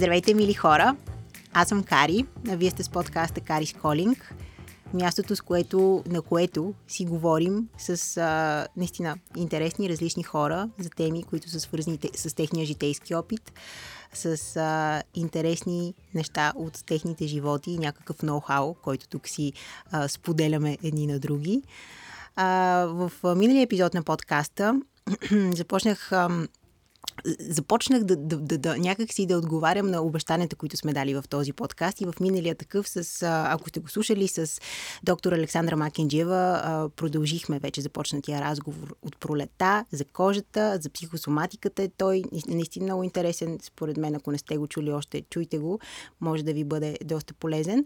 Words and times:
Здравейте, 0.00 0.34
мили 0.34 0.54
хора! 0.54 0.96
Аз 1.52 1.68
съм 1.68 1.82
Кари, 1.82 2.24
а 2.48 2.56
вие 2.56 2.70
сте 2.70 2.82
с 2.82 2.88
подкаста 2.88 3.40
Карис 3.40 3.72
Колинг. 3.72 4.34
Мястото, 4.94 5.36
с 5.36 5.40
което, 5.40 6.04
на 6.06 6.22
което 6.22 6.74
си 6.88 7.04
говорим 7.04 7.68
с 7.78 8.16
а, 8.16 8.66
наистина 8.76 9.18
интересни, 9.36 9.88
различни 9.88 10.22
хора 10.22 10.68
за 10.78 10.90
теми, 10.90 11.22
които 11.22 11.50
са 11.50 11.60
свързани 11.60 11.98
с 12.16 12.34
техния 12.34 12.66
житейски 12.66 13.14
опит, 13.14 13.52
с 14.14 14.56
а, 14.56 15.02
интересни 15.14 15.94
неща 16.14 16.52
от 16.56 16.84
техните 16.86 17.26
животи 17.26 17.70
и 17.70 17.78
някакъв 17.78 18.16
ноу-хау, 18.16 18.74
който 18.82 19.08
тук 19.08 19.28
си 19.28 19.52
а, 19.90 20.08
споделяме 20.08 20.78
едни 20.82 21.06
на 21.06 21.18
други. 21.18 21.62
А, 22.36 22.46
в 22.88 23.12
миналия 23.24 23.62
епизод 23.62 23.94
на 23.94 24.02
подкаста 24.02 24.80
започнах 25.54 26.12
а, 26.12 26.46
започнах 27.38 28.04
да, 28.04 28.16
да, 28.16 28.36
да, 28.36 28.58
да 28.58 28.78
някак 28.78 29.12
си 29.12 29.26
да 29.26 29.38
отговарям 29.38 29.90
на 29.90 30.02
обещанията, 30.02 30.56
които 30.56 30.76
сме 30.76 30.92
дали 30.92 31.14
в 31.14 31.24
този 31.28 31.52
подкаст 31.52 32.00
и 32.00 32.04
в 32.04 32.14
миналия 32.20 32.54
такъв, 32.54 32.88
с, 32.88 33.22
ако 33.22 33.68
сте 33.68 33.80
го 33.80 33.88
слушали, 33.88 34.28
с 34.28 34.60
доктор 35.02 35.32
Александра 35.32 35.76
Макенджиева 35.76 36.90
продължихме 36.96 37.58
вече 37.58 37.80
започнатия 37.80 38.40
разговор 38.40 38.94
от 39.02 39.16
пролета 39.16 39.84
за 39.92 40.04
кожата, 40.04 40.78
за 40.82 40.90
психосоматиката. 40.90 41.88
Той 41.96 42.22
наистина 42.48 42.84
много 42.84 43.02
интересен, 43.02 43.58
според 43.62 43.96
мен, 43.96 44.14
ако 44.14 44.32
не 44.32 44.38
сте 44.38 44.56
го 44.56 44.66
чули 44.66 44.92
още, 44.92 45.22
чуйте 45.30 45.58
го, 45.58 45.80
може 46.20 46.42
да 46.42 46.52
ви 46.52 46.64
бъде 46.64 46.98
доста 47.04 47.34
полезен. 47.34 47.84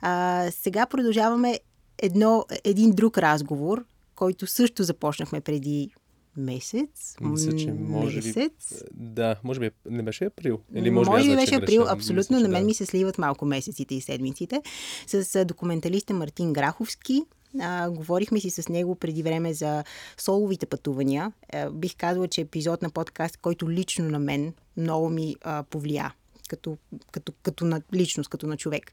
А, 0.00 0.46
сега 0.50 0.86
продължаваме 0.86 1.60
едно, 1.98 2.44
един 2.64 2.90
друг 2.90 3.18
разговор, 3.18 3.84
който 4.14 4.46
също 4.46 4.82
започнахме 4.82 5.40
преди 5.40 5.90
месец. 6.36 7.16
Мисля, 7.20 7.56
че 7.56 7.72
може 7.72 8.16
месец. 8.16 8.84
би... 8.94 9.04
Да, 9.04 9.36
може 9.44 9.60
би 9.60 9.70
не 9.90 10.02
беше 10.02 10.24
април. 10.24 10.60
Или 10.74 10.90
може, 10.90 11.10
може 11.10 11.24
би, 11.24 11.30
би 11.30 11.36
беше 11.36 11.54
април, 11.54 11.82
абсолютно. 11.88 12.36
Мисля, 12.36 12.48
на 12.48 12.52
мен 12.52 12.62
да. 12.62 12.66
ми 12.66 12.74
се 12.74 12.86
сливат 12.86 13.18
малко 13.18 13.46
месеците 13.46 13.94
и 13.94 14.00
седмиците. 14.00 14.62
С 15.06 15.44
документалиста 15.44 16.14
Мартин 16.14 16.52
Граховски. 16.52 17.22
А, 17.60 17.90
говорихме 17.90 18.40
си 18.40 18.50
с 18.50 18.68
него 18.68 18.94
преди 18.94 19.22
време 19.22 19.54
за 19.54 19.84
соловите 20.16 20.66
пътувания. 20.66 21.32
А, 21.52 21.70
бих 21.70 21.96
казала, 21.96 22.28
че 22.28 22.40
епизод 22.40 22.82
на 22.82 22.90
подкаст, 22.90 23.36
който 23.36 23.70
лично 23.70 24.04
на 24.04 24.18
мен 24.18 24.52
много 24.76 25.10
ми 25.10 25.36
а, 25.42 25.62
повлия 25.62 26.14
като, 26.48 26.76
като, 27.10 27.32
като 27.42 27.64
на 27.64 27.82
личност, 27.94 28.30
като 28.30 28.46
на 28.46 28.56
човек. 28.56 28.92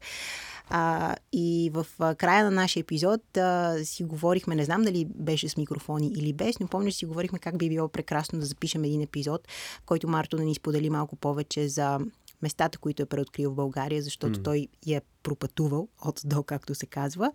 А, 0.70 1.16
и 1.34 1.72
в 1.74 1.88
а, 2.00 2.16
края 2.16 2.44
на 2.44 2.52
нашия 2.52 2.82
епизод 2.82 3.38
а, 3.38 3.78
си 3.84 4.04
говорихме, 4.04 4.56
не 4.56 4.66
знам 4.66 4.82
дали 4.82 5.06
беше 5.16 5.50
с 5.50 5.58
микрофони 5.58 6.08
или 6.08 6.34
без, 6.34 6.60
но 6.60 6.68
помня, 6.68 6.92
че 6.92 6.98
си 6.98 7.06
говорихме 7.06 7.40
как 7.40 7.58
би 7.58 7.70
било 7.70 7.88
прекрасно 7.88 8.40
да 8.40 8.46
запишем 8.46 8.84
един 8.84 9.02
епизод, 9.02 9.48
в 9.82 9.86
който 9.86 10.08
Марто 10.08 10.38
да 10.38 10.44
ни 10.44 10.56
сподели 10.56 10.90
малко 10.90 11.16
повече 11.16 11.68
за 11.68 12.00
местата, 12.42 12.78
които 12.78 13.04
е 13.04 13.06
преоткрил 13.06 13.52
в 13.52 13.56
България, 13.56 14.02
защото 14.02 14.40
mm. 14.40 14.44
той 14.44 14.68
я 14.86 14.98
е 14.98 15.02
пропътувал 15.24 15.88
от 16.06 16.22
до, 16.26 16.44
както 16.44 16.76
се 16.76 16.86
казва. 16.86 17.32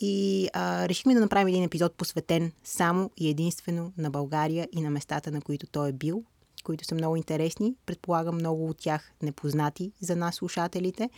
И 0.00 0.48
а, 0.52 0.88
решихме 0.88 1.14
да 1.14 1.20
направим 1.20 1.48
един 1.48 1.62
епизод 1.62 1.94
посветен 1.94 2.52
само 2.64 3.10
и 3.16 3.28
единствено 3.28 3.92
на 3.98 4.10
България 4.10 4.68
и 4.72 4.80
на 4.80 4.90
местата, 4.90 5.30
на 5.30 5.40
които 5.40 5.66
той 5.66 5.88
е 5.88 5.92
бил, 5.92 6.24
които 6.66 6.84
са 6.84 6.94
много 6.94 7.16
интересни. 7.16 7.74
Предполагам 7.86 8.34
много 8.34 8.68
от 8.68 8.78
тях 8.78 9.12
непознати 9.22 9.92
за 10.00 10.16
нас, 10.16 10.34
слушателите. 10.34 11.10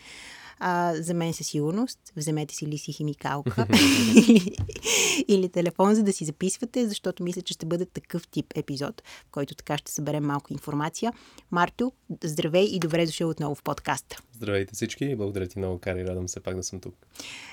А, 0.60 0.94
за 0.94 1.14
мен 1.14 1.32
със 1.32 1.46
сигурност. 1.46 1.98
Вземете 2.16 2.54
си 2.54 2.66
лиси 2.66 2.92
химикалка 2.92 3.66
или, 3.70 4.56
или 5.28 5.48
телефон, 5.48 5.94
за 5.94 6.02
да 6.02 6.12
си 6.12 6.24
записвате, 6.24 6.88
защото 6.88 7.22
мисля, 7.22 7.42
че 7.42 7.54
ще 7.54 7.66
бъде 7.66 7.86
такъв 7.86 8.28
тип 8.28 8.46
епизод, 8.54 9.02
в 9.28 9.30
който 9.30 9.54
така 9.54 9.78
ще 9.78 9.92
съберем 9.92 10.24
малко 10.24 10.52
информация. 10.52 11.12
Марто, 11.50 11.92
здравей 12.24 12.64
и 12.64 12.78
добре 12.78 13.06
дошъл 13.06 13.30
отново 13.30 13.54
в 13.54 13.62
подкаста. 13.62 14.16
Здравейте 14.32 14.74
всички 14.74 15.04
и 15.04 15.16
благодаря 15.16 15.46
ти 15.46 15.58
много, 15.58 15.78
Кари. 15.78 16.04
Радвам 16.04 16.28
се 16.28 16.40
пак 16.40 16.56
да 16.56 16.62
съм 16.62 16.80
тук. 16.80 16.94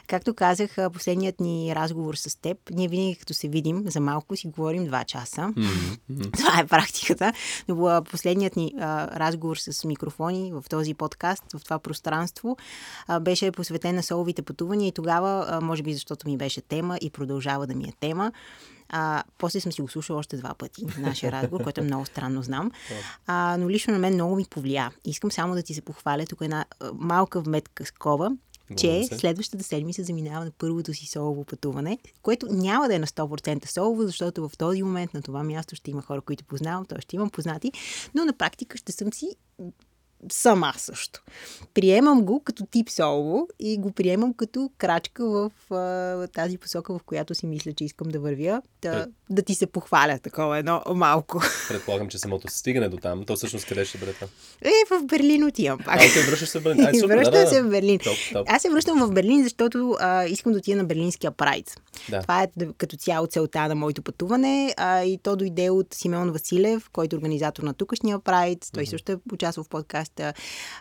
Както 0.08 0.34
казах, 0.34 0.76
последният 0.94 1.40
ни 1.40 1.76
разговор 1.76 2.16
с 2.16 2.42
теб, 2.42 2.58
ние 2.72 2.88
винаги 2.88 3.16
като 3.16 3.34
се 3.34 3.48
видим 3.48 3.84
за 3.88 4.00
малко 4.00 4.36
си 4.36 4.48
говорим 4.48 4.86
два 4.86 5.04
часа. 5.04 5.42
Mm-hmm. 5.42 6.32
Това 6.38 6.60
е 6.60 6.68
практиката. 6.68 7.34
Но 7.68 8.04
последният 8.12 8.56
ни 8.56 8.74
а, 8.80 9.20
разговор 9.20 9.58
с 9.58 9.84
микрофони 9.88 10.52
в 10.54 10.64
този 10.70 10.94
подкаст, 10.94 11.44
в 11.58 11.64
това 11.64 11.80
пространство, 11.80 12.58
а, 13.08 13.20
беше 13.20 13.52
посветен 13.52 13.96
на 13.96 14.04
соловите 14.04 14.42
пътувания 14.42 14.88
и 14.88 14.92
тогава, 14.92 15.46
а, 15.50 15.62
може 15.62 15.84
би 15.84 15.94
защото 15.94 16.30
ми 16.30 16.38
беше 16.38 16.62
тема 16.62 16.98
и 17.02 17.10
продължава 17.10 17.68
да 17.68 17.76
ми 17.76 17.84
е 17.84 17.94
тема, 18.00 18.32
а, 18.90 19.24
после 19.38 19.60
съм 19.60 19.72
си 19.72 19.82
го 19.82 19.88
слушала 19.88 20.20
още 20.20 20.38
два 20.38 20.54
пъти, 20.54 20.86
нашия 21.00 21.32
разговор, 21.32 21.64
който 21.64 21.82
е 21.82 21.84
много 21.84 22.06
странно, 22.06 22.44
знам. 22.44 22.72
А, 23.28 23.58
но 23.60 23.70
лично 23.70 23.94
на 23.94 24.00
мен 24.00 24.14
много 24.14 24.36
ми 24.36 24.46
повлия. 24.50 24.92
Искам 25.06 25.32
само 25.32 25.56
да 25.56 25.64
ти 25.64 25.74
се 25.74 25.82
похваля 25.82 26.26
тук 26.26 26.42
една 26.42 26.66
малка 26.94 27.42
вметка 27.42 27.86
скова, 27.86 28.32
че 28.78 29.04
следващата 29.04 29.64
седмица 29.64 30.04
заминава 30.04 30.46
на 30.46 30.52
първото 30.52 30.94
си 30.94 31.08
солово 31.08 31.46
пътуване, 31.46 31.98
което 32.22 32.48
няма 32.50 32.88
да 32.88 32.96
е 32.96 33.00
на 33.00 33.08
100% 33.08 33.68
солово, 33.68 34.04
защото 34.04 34.50
в 34.50 34.58
този 34.58 34.84
момент 34.84 35.14
на 35.14 35.22
това 35.22 35.44
място 35.44 35.76
ще 35.76 35.92
има 35.92 36.02
хора, 36.02 36.22
които 36.22 36.46
познавам, 36.46 36.86
т.е. 36.86 37.02
ще 37.02 37.16
имам 37.16 37.30
познати, 37.30 37.72
но 38.16 38.26
на 38.26 38.34
практика 38.34 38.78
ще 38.78 38.92
съм 38.92 39.14
си 39.14 39.36
сама 40.32 40.74
също. 40.78 41.24
Приемам 41.74 42.22
го 42.22 42.40
като 42.44 42.66
тип 42.66 42.90
соло 42.90 43.48
и 43.60 43.78
го 43.78 43.92
приемам 43.92 44.34
като 44.34 44.72
крачка 44.78 45.26
в 45.26 45.74
а, 45.74 46.28
тази 46.28 46.58
посока, 46.58 46.98
в 46.98 47.04
която 47.04 47.36
си 47.36 47.48
мисля, 47.48 47.74
че 47.74 47.84
искам 47.84 48.08
да 48.08 48.20
вървя. 48.20 48.62
Да, 48.82 48.92
Пред... 48.92 49.10
да 49.30 49.42
ти 49.42 49.56
се 49.56 49.68
похваля 49.68 50.20
такова 50.20 50.58
едно 50.58 50.82
малко. 50.96 51.42
Предполагам, 51.70 52.08
че 52.08 52.18
самото 52.18 52.48
стигане 52.48 52.90
до 52.90 52.98
там. 52.98 53.26
То 53.26 53.36
всъщност 53.36 53.66
къде 53.66 53.86
ще 53.86 53.98
бъде 53.98 54.14
това? 54.14 54.28
Е, 54.62 54.72
в 54.90 55.06
Берлин 55.06 55.44
отивам 55.44 55.78
пак. 55.78 55.96
А, 55.96 56.00
okay, 56.00 56.30
връщаш 56.30 56.50
се 56.50 56.60
в 56.60 56.64
Берлин. 56.64 56.86
Ай, 56.86 56.94
супер, 57.00 57.16
Връщам 57.16 57.34
да, 57.34 57.42
да, 57.42 57.48
се 57.48 57.64
в 57.64 57.70
Берлин. 57.70 58.00
Топ, 58.00 58.18
топ. 58.34 58.48
Аз 58.50 58.62
се 58.62 58.70
връщам 58.70 59.08
в 59.08 59.12
Берлин, 59.12 59.44
защото 59.44 59.98
а, 60.00 60.26
искам 60.26 60.52
да 60.52 60.58
отида 60.58 60.78
на 60.78 60.84
Берлинския 60.84 61.32
прайд. 61.32 61.82
Да. 62.10 62.22
Това 62.22 62.44
е 62.44 62.48
като 62.78 62.98
цяло 62.98 63.28
целта 63.28 63.68
на 63.68 63.76
моето 63.76 64.02
пътуване. 64.02 64.74
А, 64.78 65.04
и 65.04 65.18
то 65.18 65.36
дойде 65.36 65.70
от 65.70 65.94
Симеон 65.94 66.32
Василев, 66.32 66.90
който 66.90 67.16
е 67.16 67.18
организатор 67.18 67.64
на 67.64 67.74
тукашния 67.74 68.20
прайд. 68.20 68.68
Той 68.74 68.84
mm-hmm. 68.84 68.90
също 68.90 69.12
е 69.12 69.18
участвал 69.34 69.64
в 69.64 69.70
подкаста. 70.06 70.34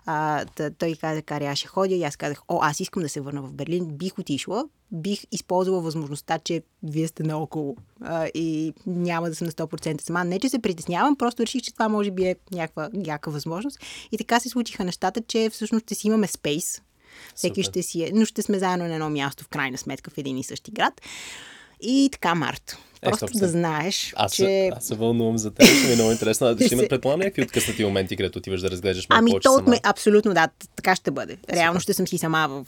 А, 0.06 0.44
тъ, 0.44 0.70
той 0.70 0.94
каза, 1.00 1.22
кари, 1.22 1.46
аз 1.46 1.58
ще 1.58 1.68
ходя. 1.68 1.94
И 1.94 2.04
аз 2.04 2.16
казах, 2.16 2.42
о, 2.48 2.58
аз 2.62 2.80
искам 2.80 3.02
да 3.02 3.08
се 3.08 3.20
върна 3.20 3.42
в 3.42 3.52
Берлин. 3.52 3.86
Бих 3.86 4.18
отишла, 4.18 4.64
бих 4.92 5.20
използвала 5.32 5.80
възможността, 5.80 6.38
че 6.38 6.62
вие 6.82 7.08
сте 7.08 7.22
наоколо 7.22 7.76
а, 8.00 8.26
и 8.34 8.72
няма 8.86 9.28
да 9.28 9.34
съм 9.34 9.46
на 9.46 9.52
100% 9.52 10.00
сама. 10.00 10.24
Не, 10.24 10.38
че 10.38 10.48
се 10.48 10.58
притеснявам, 10.58 11.16
просто 11.16 11.42
реших, 11.42 11.62
че 11.62 11.72
това 11.72 11.88
може 11.88 12.10
би 12.10 12.24
е 12.24 12.36
някаква, 12.52 12.88
някаква 12.92 13.32
възможност. 13.32 13.78
И 14.12 14.18
така 14.18 14.40
се 14.40 14.48
случиха 14.48 14.84
нещата, 14.84 15.22
че 15.28 15.50
всъщност 15.50 15.84
ще 15.84 15.94
си 15.94 16.06
имаме 16.06 16.26
спейс. 16.26 16.82
Всеки 17.34 17.62
ще 17.62 17.82
си 17.82 18.02
е, 18.02 18.10
но 18.14 18.24
ще 18.24 18.42
сме 18.42 18.58
заедно 18.58 18.88
на 18.88 18.94
едно 18.94 19.10
място, 19.10 19.44
в 19.44 19.48
крайна 19.48 19.78
сметка, 19.78 20.10
в 20.10 20.18
един 20.18 20.38
и 20.38 20.44
същи 20.44 20.70
град. 20.70 21.00
И 21.80 22.08
така, 22.12 22.34
Марто. 22.34 22.78
Просто 23.04 23.38
Е, 23.38 23.40
да 23.40 23.48
знаеш, 23.48 24.12
аз, 24.16 24.34
че... 24.34 24.70
аз 24.76 24.84
се 24.84 24.94
вълнувам 24.94 25.38
за 25.38 25.50
теб, 25.50 25.68
ми 25.86 25.92
е 25.92 25.94
много 25.94 26.12
интересно. 26.12 26.54
Ще 26.54 26.68
Се- 26.68 26.74
има 26.74 26.84
предполагам 26.88 27.20
някакви 27.20 27.42
откъснати 27.42 27.84
моменти, 27.84 28.16
където 28.16 28.38
отиваш 28.38 28.60
да 28.60 28.70
разглеждаш 28.70 29.08
малко 29.08 29.18
Ами 29.18 29.30
повече 29.30 29.44
то 29.44 29.54
сама. 29.54 29.76
абсолютно 29.82 30.34
да, 30.34 30.48
така 30.76 30.96
ще 30.96 31.10
бъде. 31.10 31.36
Реално 31.50 31.80
ще 31.80 31.94
съм 31.94 32.06
си 32.08 32.18
сама 32.18 32.48
в, 32.48 32.66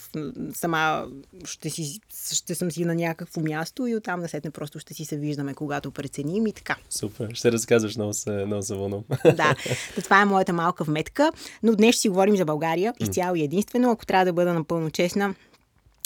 сама, 0.54 1.06
ще, 1.44 1.70
си, 1.70 2.00
ще 2.32 2.54
съм 2.54 2.70
си 2.70 2.84
на 2.84 2.94
някакво 2.94 3.40
място 3.40 3.86
и 3.86 3.96
оттам 3.96 4.20
насетне 4.20 4.50
просто 4.50 4.78
ще 4.78 4.94
си 4.94 5.04
се 5.04 5.16
виждаме, 5.16 5.54
когато 5.54 5.90
преценим 5.90 6.46
и 6.46 6.52
така. 6.52 6.76
Супер, 6.90 7.28
ще 7.34 7.52
разказваш, 7.52 7.96
много 7.96 8.14
се, 8.14 8.30
много 8.30 8.62
се 8.62 8.74
вълнувам. 8.74 9.04
Да, 9.26 9.54
това 10.02 10.22
е 10.22 10.24
моята 10.24 10.52
малка 10.52 10.84
вметка, 10.84 11.30
но 11.62 11.74
днес 11.74 11.94
ще 11.94 12.02
си 12.02 12.08
говорим 12.08 12.36
за 12.36 12.44
България 12.44 12.94
изцяло 13.00 13.36
и 13.36 13.42
единствено. 13.42 13.90
Ако 13.90 14.06
трябва 14.06 14.24
да 14.24 14.32
бъда 14.32 14.54
напълно 14.54 14.90
честна, 14.90 15.34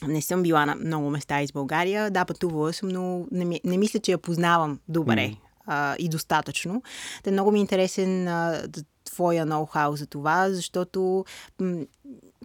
не 0.06 0.22
съм 0.22 0.42
била 0.42 0.66
на 0.66 0.74
много 0.74 1.10
места 1.10 1.42
из 1.42 1.52
България. 1.52 2.10
Да, 2.10 2.24
пътувала 2.24 2.72
съм, 2.72 2.88
но 2.88 3.26
не, 3.30 3.44
ми, 3.44 3.60
не 3.64 3.78
мисля, 3.78 4.00
че 4.00 4.12
я 4.12 4.18
познавам 4.18 4.80
добре 4.88 5.36
а, 5.66 5.96
и 5.98 6.08
достатъчно. 6.08 6.82
Та 7.22 7.30
много 7.30 7.50
ми 7.52 7.58
е 7.58 7.60
интересен 7.60 8.28
а, 8.28 8.62
твоя 9.04 9.46
ноу-хау 9.46 9.94
за 9.94 10.06
това, 10.06 10.50
защото 10.50 11.24
м- 11.60 11.84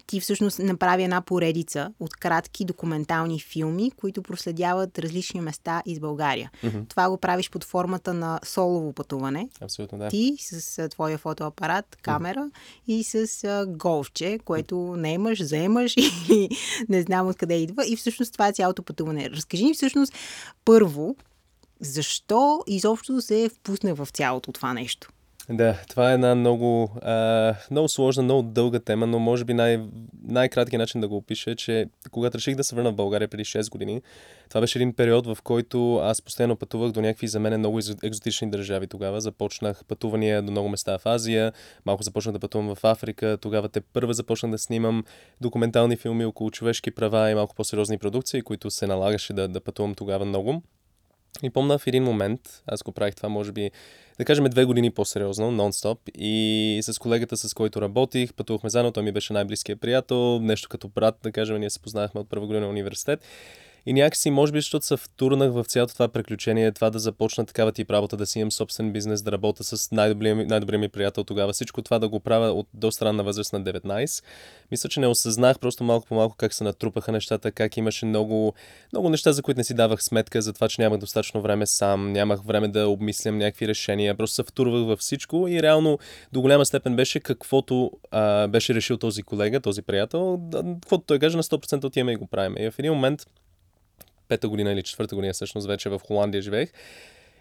ти 0.08 0.20
всъщност 0.20 0.60
направи 0.60 1.04
една 1.04 1.22
поредица 1.22 1.94
от 2.00 2.16
кратки 2.16 2.66
документални 2.66 3.40
филми, 3.40 3.92
които 3.92 4.22
проследяват 4.22 5.00
различни 5.00 5.42
места 5.42 5.82
из 5.86 6.00
България. 6.00 6.52
Мгм. 6.64 6.80
Това 6.90 7.10
го 7.10 7.18
правиш 7.18 7.50
под 7.50 7.64
формата 7.64 8.14
на 8.14 8.40
солово 8.44 8.94
пътуване. 8.94 9.50
Абсолютно, 9.62 9.98
да. 9.98 10.10
Ти 10.10 10.36
с 10.40 10.80
а, 10.80 10.90
твоя 10.90 11.18
фотоапарат, 11.18 11.98
камера 12.02 12.50
и 12.88 13.04
с 13.04 13.44
а, 13.44 13.66
голфче, 13.68 14.40
което 14.46 14.96
не 14.98 15.14
имаш, 15.14 15.44
заемаш 15.44 15.96
и 16.30 16.50
не 16.90 17.02
знам 17.02 17.28
откъде 17.28 17.56
идва. 17.56 17.88
И 17.88 17.96
всъщност 17.96 18.34
това 18.34 18.48
е 18.48 18.54
цялото 18.54 18.84
пътуване. 18.84 19.30
Разкажи 19.30 19.64
ни 19.64 19.74
всъщност 19.74 20.14
първо, 20.66 21.16
защо 21.80 22.64
изобщо 22.68 23.22
се 23.22 23.50
впусне 23.50 23.94
в 23.94 24.08
цялото 24.14 24.52
това 24.52 24.74
нещо? 24.74 25.10
Да, 25.50 25.82
това 25.90 26.12
е 26.12 26.14
една 26.14 26.36
много, 26.36 26.92
а, 27.02 27.56
много 27.72 27.90
сложна, 27.90 28.24
много 28.24 28.42
дълга 28.42 28.80
тема, 28.80 29.08
но 29.08 29.20
може 29.20 29.44
би 29.44 29.54
най- 29.54 29.80
най-краткият 30.24 30.80
начин 30.80 31.02
да 31.02 31.08
го 31.08 31.18
опиша 31.18 31.52
е, 31.52 31.56
че 31.56 31.86
когато 32.12 32.38
реших 32.38 32.56
да 32.56 32.64
се 32.64 32.76
върна 32.76 32.92
в 32.92 32.96
България 32.96 33.28
преди 33.28 33.46
6 33.46 33.70
години, 33.70 34.02
това 34.50 34.62
беше 34.62 34.78
един 34.80 34.94
период, 34.94 35.28
в 35.28 35.38
който 35.44 35.96
аз 35.96 36.22
постоянно 36.22 36.56
пътувах 36.56 36.92
до 36.92 37.02
някакви 37.02 37.28
за 37.28 37.40
мен 37.40 37.60
много 37.60 37.80
екзотични 38.04 38.50
държави 38.50 38.88
тогава. 38.88 39.22
Започнах 39.22 39.86
пътувания 39.86 40.42
до 40.42 40.52
много 40.52 40.70
места 40.70 40.98
в 40.98 41.06
Азия, 41.06 41.54
малко 41.86 42.04
започнах 42.04 42.34
да 42.34 42.40
пътувам 42.40 42.76
в 42.76 42.84
Африка, 42.84 43.38
тогава 43.42 43.70
те 43.70 43.82
първа 43.82 44.14
започнах 44.14 44.52
да 44.52 44.58
снимам 44.58 45.04
документални 45.42 45.96
филми 45.96 46.26
около 46.26 46.52
човешки 46.52 46.92
права 46.92 47.32
и 47.32 47.36
малко 47.36 47.56
по-сериозни 47.56 47.98
продукции, 47.98 48.42
които 48.42 48.72
се 48.72 48.88
налагаше 48.88 49.34
да, 49.34 49.48
да 49.48 49.62
пътувам 49.62 49.96
тогава 49.96 50.26
много. 50.26 50.62
И 51.44 51.50
помня 51.50 51.78
в 51.78 51.88
един 51.88 52.04
момент, 52.04 52.64
аз 52.68 52.84
го 52.84 52.92
правих 52.92 53.16
това 53.16 53.30
може 53.30 53.52
би, 53.52 53.72
да 54.18 54.26
кажем 54.26 54.46
две 54.46 54.66
години 54.66 54.92
по-сериозно, 54.92 55.52
нон-стоп. 55.52 55.98
И 56.18 56.80
с 56.84 57.00
колегата, 57.00 57.38
с 57.38 57.54
който 57.54 57.82
работих, 57.82 58.34
пътувахме 58.34 58.70
заедно, 58.70 58.92
той 58.92 59.04
ми 59.04 59.12
беше 59.12 59.34
най-близкият 59.34 59.82
приятел, 59.82 60.40
нещо 60.40 60.70
като 60.70 60.88
брат, 60.88 61.16
да 61.24 61.32
кажем, 61.32 61.60
ние 61.60 61.70
се 61.70 61.80
познахме 61.80 62.22
от 62.22 62.30
първа 62.30 62.48
година 62.48 62.70
университет. 62.70 63.20
И 63.88 63.94
някакси, 63.94 64.30
може 64.30 64.52
би, 64.52 64.58
защото 64.58 64.86
се 64.86 64.98
втурнах 64.98 65.52
в 65.52 65.64
цялото 65.64 65.94
това 65.94 66.08
приключение, 66.08 66.72
това 66.72 66.90
да 66.90 67.00
започна 67.00 67.46
такава 67.46 67.72
тип 67.72 67.92
работа, 67.92 68.18
да 68.18 68.26
си 68.26 68.40
имам 68.40 68.52
собствен 68.52 68.92
бизнес, 68.92 69.22
да 69.22 69.32
работя 69.32 69.64
с 69.64 69.92
най-добрия 69.92 70.36
най-добрия 70.36 70.80
ми 70.80 70.90
приятел 70.90 71.24
тогава. 71.24 71.54
Всичко 71.54 71.82
това 71.82 72.00
да 72.00 72.10
го 72.10 72.20
правя 72.20 72.52
от 72.52 72.68
до 72.74 72.92
странна 72.92 73.24
възраст 73.24 73.54
на 73.54 73.64
19. 73.64 74.24
Мисля, 74.72 74.90
че 74.90 75.00
не 75.00 75.08
осъзнах 75.08 75.60
просто 75.60 75.84
малко 75.84 76.08
по 76.08 76.16
малко 76.16 76.36
как 76.36 76.54
се 76.54 76.64
натрупаха 76.64 77.12
нещата, 77.12 77.52
как 77.52 77.78
имаше 77.78 78.06
много, 78.06 78.54
много 78.94 79.10
неща, 79.10 79.32
за 79.32 79.42
които 79.42 79.58
не 79.58 79.64
си 79.64 79.74
давах 79.74 80.04
сметка, 80.04 80.42
за 80.42 80.54
това, 80.54 80.68
че 80.68 80.82
нямах 80.82 81.00
достатъчно 81.00 81.42
време 81.42 81.66
сам, 81.66 82.12
нямах 82.12 82.42
време 82.44 82.68
да 82.68 82.88
обмислям 82.88 83.38
някакви 83.38 83.68
решения, 83.68 84.16
просто 84.16 84.36
се 84.36 84.44
втурвах 84.44 84.86
във 84.86 85.00
всичко 85.00 85.48
и 85.48 85.62
реално 85.62 86.00
до 86.34 86.42
голяма 86.42 86.66
степен 86.66 86.96
беше 86.96 87.20
каквото 87.20 87.92
а, 88.12 88.48
беше 88.48 88.74
решил 88.74 88.98
този 88.98 89.24
колега, 89.24 89.60
този 89.60 89.82
приятел, 89.82 90.40
каквото 90.52 91.04
той 91.08 91.20
каже 91.20 91.38
на 91.38 91.44
100% 91.44 91.84
отиваме 91.84 92.12
и 92.12 92.16
го 92.16 92.28
правим. 92.28 92.56
И 92.58 92.72
в 92.72 92.80
един 92.80 92.94
момент 92.94 93.26
пета 94.28 94.50
година 94.50 94.72
или 94.72 94.84
четвърта 94.84 95.16
година 95.16 95.34
всъщност 95.34 95.68
вече 95.68 95.90
в 95.90 96.02
Холандия 96.08 96.42
живеех. 96.42 96.72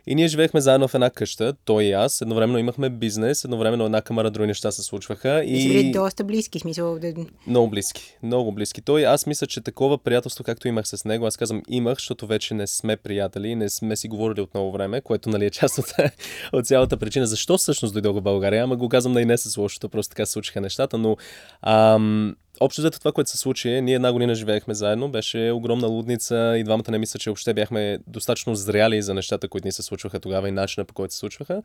И 0.07 0.15
ние 0.15 0.29
живеехме 0.29 0.61
заедно 0.61 0.89
в 0.89 0.95
една 0.95 1.11
къща, 1.11 1.55
той 1.65 1.85
и 1.85 1.93
аз. 1.93 2.21
Едновременно 2.21 2.59
имахме 2.59 2.91
бизнес, 2.91 3.45
едновременно 3.45 3.85
една 3.85 4.03
камера 4.03 4.31
други 4.31 4.47
неща 4.47 4.71
се 4.71 4.83
случваха. 4.83 5.45
И... 5.45 5.69
Били 5.69 5.93
доста 5.93 6.25
близки, 6.25 6.59
смисъл. 6.59 6.99
Много 7.47 7.69
близки, 7.71 8.17
много 8.23 8.53
близки. 8.53 8.83
Той, 8.83 9.07
аз 9.07 9.27
мисля, 9.27 9.47
че 9.47 9.61
такова 9.61 9.99
приятелство, 9.99 10.45
както 10.45 10.69
имах 10.69 10.89
с 10.89 11.05
него, 11.05 11.27
аз 11.27 11.37
казвам 11.37 11.63
имах, 11.69 11.99
защото 11.99 12.27
вече 12.27 12.55
не 12.55 12.67
сме 12.67 12.97
приятели, 12.97 13.55
не 13.55 13.69
сме 13.69 13.97
си 13.97 14.09
говорили 14.09 14.41
от 14.41 14.55
много 14.55 14.73
време, 14.73 15.01
което 15.01 15.29
нали 15.29 15.47
е 15.47 15.51
част 15.51 15.79
от, 15.79 15.87
от 16.53 16.67
цялата 16.67 16.97
причина. 16.97 17.27
Защо 17.27 17.59
всъщност 17.59 17.95
дойдох 17.95 18.17
в 18.17 18.23
България? 18.23 18.65
Ама 18.65 18.77
го 18.77 18.89
казвам 18.89 19.15
да 19.15 19.21
и 19.21 19.25
не 19.25 19.39
с 19.39 19.57
лошото, 19.57 19.89
просто 19.89 20.11
така 20.11 20.27
се 20.27 20.33
случиха 20.33 20.61
нещата, 20.61 20.99
но 20.99 21.17
ам, 21.63 22.37
Общо 22.61 22.81
взето 22.81 22.99
това, 22.99 23.12
което 23.12 23.31
се 23.31 23.37
случи, 23.37 23.81
ние 23.81 23.95
една 23.95 24.12
година 24.12 24.35
живеехме 24.35 24.75
заедно, 24.75 25.09
беше 25.09 25.51
огромна 25.51 25.87
лудница 25.87 26.55
и 26.59 26.65
двамата 26.65 26.91
не 26.91 26.99
мисля, 26.99 27.19
че 27.19 27.31
въобще 27.31 27.55
бяхме 27.55 27.99
достатъчно 28.06 28.55
зряли 28.55 29.03
за 29.03 29.15
нещата, 29.15 29.49
които 29.49 29.69
ни 29.69 29.73
се 29.73 29.83
случваха 29.83 30.21
тогава 30.21 30.49
и 30.49 30.53
начина 30.53 30.85
по 30.85 30.95
който 30.95 31.15
се 31.15 31.21
случваха. 31.21 31.62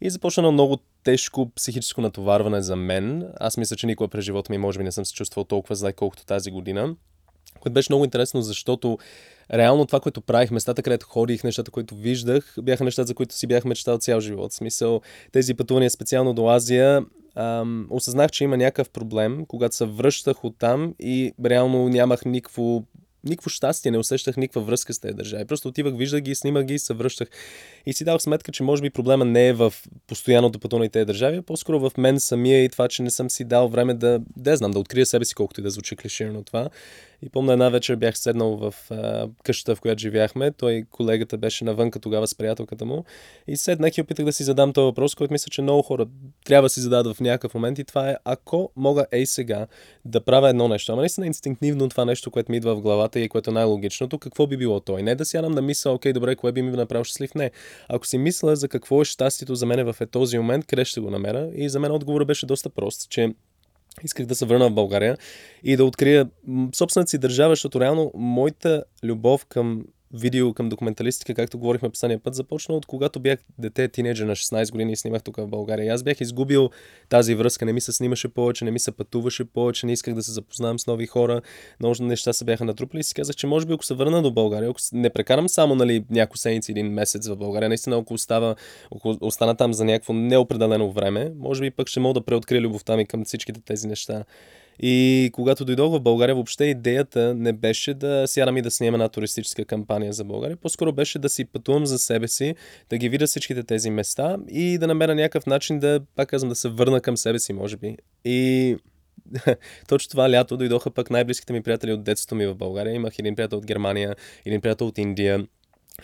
И 0.00 0.10
започна 0.10 0.40
едно 0.40 0.52
много 0.52 0.78
тежко 1.04 1.50
психическо 1.54 2.00
натоварване 2.00 2.62
за 2.62 2.76
мен. 2.76 3.32
Аз 3.40 3.56
мисля, 3.56 3.76
че 3.76 3.86
никога 3.86 4.08
през 4.08 4.24
живота 4.24 4.52
ми 4.52 4.58
може 4.58 4.78
би 4.78 4.84
не 4.84 4.92
съм 4.92 5.04
се 5.04 5.14
чувствал 5.14 5.44
толкова 5.44 5.74
зле, 5.74 5.92
колкото 5.92 6.26
тази 6.26 6.50
година. 6.50 6.94
Което 7.60 7.74
беше 7.74 7.92
много 7.92 8.04
интересно, 8.04 8.42
защото 8.42 8.98
реално 9.54 9.86
това, 9.86 10.00
което 10.00 10.20
правих, 10.20 10.50
местата, 10.50 10.82
където 10.82 11.06
ходих, 11.06 11.44
нещата, 11.44 11.70
които 11.70 11.94
виждах, 11.94 12.54
бяха 12.62 12.84
нещата, 12.84 13.06
за 13.06 13.14
които 13.14 13.34
си 13.34 13.46
бях 13.46 13.64
мечтал 13.64 13.98
цял 13.98 14.20
живот. 14.20 14.52
В 14.52 14.54
смисъл, 14.54 15.00
тези 15.32 15.54
пътувания 15.54 15.90
специално 15.90 16.34
до 16.34 16.48
Азия, 16.48 17.04
ам, 17.34 17.86
осъзнах, 17.90 18.30
че 18.30 18.44
има 18.44 18.56
някакъв 18.56 18.90
проблем, 18.90 19.44
когато 19.48 19.76
се 19.76 19.84
връщах 19.84 20.44
от 20.44 20.58
там 20.58 20.94
и 21.00 21.32
реално 21.44 21.88
нямах 21.88 22.24
никакво 22.24 22.84
никакво 23.28 23.50
щастие, 23.50 23.90
не 23.90 23.98
усещах 23.98 24.36
никаква 24.36 24.60
връзка 24.60 24.94
с 24.94 24.98
тези 24.98 25.14
държави. 25.14 25.44
Просто 25.44 25.68
отивах, 25.68 25.96
виждах 25.96 26.20
ги, 26.20 26.34
снимах 26.34 26.64
ги 26.64 26.74
и 26.74 26.78
се 26.78 26.94
връщах. 26.94 27.28
И 27.86 27.92
си 27.92 28.04
дах 28.04 28.22
сметка, 28.22 28.52
че 28.52 28.62
може 28.62 28.82
би 28.82 28.90
проблема 28.90 29.24
не 29.24 29.48
е 29.48 29.52
в 29.52 29.74
постоянното 30.06 30.58
пътуване 30.58 30.88
тези 30.88 31.04
държави, 31.04 31.36
а 31.36 31.42
по-скоро 31.42 31.80
в 31.80 31.92
мен 31.98 32.20
самия 32.20 32.64
и 32.64 32.68
това, 32.68 32.88
че 32.88 33.02
не 33.02 33.10
съм 33.10 33.30
си 33.30 33.44
дал 33.44 33.68
време 33.68 33.94
да, 33.94 34.20
да 34.36 34.56
знам, 34.56 34.70
да 34.70 34.78
открия 34.78 35.06
себе 35.06 35.24
си, 35.24 35.34
колкото 35.34 35.60
и 35.60 35.64
да 35.64 35.70
звучи 35.70 35.96
клиширано 35.96 36.42
това. 36.42 36.70
И 37.22 37.28
помня 37.28 37.52
една 37.52 37.68
вечер 37.68 37.96
бях 37.96 38.18
седнал 38.18 38.56
в 38.56 38.74
а, 38.90 39.28
къщата, 39.44 39.76
в 39.76 39.80
която 39.80 40.00
живяхме. 40.00 40.50
Той, 40.50 40.84
колегата, 40.90 41.38
беше 41.38 41.64
навънка 41.64 42.00
тогава 42.00 42.26
с 42.26 42.34
приятелката 42.34 42.84
му. 42.84 43.04
И 43.46 43.56
седнах 43.56 43.98
и 43.98 44.00
опитах 44.00 44.24
да 44.24 44.32
си 44.32 44.44
задам 44.44 44.72
този 44.72 44.84
въпрос, 44.84 45.14
който 45.14 45.32
мисля, 45.32 45.50
че 45.50 45.62
много 45.62 45.82
хора 45.82 46.06
трябва 46.44 46.66
да 46.66 46.70
си 46.70 46.80
зададат 46.80 47.16
в 47.16 47.20
някакъв 47.20 47.54
момент. 47.54 47.78
И 47.78 47.84
това 47.84 48.10
е, 48.10 48.16
ако 48.24 48.70
мога 48.76 49.06
ей 49.12 49.26
сега 49.26 49.66
да 50.04 50.20
правя 50.20 50.50
едно 50.50 50.68
нещо, 50.68 50.92
ама 50.92 51.02
наистина 51.02 51.26
инстинктивно 51.26 51.88
това 51.88 52.04
нещо, 52.04 52.30
което 52.30 52.52
ми 52.52 52.56
идва 52.56 52.74
в 52.74 52.80
главата 52.80 53.20
и 53.20 53.28
което 53.28 53.50
е 53.50 53.52
най-логичното, 53.52 54.18
какво 54.18 54.46
би 54.46 54.56
било 54.56 54.80
той? 54.80 55.02
Не 55.02 55.14
да 55.14 55.24
сядам 55.24 55.52
да 55.52 55.62
мисля, 55.62 55.90
окей, 55.90 56.12
добре, 56.12 56.36
кое 56.36 56.52
би 56.52 56.62
ми 56.62 56.70
направил 56.70 57.04
щастлив? 57.04 57.34
Не. 57.34 57.50
Ако 57.88 58.06
си 58.06 58.18
мисля 58.18 58.56
за 58.56 58.68
какво 58.68 59.02
е 59.02 59.04
щастието 59.04 59.54
за 59.54 59.66
мен 59.66 59.92
в 59.92 60.00
е 60.00 60.06
този 60.06 60.38
момент, 60.38 60.66
къде 60.66 60.84
ще 60.84 61.00
го 61.00 61.10
намеря? 61.10 61.50
И 61.54 61.68
за 61.68 61.80
мен 61.80 61.92
отговорът 61.92 62.28
беше 62.28 62.46
доста 62.46 62.70
прост, 62.70 63.10
че 63.10 63.34
исках 64.04 64.26
да 64.26 64.34
се 64.34 64.46
върна 64.46 64.70
в 64.70 64.74
България 64.74 65.18
и 65.64 65.76
да 65.76 65.84
открия 65.84 66.28
собствената 66.74 67.10
си 67.10 67.18
държава, 67.18 67.52
защото 67.52 67.80
реално 67.80 68.12
моята 68.14 68.84
любов 69.04 69.46
към 69.46 69.84
видео 70.12 70.54
към 70.54 70.68
документалистика, 70.68 71.34
както 71.34 71.58
говорихме 71.58 71.90
последния 71.90 72.18
път, 72.18 72.34
започна 72.34 72.74
от 72.74 72.86
когато 72.86 73.20
бях 73.20 73.38
дете, 73.58 73.88
тинейджър 73.88 74.26
на 74.26 74.36
16 74.36 74.72
години 74.72 74.92
и 74.92 74.96
снимах 74.96 75.22
тук 75.22 75.36
в 75.36 75.46
България. 75.46 75.84
И 75.84 75.88
аз 75.88 76.02
бях 76.02 76.20
изгубил 76.20 76.70
тази 77.08 77.34
връзка, 77.34 77.64
не 77.64 77.72
ми 77.72 77.80
се 77.80 77.92
снимаше 77.92 78.28
повече, 78.28 78.64
не 78.64 78.70
ми 78.70 78.78
се 78.78 78.92
пътуваше 78.92 79.44
повече, 79.44 79.86
не 79.86 79.92
исках 79.92 80.14
да 80.14 80.22
се 80.22 80.32
запознавам 80.32 80.78
с 80.78 80.86
нови 80.86 81.06
хора, 81.06 81.42
много 81.80 81.94
неща 82.00 82.32
се 82.32 82.44
бяха 82.44 82.64
натрупали 82.64 83.00
и 83.00 83.04
си 83.04 83.14
казах, 83.14 83.36
че 83.36 83.46
може 83.46 83.66
би 83.66 83.72
ако 83.72 83.84
се 83.84 83.94
върна 83.94 84.22
до 84.22 84.30
България, 84.30 84.70
ако 84.70 84.80
не 84.92 85.10
прекарам 85.10 85.48
само 85.48 85.74
нали, 85.74 86.04
няколко 86.10 86.38
седмици, 86.38 86.70
един 86.70 86.92
месец 86.92 87.28
в 87.28 87.36
България, 87.36 87.68
наистина 87.68 87.98
ако 87.98 88.14
остава, 88.14 88.54
ако 88.96 89.18
остана 89.20 89.56
там 89.56 89.74
за 89.74 89.84
някакво 89.84 90.12
неопределено 90.12 90.92
време, 90.92 91.32
може 91.38 91.60
би 91.60 91.70
пък 91.70 91.88
ще 91.88 92.00
мога 92.00 92.14
да 92.14 92.24
преоткрия 92.24 92.60
любовта 92.60 92.96
ми 92.96 93.06
към 93.06 93.24
всичките 93.24 93.60
тези 93.60 93.88
неща. 93.88 94.24
И 94.80 95.30
когато 95.32 95.64
дойдох 95.64 95.92
в 95.92 96.00
България, 96.00 96.34
въобще 96.34 96.64
идеята 96.64 97.34
не 97.34 97.52
беше 97.52 97.94
да 97.94 98.26
сядам 98.26 98.56
и 98.56 98.62
да 98.62 98.70
снимам 98.70 98.94
една 98.94 99.08
туристическа 99.08 99.64
кампания 99.64 100.12
за 100.12 100.24
България. 100.24 100.56
По-скоро 100.56 100.92
беше 100.92 101.18
да 101.18 101.28
си 101.28 101.44
пътувам 101.44 101.86
за 101.86 101.98
себе 101.98 102.28
си, 102.28 102.54
да 102.90 102.98
ги 102.98 103.08
видя 103.08 103.26
всичките 103.26 103.62
тези 103.62 103.90
места 103.90 104.36
и 104.48 104.78
да 104.78 104.86
намеря 104.86 105.14
някакъв 105.14 105.46
начин 105.46 105.78
да, 105.78 106.00
пак 106.16 106.28
казвам, 106.28 106.48
да 106.48 106.54
се 106.54 106.68
върна 106.68 107.00
към 107.00 107.16
себе 107.16 107.38
си, 107.38 107.52
може 107.52 107.76
би. 107.76 107.96
И 108.24 108.76
точно 109.88 110.10
това 110.10 110.30
лято 110.30 110.56
дойдоха 110.56 110.90
пък 110.90 111.10
най-близките 111.10 111.52
ми 111.52 111.62
приятели 111.62 111.92
от 111.92 112.04
детството 112.04 112.34
ми 112.34 112.46
в 112.46 112.54
България. 112.54 112.94
Имах 112.94 113.18
един 113.18 113.34
приятел 113.34 113.58
от 113.58 113.66
Германия, 113.66 114.16
един 114.46 114.60
приятел 114.60 114.86
от 114.86 114.98
Индия, 114.98 115.46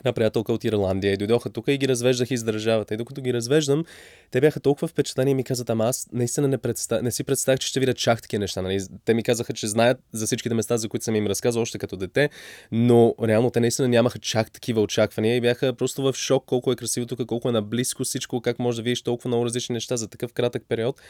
една 0.01 0.13
приятелка 0.13 0.53
от 0.53 0.65
Ирландия 0.65 1.13
и 1.13 1.17
дойдоха 1.17 1.51
тук 1.51 1.69
и 1.69 1.79
ги 1.79 1.89
развеждах 1.89 2.31
из 2.31 2.43
държавата. 2.43 2.95
И 2.95 2.97
докато 2.97 3.21
ги 3.21 3.33
развеждам, 3.33 3.85
те 4.31 4.41
бяха 4.41 4.61
толкова 4.61 4.89
впечатлени 4.89 5.31
и 5.31 5.35
ми 5.35 5.45
казват, 5.45 5.71
ама 5.71 5.85
аз 5.85 6.09
наистина 6.13 6.49
не, 6.49 6.59
представ... 6.59 7.03
не 7.03 7.11
си 7.11 7.25
представях, 7.25 7.59
че 7.59 7.69
ще 7.69 7.81
видя 7.81 7.95
чак 7.95 8.23
такива 8.23 8.41
неща. 8.41 8.63
Нали? 8.63 8.81
Те 9.05 9.15
ми 9.15 9.23
казаха, 9.23 9.53
че 9.53 9.67
знаят 9.67 9.99
за 10.13 10.27
всичките 10.27 10.55
места, 10.55 10.77
за 10.77 10.89
които 10.89 11.05
съм 11.05 11.17
им 11.17 11.27
разказал 11.27 11.63
още 11.63 11.79
като 11.79 11.97
дете, 11.97 12.31
но 12.73 13.15
реално 13.23 13.51
те 13.51 13.61
наистина 13.61 13.89
нямаха 13.89 14.19
чак 14.19 14.53
такива 14.53 14.81
очаквания 14.81 15.37
и 15.37 15.41
бяха 15.41 15.73
просто 15.75 16.03
в 16.03 16.15
шок 16.15 16.45
колко 16.47 16.73
е 16.73 16.77
красиво 16.77 17.07
тук, 17.07 17.27
колко 17.27 17.49
е 17.49 17.53
наблизко 17.53 18.05
всичко, 18.05 18.41
как 18.41 18.59
може 18.59 18.77
да 18.77 18.83
видиш 18.83 19.03
толкова 19.03 19.29
много 19.29 19.45
различни 19.45 19.73
неща 19.73 19.97
за 19.97 20.09
такъв 20.09 20.33
кратък 20.33 20.63
период. 20.69 21.01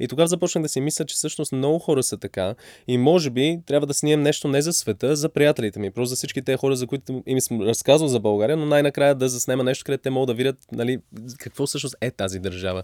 И 0.00 0.08
тогава 0.08 0.28
започнах 0.28 0.62
да 0.62 0.68
си 0.68 0.80
мисля, 0.80 1.04
че 1.04 1.14
всъщност 1.14 1.52
много 1.52 1.78
хора 1.78 2.02
са 2.02 2.18
така 2.18 2.54
и 2.88 2.98
може 2.98 3.30
би 3.30 3.60
трябва 3.66 3.86
да 3.86 3.94
снимам 3.94 4.22
нещо 4.22 4.48
не 4.48 4.62
за 4.62 4.72
света, 4.72 5.16
за 5.16 5.28
приятелите 5.28 5.80
ми, 5.80 5.90
просто 5.90 6.08
за 6.08 6.16
всички 6.16 6.42
тези 6.42 6.56
хора, 6.56 6.76
за 6.76 6.86
които 6.86 7.22
им 7.26 7.40
съм 7.40 7.60
разказал 7.60 8.08
за 8.08 8.20
България, 8.20 8.31
но 8.38 8.66
най-накрая 8.66 9.14
да 9.14 9.28
заснема 9.28 9.64
нещо, 9.64 9.84
където 9.84 10.02
те 10.02 10.10
могат 10.10 10.26
да 10.26 10.34
видят 10.34 10.56
нали, 10.72 10.98
какво 11.38 11.66
всъщност 11.66 11.96
е 12.00 12.10
тази 12.10 12.38
държава. 12.38 12.82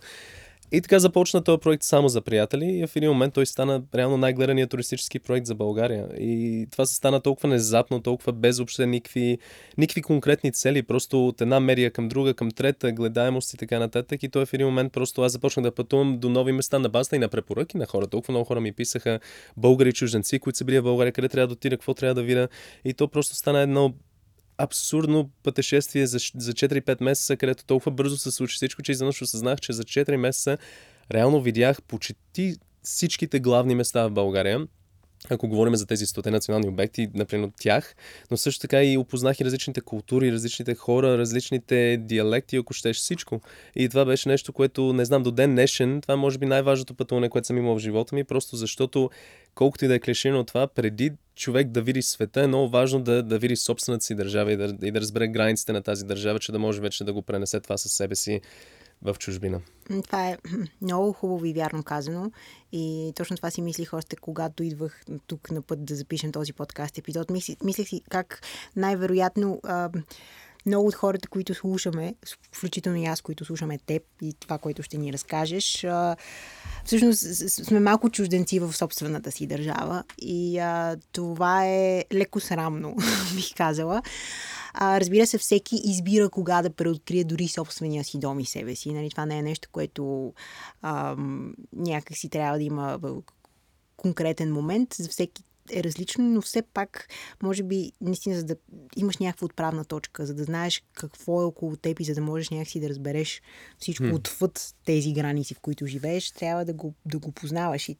И 0.72 0.80
така 0.80 0.98
започна 0.98 1.44
този 1.44 1.60
проект 1.60 1.82
само 1.82 2.08
за 2.08 2.20
приятели 2.20 2.64
и 2.64 2.86
в 2.86 2.96
един 2.96 3.10
момент 3.10 3.34
той 3.34 3.46
стана 3.46 3.82
реално 3.94 4.16
най-гледаният 4.16 4.70
туристически 4.70 5.18
проект 5.18 5.46
за 5.46 5.54
България. 5.54 6.08
И 6.18 6.66
това 6.70 6.86
се 6.86 6.94
стана 6.94 7.20
толкова 7.20 7.48
внезапно, 7.48 8.02
толкова 8.02 8.32
без 8.32 8.58
въобще 8.58 8.86
никакви, 8.86 9.38
никакви 9.78 10.02
конкретни 10.02 10.52
цели, 10.52 10.82
просто 10.82 11.28
от 11.28 11.40
една 11.40 11.60
медия 11.60 11.90
към 11.90 12.08
друга, 12.08 12.34
към 12.34 12.50
трета, 12.50 12.92
гледаемост 12.92 13.54
и 13.54 13.56
така 13.56 13.78
нататък. 13.78 14.22
И 14.22 14.28
той 14.28 14.46
в 14.46 14.54
един 14.54 14.66
момент 14.66 14.92
просто 14.92 15.22
аз 15.22 15.32
започнах 15.32 15.62
да 15.62 15.74
пътувам 15.74 16.18
до 16.18 16.28
нови 16.28 16.52
места 16.52 16.78
на 16.78 16.88
базата 16.88 17.16
и 17.16 17.18
на 17.18 17.28
препоръки 17.28 17.76
на 17.76 17.86
хора. 17.86 18.06
Толкова 18.06 18.32
много 18.32 18.44
хора 18.44 18.60
ми 18.60 18.72
писаха 18.72 19.20
българи 19.56 19.92
чужденци, 19.92 20.38
които 20.38 20.58
са 20.58 20.64
били 20.64 20.80
в 20.80 20.82
България, 20.82 21.12
къде 21.12 21.28
трябва 21.28 21.46
да 21.46 21.52
отида, 21.52 21.76
какво 21.76 21.94
трябва 21.94 22.14
да 22.14 22.22
видя. 22.22 22.48
И 22.84 22.94
то 22.94 23.08
просто 23.08 23.34
стана 23.34 23.60
едно 23.60 23.94
абсурдно 24.58 25.30
пътешествие 25.42 26.06
за, 26.06 26.18
за 26.34 26.52
4-5 26.52 27.02
месеца, 27.02 27.36
където 27.36 27.64
толкова 27.64 27.92
бързо 27.92 28.16
се 28.16 28.30
случи 28.30 28.56
всичко, 28.56 28.82
че 28.82 28.92
изведнъж 28.92 29.22
осъзнах, 29.22 29.60
че 29.60 29.72
за 29.72 29.84
4 29.84 30.16
месеца 30.16 30.58
реално 31.12 31.40
видях 31.42 31.82
почти 31.82 32.56
всичките 32.82 33.40
главни 33.40 33.74
места 33.74 34.08
в 34.08 34.10
България. 34.10 34.66
Ако 35.30 35.48
говорим 35.48 35.76
за 35.76 35.86
тези 35.86 36.06
стоте 36.06 36.30
национални 36.30 36.68
обекти, 36.68 37.08
например 37.14 37.46
от 37.46 37.54
тях, 37.60 37.94
но 38.30 38.36
също 38.36 38.60
така 38.60 38.84
и 38.84 38.98
опознах 38.98 39.40
и 39.40 39.44
различните 39.44 39.80
култури, 39.80 40.32
различните 40.32 40.74
хора, 40.74 41.18
различните 41.18 41.96
диалекти, 42.00 42.56
ако 42.56 42.72
щеш 42.72 42.96
всичко. 42.96 43.40
И 43.76 43.88
това 43.88 44.04
беше 44.04 44.28
нещо, 44.28 44.52
което 44.52 44.92
не 44.92 45.04
знам 45.04 45.22
до 45.22 45.30
ден 45.30 45.50
днешен, 45.50 46.00
това 46.00 46.16
може 46.16 46.38
би 46.38 46.46
най-важното 46.46 46.94
пътуване, 46.94 47.28
което 47.28 47.46
съм 47.46 47.58
имал 47.58 47.74
в 47.74 47.78
живота 47.78 48.14
ми, 48.14 48.24
просто 48.24 48.56
защото 48.56 49.10
колкото 49.54 49.84
и 49.84 49.88
да 49.88 49.94
е 49.94 50.00
клишено 50.00 50.44
това, 50.44 50.66
преди 50.66 51.12
човек 51.36 51.68
да 51.68 51.82
види 51.82 52.02
света, 52.02 52.42
е 52.42 52.46
много 52.46 52.68
важно 52.68 53.00
да, 53.00 53.22
да 53.22 53.38
види 53.38 53.56
собствената 53.56 54.04
си 54.04 54.14
държава 54.14 54.52
и 54.52 54.56
да, 54.56 54.76
и 54.82 54.90
да 54.90 55.00
разбере 55.00 55.28
границите 55.28 55.72
на 55.72 55.82
тази 55.82 56.04
държава, 56.04 56.38
че 56.38 56.52
да 56.52 56.58
може 56.58 56.80
вече 56.80 57.04
да 57.04 57.12
го 57.12 57.22
пренесе 57.22 57.60
това 57.60 57.76
със 57.76 57.92
себе 57.92 58.14
си 58.14 58.40
в 59.02 59.16
чужбина. 59.18 59.60
Това 60.04 60.28
е 60.28 60.38
много 60.82 61.12
хубаво 61.12 61.44
и 61.44 61.52
вярно 61.52 61.82
казано. 61.82 62.32
И 62.72 63.12
точно 63.16 63.36
това 63.36 63.50
си 63.50 63.62
мислих 63.62 63.92
още 63.92 64.16
когато 64.16 64.62
идвах 64.62 65.02
тук 65.26 65.50
на 65.50 65.62
път 65.62 65.84
да 65.84 65.94
запишем 65.94 66.32
този 66.32 66.52
подкаст 66.52 66.98
епизод. 66.98 67.30
Мислих, 67.64 67.88
си 67.88 68.02
как 68.10 68.40
най-вероятно 68.76 69.60
а, 69.64 69.90
много 70.66 70.88
от 70.88 70.94
хората, 70.94 71.28
които 71.28 71.54
слушаме, 71.54 72.14
включително 72.52 72.98
и 72.98 73.06
аз, 73.06 73.20
които 73.20 73.44
слушаме 73.44 73.78
теб 73.78 74.02
и 74.22 74.34
това, 74.40 74.58
което 74.58 74.82
ще 74.82 74.98
ни 74.98 75.12
разкажеш, 75.12 75.86
всъщност 76.84 77.48
сме 77.48 77.80
малко 77.80 78.10
чужденци 78.10 78.58
в 78.58 78.72
собствената 78.72 79.32
си 79.32 79.46
държава. 79.46 80.04
И 80.18 80.60
това 81.12 81.66
е 81.66 82.04
леко 82.12 82.40
срамно, 82.40 82.96
бих 83.34 83.54
казала. 83.56 84.02
Разбира 84.80 85.26
се, 85.26 85.38
всеки 85.38 85.80
избира 85.84 86.28
кога 86.28 86.62
да 86.62 86.70
преоткрие 86.70 87.24
дори 87.24 87.48
собствения 87.48 88.04
си 88.04 88.18
дом 88.18 88.40
и 88.40 88.46
себе 88.46 88.74
си. 88.74 88.92
Нали, 88.92 89.10
това 89.10 89.26
не 89.26 89.38
е 89.38 89.42
нещо, 89.42 89.68
което 89.72 90.32
а, 90.82 91.16
някак 91.72 92.16
трябва 92.30 92.58
да 92.58 92.64
има 92.64 92.98
конкретен 93.96 94.52
момент. 94.52 94.94
За 94.94 95.08
всеки 95.08 95.44
е 95.72 95.84
различно, 95.84 96.24
но 96.24 96.40
все 96.40 96.62
пак, 96.62 97.08
може 97.42 97.62
би, 97.62 97.92
наистина, 98.00 98.36
за 98.36 98.44
да 98.44 98.56
имаш 98.96 99.16
някаква 99.16 99.44
отправна 99.44 99.84
точка, 99.84 100.26
за 100.26 100.34
да 100.34 100.44
знаеш 100.44 100.82
какво 100.92 101.42
е 101.42 101.44
около 101.44 101.76
теб 101.76 102.00
и 102.00 102.04
за 102.04 102.14
да 102.14 102.20
можеш 102.20 102.50
някакси 102.50 102.80
да 102.80 102.88
разбереш 102.88 103.42
всичко 103.78 104.04
hmm. 104.04 104.14
отвъд 104.14 104.74
тези 104.84 105.12
граници, 105.12 105.54
в 105.54 105.60
които 105.60 105.86
живееш, 105.86 106.30
трябва 106.30 106.64
да 106.64 106.72
го, 106.72 106.94
да 107.06 107.18
го 107.18 107.32
познаваш. 107.32 107.88
И, 107.88 107.96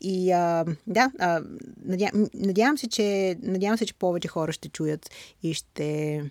и 0.00 0.32
а, 0.32 0.64
да, 0.86 1.12
а, 1.18 1.42
надя, 1.84 2.10
надявам, 2.34 2.78
се, 2.78 2.88
че, 2.88 3.36
надявам 3.42 3.78
се, 3.78 3.86
че 3.86 3.94
повече 3.94 4.28
хора 4.28 4.52
ще 4.52 4.68
чуят 4.68 5.10
и 5.42 5.54
ще 5.54 6.30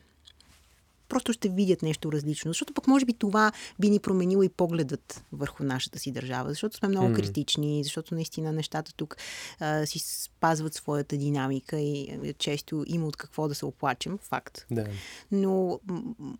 просто 1.12 1.34
ще 1.34 1.50
видят 1.50 1.82
нещо 1.82 2.12
различно. 2.12 2.50
Защото 2.50 2.74
пък 2.74 2.88
може 2.88 3.06
би 3.06 3.14
това 3.14 3.52
би 3.80 3.90
ни 3.90 4.00
променило 4.00 4.44
и 4.44 4.50
погледът 4.50 5.24
върху 5.32 5.64
нашата 5.64 6.00
си 6.00 6.12
държава. 6.12 6.50
Защото 6.50 6.78
сме 6.78 6.88
много 6.88 7.08
mm. 7.08 7.16
критични, 7.16 7.84
защото 7.84 8.16
наистина 8.16 8.52
нещата 8.52 8.94
тук 8.96 9.18
а, 9.60 9.86
си 9.86 10.00
спазват 10.00 10.74
своята 10.74 11.18
динамика 11.18 11.80
и 11.80 12.20
често 12.38 12.84
има 12.88 13.08
от 13.08 13.18
какво 13.18 13.48
да 13.48 13.56
се 13.56 13.66
оплачем. 13.66 14.18
Факт. 14.18 14.66
Да. 14.72 14.86
Но 15.32 15.80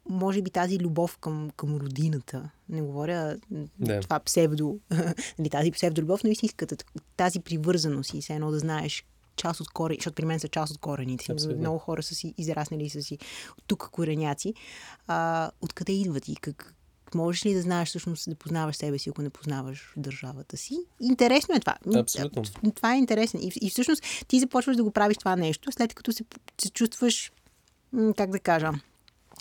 може 0.10 0.42
би 0.42 0.52
тази 0.52 0.80
любов 0.80 1.18
към, 1.18 1.50
към 1.56 1.76
родината, 1.76 2.50
не 2.70 2.82
говоря 2.82 3.38
да. 3.80 4.00
това 4.00 4.20
псевдо, 4.20 4.80
нали, 5.40 5.50
тази 5.50 5.72
псевдолюбов, 5.72 6.24
но 6.24 6.30
истинската, 6.30 6.76
тази 7.18 7.40
привързаност 7.40 8.14
и 8.14 8.22
все 8.22 8.34
едно 8.34 8.52
да 8.52 8.60
знаеш 8.60 9.06
част 9.42 9.60
от 9.60 9.70
корени, 9.70 9.98
защото 10.00 10.16
при 10.16 10.26
мен 10.26 10.40
са 10.40 10.48
част 10.48 10.74
от 10.74 10.78
корените. 10.78 11.32
Абсолютно. 11.32 11.60
Много 11.60 11.80
хора 11.80 12.04
са 12.04 12.16
си 12.16 12.34
израснали 12.38 12.90
са 12.90 13.02
си 13.02 13.18
тук 13.68 13.90
кореняци. 13.92 14.54
А, 15.08 15.52
откъде 15.62 15.92
идват 15.92 16.28
и 16.28 16.36
как, 16.36 16.76
можеш 17.16 17.46
ли 17.46 17.54
да 17.54 17.62
знаеш 17.62 17.90
всъщност 17.90 18.30
да 18.30 18.36
познаваш 18.36 18.76
себе 18.76 18.98
си, 18.98 19.10
ако 19.10 19.22
не 19.22 19.30
познаваш 19.30 19.94
държавата 19.98 20.58
си? 20.58 20.78
Интересно 21.02 21.56
е 21.56 21.60
това. 21.60 21.76
Абсолютно. 22.00 22.44
Това 22.76 22.94
е 22.94 22.98
интересно. 22.98 23.40
И, 23.44 23.52
и 23.62 23.70
всъщност 23.70 24.04
ти 24.28 24.40
започваш 24.40 24.76
да 24.76 24.84
го 24.84 24.92
правиш 24.92 25.18
това 25.18 25.36
нещо, 25.36 25.72
след 25.72 25.94
като 25.94 26.12
се, 26.12 26.24
се 26.62 26.70
чувстваш, 26.70 27.32
как 28.18 28.30
да 28.30 28.40
кажа, 28.40 28.72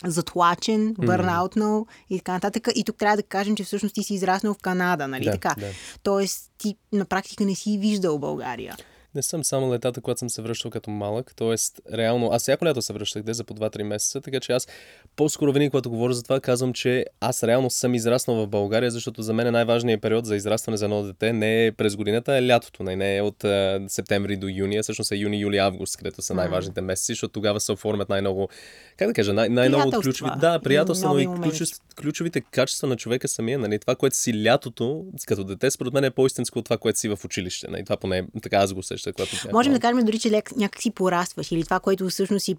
затлачен, 0.05 0.93
бърнаутнал 0.93 1.85
mm. 1.85 1.87
и 2.09 2.17
така 2.17 2.31
нататък. 2.31 2.67
И 2.75 2.83
тук 2.83 2.97
трябва 2.97 3.17
да 3.17 3.23
кажем, 3.23 3.55
че 3.55 3.63
всъщност 3.63 3.95
ти 3.95 4.03
си 4.03 4.13
израснал 4.13 4.53
в 4.53 4.57
Канада, 4.57 5.07
нали 5.07 5.25
да, 5.25 5.31
така? 5.31 5.55
Да. 5.59 5.67
Тоест 6.03 6.51
ти 6.57 6.75
на 6.91 7.05
практика 7.05 7.45
не 7.45 7.55
си 7.55 7.77
виждал 7.77 8.19
България. 8.19 8.77
Не 9.15 9.21
съм 9.21 9.43
само 9.43 9.73
летата, 9.73 10.01
когато 10.01 10.19
съм 10.19 10.29
се 10.29 10.41
връщал 10.41 10.71
като 10.71 10.89
малък. 10.89 11.33
Тоест, 11.35 11.81
реално, 11.93 12.29
аз 12.31 12.41
всяко 12.41 12.65
лято 12.65 12.81
се 12.81 12.93
връщах 12.93 13.23
де 13.23 13.33
за 13.33 13.43
по 13.43 13.53
2-3 13.53 13.83
месеца, 13.83 14.21
така 14.21 14.39
че 14.39 14.51
аз 14.51 14.67
по-скоро 15.15 15.51
винаги, 15.51 15.69
когато 15.69 15.89
говоря 15.89 16.13
за 16.13 16.23
това, 16.23 16.39
казвам, 16.39 16.73
че 16.73 17.05
аз 17.19 17.43
реално 17.43 17.69
съм 17.69 17.95
израснал 17.95 18.35
в 18.37 18.47
България, 18.47 18.91
защото 18.91 19.21
за 19.21 19.33
мен 19.33 19.47
е 19.47 19.51
най-важният 19.51 20.01
период 20.01 20.25
за 20.25 20.35
израстване 20.35 20.77
за 20.77 20.85
едно 20.85 21.03
дете 21.03 21.33
не 21.33 21.65
е 21.65 21.71
през 21.71 21.95
годината, 21.95 22.37
е 22.37 22.47
лятото. 22.47 22.83
Не, 22.83 22.95
не 22.95 23.17
е 23.17 23.21
от 23.21 23.43
а, 23.43 23.81
септември 23.87 24.37
до 24.37 24.47
юни, 24.47 24.77
а 24.77 24.83
всъщност 24.83 25.11
е 25.11 25.15
юни, 25.15 25.39
юли, 25.39 25.57
август, 25.57 25.97
където 25.97 26.21
са 26.21 26.33
най-важните 26.33 26.81
месеци, 26.81 27.11
защото 27.11 27.31
тогава 27.31 27.59
се 27.59 27.71
оформят 27.71 28.09
най-много, 28.09 28.49
как 28.97 29.07
да 29.07 29.13
кажа, 29.13 29.33
най- 29.33 29.49
най-много 29.49 29.87
от 29.87 30.03
ключови. 30.03 30.31
Да, 30.39 30.59
приятелства, 30.59 31.09
но 31.09 31.19
и 31.19 31.25
ключов, 31.25 31.67
ключовите 32.01 32.41
качества 32.41 32.87
на 32.87 32.95
човека 32.95 33.27
самия. 33.27 33.59
Нали? 33.59 33.79
Това, 33.79 33.95
което 33.95 34.15
си 34.15 34.43
лятото, 34.43 35.05
като 35.25 35.43
дете, 35.43 35.71
според 35.71 35.93
мен 35.93 36.03
е 36.03 36.11
по-истинско 36.11 36.59
от 36.59 36.65
това, 36.65 36.77
което 36.77 36.99
си 36.99 37.09
в 37.09 37.19
училище. 37.25 37.67
Нали? 37.69 37.83
Това 37.83 37.97
поне 37.97 38.23
така 38.41 38.57
аз 38.57 38.73
го 38.73 38.83
сеща, 39.01 39.13
когато 39.13 39.47
Можем 39.53 39.73
да 39.73 39.79
кажем 39.79 40.05
дори, 40.05 40.19
че 40.19 40.43
някак 40.55 40.81
си 40.81 40.91
порастваш 40.91 41.51
или 41.51 41.63
това, 41.63 41.79
което 41.79 42.09
всъщност 42.09 42.45
си 42.45 42.55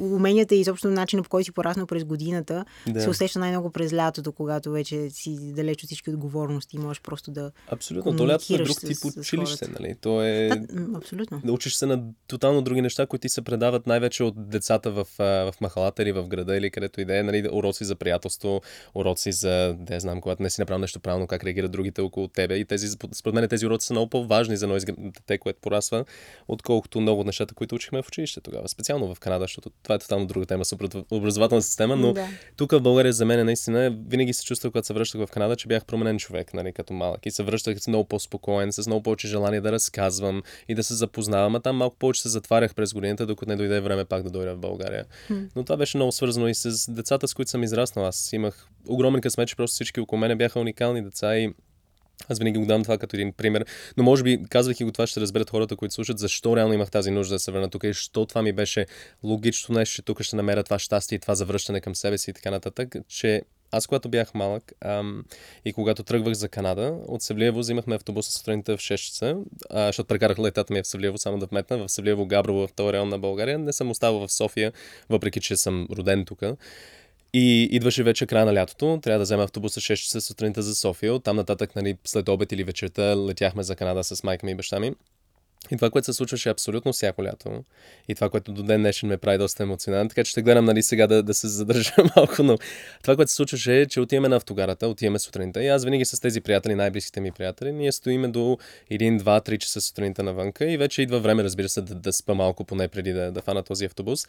уменията 0.00 0.54
и 0.54 0.64
собствено 0.64 0.94
начина 0.94 1.22
по 1.22 1.28
който 1.28 1.44
си 1.44 1.52
пораснал 1.52 1.86
през 1.86 2.04
годината, 2.04 2.64
да. 2.88 3.00
се 3.00 3.10
усеща 3.10 3.38
най-много 3.38 3.70
през 3.70 3.92
лятото, 3.92 4.32
когато 4.32 4.70
вече 4.70 5.10
си 5.10 5.52
далеч 5.52 5.82
от 5.82 5.86
всички 5.86 6.10
отговорности 6.10 6.76
и 6.76 6.78
можеш 6.78 7.02
просто 7.02 7.30
да. 7.30 7.50
Абсолютно. 7.68 8.16
То 8.16 8.28
лятото 8.28 8.54
е 8.54 8.58
друг 8.58 8.80
тип 8.80 8.96
с, 8.96 9.04
училище, 9.04 9.64
с 9.64 9.68
нали? 9.68 9.94
То 10.00 10.22
е. 10.22 10.48
Да, 10.48 10.98
абсолютно. 10.98 11.40
Да 11.44 11.52
учиш 11.52 11.74
се 11.74 11.86
на 11.86 12.02
тотално 12.26 12.62
други 12.62 12.82
неща, 12.82 13.06
които 13.06 13.22
ти 13.22 13.28
се 13.28 13.42
предават 13.42 13.86
най-вече 13.86 14.24
от 14.24 14.48
децата 14.48 14.90
в, 14.90 15.06
в 15.18 15.54
махалата 15.60 16.02
или 16.02 16.12
в 16.12 16.28
града 16.28 16.56
или 16.56 16.70
където 16.70 17.00
и 17.00 17.04
да 17.04 17.18
е, 17.18 17.22
нали? 17.22 17.48
Уроци 17.52 17.84
за 17.84 17.94
приятелство, 17.94 18.60
уроци 18.94 19.32
за, 19.32 19.76
не 19.90 20.00
знам, 20.00 20.20
когато 20.20 20.42
не 20.42 20.50
си 20.50 20.60
направил 20.60 20.80
нещо 20.80 21.00
правилно, 21.00 21.26
как 21.26 21.44
реагират 21.44 21.70
другите 21.70 22.00
около 22.00 22.28
тебе. 22.28 22.56
И 22.56 22.64
тези, 22.64 22.88
според 23.14 23.34
мен, 23.34 23.48
тези 23.48 23.66
уроци 23.66 23.86
са 23.86 23.92
много 23.92 24.10
по-важни 24.10 24.56
за 24.56 24.66
едно 24.66 24.78
дете, 24.98 25.38
което 25.38 25.60
порасва, 25.70 26.04
отколкото 26.48 27.00
много 27.00 27.20
от 27.20 27.26
нещата, 27.26 27.54
които 27.54 27.74
учихме 27.74 28.02
в 28.02 28.08
училище 28.08 28.40
тогава. 28.40 28.68
Специално 28.68 29.14
в 29.14 29.20
Канада, 29.20 29.44
защото 29.44 29.70
това 29.82 29.94
е 29.94 29.98
тотално 29.98 30.26
друга 30.26 30.46
тема 30.46 30.64
с 30.64 30.76
система, 31.62 31.96
но 31.96 32.12
да. 32.12 32.26
тук 32.56 32.72
в 32.72 32.80
България 32.80 33.12
за 33.12 33.24
мен 33.24 33.46
наистина 33.46 33.96
винаги 34.08 34.32
се 34.32 34.44
чувствах, 34.44 34.72
когато 34.72 34.86
се 34.86 34.94
връщах 34.94 35.26
в 35.26 35.30
Канада, 35.30 35.56
че 35.56 35.68
бях 35.68 35.84
променен 35.84 36.18
човек, 36.18 36.54
нали, 36.54 36.72
като 36.72 36.92
малък. 36.92 37.26
И 37.26 37.30
се 37.30 37.42
връщах 37.42 37.80
с 37.80 37.88
много 37.88 38.04
по-спокоен, 38.04 38.72
с 38.72 38.86
много 38.86 39.02
повече 39.02 39.28
желание 39.28 39.60
да 39.60 39.72
разказвам 39.72 40.42
и 40.68 40.74
да 40.74 40.82
се 40.82 40.94
запознавам. 40.94 41.54
А 41.54 41.60
там 41.60 41.76
малко 41.76 41.96
повече 41.96 42.22
се 42.22 42.28
затварях 42.28 42.74
през 42.74 42.92
годината, 42.92 43.26
докато 43.26 43.50
не 43.50 43.56
дойде 43.56 43.80
време 43.80 44.04
пак 44.04 44.22
да 44.22 44.30
дойда 44.30 44.54
в 44.54 44.58
България. 44.58 45.04
Но 45.56 45.64
това 45.64 45.76
беше 45.76 45.96
много 45.98 46.12
свързано 46.12 46.48
и 46.48 46.54
с 46.54 46.92
децата, 46.92 47.28
с 47.28 47.34
които 47.34 47.50
съм 47.50 47.62
израснал. 47.62 48.06
Аз 48.06 48.32
имах 48.32 48.68
огромен 48.88 49.20
късмет, 49.20 49.48
че 49.48 49.56
просто 49.56 49.74
всички 49.74 50.00
около 50.00 50.20
мене 50.20 50.36
бяха 50.36 50.60
уникални 50.60 51.02
деца 51.02 51.36
и 51.36 51.54
аз 52.28 52.38
винаги 52.38 52.58
го 52.58 52.66
дам 52.66 52.82
това 52.82 52.98
като 52.98 53.16
един 53.16 53.32
пример, 53.32 53.66
но 53.96 54.02
може 54.02 54.22
би, 54.22 54.42
казвайки 54.50 54.84
го 54.84 54.92
това, 54.92 55.06
ще 55.06 55.20
разберат 55.20 55.50
хората, 55.50 55.76
които 55.76 55.94
слушат, 55.94 56.18
защо 56.18 56.56
реално 56.56 56.74
имах 56.74 56.90
тази 56.90 57.10
нужда 57.10 57.34
да 57.34 57.38
се 57.38 57.52
върна 57.52 57.70
тук 57.70 57.84
и 57.84 57.86
защо 57.86 58.26
това 58.26 58.42
ми 58.42 58.52
беше 58.52 58.86
логично 59.22 59.74
нещо, 59.74 59.94
че 59.94 60.02
тук 60.02 60.22
ще 60.22 60.36
намеря 60.36 60.62
това 60.62 60.78
щастие 60.78 61.16
и 61.16 61.18
това 61.18 61.34
завръщане 61.34 61.80
към 61.80 61.94
себе 61.94 62.18
си 62.18 62.30
и 62.30 62.34
така 62.34 62.50
нататък, 62.50 62.96
че 63.08 63.42
аз, 63.72 63.86
когато 63.86 64.08
бях 64.08 64.34
малък 64.34 64.72
ам, 64.80 65.24
и 65.64 65.72
когато 65.72 66.02
тръгвах 66.02 66.34
за 66.34 66.48
Канада, 66.48 66.98
от 67.06 67.22
Севлиево 67.22 67.58
взимахме 67.58 67.94
автобуса 67.94 68.32
сутринта 68.32 68.76
в 68.76 68.80
6 68.80 68.96
часа, 68.96 69.36
а, 69.70 69.86
защото 69.86 70.06
прекарах 70.06 70.38
летата 70.38 70.72
ми 70.72 70.82
в 70.82 70.86
Севлиево, 70.86 71.18
само 71.18 71.38
да 71.38 71.46
вметна, 71.46 71.78
в 71.78 71.88
Севлиево 71.88 72.26
Габрово, 72.26 72.66
в 72.66 72.72
този 72.72 72.92
район 72.92 73.08
на 73.08 73.18
България. 73.18 73.58
Не 73.58 73.72
съм 73.72 73.90
оставал 73.90 74.26
в 74.26 74.32
София, 74.32 74.72
въпреки 75.08 75.40
че 75.40 75.56
съм 75.56 75.86
роден 75.96 76.24
тук. 76.24 76.42
И 77.32 77.68
идваше 77.72 78.02
вече 78.02 78.26
края 78.26 78.46
на 78.46 78.54
лятото, 78.54 78.98
трябва 79.02 79.18
да 79.18 79.22
взема 79.22 79.42
автобуса 79.42 79.80
6 79.80 79.96
часа 79.96 80.20
сутринта 80.20 80.62
за 80.62 80.74
София, 80.74 81.14
оттам 81.14 81.36
нататък, 81.36 81.76
нали, 81.76 81.96
след 82.04 82.28
обед 82.28 82.52
или 82.52 82.64
вечерта 82.64 83.16
летяхме 83.16 83.62
за 83.62 83.76
Канада 83.76 84.04
с 84.04 84.22
майка 84.24 84.46
ми 84.46 84.52
и 84.52 84.54
баща 84.54 84.80
ми. 84.80 84.92
И 85.72 85.76
това, 85.76 85.90
което 85.90 86.04
се 86.04 86.12
случваше 86.12 86.48
абсолютно 86.48 86.92
всяко 86.92 87.24
лято, 87.24 87.64
и 88.08 88.14
това, 88.14 88.30
което 88.30 88.52
до 88.52 88.62
ден 88.62 88.80
днешен 88.80 89.08
ме 89.08 89.16
прави 89.16 89.38
доста 89.38 89.62
емоционален, 89.62 90.08
така 90.08 90.24
че 90.24 90.30
ще 90.30 90.42
гледам 90.42 90.64
нали, 90.64 90.82
сега 90.82 91.06
да, 91.06 91.22
да 91.22 91.34
се 91.34 91.48
задържа 91.48 91.92
малко, 92.16 92.42
но 92.42 92.58
това, 93.02 93.16
което 93.16 93.30
се 93.30 93.34
случваше 93.34 93.80
е, 93.80 93.86
че 93.86 94.00
отиваме 94.00 94.28
на 94.28 94.36
автогарата, 94.36 94.88
отиваме 94.88 95.18
сутринта 95.18 95.62
и 95.62 95.68
аз 95.68 95.84
винаги 95.84 96.04
с 96.04 96.20
тези 96.20 96.40
приятели, 96.40 96.74
най-близките 96.74 97.20
ми 97.20 97.32
приятели, 97.32 97.72
ние 97.72 97.92
стоиме 97.92 98.28
до 98.28 98.58
1, 98.90 99.18
2, 99.20 99.48
3 99.48 99.58
часа 99.58 99.80
сутринта 99.80 100.22
навънка 100.22 100.70
и 100.70 100.76
вече 100.76 101.02
идва 101.02 101.20
време, 101.20 101.44
разбира 101.44 101.68
се, 101.68 101.80
да, 101.80 101.94
да 101.94 102.12
спа 102.12 102.34
малко 102.34 102.64
поне 102.64 102.88
преди 102.88 103.12
да, 103.12 103.32
да 103.32 103.42
фана 103.42 103.62
този 103.62 103.84
автобус. 103.84 104.26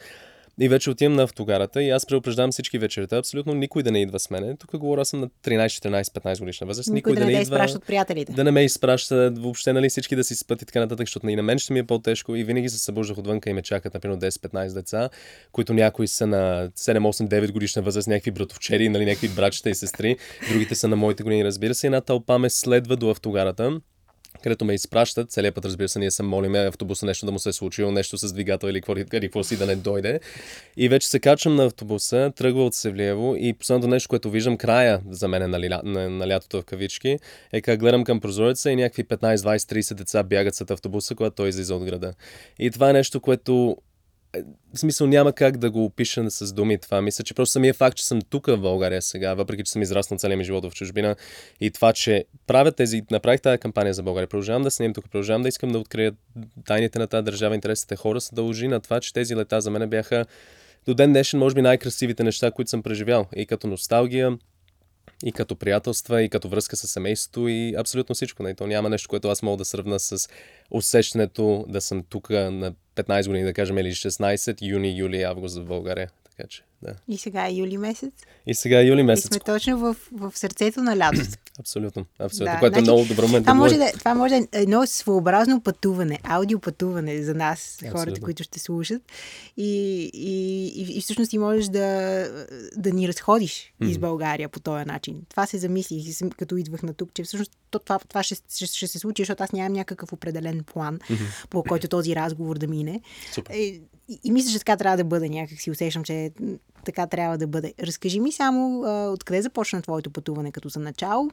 И 0.63 0.69
вече 0.69 0.89
отивам 0.89 1.13
на 1.13 1.23
автогарата 1.23 1.83
и 1.83 1.89
аз 1.89 2.05
предупреждавам 2.05 2.51
всички 2.51 2.77
вечерта. 2.77 3.17
Абсолютно 3.17 3.53
никой 3.53 3.83
да 3.83 3.91
не 3.91 4.01
идва 4.01 4.19
с 4.19 4.29
мене. 4.29 4.57
Тук 4.57 4.77
говоря 4.77 5.05
съм 5.05 5.19
на 5.19 5.27
13, 5.27 5.65
14, 5.65 6.03
15 6.03 6.39
годишна 6.39 6.67
възраст. 6.67 6.89
Никой, 6.89 7.11
никой 7.11 7.13
да, 7.13 7.19
да 7.19 7.57
не, 7.57 7.65
не 7.65 7.73
от 7.75 7.85
приятелите. 7.85 8.33
Да 8.33 8.43
не 8.43 8.51
ме 8.51 8.63
изпраща 8.63 9.31
въобще, 9.37 9.73
нали, 9.73 9.89
всички 9.89 10.15
да 10.15 10.23
си 10.23 10.35
спят 10.35 10.61
и 10.61 10.65
така 10.65 10.79
нататък, 10.79 11.07
защото 11.07 11.29
и 11.29 11.35
на 11.35 11.43
мен 11.43 11.59
ще 11.59 11.73
ми 11.73 11.79
е 11.79 11.83
по-тежко. 11.83 12.35
И 12.35 12.43
винаги 12.43 12.69
се 12.69 12.79
събуждах 12.79 13.17
отвънка 13.17 13.49
и 13.49 13.53
ме 13.53 13.61
чакат, 13.61 13.93
например, 13.93 14.17
10-15 14.17 14.73
деца, 14.73 15.09
които 15.51 15.73
някои 15.73 16.07
са 16.07 16.27
на 16.27 16.69
7, 16.77 16.99
8, 16.99 17.27
9 17.27 17.51
годишна 17.51 17.81
възраст, 17.81 18.07
някакви 18.07 18.31
братовчери, 18.31 18.89
нали, 18.89 19.05
някакви 19.05 19.29
братчета 19.29 19.69
и 19.69 19.75
сестри. 19.75 20.17
Другите 20.51 20.75
са 20.75 20.87
на 20.87 20.95
моите 20.95 21.23
години, 21.23 21.45
разбира 21.45 21.73
се. 21.73 21.87
Една 21.87 22.01
тълпа 22.01 22.39
ме 22.39 22.49
следва 22.49 22.95
до 22.97 23.09
автогарата 23.09 23.81
където 24.43 24.65
ме 24.65 24.73
изпращат. 24.73 25.31
Целият 25.31 25.55
път, 25.55 25.65
разбира 25.65 25.89
се, 25.89 25.99
ние 25.99 26.11
се 26.11 26.23
молиме 26.23 26.59
автобуса 26.59 27.05
нещо 27.05 27.25
да 27.25 27.31
му 27.31 27.39
се 27.39 27.49
е 27.49 27.53
случило, 27.53 27.91
нещо 27.91 28.17
с 28.17 28.33
двигател 28.33 28.67
или 28.67 28.81
какво, 28.81 29.43
си 29.43 29.57
да 29.57 29.65
не 29.65 29.75
дойде. 29.75 30.19
И 30.77 30.89
вече 30.89 31.07
се 31.07 31.19
качвам 31.19 31.55
на 31.55 31.65
автобуса, 31.65 32.31
тръгва 32.35 32.65
от 32.65 32.73
Севлиево 32.73 33.35
и 33.39 33.53
последното 33.53 33.87
нещо, 33.87 34.09
което 34.09 34.29
виждам 34.29 34.57
края 34.57 35.01
за 35.09 35.27
мен 35.27 35.49
на, 35.49 35.59
на, 35.59 35.81
на, 35.83 36.09
на 36.09 36.27
лятото 36.27 36.61
в 36.61 36.65
кавички, 36.65 37.17
е 37.53 37.61
как 37.61 37.79
гледам 37.79 38.03
към 38.03 38.19
прозореца 38.19 38.71
и 38.71 38.75
някакви 38.75 39.03
15, 39.03 39.35
20, 39.35 39.57
30 39.57 39.93
деца 39.93 40.23
бягат 40.23 40.55
след 40.55 40.71
автобуса, 40.71 41.15
когато 41.15 41.35
той 41.35 41.49
излиза 41.49 41.75
от 41.75 41.85
града. 41.85 42.13
И 42.59 42.71
това 42.71 42.89
е 42.89 42.93
нещо, 42.93 43.19
което 43.19 43.77
в 44.73 44.79
смисъл 44.79 45.07
няма 45.07 45.33
как 45.33 45.57
да 45.57 45.71
го 45.71 45.85
опиша 45.85 46.31
с 46.31 46.53
думи 46.53 46.77
това. 46.77 47.01
Мисля, 47.01 47.23
че 47.23 47.33
просто 47.33 47.53
самия 47.53 47.73
факт, 47.73 47.97
че 47.97 48.05
съм 48.05 48.21
тук 48.21 48.47
в 48.47 48.57
България 48.57 49.01
сега, 49.01 49.33
въпреки 49.33 49.63
че 49.63 49.71
съм 49.71 49.81
израснал 49.81 50.17
целия 50.17 50.37
ми 50.37 50.43
живот 50.43 50.65
в 50.65 50.75
чужбина 50.75 51.15
и 51.59 51.71
това, 51.71 51.93
че 51.93 52.25
правя 52.47 52.71
тези, 52.71 53.01
направих 53.11 53.41
тази 53.41 53.57
кампания 53.57 53.93
за 53.93 54.03
България, 54.03 54.27
продължавам 54.27 54.63
да 54.63 54.71
снимам 54.71 54.93
тук, 54.93 55.03
продължавам 55.03 55.41
да 55.41 55.47
искам 55.47 55.71
да 55.71 55.79
открия 55.79 56.13
тайните 56.65 56.99
на 56.99 57.07
тази 57.07 57.25
държава, 57.25 57.55
интересите 57.55 57.95
хора, 57.95 58.21
се 58.21 58.35
дължи 58.35 58.67
на 58.67 58.79
това, 58.79 58.99
че 58.99 59.13
тези 59.13 59.35
лета 59.35 59.61
за 59.61 59.71
мен 59.71 59.89
бяха 59.89 60.25
до 60.85 60.93
ден 60.93 61.09
днешен, 61.09 61.39
може 61.39 61.55
би 61.55 61.61
най-красивите 61.61 62.23
неща, 62.23 62.51
които 62.51 62.69
съм 62.69 62.83
преживял. 62.83 63.25
И 63.35 63.45
като 63.45 63.67
носталгия, 63.67 64.37
и 65.23 65.31
като 65.31 65.55
приятелства, 65.55 66.21
и 66.23 66.29
като 66.29 66.49
връзка 66.49 66.75
с 66.75 66.87
семейството, 66.87 67.47
и 67.47 67.75
абсолютно 67.77 68.15
всичко. 68.15 68.43
Не? 68.43 68.49
Нали? 68.49 68.55
То 68.55 68.67
няма 68.67 68.89
нещо, 68.89 69.09
което 69.09 69.29
аз 69.29 69.41
мога 69.41 69.57
да 69.57 69.65
сравна 69.65 69.99
с 69.99 70.29
усещането 70.71 71.65
да 71.67 71.81
съм 71.81 72.03
тук 72.09 72.29
на 72.29 72.73
15 72.95 73.27
години, 73.27 73.45
да 73.45 73.53
кажем, 73.53 73.77
или 73.77 73.91
16, 73.91 74.57
юни, 74.61 74.97
юли, 74.97 75.23
август 75.23 75.57
в 75.57 75.65
България. 75.65 76.09
Така 76.23 76.47
че, 76.47 76.63
да. 76.83 76.93
И 77.07 77.17
сега 77.17 77.47
е 77.47 77.51
юли 77.51 77.77
месец. 77.77 78.13
И 78.47 78.55
сега 78.55 78.79
е 78.79 78.83
юли 78.83 79.03
месец. 79.03 79.25
И 79.25 79.27
сме 79.27 79.39
точно 79.39 79.77
в, 79.77 79.95
в 80.11 80.31
сърцето 80.35 80.81
на 80.81 80.97
лятото. 80.97 81.29
абсолютно, 81.59 82.05
абсолютно. 82.19 82.53
Да, 82.53 82.59
което 82.59 82.73
значи, 82.73 82.89
е 82.89 82.93
много 82.93 83.05
добро 83.05 83.27
момент. 83.27 83.45
Това, 83.45 83.53
може 83.53 83.77
да, 83.77 83.91
това 83.91 84.15
може 84.15 84.35
да 84.35 84.37
е 84.39 84.61
едно 84.61 84.87
своеобразно 84.87 85.61
пътуване, 85.61 86.19
аудиопътуване 86.23 87.23
за 87.23 87.33
нас, 87.33 87.75
абсолютно. 87.75 87.99
хората, 87.99 88.21
които 88.21 88.43
ще 88.43 88.59
слушат. 88.59 89.01
И, 89.57 90.03
и, 90.13 90.67
и, 90.67 90.97
и 90.97 91.01
всъщност 91.01 91.29
ти 91.29 91.37
можеш 91.37 91.65
да, 91.65 92.27
да 92.77 92.91
ни 92.91 93.07
разходиш 93.07 93.51
mm-hmm. 93.51 93.87
из 93.87 93.97
България 93.97 94.49
по 94.49 94.59
този 94.59 94.85
начин. 94.85 95.21
Това 95.29 95.45
се 95.45 95.57
замислих, 95.57 96.17
като 96.37 96.55
идвах 96.55 96.83
на 96.83 96.93
тук, 96.93 97.09
че 97.13 97.23
всъщност 97.23 97.51
това, 97.69 97.99
това 97.99 98.23
ще, 98.23 98.35
ще, 98.35 98.65
ще 98.65 98.87
се 98.87 98.99
случи, 98.99 99.21
защото 99.21 99.43
аз 99.43 99.51
нямам 99.51 99.73
някакъв 99.73 100.13
определен 100.13 100.63
план, 100.63 100.99
mm-hmm. 100.99 101.47
по 101.49 101.63
който 101.63 101.87
този 101.87 102.15
разговор 102.15 102.57
да 102.57 102.67
мине. 102.67 103.01
Супер. 103.31 103.53
И, 103.53 103.81
и, 104.09 104.19
и 104.23 104.31
мисля, 104.31 104.51
че 104.51 104.59
така 104.59 104.77
трябва 104.77 104.97
да 104.97 105.03
бъде. 105.03 105.29
Някак 105.29 105.61
си 105.61 105.71
усещам, 105.71 106.03
че 106.03 106.31
така 106.85 107.07
трябва 107.07 107.37
да 107.37 107.47
бъде. 107.47 107.73
Разкажи 107.83 108.19
ми 108.19 108.31
само 108.31 108.83
а, 108.83 109.09
откъде 109.09 109.41
започна 109.41 109.81
твоето 109.81 110.11
пътуване 110.11 110.51
като 110.51 110.69
за 110.69 110.79
начало 110.79 111.29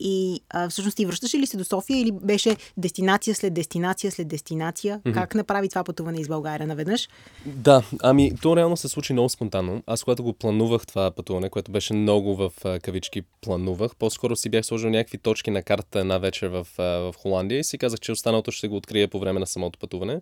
и 0.00 0.40
а, 0.50 0.68
всъщност 0.68 0.96
ти 0.96 1.06
връщаш 1.06 1.34
ли 1.34 1.46
се 1.46 1.56
до 1.56 1.64
София 1.64 2.00
или 2.00 2.12
беше 2.12 2.56
дестинация 2.76 3.34
след 3.34 3.54
дестинация 3.54 4.12
след 4.12 4.28
дестинация? 4.28 5.00
Mm-hmm. 5.00 5.14
Как 5.14 5.34
направи 5.34 5.68
това 5.68 5.84
пътуване 5.84 6.20
из 6.20 6.28
България 6.28 6.66
наведнъж? 6.66 7.08
Да, 7.46 7.82
ами 8.02 8.32
то 8.42 8.56
реално 8.56 8.76
се 8.76 8.88
случи 8.88 9.12
много 9.12 9.28
спонтанно. 9.28 9.82
Аз 9.86 10.04
когато 10.04 10.22
го 10.22 10.32
планувах 10.32 10.86
това 10.86 11.10
пътуване, 11.10 11.50
което 11.50 11.72
беше 11.72 11.94
много 11.94 12.36
в 12.36 12.52
кавички 12.82 13.22
планувах, 13.40 13.96
по-скоро 13.96 14.36
си 14.36 14.48
бях 14.48 14.66
сложил 14.66 14.90
някакви 14.90 15.18
точки 15.18 15.50
на 15.50 15.62
карта 15.62 16.00
една 16.00 16.18
вечер 16.18 16.46
в, 16.46 16.66
в 16.78 17.14
Холандия 17.18 17.58
и 17.58 17.64
си 17.64 17.78
казах, 17.78 18.00
че 18.00 18.12
останалото 18.12 18.50
ще 18.50 18.68
го 18.68 18.76
открия 18.76 19.08
по 19.08 19.20
време 19.20 19.40
на 19.40 19.46
самото 19.46 19.78
пътуване. 19.78 20.20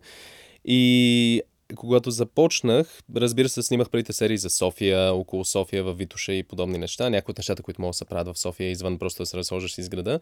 И 0.65 1.41
когато 1.75 2.11
започнах, 2.11 2.99
разбира 3.15 3.49
се, 3.49 3.63
снимах 3.63 3.89
първите 3.89 4.13
серии 4.13 4.37
за 4.37 4.49
София, 4.49 5.13
около 5.13 5.45
София, 5.45 5.83
в 5.83 5.93
Витуша 5.93 6.33
и 6.33 6.43
подобни 6.43 6.77
неща. 6.77 7.09
Някои 7.09 7.31
от 7.31 7.37
нещата, 7.37 7.63
които 7.63 7.81
могат 7.81 7.93
да 7.93 7.97
се 7.97 8.05
правят 8.05 8.35
в 8.35 8.39
София, 8.39 8.71
извън 8.71 8.99
просто 8.99 9.21
да 9.21 9.25
се 9.25 9.37
разхождаш 9.37 9.77
из 9.77 9.89
града. 9.89 10.19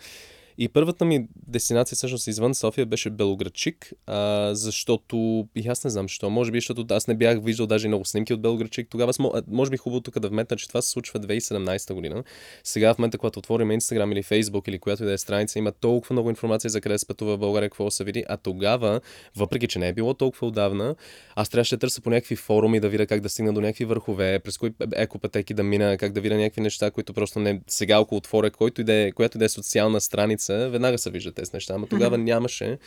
И 0.61 0.67
първата 0.67 1.05
ми 1.05 1.27
дестинация 1.47 1.95
всъщност 1.95 2.27
извън 2.27 2.55
София 2.55 2.85
беше 2.85 3.09
Белоградчик, 3.09 3.93
а, 4.07 4.49
защото 4.55 5.47
и 5.55 5.67
аз 5.67 5.83
не 5.83 5.89
знам 5.89 6.05
защо. 6.05 6.29
Може 6.29 6.51
би, 6.51 6.57
защото 6.57 6.85
аз 6.93 7.07
не 7.07 7.15
бях 7.15 7.43
виждал 7.43 7.67
даже 7.67 7.87
много 7.87 8.05
снимки 8.05 8.33
от 8.33 8.41
Белоградчик. 8.41 8.87
Тогава 8.89 9.13
може 9.47 9.71
би 9.71 9.77
хубаво 9.77 10.01
тук 10.01 10.19
да 10.19 10.29
вметна, 10.29 10.57
че 10.57 10.67
това 10.67 10.81
се 10.81 10.89
случва 10.89 11.19
2017 11.19 11.93
година. 11.93 12.23
Сега 12.63 12.93
в 12.93 12.97
момента, 12.97 13.17
когато 13.17 13.39
отворим 13.39 13.67
Instagram 13.67 14.11
или 14.11 14.23
Facebook 14.23 14.69
или 14.69 14.79
която 14.79 15.03
и 15.03 15.05
да 15.05 15.13
е 15.13 15.17
страница, 15.17 15.59
има 15.59 15.71
толкова 15.71 16.13
много 16.13 16.29
информация 16.29 16.69
за 16.69 16.81
къде 16.81 16.97
се 16.97 17.07
пътува 17.07 17.35
в 17.35 17.39
България, 17.39 17.69
какво 17.69 17.91
се 17.91 18.03
види. 18.03 18.23
А 18.29 18.37
тогава, 18.37 19.01
въпреки 19.35 19.67
че 19.67 19.79
не 19.79 19.87
е 19.87 19.93
било 19.93 20.13
толкова 20.13 20.47
отдавна, 20.47 20.95
аз 21.35 21.49
трябваше 21.49 21.75
да 21.75 21.79
търся 21.79 22.01
по 22.01 22.09
някакви 22.09 22.35
форуми 22.35 22.79
да 22.79 22.89
видя 22.89 23.07
как 23.07 23.21
да 23.21 23.29
стигна 23.29 23.53
до 23.53 23.61
някакви 23.61 23.85
върхове, 23.85 24.39
през 24.39 24.57
кои 24.57 24.73
екопътеки 24.95 25.53
да 25.53 25.63
мина, 25.63 25.97
как 25.97 26.11
да 26.11 26.21
видя 26.21 26.37
някакви 26.37 26.61
неща, 26.61 26.91
които 26.91 27.13
просто 27.13 27.39
не 27.39 27.61
сега, 27.67 27.97
ако 27.97 28.15
отворя, 28.15 28.51
който 28.51 28.81
и 28.81 28.85
е, 28.87 29.11
която 29.11 29.37
и 29.37 29.39
да 29.39 29.45
е 29.45 29.49
социална 29.49 30.01
страница, 30.01 30.48
седмица, 30.49 30.69
веднага 30.69 30.97
се 30.97 31.09
виждат 31.09 31.35
тези 31.35 31.51
неща, 31.53 31.73
ама 31.73 31.87
тогава 31.87 32.17
mm-hmm. 32.17 32.23
нямаше. 32.23 32.77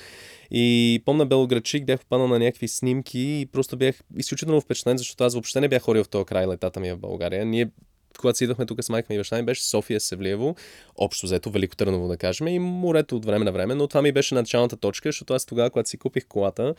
И 0.50 1.02
помня 1.04 1.26
Белоградчик, 1.26 1.84
бях 1.84 2.00
попаднал 2.00 2.28
на 2.28 2.38
някакви 2.38 2.68
снимки 2.68 3.20
и 3.20 3.46
просто 3.52 3.76
бях 3.76 4.00
изключително 4.16 4.60
впечатлен, 4.60 4.98
защото 4.98 5.24
аз 5.24 5.32
въобще 5.32 5.60
не 5.60 5.68
бях 5.68 5.82
ходил 5.82 6.04
в 6.04 6.08
този 6.08 6.24
край 6.24 6.46
летата 6.46 6.80
ми 6.80 6.92
в 6.92 6.98
България. 6.98 7.44
Ние 7.44 7.68
когато 8.18 8.38
си 8.38 8.44
идвахме 8.44 8.66
тук 8.66 8.84
с 8.84 8.88
майка 8.88 9.06
ми 9.10 9.14
и 9.14 9.18
баща 9.18 9.36
ми, 9.36 9.42
беше 9.42 9.64
София, 9.64 10.00
Севлиево, 10.00 10.56
общо 10.96 11.26
взето, 11.26 11.50
Велико 11.50 11.76
Търново, 11.76 12.08
да 12.08 12.16
кажем, 12.16 12.48
и 12.48 12.58
морето 12.58 13.16
от 13.16 13.24
време 13.24 13.44
на 13.44 13.52
време, 13.52 13.74
но 13.74 13.86
това 13.86 14.02
ми 14.02 14.12
беше 14.12 14.34
началната 14.34 14.76
точка, 14.76 15.08
защото 15.08 15.34
аз 15.34 15.46
тогава, 15.46 15.70
когато 15.70 15.88
си 15.88 15.96
купих 15.96 16.26
колата, 16.26 16.74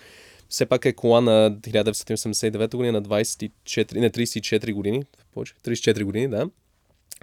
все 0.49 0.65
пак 0.65 0.85
е 0.85 0.93
кола 0.93 1.21
на 1.21 1.51
1989 1.51 2.75
година, 2.75 3.01
на 3.01 3.07
24, 3.07 3.99
не 3.99 4.09
34 4.09 4.73
години, 4.73 5.03
повече, 5.33 5.53
34 5.65 6.03
години, 6.03 6.27
да. 6.27 6.49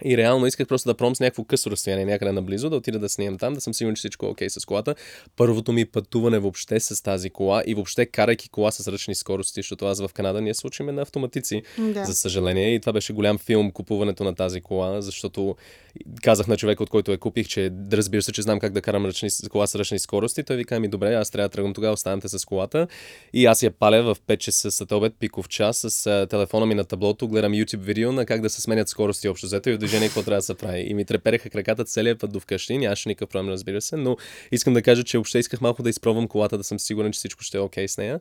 И 0.04 0.16
реално 0.16 0.46
исках 0.46 0.68
просто 0.68 0.88
да 0.88 0.94
пром 0.94 1.16
с 1.16 1.20
някакво 1.20 1.44
късо 1.44 1.70
разстояние 1.70 2.04
някъде 2.04 2.32
наблизо, 2.32 2.70
да 2.70 2.76
отида 2.76 2.98
да 2.98 3.08
снимам 3.08 3.38
там, 3.38 3.54
да 3.54 3.60
съм 3.60 3.74
сигурен, 3.74 3.94
че 3.94 4.00
всичко 4.00 4.26
е 4.26 4.28
окей 4.28 4.48
okay 4.48 4.58
с 4.58 4.64
колата. 4.64 4.94
Първото 5.36 5.72
ми 5.72 5.84
пътуване 5.84 6.38
въобще 6.38 6.80
с 6.80 7.02
тази 7.02 7.30
кола 7.30 7.62
и 7.66 7.74
въобще 7.74 8.06
карайки 8.06 8.48
кола 8.48 8.70
с 8.70 8.92
ръчни 8.92 9.14
скорости, 9.14 9.58
защото 9.58 9.86
аз 9.86 10.00
в 10.00 10.10
Канада 10.12 10.40
ние 10.40 10.54
случиме 10.54 10.92
на 10.92 11.02
автоматици, 11.02 11.62
да. 11.78 12.04
за 12.04 12.14
съжаление. 12.14 12.74
И 12.74 12.80
това 12.80 12.92
беше 12.92 13.12
голям 13.12 13.38
филм, 13.38 13.70
купуването 13.70 14.24
на 14.24 14.34
тази 14.34 14.60
кола, 14.60 15.00
защото 15.00 15.56
казах 16.22 16.46
на 16.46 16.56
човека, 16.56 16.82
от 16.82 16.90
който 16.90 17.12
я 17.12 17.18
купих, 17.18 17.48
че 17.48 17.70
да 17.72 17.96
разбира 17.96 18.22
се, 18.22 18.32
че 18.32 18.42
знам 18.42 18.60
как 18.60 18.72
да 18.72 18.82
карам 18.82 19.06
ръчни, 19.06 19.28
кола 19.50 19.66
с 19.66 19.74
ръчни 19.74 19.98
скорости. 19.98 20.42
Той 20.42 20.56
вика 20.56 20.80
ми, 20.80 20.88
добре, 20.88 21.14
аз 21.14 21.30
трябва 21.30 21.48
да 21.48 21.52
тръгвам 21.52 21.74
тогава, 21.74 21.92
останете 21.92 22.28
с 22.28 22.44
колата. 22.44 22.86
И 23.32 23.46
аз 23.46 23.62
я 23.62 23.70
паля 23.70 24.02
в 24.02 24.16
5 24.20 24.36
часа 24.36 24.70
след 24.70 24.92
обед, 24.92 25.14
пиков 25.18 25.48
час, 25.48 25.84
с 25.88 26.26
телефона 26.30 26.66
ми 26.66 26.74
на 26.74 26.84
таблото, 26.84 27.28
гледам 27.28 27.52
YouTube 27.52 27.80
видео 27.80 28.12
на 28.12 28.26
как 28.26 28.40
да 28.40 28.50
се 28.50 28.60
сменят 28.60 28.88
скорости 28.88 29.28
общо 29.28 29.46
взето 29.46 29.70
и 29.70 29.78
движение 29.90 30.08
какво 30.08 30.22
трябва 30.22 30.38
да 30.38 30.42
се 30.42 30.54
прави. 30.54 30.80
И 30.80 30.94
ми 30.94 31.04
трепереха 31.04 31.50
краката 31.50 31.84
целият 31.84 32.20
път 32.20 32.32
до 32.32 32.40
вкъщи, 32.40 32.78
нямаше 32.78 33.08
никакъв 33.08 33.28
проблем, 33.28 33.48
разбира 33.48 33.80
се, 33.80 33.96
но 33.96 34.16
искам 34.52 34.74
да 34.74 34.82
кажа, 34.82 35.04
че 35.04 35.18
въобще 35.18 35.38
исках 35.38 35.60
малко 35.60 35.82
да 35.82 35.90
изпробвам 35.90 36.28
колата, 36.28 36.58
да 36.58 36.64
съм 36.64 36.78
сигурен, 36.78 37.12
че 37.12 37.18
всичко 37.18 37.42
ще 37.42 37.58
е 37.58 37.60
окей 37.60 37.84
okay 37.84 37.86
с 37.86 37.98
нея. 37.98 38.20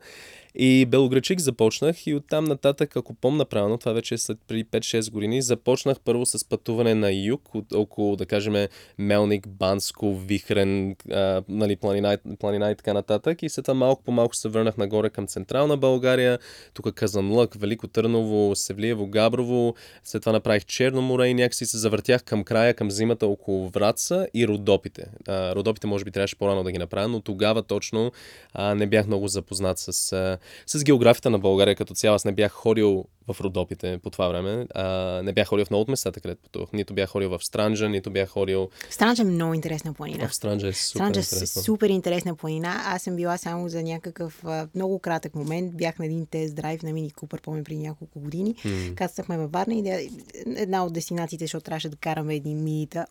И 0.56 0.86
Белограчик 0.86 1.40
започнах 1.40 2.08
и 2.08 2.16
оттам 2.16 2.46
нататък, 2.46 2.96
ако 2.96 3.14
помна 3.14 3.46
правилно, 3.46 3.78
това 3.78 3.94
вече 3.94 4.14
е 4.14 4.18
след 4.18 4.38
преди 4.48 4.66
5-6 4.66 5.12
години, 5.12 5.42
започнах 5.42 6.00
първо 6.00 6.26
с 6.26 6.50
пътуване 6.50 6.96
на 6.96 7.12
юг, 7.12 7.56
от, 7.56 7.74
около, 7.74 8.16
да 8.16 8.26
кажем, 8.26 8.68
Мелник, 8.98 9.48
Банско, 9.48 10.16
Вихрен, 10.16 10.96
а, 11.12 11.44
нали, 11.50 11.76
планина, 11.76 12.18
планина 12.40 12.72
и 12.72 12.76
така 12.76 12.94
нататък. 12.94 13.44
И 13.44 13.50
след 13.50 13.66
това 13.66 13.74
малко 13.74 14.04
по 14.04 14.12
малко 14.12 14.36
се 14.36 14.50
върнах 14.50 14.78
нагоре 14.78 15.10
към 15.10 15.28
Централна 15.28 15.78
България, 15.78 16.40
тук 16.74 16.94
Казанлък, 16.94 17.56
Велико 17.56 17.88
Търново, 17.88 18.56
Севлиево, 18.56 19.08
Габрово, 19.08 19.76
след 20.04 20.22
това 20.22 20.32
направих 20.32 20.66
Черно 20.66 21.02
море 21.02 21.28
и 21.28 21.34
някакси 21.34 21.59
се 21.66 21.78
завъртях 21.78 22.24
към 22.24 22.44
края, 22.44 22.74
към 22.74 22.92
зимата 22.92 23.28
около 23.28 23.70
Враца 23.70 24.28
и 24.34 24.48
Родопите. 24.48 25.06
А, 25.28 25.56
Родопите 25.56 25.88
може 25.88 26.06
би 26.06 26.12
трябваше 26.12 26.36
по-рано 26.36 26.64
да 26.64 26.72
ги 26.72 26.78
направя, 26.78 27.08
но 27.08 27.22
тогава 27.22 27.64
точно 27.64 28.12
а, 28.54 28.76
не 28.76 28.88
бях 28.88 29.08
много 29.08 29.28
запознат 29.28 29.80
с, 29.80 30.14
а, 30.14 30.38
с 30.68 30.84
географията 30.84 31.30
на 31.30 31.40
България 31.40 31.76
като 31.76 31.94
цяло. 31.94 32.16
Аз 32.16 32.26
не 32.26 32.32
бях 32.32 32.52
ходил 32.52 33.06
в 33.34 33.42
Родопите 33.42 34.00
по 34.04 34.10
това 34.10 34.28
време. 34.28 34.68
А, 34.76 34.86
не 35.24 35.34
бях 35.34 35.48
ходил 35.48 35.66
в 35.66 35.70
много 35.70 35.82
от 35.82 35.88
местата, 35.88 36.20
където 36.20 36.42
пътувах. 36.42 36.70
Нито 36.74 36.94
бях 36.94 37.10
ходил 37.10 37.30
в 37.30 37.40
Странджа, 37.44 37.90
нито 37.90 38.12
бях 38.12 38.30
ходил... 38.30 38.70
Странджа 38.90 39.22
е 39.22 39.26
много 39.26 39.54
интересна 39.54 39.94
планина. 39.94 40.28
В 40.28 40.36
Странджа 40.36 40.68
е 40.68 40.74
супер 40.74 40.98
Странджа 40.98 41.20
е 41.20 41.48
супер 41.48 41.90
интересна 41.90 42.36
планина. 42.36 42.82
Аз 42.86 43.02
съм 43.02 43.16
била 43.16 43.38
само 43.38 43.70
за 43.70 43.84
някакъв 43.84 44.46
а, 44.46 44.68
много 44.76 45.00
кратък 45.00 45.36
момент. 45.36 45.78
Бях 45.78 46.00
на 46.00 46.06
един 46.06 46.26
тест 46.26 46.56
драйв 46.56 46.84
на 46.84 46.94
Мини 46.94 47.12
Купър, 47.12 47.42
помня 47.42 47.64
преди 47.64 47.80
няколко 47.80 48.20
години. 48.20 48.56
Mm. 48.56 48.96
Кацахме 48.96 49.38
във 49.38 49.52
Варна 49.52 49.76
и 49.76 50.10
една 50.56 50.86
от 50.86 50.94
дестинациите, 50.94 51.39
защото 51.46 51.66
трябваше 51.66 51.90
да 51.90 51.98
караме 51.98 52.36
един 52.36 52.64
минита, 52.64 53.06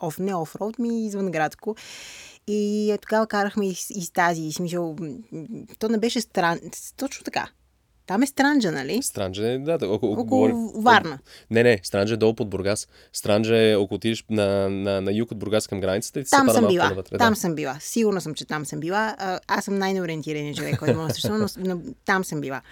оф, 0.00 0.18
не 0.18 0.34
офроуд, 0.34 0.78
ми 0.78 1.06
извън 1.06 1.30
градско. 1.30 1.76
И 2.46 2.90
е, 2.90 2.98
тогава 2.98 3.26
карахме 3.26 3.68
из, 3.68 3.90
из 3.90 4.10
тази, 4.10 4.52
смисъл, 4.52 4.96
то 5.78 5.88
не 5.88 5.98
беше 5.98 6.20
стран... 6.20 6.58
Точно 6.96 7.24
така. 7.24 7.48
Там 8.08 8.22
е 8.22 8.26
Странджа, 8.26 8.72
нали? 8.72 9.02
Странджа 9.02 9.48
е, 9.48 9.58
да. 9.58 9.78
Около, 9.88 10.20
около 10.20 10.72
Варна. 10.82 11.18
Не, 11.50 11.62
не, 11.62 11.78
Странджа 11.82 12.14
е 12.14 12.16
долу 12.16 12.34
под 12.34 12.50
Бургас. 12.50 12.88
Странджа 13.12 13.56
е, 13.56 13.72
ако 13.72 13.94
отидеш 13.94 14.24
на, 14.30 14.70
на, 14.70 15.00
на 15.00 15.12
юг 15.12 15.30
от 15.30 15.38
Бургас 15.38 15.66
към 15.66 15.80
границата 15.80 16.20
и 16.20 16.24
там 16.24 16.50
съм 16.50 16.68
била. 16.68 16.88
Навътре, 16.88 17.18
там 17.18 17.32
да. 17.32 17.40
съм 17.40 17.54
била. 17.54 17.76
Сигурно 17.80 18.20
съм, 18.20 18.34
че 18.34 18.44
там 18.44 18.66
съм 18.66 18.80
била. 18.80 19.16
Аз 19.46 19.64
съм 19.64 19.78
най-неориентираният 19.78 20.56
човек, 20.56 20.78
който 20.78 20.96
може 20.96 21.14
да 21.14 21.38
но, 21.38 21.46
но 21.58 21.80
там 22.04 22.24
съм 22.24 22.40
била. 22.40 22.62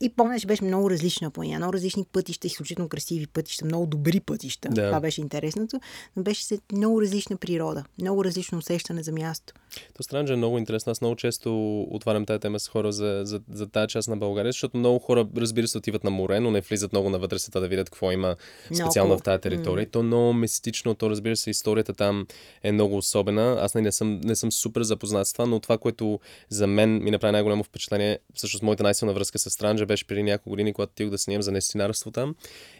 И 0.00 0.08
помня, 0.08 0.40
че 0.40 0.46
беше 0.46 0.64
много 0.64 0.90
различна 0.90 1.30
планина, 1.30 1.58
много 1.58 1.72
различни 1.72 2.04
пътища, 2.12 2.46
изключително 2.46 2.88
красиви 2.88 3.26
пътища, 3.26 3.64
много 3.64 3.86
добри 3.86 4.20
пътища. 4.20 4.68
Да. 4.68 4.86
Това 4.86 5.00
беше 5.00 5.20
интересното, 5.20 5.80
но 6.16 6.22
беше 6.22 6.44
се 6.44 6.58
много 6.72 7.02
различна 7.02 7.36
природа, 7.36 7.84
много 8.00 8.24
различно 8.24 8.58
усещане 8.58 9.02
за 9.02 9.12
място. 9.12 9.54
То 9.94 10.02
Странджа 10.02 10.32
е 10.32 10.36
много 10.36 10.58
интересно. 10.58 10.90
Аз 10.90 11.00
много 11.00 11.16
често 11.16 11.80
отварям 11.82 12.26
тази 12.26 12.40
тема 12.40 12.60
с 12.60 12.68
хора 12.68 12.92
за, 12.92 13.20
за, 13.24 13.40
за 13.52 13.66
тази 13.66 13.88
част 13.88 14.08
на 14.08 14.16
България, 14.16 14.52
защото 14.52 14.76
много 14.76 14.98
хора, 14.98 15.28
разбира 15.36 15.68
се, 15.68 15.78
отиват 15.78 16.04
на 16.04 16.10
море, 16.10 16.40
но 16.40 16.50
не 16.50 16.60
влизат 16.60 16.92
много 16.92 17.10
навътре 17.10 17.38
света 17.38 17.60
да 17.60 17.68
видят 17.68 17.90
какво 17.90 18.12
има 18.12 18.36
специално 18.66 19.08
много. 19.08 19.20
в 19.20 19.24
тази 19.24 19.40
територия. 19.40 19.86
Mm. 19.86 19.90
То 19.90 20.02
много 20.02 20.32
мистично, 20.32 20.94
то 20.94 21.10
разбира 21.10 21.36
се, 21.36 21.50
историята 21.50 21.94
там 21.94 22.26
е 22.62 22.72
много 22.72 22.96
особена. 22.96 23.58
Аз 23.60 23.74
не, 23.74 23.80
не, 23.80 23.92
съм, 23.92 24.20
не 24.24 24.36
съм 24.36 24.52
супер 24.52 24.82
запознат 24.82 25.26
с 25.26 25.32
това, 25.32 25.46
но 25.46 25.60
това, 25.60 25.78
което 25.78 26.20
за 26.48 26.66
мен 26.66 27.04
ми 27.04 27.10
направи 27.10 27.32
най-голямо 27.32 27.64
впечатление, 27.64 28.18
всъщност 28.34 28.62
моята 28.62 28.82
най-силна 28.82 29.12
връзка 29.12 29.38
с 29.38 29.50
Странджа 29.50 29.85
беше 29.86 30.06
преди 30.06 30.22
няколко 30.22 30.50
години, 30.50 30.72
когато 30.72 30.92
тих 30.92 31.10
да 31.10 31.18
снимам 31.18 31.42
за 31.42 31.52
нестинарство 31.52 32.10
там. 32.10 32.34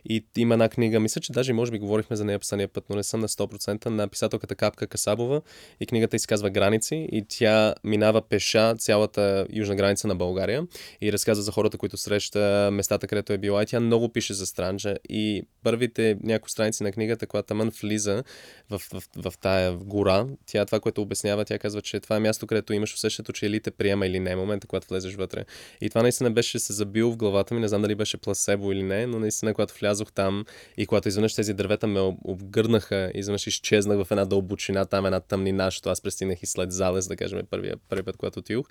И 0.08 0.24
има 0.36 0.54
една 0.54 0.68
книга, 0.68 1.00
мисля, 1.00 1.20
че 1.20 1.32
даже 1.32 1.52
може 1.52 1.72
би 1.72 1.78
говорихме 1.78 2.16
за 2.16 2.24
нея 2.24 2.38
последния 2.38 2.68
път, 2.68 2.84
но 2.90 2.96
не 2.96 3.02
съм 3.02 3.20
на 3.20 3.28
100%, 3.28 3.86
на 3.86 4.08
писателката 4.08 4.54
Капка 4.54 4.86
Касабова. 4.86 5.42
И 5.80 5.86
книгата 5.86 6.16
изказва 6.16 6.50
граници 6.50 7.08
и 7.12 7.24
тя 7.28 7.74
минава 7.84 8.22
пеша 8.22 8.74
цялата 8.78 9.46
южна 9.52 9.76
граница 9.76 10.08
на 10.08 10.16
България 10.16 10.66
и 11.00 11.12
разказва 11.12 11.42
за 11.42 11.52
хората, 11.52 11.78
които 11.78 11.96
среща, 11.96 12.68
местата, 12.72 13.06
където 13.06 13.32
е 13.32 13.38
била. 13.38 13.62
И 13.62 13.66
тя 13.66 13.80
много 13.80 14.08
пише 14.08 14.34
за 14.34 14.46
Странджа. 14.46 14.96
И 15.08 15.42
първите 15.62 16.16
няколко 16.22 16.50
страници 16.50 16.82
на 16.82 16.92
книгата, 16.92 17.26
когато 17.26 17.46
Таман 17.46 17.72
влиза 17.82 18.24
в, 18.70 18.78
в, 18.78 19.02
в, 19.16 19.30
в 19.30 19.38
тая 19.38 19.72
гора, 19.72 20.26
тя 20.46 20.64
това, 20.64 20.80
което 20.80 21.02
обяснява, 21.02 21.44
тя 21.44 21.58
казва, 21.58 21.82
че 21.82 22.00
това 22.00 22.16
е 22.16 22.20
място, 22.20 22.46
където 22.46 22.72
имаш 22.72 22.94
усещането, 22.94 23.32
че 23.32 23.46
или 23.46 23.60
те 23.60 23.70
приема 23.70 24.06
или 24.06 24.20
не, 24.20 24.36
момента, 24.36 24.66
когато 24.66 24.88
влезеш 24.88 25.14
вътре. 25.14 25.44
И 25.80 25.88
това 25.88 26.02
наистина 26.02 26.30
беше 26.30 26.58
се 26.58 26.72
забил 26.96 27.10
в 27.10 27.16
главата 27.16 27.54
ми, 27.54 27.60
не 27.60 27.68
знам 27.68 27.82
дали 27.82 27.94
беше 27.94 28.16
пласебо 28.16 28.72
или 28.72 28.82
не, 28.82 29.06
но 29.06 29.18
наистина, 29.18 29.54
когато 29.54 29.74
влязох 29.80 30.12
там 30.12 30.44
и 30.76 30.86
когато 30.86 31.08
изведнъж 31.08 31.34
тези 31.34 31.54
дървета 31.54 31.86
ме 31.86 32.16
обгърнаха, 32.24 33.10
изведнъж 33.14 33.46
изчезнах 33.46 34.04
в 34.04 34.10
една 34.10 34.24
дълбочина, 34.24 34.84
там 34.84 35.06
една 35.06 35.20
тъмнина, 35.20 35.64
защото 35.64 35.90
аз 35.90 36.00
пристигнах 36.00 36.42
и 36.42 36.46
след 36.46 36.72
залез, 36.72 37.08
да 37.08 37.16
кажем, 37.16 37.40
първия, 37.50 37.76
първи 37.88 38.02
път, 38.02 38.16
когато 38.16 38.38
отидох. 38.38 38.66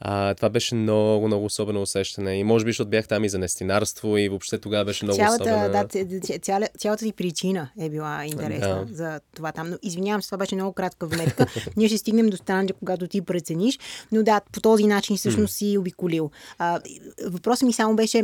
А, 0.00 0.34
това 0.34 0.48
беше 0.48 0.74
много, 0.74 1.26
много 1.26 1.44
особено 1.44 1.82
усещане. 1.82 2.38
И 2.38 2.44
може 2.44 2.64
би, 2.64 2.70
защото 2.70 2.90
бях 2.90 3.08
там 3.08 3.24
и 3.24 3.28
за 3.28 3.38
нестинарство 3.38 4.16
и 4.18 4.28
въобще 4.28 4.58
тогава 4.58 4.84
беше 4.84 5.04
много 5.04 5.16
цялата, 5.16 5.44
особено. 5.44 6.18
Да, 6.20 6.38
цяла, 6.38 6.68
цялата 6.78 7.04
ти 7.04 7.12
причина 7.12 7.70
е 7.80 7.90
била 7.90 8.24
интересна 8.24 8.84
да. 8.84 8.94
за 8.94 9.20
това 9.34 9.52
там. 9.52 9.70
Но 9.70 9.76
извинявам 9.82 10.22
се, 10.22 10.28
това 10.28 10.38
беше 10.38 10.54
много 10.54 10.72
кратка 10.72 11.06
вметка. 11.06 11.46
Ние 11.76 11.88
ще 11.88 11.98
стигнем 11.98 12.26
до 12.26 12.36
Странджа, 12.36 12.74
когато 12.74 13.06
ти 13.06 13.22
прецениш. 13.22 13.78
Но 14.12 14.22
да, 14.22 14.40
по 14.52 14.60
този 14.60 14.86
начин 14.86 15.16
всъщност 15.16 15.54
си 15.54 15.78
обиколил. 15.78 16.30
А, 16.58 16.80
въпросът 17.26 17.63
ми 17.64 17.72
само 17.72 17.96
беше 17.96 18.22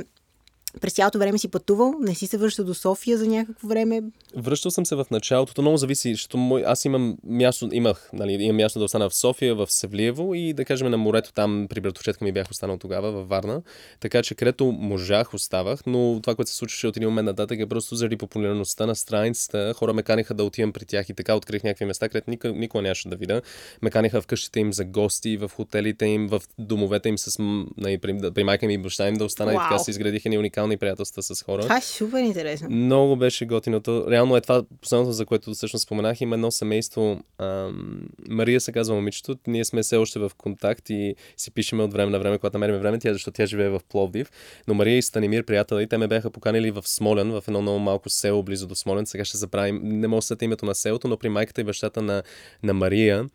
през 0.80 0.92
цялото 0.92 1.18
време 1.18 1.38
си 1.38 1.48
пътувал? 1.48 1.94
Не 2.00 2.14
си 2.14 2.26
се 2.26 2.38
връщал 2.38 2.64
до 2.64 2.74
София 2.74 3.18
за 3.18 3.26
някакво 3.26 3.68
време? 3.68 4.02
Връщал 4.36 4.70
съм 4.70 4.86
се 4.86 4.94
в 4.94 5.06
началото. 5.10 5.54
То 5.54 5.62
много 5.62 5.76
зависи, 5.76 6.14
защото 6.14 6.38
мой, 6.38 6.62
аз 6.66 6.84
имам 6.84 7.16
място, 7.24 7.68
имах, 7.72 8.10
нали, 8.12 8.32
имам 8.32 8.56
място 8.56 8.78
да 8.78 8.84
остана 8.84 9.10
в 9.10 9.14
София, 9.14 9.54
в 9.54 9.66
Севлиево 9.70 10.34
и 10.34 10.52
да 10.52 10.64
кажем 10.64 10.90
на 10.90 10.96
морето 10.96 11.32
там 11.32 11.66
при 11.70 11.80
братовчетка 11.80 12.24
ми 12.24 12.32
бях 12.32 12.50
останал 12.50 12.78
тогава 12.78 13.12
във 13.12 13.28
Варна. 13.28 13.62
Така 14.00 14.22
че 14.22 14.34
където 14.34 14.64
можах, 14.72 15.34
оставах, 15.34 15.80
но 15.86 16.20
това, 16.22 16.34
което 16.34 16.50
се 16.50 16.56
случваше 16.56 16.86
от 16.86 16.96
един 16.96 17.08
момент 17.08 17.26
нататък 17.26 17.60
е 17.60 17.66
просто 17.66 17.94
заради 17.94 18.16
популярността 18.16 18.86
на 18.86 18.96
страницата. 18.96 19.74
Хора 19.76 19.92
ме 19.92 20.02
каниха 20.02 20.34
да 20.34 20.44
отивам 20.44 20.72
при 20.72 20.84
тях 20.84 21.08
и 21.08 21.14
така 21.14 21.34
открих 21.34 21.62
някакви 21.64 21.84
места, 21.84 22.08
където 22.08 22.30
никога, 22.30 22.54
никога 22.54 22.82
нямаше 22.82 23.08
да 23.08 23.16
видя. 23.16 23.42
Ме 23.82 23.90
каниха 23.90 24.20
в 24.20 24.26
къщите 24.26 24.60
им 24.60 24.72
за 24.72 24.84
гости, 24.84 25.36
в 25.36 25.50
хотелите 25.54 26.06
им, 26.06 26.28
в 26.28 26.42
домовете 26.58 27.08
им 27.08 27.18
с 27.18 27.36
нали, 27.76 27.98
при, 27.98 28.32
при 28.34 28.44
майка 28.44 28.66
ми 28.66 28.74
и 28.74 28.78
баща 28.78 29.08
им 29.08 29.14
да 29.14 29.24
остана 29.24 29.52
wow. 29.52 29.54
и 29.54 29.58
така 29.58 29.78
се 29.78 29.90
изградиха 29.90 30.28
ни 30.28 30.38
уникални 30.38 30.59
приятелства 30.76 31.22
с 31.22 31.42
хора. 31.42 31.62
Това 31.62 31.76
е 31.76 31.80
супер 31.80 32.18
интересно. 32.18 32.70
Много 32.70 33.16
беше 33.16 33.46
готиното. 33.46 34.06
Реално 34.10 34.36
е 34.36 34.40
това 34.40 34.62
последното, 34.80 35.12
за 35.12 35.26
което 35.26 35.54
всъщност 35.54 35.82
споменах. 35.82 36.20
Има 36.20 36.36
едно 36.36 36.50
семейство. 36.50 37.20
Ам, 37.38 38.08
Мария 38.28 38.60
се 38.60 38.72
казва 38.72 38.94
момичето. 38.94 39.36
Ние 39.46 39.64
сме 39.64 39.82
все 39.82 39.96
още 39.96 40.18
в 40.18 40.30
контакт 40.38 40.90
и 40.90 41.14
си 41.36 41.50
пишеме 41.50 41.82
от 41.82 41.92
време 41.92 42.10
на 42.10 42.18
време, 42.18 42.38
когато 42.38 42.58
намерим 42.58 42.80
време, 42.80 42.98
тя, 42.98 43.12
защото 43.12 43.34
тя 43.34 43.46
живее 43.46 43.68
в 43.68 43.80
Пловдив. 43.88 44.30
Но 44.68 44.74
Мария 44.74 44.98
и 44.98 45.02
Станимир, 45.02 45.44
приятели, 45.44 45.86
те 45.86 45.98
ме 45.98 46.08
бяха 46.08 46.30
поканили 46.30 46.70
в 46.70 46.82
Смолен, 46.86 47.30
в 47.30 47.44
едно 47.48 47.62
много 47.62 47.78
малко 47.78 48.10
село 48.10 48.42
близо 48.42 48.66
до 48.66 48.74
Смолен. 48.74 49.06
Сега 49.06 49.24
ще 49.24 49.36
забравим, 49.36 49.80
не 49.82 50.08
мога 50.08 50.22
да 50.36 50.44
името 50.44 50.66
на 50.66 50.74
селото, 50.74 51.08
но 51.08 51.16
при 51.16 51.28
майката 51.28 51.60
и 51.60 51.64
бащата 51.64 52.02
на, 52.02 52.22
на 52.62 52.74
Мария. 52.74 53.26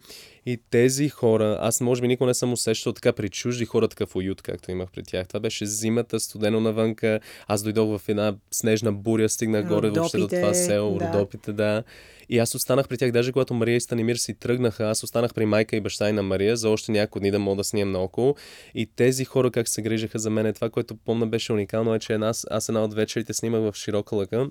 И 0.46 0.60
тези 0.70 1.10
хора, 1.10 1.58
аз 1.62 1.82
може 1.82 2.02
би 2.02 2.08
никога 2.08 2.28
не 2.28 2.34
съм 2.34 2.54
усещал 2.54 2.94
така 2.94 3.14
при 3.14 3.30
чужди 3.30 3.66
хора 3.66 3.88
такъв 3.88 4.16
уют, 4.16 4.42
както 4.42 4.72
имах 4.72 4.92
при 4.92 5.04
тях. 5.04 5.28
Това 5.28 5.40
беше 5.40 5.66
зимата, 5.66 6.20
студено 6.20 6.60
навънка. 6.60 7.20
Аз 7.48 7.64
дойдох 7.64 8.00
в 8.00 8.10
една 8.10 8.36
снежна 8.52 8.94
буря, 8.94 9.30
стигнах 9.30 9.68
горе 9.68 9.90
въобще 9.90 10.18
до 10.18 10.28
това 10.28 10.54
село, 10.54 10.98
да. 10.98 11.14
Родопите, 11.14 11.54
да. 11.54 11.84
И 12.30 12.40
аз 12.40 12.56
останах 12.56 12.88
при 12.88 12.98
тях, 12.98 13.12
даже 13.12 13.32
когато 13.32 13.54
Мария 13.54 13.76
и 13.76 13.82
Станимир 13.82 14.16
си 14.16 14.34
тръгнаха, 14.34 14.90
аз 14.90 15.04
останах 15.04 15.34
при 15.34 15.46
майка 15.46 15.76
и 15.76 15.82
баща 15.82 16.10
и 16.10 16.14
на 16.14 16.24
Мария 16.24 16.58
за 16.58 16.70
още 16.70 16.92
няколко 16.92 17.20
дни 17.20 17.32
да 17.32 17.40
мога 17.40 17.56
да 17.56 17.64
снимам 17.64 17.92
наоколо. 17.92 18.36
И 18.76 18.86
тези 18.86 19.26
хора 19.26 19.52
как 19.52 19.70
се 19.70 19.82
грижаха 19.82 20.20
за 20.20 20.30
мен, 20.30 20.54
това, 20.54 20.70
което 20.70 20.96
помня 20.96 21.28
беше 21.28 21.54
уникално, 21.54 21.96
е, 21.96 22.00
че 22.00 22.14
аз, 22.14 22.48
аз 22.50 22.70
една 22.70 22.84
от 22.84 22.94
вечерите 22.94 23.34
снимах 23.34 23.62
в 23.62 23.76
широка 23.76 24.16
лъка 24.16 24.50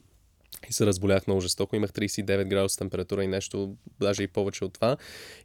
и 0.70 0.72
се 0.72 0.86
разболях 0.86 1.26
много 1.26 1.40
жестоко. 1.40 1.76
Имах 1.76 1.92
39 1.92 2.44
градуса 2.44 2.78
температура 2.78 3.24
и 3.24 3.26
нещо, 3.26 3.76
даже 4.00 4.22
и 4.22 4.26
повече 4.26 4.64
от 4.64 4.72
това. 4.72 4.96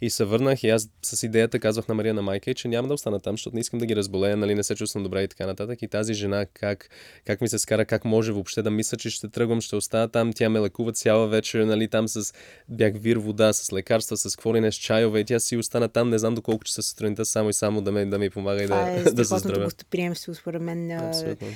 И 0.01 0.10
се 0.10 0.25
върнах 0.25 0.63
и 0.63 0.69
аз 0.69 0.89
с 1.01 1.23
идеята 1.23 1.60
казвах 1.60 1.88
на 1.88 1.93
Мария 1.93 2.13
на 2.13 2.21
майка, 2.21 2.53
че 2.53 2.67
няма 2.67 2.88
да 2.88 2.93
остана 2.93 3.19
там, 3.19 3.34
защото 3.34 3.55
не 3.55 3.60
искам 3.60 3.79
да 3.79 3.86
ги 3.86 3.95
разболея, 3.95 4.38
нали, 4.38 4.55
не 4.55 4.63
се 4.63 4.75
чувствам 4.75 5.03
добре 5.03 5.23
и 5.23 5.27
така 5.27 5.45
нататък. 5.45 5.82
И 5.82 5.88
тази 5.88 6.13
жена 6.13 6.45
как, 6.53 6.89
как 7.25 7.41
ми 7.41 7.49
се 7.49 7.60
скара, 7.60 7.86
как 7.86 8.05
може 8.05 8.32
въобще 8.32 8.62
да 8.62 8.71
мисля, 8.71 8.97
че 8.97 9.10
ще 9.10 9.29
тръгвам, 9.29 9.62
ще 9.62 9.75
остана 9.75 10.10
там. 10.10 10.34
Тя 10.34 10.49
ме 10.49 10.60
лекува 10.60 10.91
цяла 10.91 11.27
вечер, 11.27 11.63
нали, 11.63 11.88
там 11.88 12.08
с 12.08 12.34
бях 12.69 12.93
вир 12.95 13.17
вода, 13.17 13.53
с 13.53 13.73
лекарства, 13.73 14.17
с 14.17 14.36
какво 14.36 14.55
ли 14.55 14.62
не, 14.62 14.71
с 14.71 14.75
чайове. 14.75 15.19
И 15.19 15.25
тя 15.25 15.39
си 15.39 15.58
остана 15.58 15.89
там, 15.89 16.10
не 16.10 16.19
знам 16.19 16.36
доколко 16.36 16.63
часа 16.63 16.82
сутринта, 16.82 17.25
само 17.25 17.49
и 17.49 17.53
само 17.53 17.82
да, 17.82 17.91
ме, 17.91 18.05
да 18.05 18.19
ми 18.19 18.29
помага 18.29 18.63
и 18.63 18.67
да, 18.67 18.91
е, 18.91 19.03
да 19.13 19.25
се 19.25 19.38
здравя. 19.38 19.63
гостоприемство, 19.63 20.36
според 20.36 20.62
мен. 20.62 20.91
Абсолютно 20.91 21.47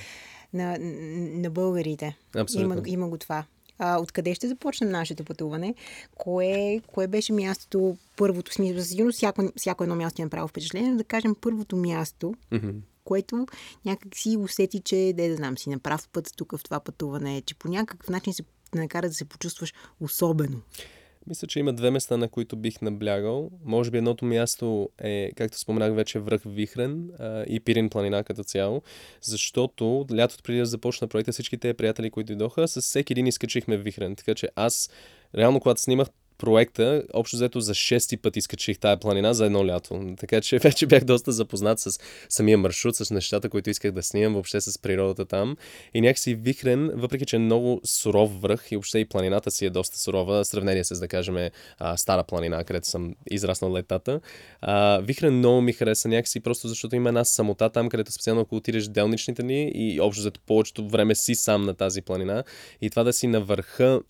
на, 0.53 0.77
на 0.79 1.49
българите. 1.49 2.17
Абсолютно. 2.35 2.73
Има, 2.73 2.83
има 2.85 3.09
го 3.09 3.17
това. 3.17 3.45
А, 3.79 3.99
откъде 3.99 4.35
ще 4.35 4.47
започнем 4.47 4.89
нашето 4.89 5.23
пътуване? 5.23 5.75
Кое, 6.15 6.81
кое 6.87 7.07
беше 7.07 7.33
мястото, 7.33 7.97
първото 8.17 8.53
смисъл? 8.53 8.79
За 8.79 8.85
сигурност 8.85 9.15
всяко, 9.15 9.41
всяко 9.57 9.83
едно 9.83 9.95
място 9.95 10.21
е 10.21 10.25
направо 10.25 10.47
впечатление, 10.47 10.91
но 10.91 10.97
да 10.97 11.03
кажем 11.03 11.35
първото 11.41 11.75
място, 11.75 12.33
mm-hmm. 12.51 12.75
което 13.03 13.47
някак 13.85 14.15
си 14.15 14.37
усети, 14.37 14.79
че, 14.79 15.13
да, 15.17 15.29
да 15.29 15.35
знам, 15.35 15.57
си 15.57 15.69
направ 15.69 16.09
път 16.09 16.29
тук 16.37 16.57
в 16.57 16.63
това 16.63 16.79
пътуване, 16.79 17.41
че 17.45 17.55
по 17.55 17.67
някакъв 17.67 18.09
начин 18.09 18.33
се 18.33 18.43
накара 18.75 19.07
да 19.07 19.13
се 19.13 19.25
почувстваш 19.25 19.73
особено. 19.99 20.61
Мисля, 21.27 21.47
че 21.47 21.59
има 21.59 21.73
две 21.73 21.91
места, 21.91 22.17
на 22.17 22.27
които 22.27 22.55
бих 22.55 22.81
наблягал. 22.81 23.51
Може 23.65 23.91
би 23.91 23.97
едното 23.97 24.25
място 24.25 24.89
е, 24.99 25.31
както 25.35 25.59
споменах 25.59 25.95
вече, 25.95 26.19
връх 26.19 26.41
Вихрен 26.45 27.09
а, 27.19 27.43
и 27.47 27.59
Пирин 27.59 27.89
планина 27.89 28.23
като 28.23 28.43
цяло, 28.43 28.81
защото 29.21 30.05
лятото 30.15 30.43
преди 30.43 30.59
да 30.59 30.65
започна 30.65 31.07
проекта, 31.07 31.31
всички 31.31 31.57
тези 31.57 31.73
приятели, 31.73 32.11
които 32.11 32.27
дойдоха, 32.27 32.67
с 32.67 32.81
всеки 32.81 33.13
един 33.13 33.27
изкачихме 33.27 33.77
Вихрен. 33.77 34.15
Така 34.15 34.35
че 34.35 34.49
аз, 34.55 34.89
реално, 35.35 35.59
когато 35.59 35.81
снимах 35.81 36.07
проекта, 36.43 37.03
общо 37.13 37.35
взето 37.35 37.59
за 37.59 37.73
шести 37.73 38.17
път 38.17 38.37
изкачих 38.37 38.79
тая 38.79 38.99
планина 38.99 39.33
за 39.33 39.45
едно 39.45 39.67
лято. 39.67 40.13
Така 40.17 40.41
че 40.41 40.57
вече 40.57 40.85
бях 40.85 41.03
доста 41.03 41.31
запознат 41.31 41.79
с 41.79 41.89
самия 42.29 42.57
маршрут, 42.57 42.95
с 42.95 43.11
нещата, 43.11 43.49
които 43.49 43.69
исках 43.69 43.91
да 43.91 44.03
снимам, 44.03 44.33
въобще 44.33 44.61
с 44.61 44.79
природата 44.79 45.25
там. 45.25 45.57
И 45.93 46.01
някакси 46.01 46.35
Вихрен, 46.35 46.91
въпреки 46.95 47.25
че 47.25 47.35
е 47.35 47.39
много 47.39 47.81
суров 47.85 48.41
връх 48.41 48.71
и 48.71 48.75
въобще 48.75 48.99
и 48.99 49.05
планината 49.05 49.51
си 49.51 49.65
е 49.65 49.69
доста 49.69 49.99
сурова, 49.99 50.43
в 50.43 50.47
сравнение 50.47 50.83
с, 50.83 50.99
да 50.99 51.07
кажем, 51.07 51.49
Стара 51.95 52.23
планина, 52.23 52.63
където 52.63 52.87
съм 52.87 53.15
израснал 53.31 53.73
летата. 53.73 54.19
Вихрен 55.01 55.37
много 55.37 55.61
ми 55.61 55.73
хареса 55.73 56.07
някакси, 56.07 56.39
просто 56.39 56.67
защото 56.67 56.95
има 56.95 57.09
една 57.09 57.25
самота 57.25 57.69
там, 57.69 57.89
където 57.89 58.11
специално 58.11 58.41
ако 58.41 58.55
отидеш 58.55 58.87
делничните 58.87 59.43
ни 59.43 59.71
и 59.75 60.01
общо 60.01 60.21
взето 60.21 60.39
повечето 60.45 60.87
време 60.87 61.15
си 61.15 61.35
сам 61.35 61.65
на 61.65 61.73
тази 61.73 62.01
планина. 62.01 62.43
И 62.81 62.89
това 62.89 63.03
да 63.03 63.13
си 63.13 63.27
на 63.27 63.41
върха 63.41 64.01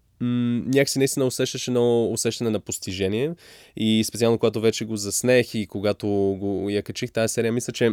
някакси 0.66 1.00
наистина 1.00 1.26
усещаше 1.26 1.72
едно 1.72 2.06
усещане 2.06 2.50
на 2.50 2.60
постижение. 2.60 3.32
И 3.78 4.04
специално 4.04 4.38
когато 4.38 4.62
вече 4.62 4.86
го 4.86 4.98
заснех 4.98 5.56
и 5.56 5.68
когато 5.68 6.08
го 6.40 6.70
я 6.70 6.84
качих 6.84 7.12
тази 7.12 7.34
серия, 7.34 7.52
мисля, 7.52 7.74
че 7.74 7.92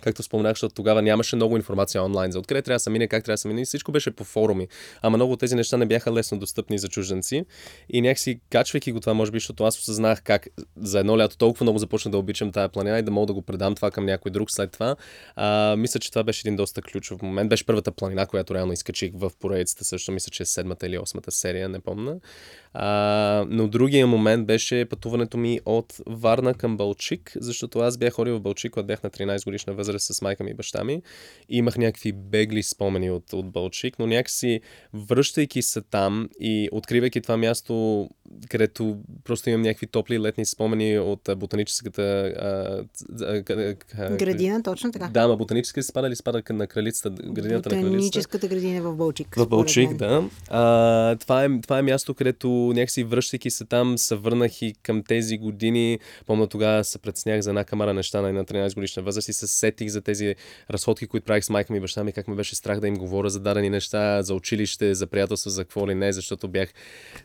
както 0.00 0.22
споменах, 0.22 0.52
защото 0.52 0.74
тогава 0.74 1.02
нямаше 1.02 1.36
много 1.36 1.56
информация 1.56 2.02
онлайн 2.02 2.32
за 2.32 2.38
откъде 2.38 2.62
трябва 2.62 2.76
да 2.76 2.80
се 2.80 2.90
мине, 2.90 3.08
как 3.08 3.24
трябва 3.24 3.34
да 3.34 3.38
се 3.38 3.48
мине. 3.48 3.64
Всичко 3.64 3.92
беше 3.92 4.10
по 4.10 4.24
форуми. 4.24 4.68
Ама 5.02 5.16
много 5.16 5.32
от 5.32 5.40
тези 5.40 5.54
неща 5.54 5.76
не 5.76 5.86
бяха 5.86 6.12
лесно 6.12 6.38
достъпни 6.38 6.78
за 6.78 6.88
чужденци. 6.88 7.44
И 7.88 8.00
някакси, 8.00 8.40
качвайки 8.50 8.92
го 8.92 9.00
това, 9.00 9.14
може 9.14 9.30
би, 9.30 9.36
защото 9.36 9.64
аз 9.64 9.78
осъзнах 9.78 10.22
как 10.22 10.48
за 10.76 10.98
едно 10.98 11.18
лято 11.18 11.36
толкова 11.36 11.64
много 11.64 11.78
започна 11.78 12.10
да 12.10 12.18
обичам 12.18 12.52
тази 12.52 12.72
планина 12.72 12.98
и 12.98 13.02
да 13.02 13.10
мога 13.10 13.26
да 13.26 13.32
го 13.32 13.42
предам 13.42 13.74
това 13.74 13.90
към 13.90 14.04
някой 14.04 14.30
друг 14.30 14.50
след 14.50 14.72
това. 14.72 14.96
А, 15.36 15.76
мисля, 15.76 16.00
че 16.00 16.10
това 16.10 16.22
беше 16.22 16.48
един 16.48 16.56
доста 16.56 16.82
ключов 16.82 17.22
момент. 17.22 17.50
Беше 17.50 17.66
първата 17.66 17.92
планина, 17.92 18.26
която 18.26 18.54
реално 18.54 18.72
изкачих 18.72 19.10
в 19.14 19.30
поредицата. 19.40 19.84
Също 19.84 20.12
мисля, 20.12 20.30
че 20.30 20.42
е 20.42 20.46
седмата 20.46 20.86
или 20.86 20.98
осмата 20.98 21.30
серия, 21.30 21.68
не 21.68 21.80
помня. 21.80 22.16
А, 22.74 23.44
но 23.48 23.68
другия 23.68 24.06
момент 24.06 24.46
беше 24.46 24.84
пътуването 24.84 25.36
ми 25.38 25.60
от 25.64 25.96
Варна 26.06 26.54
към 26.54 26.76
Балчик, 26.76 27.32
защото 27.36 27.78
аз 27.78 27.98
бях 27.98 28.12
ходил 28.12 28.36
в 28.36 28.40
Балчик, 28.40 28.72
когато 28.72 28.86
бях 28.86 29.02
на 29.02 29.10
13 29.10 29.44
годишна 29.44 29.72
възраст 29.72 29.89
възраст 29.90 30.14
с 30.14 30.22
майка 30.22 30.44
ми 30.44 30.50
и 30.50 30.54
баща 30.54 30.84
ми. 30.84 31.02
И 31.48 31.56
имах 31.56 31.78
някакви 31.78 32.12
бегли 32.12 32.62
спомени 32.62 33.10
от, 33.10 33.32
от 33.32 33.50
Бълчик, 33.50 33.98
но 33.98 34.06
някакси 34.06 34.60
връщайки 34.94 35.62
се 35.62 35.80
там 35.80 36.28
и 36.40 36.68
откривайки 36.72 37.20
това 37.20 37.36
място, 37.36 38.08
където 38.48 38.96
просто 39.24 39.50
имам 39.50 39.62
някакви 39.62 39.86
топли 39.86 40.20
летни 40.20 40.46
спомени 40.46 40.98
от 40.98 41.28
ботаническата 41.36 42.02
а, 42.02 42.84
а, 43.24 43.44
а, 43.98 44.16
градина, 44.16 44.62
точно 44.62 44.92
така. 44.92 45.08
Да, 45.08 45.28
ма 45.28 45.36
ботаническа 45.36 45.82
се 45.82 45.88
спада 45.88 46.10
ли 46.10 46.16
спада 46.16 46.42
на 46.50 46.66
кралицата, 46.66 47.10
градината 47.10 47.68
на 47.68 47.74
кралицата? 47.74 47.86
Ботаническата 47.86 48.48
градина 48.48 48.82
в 48.82 48.96
Бълчик. 48.96 49.34
В 49.36 49.46
Бълчик, 49.46 49.94
да. 49.94 50.28
А, 50.48 51.16
това, 51.16 51.44
е, 51.44 51.60
това 51.62 51.78
е 51.78 51.82
място, 51.82 52.14
където 52.14 52.48
някакси 52.48 53.04
връщайки 53.04 53.50
се 53.50 53.64
там, 53.64 53.98
се 53.98 54.14
върнах 54.14 54.62
и 54.62 54.74
към 54.82 55.02
тези 55.02 55.38
години. 55.38 55.98
Помня 56.26 56.46
тогава 56.46 56.84
се 56.84 56.98
предснях 56.98 57.40
за 57.40 57.50
една 57.50 57.64
камара 57.64 57.94
неща 57.94 58.20
на 58.20 58.44
13 58.44 58.74
годишна 58.74 59.02
възраст 59.02 59.28
и 59.28 59.32
се 59.32 59.46
сетих 59.46 59.79
за 59.88 60.00
тези 60.00 60.34
разходки, 60.70 61.06
които 61.06 61.24
правих 61.24 61.44
с 61.44 61.50
майка 61.50 61.72
ми 61.72 61.76
и 61.76 61.80
баща 61.80 62.04
ми, 62.04 62.12
как 62.12 62.28
ме 62.28 62.34
беше 62.34 62.56
страх 62.56 62.80
да 62.80 62.88
им 62.88 62.94
говоря 62.96 63.30
за 63.30 63.40
дадени 63.40 63.70
неща, 63.70 64.22
за 64.22 64.34
училище, 64.34 64.94
за 64.94 65.06
приятелство, 65.06 65.50
за 65.50 65.64
какво 65.64 65.88
ли 65.88 65.94
не, 65.94 66.12
защото 66.12 66.48
бях 66.48 66.72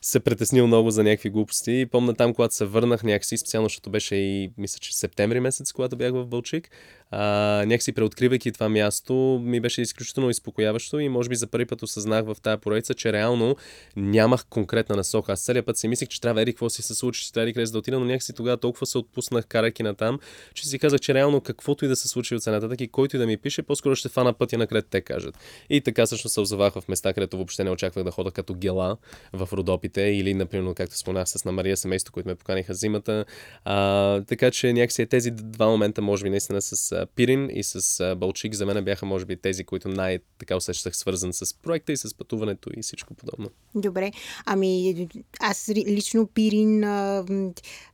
се 0.02 0.20
притеснил 0.20 0.68
много 0.68 0.92
за 0.92 1.04
някакви 1.04 1.30
глупости. 1.30 1.72
И 1.72 1.86
помня 1.86 2.14
там, 2.14 2.34
когато 2.34 2.56
се 2.56 2.66
върнах 2.66 3.04
някакси, 3.04 3.38
специално, 3.38 3.66
защото 3.66 3.90
беше 3.90 4.16
и, 4.16 4.52
мисля, 4.58 4.80
че 4.80 4.98
септември 4.98 5.40
месец, 5.40 5.72
когато 5.72 5.96
бях 5.96 6.14
в 6.14 6.26
Бълчик, 6.26 6.70
а, 7.12 7.20
някакси 7.66 7.92
преоткривайки 7.92 8.52
това 8.52 8.70
място, 8.70 9.42
ми 9.44 9.60
беше 9.60 9.82
изключително 9.82 10.30
изпокояващо 10.30 11.00
и 11.00 11.10
може 11.10 11.30
би 11.30 11.36
за 11.36 11.48
първи 11.48 11.66
път 11.66 11.84
осъзнах 11.84 12.26
в 12.26 12.38
тази 12.42 12.62
поредица, 12.62 12.94
че 12.94 13.14
реално 13.14 13.56
нямах 13.96 14.46
конкретна 14.50 14.96
насока. 14.96 15.32
Аз 15.32 15.46
целият 15.46 15.66
път 15.66 15.78
си 15.78 15.88
мислех, 15.88 16.10
че 16.10 16.22
трябва 16.22 16.42
еди 16.42 16.54
какво 16.54 16.70
си 16.70 16.82
се 16.82 16.96
случи, 16.96 17.26
че 17.26 17.34
трябва 17.34 17.54
къде 17.54 17.72
да 17.72 17.78
отида, 17.78 18.00
но 18.00 18.06
някакси 18.06 18.34
тогава 18.34 18.58
толкова 18.58 18.86
се 18.86 18.98
отпуснах, 18.98 19.46
карайки 19.48 19.84
на 19.84 19.96
там, 19.96 20.20
че 20.54 20.68
си 20.68 20.80
казах, 20.80 21.00
че 21.00 21.14
реално 21.14 21.42
каквото 21.42 21.86
и 21.86 21.88
да 21.88 21.96
се 21.96 22.08
случи 22.08 22.36
от 22.36 22.44
цената, 22.44 22.84
и 22.84 22.88
който 22.88 23.16
и 23.16 23.20
да 23.20 23.28
ми 23.28 23.38
пише, 23.38 23.62
по-скоро 23.62 23.96
ще 23.96 24.10
фана 24.10 24.34
пътя 24.34 24.58
на 24.58 24.68
където 24.68 24.88
те 24.92 25.02
кажат. 25.02 25.38
И 25.70 25.82
така 25.82 26.06
всъщност 26.06 26.34
се 26.34 26.42
озовах 26.42 26.74
в 26.74 26.84
места, 26.88 27.14
където 27.14 27.38
въобще 27.38 27.64
не 27.64 27.70
очаквах 27.70 28.04
да 28.04 28.12
хода 28.12 28.32
като 28.32 28.54
гела 28.54 28.98
в 29.34 29.50
Родопите 29.54 30.02
или, 30.02 30.34
например, 30.34 30.74
както 30.74 30.98
споменах 30.98 31.30
с 31.30 31.46
на 31.46 31.52
Мария 31.52 31.78
семейство, 31.78 32.14
които 32.14 32.30
ме 32.30 32.36
поканиха 32.36 32.74
зимата. 32.74 33.26
А, 33.66 34.22
така 34.22 34.52
че 34.52 34.74
някакси 34.74 35.06
тези 35.06 35.32
два 35.32 35.68
момента, 35.68 36.02
може 36.02 36.24
би 36.24 36.30
наистина 36.30 36.62
с 36.62 36.95
Пирин 37.16 37.50
и 37.54 37.64
с 37.64 38.16
Балчик 38.16 38.54
за 38.54 38.66
мен 38.66 38.86
бяха, 38.86 39.06
може 39.06 39.26
би, 39.26 39.36
тези, 39.36 39.64
които 39.64 39.90
най-така 39.90 40.56
усещах 40.56 40.98
свързан 40.98 41.34
с 41.34 41.54
проекта 41.54 41.92
и 41.92 41.98
с 41.98 42.18
пътуването 42.18 42.70
и 42.78 42.82
всичко 42.82 43.14
подобно. 43.14 43.50
Добре. 43.76 44.12
Ами, 44.46 45.08
аз 45.40 45.70
лично 45.70 46.28
Пирин 46.28 46.84
а, 46.84 47.26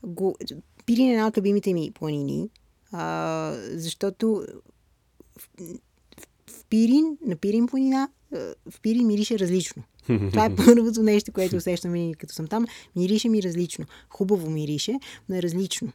го... 0.03 0.37
Пирин 0.85 1.09
е 1.09 1.11
една 1.11 1.27
от 1.27 1.37
любимите 1.37 1.73
ми 1.73 1.91
планини, 1.93 2.49
а, 2.91 3.53
защото 3.71 4.45
в, 5.39 5.49
в 6.49 6.65
Пирин, 6.69 7.17
на 7.25 7.35
Пирин 7.35 7.67
планина, 7.67 8.09
в 8.69 8.81
Пирин 8.81 9.07
мирише 9.07 9.39
различно. 9.39 9.83
Това 10.31 10.45
е 10.45 10.55
първото 10.55 11.03
нещо, 11.03 11.31
което 11.31 11.55
усещам 11.55 12.11
като 12.17 12.33
съм 12.33 12.47
там. 12.47 12.65
Мирише 12.95 13.29
ми 13.29 13.43
различно. 13.43 13.85
Хубаво 14.09 14.49
мирише, 14.49 14.99
но 15.29 15.35
е 15.35 15.41
различно 15.41 15.91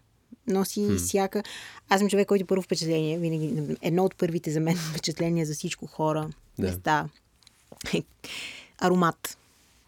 носи 0.46 0.80
hmm. 0.80 0.96
всяка... 0.96 1.42
Аз 1.88 2.00
съм 2.00 2.08
човек, 2.08 2.28
който 2.28 2.46
първо 2.46 2.62
впечатление, 2.62 3.18
винаги 3.18 3.76
едно 3.82 4.04
от 4.04 4.16
първите 4.16 4.50
за 4.50 4.60
мен 4.60 4.76
впечатления 4.90 5.46
за 5.46 5.54
всичко 5.54 5.86
хора, 5.86 6.30
да. 6.58 6.66
места, 6.66 7.08
аромат. 8.78 9.38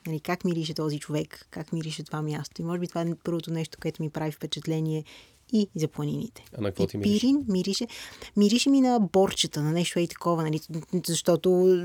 Нали, 0.06 0.20
как 0.20 0.44
мирише 0.44 0.74
този 0.74 0.98
човек, 0.98 1.46
как 1.50 1.72
мирише 1.72 2.02
това 2.02 2.22
място. 2.22 2.62
И 2.62 2.64
може 2.64 2.80
би 2.80 2.88
това 2.88 3.00
е 3.02 3.14
първото 3.24 3.50
нещо, 3.50 3.78
което 3.82 4.02
ми 4.02 4.10
прави 4.10 4.32
впечатление 4.32 5.04
и 5.52 5.68
за 5.76 5.88
планините. 5.88 6.44
А 6.58 6.60
на 6.60 6.68
какво 6.68 6.86
ти 6.86 6.98
мирише? 6.98 7.20
Пирин 7.20 7.44
мирише, 7.48 7.86
мирише 8.36 8.70
ми 8.70 8.80
на 8.80 9.00
борчета, 9.12 9.62
на 9.62 9.72
нещо 9.72 9.98
и 9.98 10.08
такова, 10.08 10.42
нали, 10.42 10.60
защото 11.06 11.76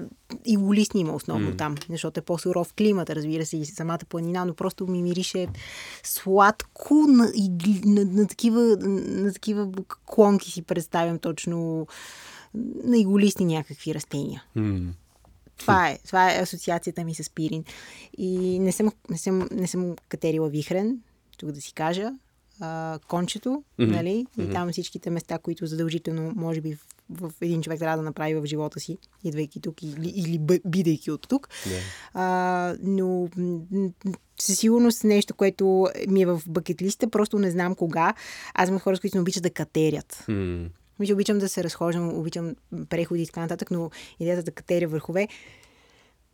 и 0.46 0.58
голисни 0.58 1.02
има 1.02 1.16
основно 1.16 1.52
mm. 1.52 1.58
там, 1.58 1.76
защото 1.90 2.20
е 2.20 2.24
по-суров 2.24 2.74
климат, 2.74 3.10
разбира 3.10 3.46
се, 3.46 3.58
и 3.58 3.66
самата 3.66 4.00
планина, 4.10 4.46
но 4.46 4.54
просто 4.54 4.88
ми 4.88 5.02
мирише 5.02 5.48
сладко 6.04 6.94
на, 6.94 7.32
и, 7.36 7.50
на, 7.86 8.06
на, 8.06 8.28
такива, 8.28 8.78
на 8.82 9.34
такива 9.34 9.72
клонки 10.06 10.52
си 10.52 10.62
представям 10.62 11.20
точно 11.20 11.88
на 12.84 12.98
иголисни 12.98 13.46
някакви 13.46 13.96
растения. 13.96 14.44
Mm. 14.58 14.88
Това 15.58 15.90
е, 15.90 16.00
това 16.06 16.32
е 16.32 16.42
асоциацията 16.42 17.04
ми 17.04 17.16
с 17.16 17.30
пирин. 17.30 17.64
И 18.18 18.60
не 18.60 18.72
съм, 18.72 18.92
не 19.10 19.18
съм, 19.18 19.48
не 19.52 19.68
съм 19.68 19.96
катерила 20.10 20.50
вихрен, 20.50 21.00
тук 21.38 21.52
да 21.52 21.62
си 21.62 21.74
кажа 21.74 22.12
а, 22.64 23.00
кончето, 23.08 23.50
mm-hmm. 23.50 23.92
нали? 23.92 24.10
И 24.10 24.26
mm-hmm. 24.42 24.54
там 24.54 24.72
всичките 24.72 25.10
места, 25.10 25.38
които 25.38 25.66
задължително, 25.66 26.34
може 26.36 26.62
би, 26.62 26.78
в, 27.10 27.30
в 27.30 27.42
един 27.42 27.62
човек 27.62 27.80
трябва 27.80 27.98
да 27.98 28.04
направи 28.04 28.36
в 28.36 28.46
живота 28.46 28.80
си, 28.80 28.98
идвайки 29.24 29.62
тук 29.62 29.84
или, 29.84 30.14
или 30.16 30.40
бидейки 30.66 31.12
от 31.12 31.28
тук. 31.28 31.48
Yeah. 31.48 31.80
А, 32.14 32.76
но 32.84 33.30
със 34.40 34.60
сигурност 34.60 35.04
нещо, 35.04 35.34
което 35.34 35.88
ми 36.08 36.22
е 36.22 36.26
в 36.26 36.42
бакетлиста, 36.48 37.10
просто 37.10 37.40
не 37.40 37.52
знам 37.52 37.76
кога. 37.76 38.14
Аз 38.54 38.70
съм 38.70 38.80
хора, 38.80 38.98
с 38.98 39.00
които 39.00 39.18
не 39.18 39.22
обичат 39.22 39.44
да 39.44 39.50
катерят. 39.50 40.24
Mm. 40.30 40.70
Обичам 41.14 41.40
да 41.40 41.50
се 41.50 41.64
разхождам, 41.64 42.20
обичам 42.20 42.56
преходи 42.90 43.22
и 43.22 43.26
така 43.26 43.40
нататък, 43.40 43.72
но 43.72 43.92
идеята 44.20 44.44
да 44.44 44.52
катеря 44.52 44.88
върхове 44.88 45.28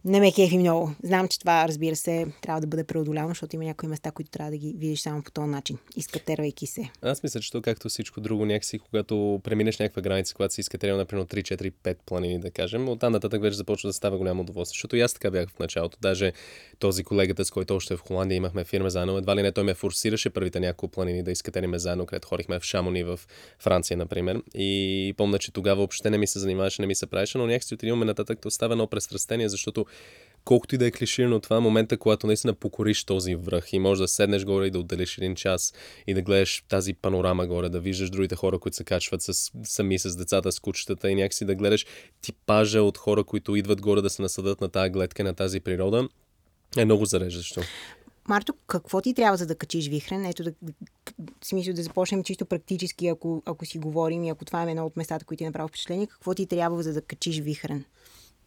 не 0.06 0.20
ме 0.20 0.32
кефи 0.32 0.58
много. 0.58 0.92
Знам, 1.04 1.28
че 1.28 1.40
това, 1.40 1.68
разбира 1.68 1.96
се, 1.96 2.28
трябва 2.42 2.62
да 2.62 2.68
бъде 2.68 2.84
преодоляно, 2.84 3.28
защото 3.30 3.56
има 3.56 3.66
някои 3.66 3.90
места, 3.90 4.12
които 4.12 4.32
трябва 4.32 4.52
да 4.52 4.58
ги 4.58 4.76
видиш 4.78 5.02
само 5.02 5.24
по 5.24 5.32
този 5.32 5.48
начин, 5.48 5.78
изкатервайки 5.96 6.68
се. 6.68 6.90
Аз 7.02 7.24
мисля, 7.24 7.40
че 7.40 7.52
то 7.52 7.62
както 7.62 7.90
всичко 7.90 8.22
друго, 8.22 8.46
някакси, 8.46 8.80
когато 8.80 9.42
преминеш 9.44 9.80
някаква 9.80 10.02
граница, 10.02 10.36
когато 10.36 10.54
си 10.54 10.62
изкатерил, 10.62 10.98
например, 10.98 11.26
3, 11.26 11.42
4, 11.42 11.72
5 11.84 11.98
планини, 12.06 12.40
да 12.40 12.52
кажем, 12.52 12.90
оттам 12.90 13.14
нататък 13.14 13.42
вече 13.42 13.58
започва 13.58 13.90
да 13.90 13.94
става 13.94 14.18
голямо 14.18 14.42
удоволствие. 14.42 14.76
Защото 14.76 14.96
и 14.96 15.02
аз 15.02 15.14
така 15.14 15.32
бях 15.32 15.50
в 15.50 15.60
началото. 15.60 15.98
Даже 16.02 16.34
този 16.80 17.04
колегата, 17.04 17.46
с 17.46 17.52
който 17.52 17.76
още 17.76 17.96
в 17.96 18.00
Холандия 18.00 18.36
имахме 18.36 18.64
фирма 18.64 18.90
заедно, 18.90 19.18
едва 19.18 19.36
ли 19.36 19.42
не 19.42 19.52
той 19.52 19.64
ме 19.64 19.74
форсираше 19.74 20.30
първите 20.30 20.60
няколко 20.60 20.92
планини 20.94 21.24
да 21.24 21.32
изкатериме 21.32 21.80
заедно, 21.80 22.06
където 22.06 22.28
ходихме 22.28 22.60
в 22.60 22.64
Шамони 22.64 23.04
в 23.04 23.20
Франция, 23.60 23.98
например. 23.98 24.42
И 24.54 25.14
помня, 25.18 25.40
че 25.40 25.52
тогава 25.52 25.76
въобще 25.76 26.10
не 26.10 26.18
ми 26.18 26.28
се 26.28 26.40
занимаваше, 26.40 26.82
не 26.82 26.88
ми 26.88 26.96
се 26.96 27.08
правеше, 27.08 27.38
но 27.38 27.48
някакси 27.48 27.74
отидохме 27.74 28.06
нататък, 28.06 28.40
то 28.42 28.52
става 28.52 28.74
едно 28.74 28.88
престрастение, 28.88 29.50
защото 29.50 29.86
колкото 30.46 30.76
и 30.76 30.78
да 30.78 30.86
е 30.86 30.92
клиширано 30.92 31.40
това, 31.40 31.60
момента, 31.60 31.98
когато 31.98 32.28
наистина 32.28 32.54
покориш 32.54 33.04
този 33.04 33.36
връх 33.36 33.74
и 33.74 33.80
можеш 33.80 34.02
да 34.02 34.08
седнеш 34.08 34.46
горе 34.46 34.68
и 34.68 34.72
да 34.72 34.80
отделиш 34.80 35.18
един 35.18 35.36
час 35.36 35.74
и 36.08 36.14
да 36.14 36.22
гледаш 36.22 36.64
тази 36.70 36.94
панорама 36.94 37.48
горе, 37.48 37.70
да 37.70 37.80
виждаш 37.80 38.10
другите 38.10 38.36
хора, 38.36 38.60
които 38.60 38.78
се 38.78 38.84
качват 38.84 39.22
с, 39.22 39.52
сами 39.64 40.00
с 40.00 40.16
децата, 40.16 40.52
с 40.52 40.60
кучетата 40.60 41.12
и 41.12 41.16
някакси 41.16 41.46
да 41.46 41.56
гледаш 41.56 41.86
типажа 42.22 42.82
от 42.82 42.98
хора, 42.98 43.24
които 43.24 43.56
идват 43.56 43.82
горе 43.82 44.02
да 44.02 44.10
се 44.10 44.22
насъдат 44.22 44.62
на 44.62 44.70
тази 44.70 44.90
гледка, 44.90 45.24
на 45.24 45.34
тази 45.34 45.60
природа, 45.60 46.10
е 46.78 46.86
много 46.86 47.06
зареждащо. 47.06 47.62
Марто, 48.28 48.54
какво 48.68 49.02
ти 49.02 49.14
трябва 49.14 49.38
за 49.38 49.46
да 49.46 49.56
качиш 49.56 49.88
вихрен? 49.88 50.26
Ето 50.26 50.44
да, 50.44 50.54
смисъл 51.44 51.74
да 51.74 51.84
започнем 51.84 52.24
чисто 52.24 52.46
практически, 52.46 53.08
ако, 53.08 53.44
ако 53.46 53.66
си 53.66 53.80
говорим 53.80 54.24
и 54.24 54.30
ако 54.30 54.46
това 54.46 54.64
е 54.64 54.72
едно 54.72 54.86
от 54.86 54.98
местата, 54.98 55.26
които 55.26 55.40
ти 55.40 55.46
направи 55.46 55.68
впечатление, 55.68 56.08
какво 56.08 56.34
ти 56.34 56.46
трябва 56.46 56.84
за 56.84 56.94
да 56.94 57.02
качиш 57.02 57.40
вихрен? 57.40 57.86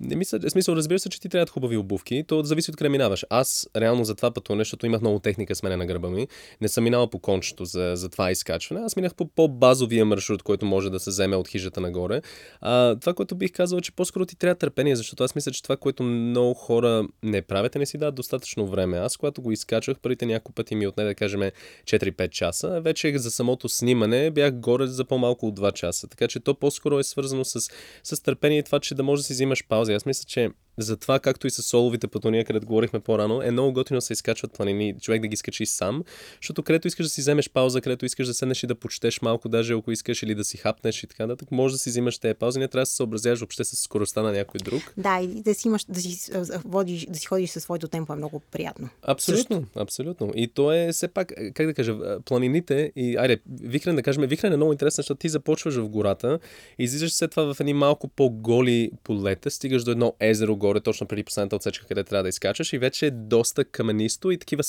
Не 0.03 0.17
мисля, 0.17 0.38
в 0.38 0.51
смисъл, 0.51 0.75
разбира 0.75 0.99
се, 0.99 1.09
че 1.09 1.21
ти 1.21 1.29
трябват 1.29 1.51
хубави 1.51 1.77
обувки. 1.77 2.25
То 2.29 2.43
зависи 2.43 2.71
от 2.71 2.77
къде 2.77 2.88
минаваш. 2.88 3.25
Аз 3.31 3.69
реално 3.77 4.05
за 4.05 4.15
това 4.15 4.31
пътуване, 4.31 4.61
защото 4.61 4.87
имах 4.87 5.01
много 5.01 5.19
техника 5.19 5.55
с 5.55 5.62
мене 5.62 5.77
на 5.77 5.87
гърба 5.87 6.09
ми, 6.09 6.29
не 6.61 6.69
съм 6.69 6.85
минал 6.85 7.11
по 7.11 7.19
кончето 7.19 7.65
за, 7.65 7.93
за 7.95 8.09
това 8.09 8.31
изкачване. 8.31 8.81
Аз 8.85 8.97
минах 8.97 9.15
по 9.15 9.27
по-базовия 9.27 10.05
маршрут, 10.05 10.43
който 10.43 10.67
може 10.67 10.91
да 10.91 11.01
се 11.01 11.11
вземе 11.11 11.37
от 11.37 11.49
хижата 11.49 11.81
нагоре. 11.81 12.23
А, 12.61 12.97
това, 12.97 13.15
което 13.15 13.35
бих 13.35 13.53
казал, 13.53 13.79
е, 13.79 13.81
че 13.81 13.93
по-скоро 13.93 14.27
ти 14.27 14.37
трябва 14.37 14.55
търпение, 14.55 14.97
защото 14.97 15.25
аз 15.25 15.35
мисля, 15.35 15.53
че 15.53 15.62
това, 15.62 15.77
което 15.77 16.03
много 16.03 16.55
хора 16.55 17.05
не 17.23 17.43
правят, 17.43 17.75
не 17.75 17.87
си 17.87 17.99
дадат 17.99 18.15
достатъчно 18.15 18.67
време. 18.67 18.99
Аз, 18.99 19.17
когато 19.17 19.43
го 19.43 19.53
изкачвах, 19.53 19.99
първите 19.99 20.27
няколко 20.27 20.53
пъти 20.53 20.75
ми 20.75 20.87
отне 20.87 21.05
да 21.05 21.15
кажем 21.15 21.41
4-5 21.85 22.29
часа, 22.29 22.81
вече 22.81 23.19
за 23.19 23.31
самото 23.31 23.69
снимане 23.69 24.31
бях 24.31 24.55
горе 24.55 24.87
за 24.87 25.05
по-малко 25.05 25.47
от 25.47 25.61
2 25.61 25.73
часа. 25.73 26.09
Така 26.09 26.29
че 26.29 26.41
то 26.41 26.55
по-скоро 26.55 26.99
е 26.99 27.05
свързано 27.05 27.45
с, 27.45 27.61
с 28.03 28.23
търпение 28.23 28.59
и 28.59 28.62
това, 28.62 28.81
че 28.81 28.95
да 28.95 29.03
можеш 29.03 29.23
да 29.23 29.27
си 29.27 29.33
взимаш 29.33 29.65
пауза 29.69 29.92
аз 29.95 30.07
мисля, 30.07 30.25
че 30.27 30.51
затова, 30.79 31.21
както 31.21 31.47
и 31.47 31.51
с 31.51 31.63
соловите 31.63 32.09
пътувания, 32.09 32.45
където 32.45 32.67
говорихме 32.67 33.01
по-рано, 33.01 33.43
е 33.43 33.51
много 33.51 33.73
готино 33.73 33.97
да 33.99 34.03
се 34.03 34.13
изкачват 34.13 34.53
планини, 34.53 34.95
човек 35.01 35.21
да 35.21 35.29
ги 35.29 35.37
скачи 35.37 35.67
сам, 35.67 36.05
защото 36.41 36.63
където 36.63 36.89
искаш 36.89 37.07
да 37.07 37.11
си 37.11 37.21
вземеш 37.21 37.51
пауза, 37.51 37.81
където 37.81 38.05
искаш 38.05 38.27
да 38.27 38.35
седнеш 38.35 38.63
и 38.63 38.67
да 38.67 38.75
почетеш 38.75 39.23
малко, 39.23 39.49
даже 39.49 39.75
ако 39.75 39.93
искаш 39.93 40.23
или 40.23 40.35
да 40.35 40.45
си 40.45 40.57
хапнеш 40.57 41.03
и 41.03 41.07
така 41.07 41.27
нататък, 41.27 41.51
може 41.51 41.75
да 41.75 41.79
си 41.79 41.91
взимаш 41.91 42.19
тези 42.19 42.35
паузи, 42.35 42.59
не 42.59 42.69
трябва 42.69 42.83
да 42.83 42.87
се 42.87 42.97
съобразяваш 42.97 43.41
въобще 43.41 43.65
с 43.65 43.77
скоростта 43.77 44.23
на 44.23 44.33
някой 44.33 44.59
друг. 44.59 44.83
Да, 44.97 45.21
и 45.23 45.43
да 45.43 45.55
си 45.55 45.69
имаш, 45.69 45.85
да 45.85 46.01
си, 46.01 46.33
водиш, 46.65 47.07
да 47.07 47.19
си 47.19 47.27
ходиш 47.27 47.51
със 47.51 47.63
своето 47.63 47.89
темпо 47.89 48.13
е 48.13 48.17
много 48.17 48.41
приятно. 48.41 48.89
Абсолютно, 49.03 49.57
Също. 49.57 49.81
абсолютно. 49.81 50.33
И 50.35 50.49
то 50.49 50.73
е 50.73 50.93
все 50.93 51.09
пак, 51.09 51.33
как 51.55 51.67
да 51.67 51.75
кажа, 51.75 51.97
планините 52.25 52.93
и, 52.97 53.17
айде, 53.17 53.41
Вихрен 53.61 53.97
да 53.97 54.03
кажем, 54.03 54.23
Вихрен 54.27 54.53
е 54.53 54.57
много 54.57 54.73
интересно, 54.73 55.03
защото 55.03 55.19
ти 55.19 55.29
започваш 55.29 55.75
в 55.75 55.89
гората, 55.89 56.39
излизаш 56.79 57.13
след 57.13 57.31
това 57.31 57.55
в 57.55 57.61
едни 57.61 57.75
малко 57.75 58.09
по-голи 58.09 58.91
полета, 59.05 59.51
стигаш 59.51 59.85
до 59.85 59.91
едно 59.91 60.15
езеро 60.21 60.57
нагоре, 60.73 60.81
точно 60.81 61.07
преди 61.07 61.23
последната 61.23 61.57
отсечка, 61.57 61.87
къде 61.87 62.05
трябва 62.05 62.23
да 62.23 62.29
изкачаш 62.29 62.73
и 62.73 62.79
вече 62.79 63.07
е 63.07 63.11
доста 63.11 63.65
каменисто 63.65 64.31
и 64.31 64.39
такива 64.39 64.63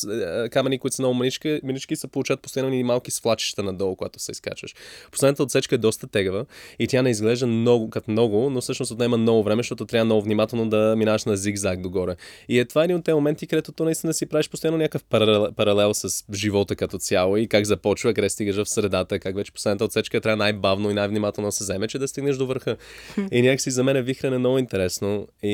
камъни, 0.52 0.80
които 0.80 0.96
са 0.96 1.02
много 1.02 1.14
манички, 1.14 1.60
манички 1.64 1.96
се 1.96 2.08
получават 2.08 2.42
постоянно 2.42 2.74
и 2.74 2.84
малки 2.84 3.12
свлачища 3.12 3.64
надолу, 3.64 3.96
когато 3.96 4.20
се 4.20 4.32
изкачаш. 4.32 4.76
Последната 5.12 5.44
отсечка 5.44 5.76
е 5.76 5.78
доста 5.78 6.08
тегава 6.08 6.46
и 6.80 6.88
тя 6.88 7.02
не 7.02 7.10
изглежда 7.10 7.48
много 7.48 7.90
като 7.90 8.12
много, 8.12 8.50
но 8.50 8.62
всъщност 8.62 8.92
отнема 8.92 9.18
много 9.18 9.44
време, 9.44 9.60
защото 9.60 9.86
трябва 9.86 10.06
много 10.06 10.22
внимателно 10.22 10.70
да 10.70 10.96
минаш 10.98 11.26
на 11.26 11.38
зигзаг 11.38 11.82
догоре. 11.82 12.16
И 12.50 12.60
е 12.60 12.66
това 12.66 12.84
един 12.84 12.96
от 12.96 13.06
тези 13.06 13.16
моменти, 13.16 13.48
където 13.48 13.72
то 13.72 13.84
наистина 13.84 14.14
си 14.14 14.26
правиш 14.26 14.50
постоянно 14.50 14.78
някакъв 14.78 15.04
паралел, 15.04 15.52
паралел 15.52 15.94
с 15.94 16.24
живота 16.34 16.76
като 16.76 16.98
цяло 16.98 17.38
и 17.38 17.48
как 17.48 17.66
започва, 17.66 18.14
къде 18.14 18.30
стигаш 18.30 18.56
в 18.56 18.70
средата, 18.70 19.20
как 19.20 19.36
вече 19.36 19.52
последната 19.52 19.86
отсечка 19.86 20.22
трябва 20.22 20.38
най-бавно 20.38 20.92
и 20.92 20.94
най-внимателно 20.94 21.48
да 21.48 21.52
се 21.52 21.64
вземе, 21.64 21.88
че 21.88 22.00
да 22.00 22.08
стигнеш 22.08 22.38
до 22.38 22.48
върха. 22.48 22.78
И 23.32 23.42
някакси 23.42 23.72
за 23.72 23.84
мен 23.84 23.96
е 23.96 24.02
вихрен 24.02 24.34
е 24.34 24.38
много 24.38 24.58
интересно. 24.58 25.28
И 25.44 25.54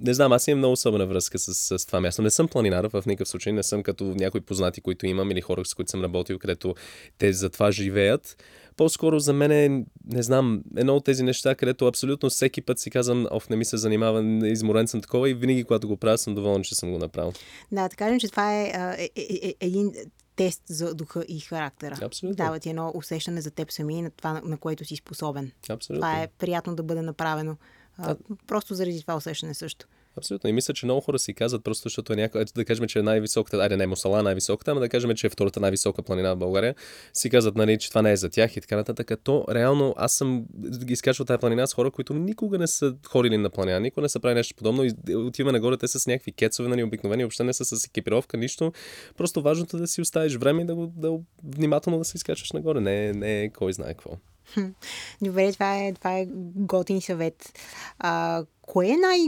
не 0.00 0.14
знам, 0.14 0.32
аз 0.32 0.48
имам 0.48 0.58
много 0.58 0.72
особена 0.72 1.06
връзка 1.06 1.38
с, 1.38 1.78
с 1.78 1.86
това 1.86 2.00
място. 2.00 2.22
Не 2.22 2.30
съм 2.30 2.48
планинар 2.48 2.84
в 2.84 3.02
никакъв 3.06 3.28
случай, 3.28 3.52
не 3.52 3.62
съм 3.62 3.82
като 3.82 4.04
някои 4.04 4.40
познати, 4.40 4.80
които 4.80 5.06
имам 5.06 5.30
или 5.30 5.40
хора, 5.40 5.64
с 5.64 5.74
които 5.74 5.90
съм 5.90 6.02
работил, 6.02 6.38
където 6.38 6.74
те 7.18 7.32
за 7.32 7.50
това 7.50 7.70
живеят. 7.70 8.44
По-скоро 8.76 9.20
за 9.20 9.32
мен 9.32 9.52
е, 9.52 9.84
не 10.04 10.22
знам, 10.22 10.62
едно 10.76 10.96
от 10.96 11.04
тези 11.04 11.22
неща, 11.22 11.54
където 11.54 11.86
абсолютно 11.86 12.30
всеки 12.30 12.62
път 12.62 12.78
си 12.78 12.90
казвам, 12.90 13.26
оф, 13.30 13.48
не 13.48 13.56
ми 13.56 13.64
се 13.64 13.76
занимава, 13.76 14.48
изморен 14.48 14.88
съм 14.88 15.00
такова 15.00 15.30
и 15.30 15.34
винаги, 15.34 15.64
когато 15.64 15.88
го 15.88 15.96
правя, 15.96 16.18
съм 16.18 16.34
доволен, 16.34 16.62
че 16.62 16.74
съм 16.74 16.92
го 16.92 16.98
направил. 16.98 17.32
Да, 17.72 17.88
така 17.88 18.18
че 18.18 18.28
това 18.28 18.54
е, 18.54 18.72
е, 18.98 19.10
е, 19.16 19.48
е 19.48 19.54
един 19.60 19.92
тест 20.38 20.62
за 20.66 20.94
духа 20.94 21.24
и 21.28 21.40
характера. 21.40 21.98
Абсолютно. 22.02 22.36
Дава 22.36 22.58
ти 22.58 22.70
едно 22.70 22.92
усещане 22.94 23.40
за 23.40 23.50
теб 23.50 23.72
сами 23.72 23.98
и 23.98 24.02
на 24.02 24.10
това, 24.10 24.40
на 24.44 24.56
което 24.56 24.84
си 24.84 24.96
способен. 24.96 25.50
Абсолютно. 25.68 26.00
Това 26.00 26.22
е 26.22 26.28
приятно 26.38 26.74
да 26.76 26.82
бъде 26.82 27.02
направено. 27.02 27.56
А, 27.98 28.16
просто 28.46 28.74
заради 28.74 29.00
това 29.00 29.16
усещане 29.16 29.54
също. 29.54 29.86
Абсолютно. 30.18 30.50
И 30.50 30.52
мисля, 30.52 30.74
че 30.74 30.86
много 30.86 31.00
хора 31.00 31.18
си 31.18 31.34
казват, 31.34 31.64
просто 31.64 31.82
защото 31.82 32.12
е 32.12 32.16
някой, 32.16 32.42
ето 32.42 32.52
да 32.54 32.64
кажем, 32.64 32.86
че 32.86 32.98
е 32.98 33.02
най-високата, 33.02 33.56
айде 33.56 33.76
не 33.76 33.86
Мусала 33.86 34.22
най-високата, 34.22 34.70
ама 34.70 34.80
да 34.80 34.88
кажем, 34.88 35.14
че 35.14 35.26
е 35.26 35.30
втората 35.30 35.60
най-висока 35.60 36.02
планина 36.02 36.34
в 36.34 36.36
България, 36.36 36.74
си 37.14 37.30
казват, 37.30 37.56
нали, 37.56 37.78
че 37.78 37.88
това 37.88 38.02
не 38.02 38.12
е 38.12 38.16
за 38.16 38.30
тях 38.30 38.56
и 38.56 38.60
така 38.60 38.76
нататък. 38.76 39.12
То 39.24 39.44
реално 39.50 39.94
аз 39.96 40.12
съм 40.12 40.44
ги 40.84 40.92
изкачвал 40.92 41.24
тази 41.24 41.38
планина 41.38 41.66
с 41.66 41.74
хора, 41.74 41.90
които 41.90 42.14
никога 42.14 42.58
не 42.58 42.66
са 42.66 42.94
ходили 43.06 43.36
на 43.36 43.50
планина, 43.50 43.80
никога 43.80 44.02
не 44.02 44.08
са 44.08 44.20
правили 44.20 44.38
нещо 44.38 44.54
подобно. 44.54 44.84
И 44.84 45.14
отиваме 45.14 45.52
нагоре, 45.52 45.76
те 45.76 45.88
са 45.88 46.00
с 46.00 46.06
някакви 46.06 46.32
кецове, 46.32 46.68
нали, 46.68 46.82
обикновени, 46.82 47.24
въобще 47.24 47.44
не 47.44 47.52
са 47.52 47.64
с 47.64 47.84
екипировка, 47.84 48.36
нищо. 48.36 48.72
Просто 49.16 49.42
важното 49.42 49.76
е 49.76 49.80
да 49.80 49.86
си 49.86 50.00
оставиш 50.00 50.36
време 50.36 50.62
и 50.62 50.64
да, 50.64 50.74
да 50.96 51.18
внимателно 51.44 51.98
да 51.98 52.04
се 52.04 52.16
изкачваш 52.16 52.52
нагоре. 52.52 52.80
Не, 52.80 53.12
не 53.12 53.42
е 53.42 53.50
кой 53.50 53.72
знае 53.72 53.88
какво. 53.88 54.10
Добре, 55.22 55.52
това 55.52 55.76
е, 55.76 55.92
това 55.92 56.18
е 56.18 56.26
готин 56.56 57.00
съвет. 57.00 57.58
А, 57.98 58.44
кое 58.62 58.86
е 58.86 58.96
най, 58.96 59.18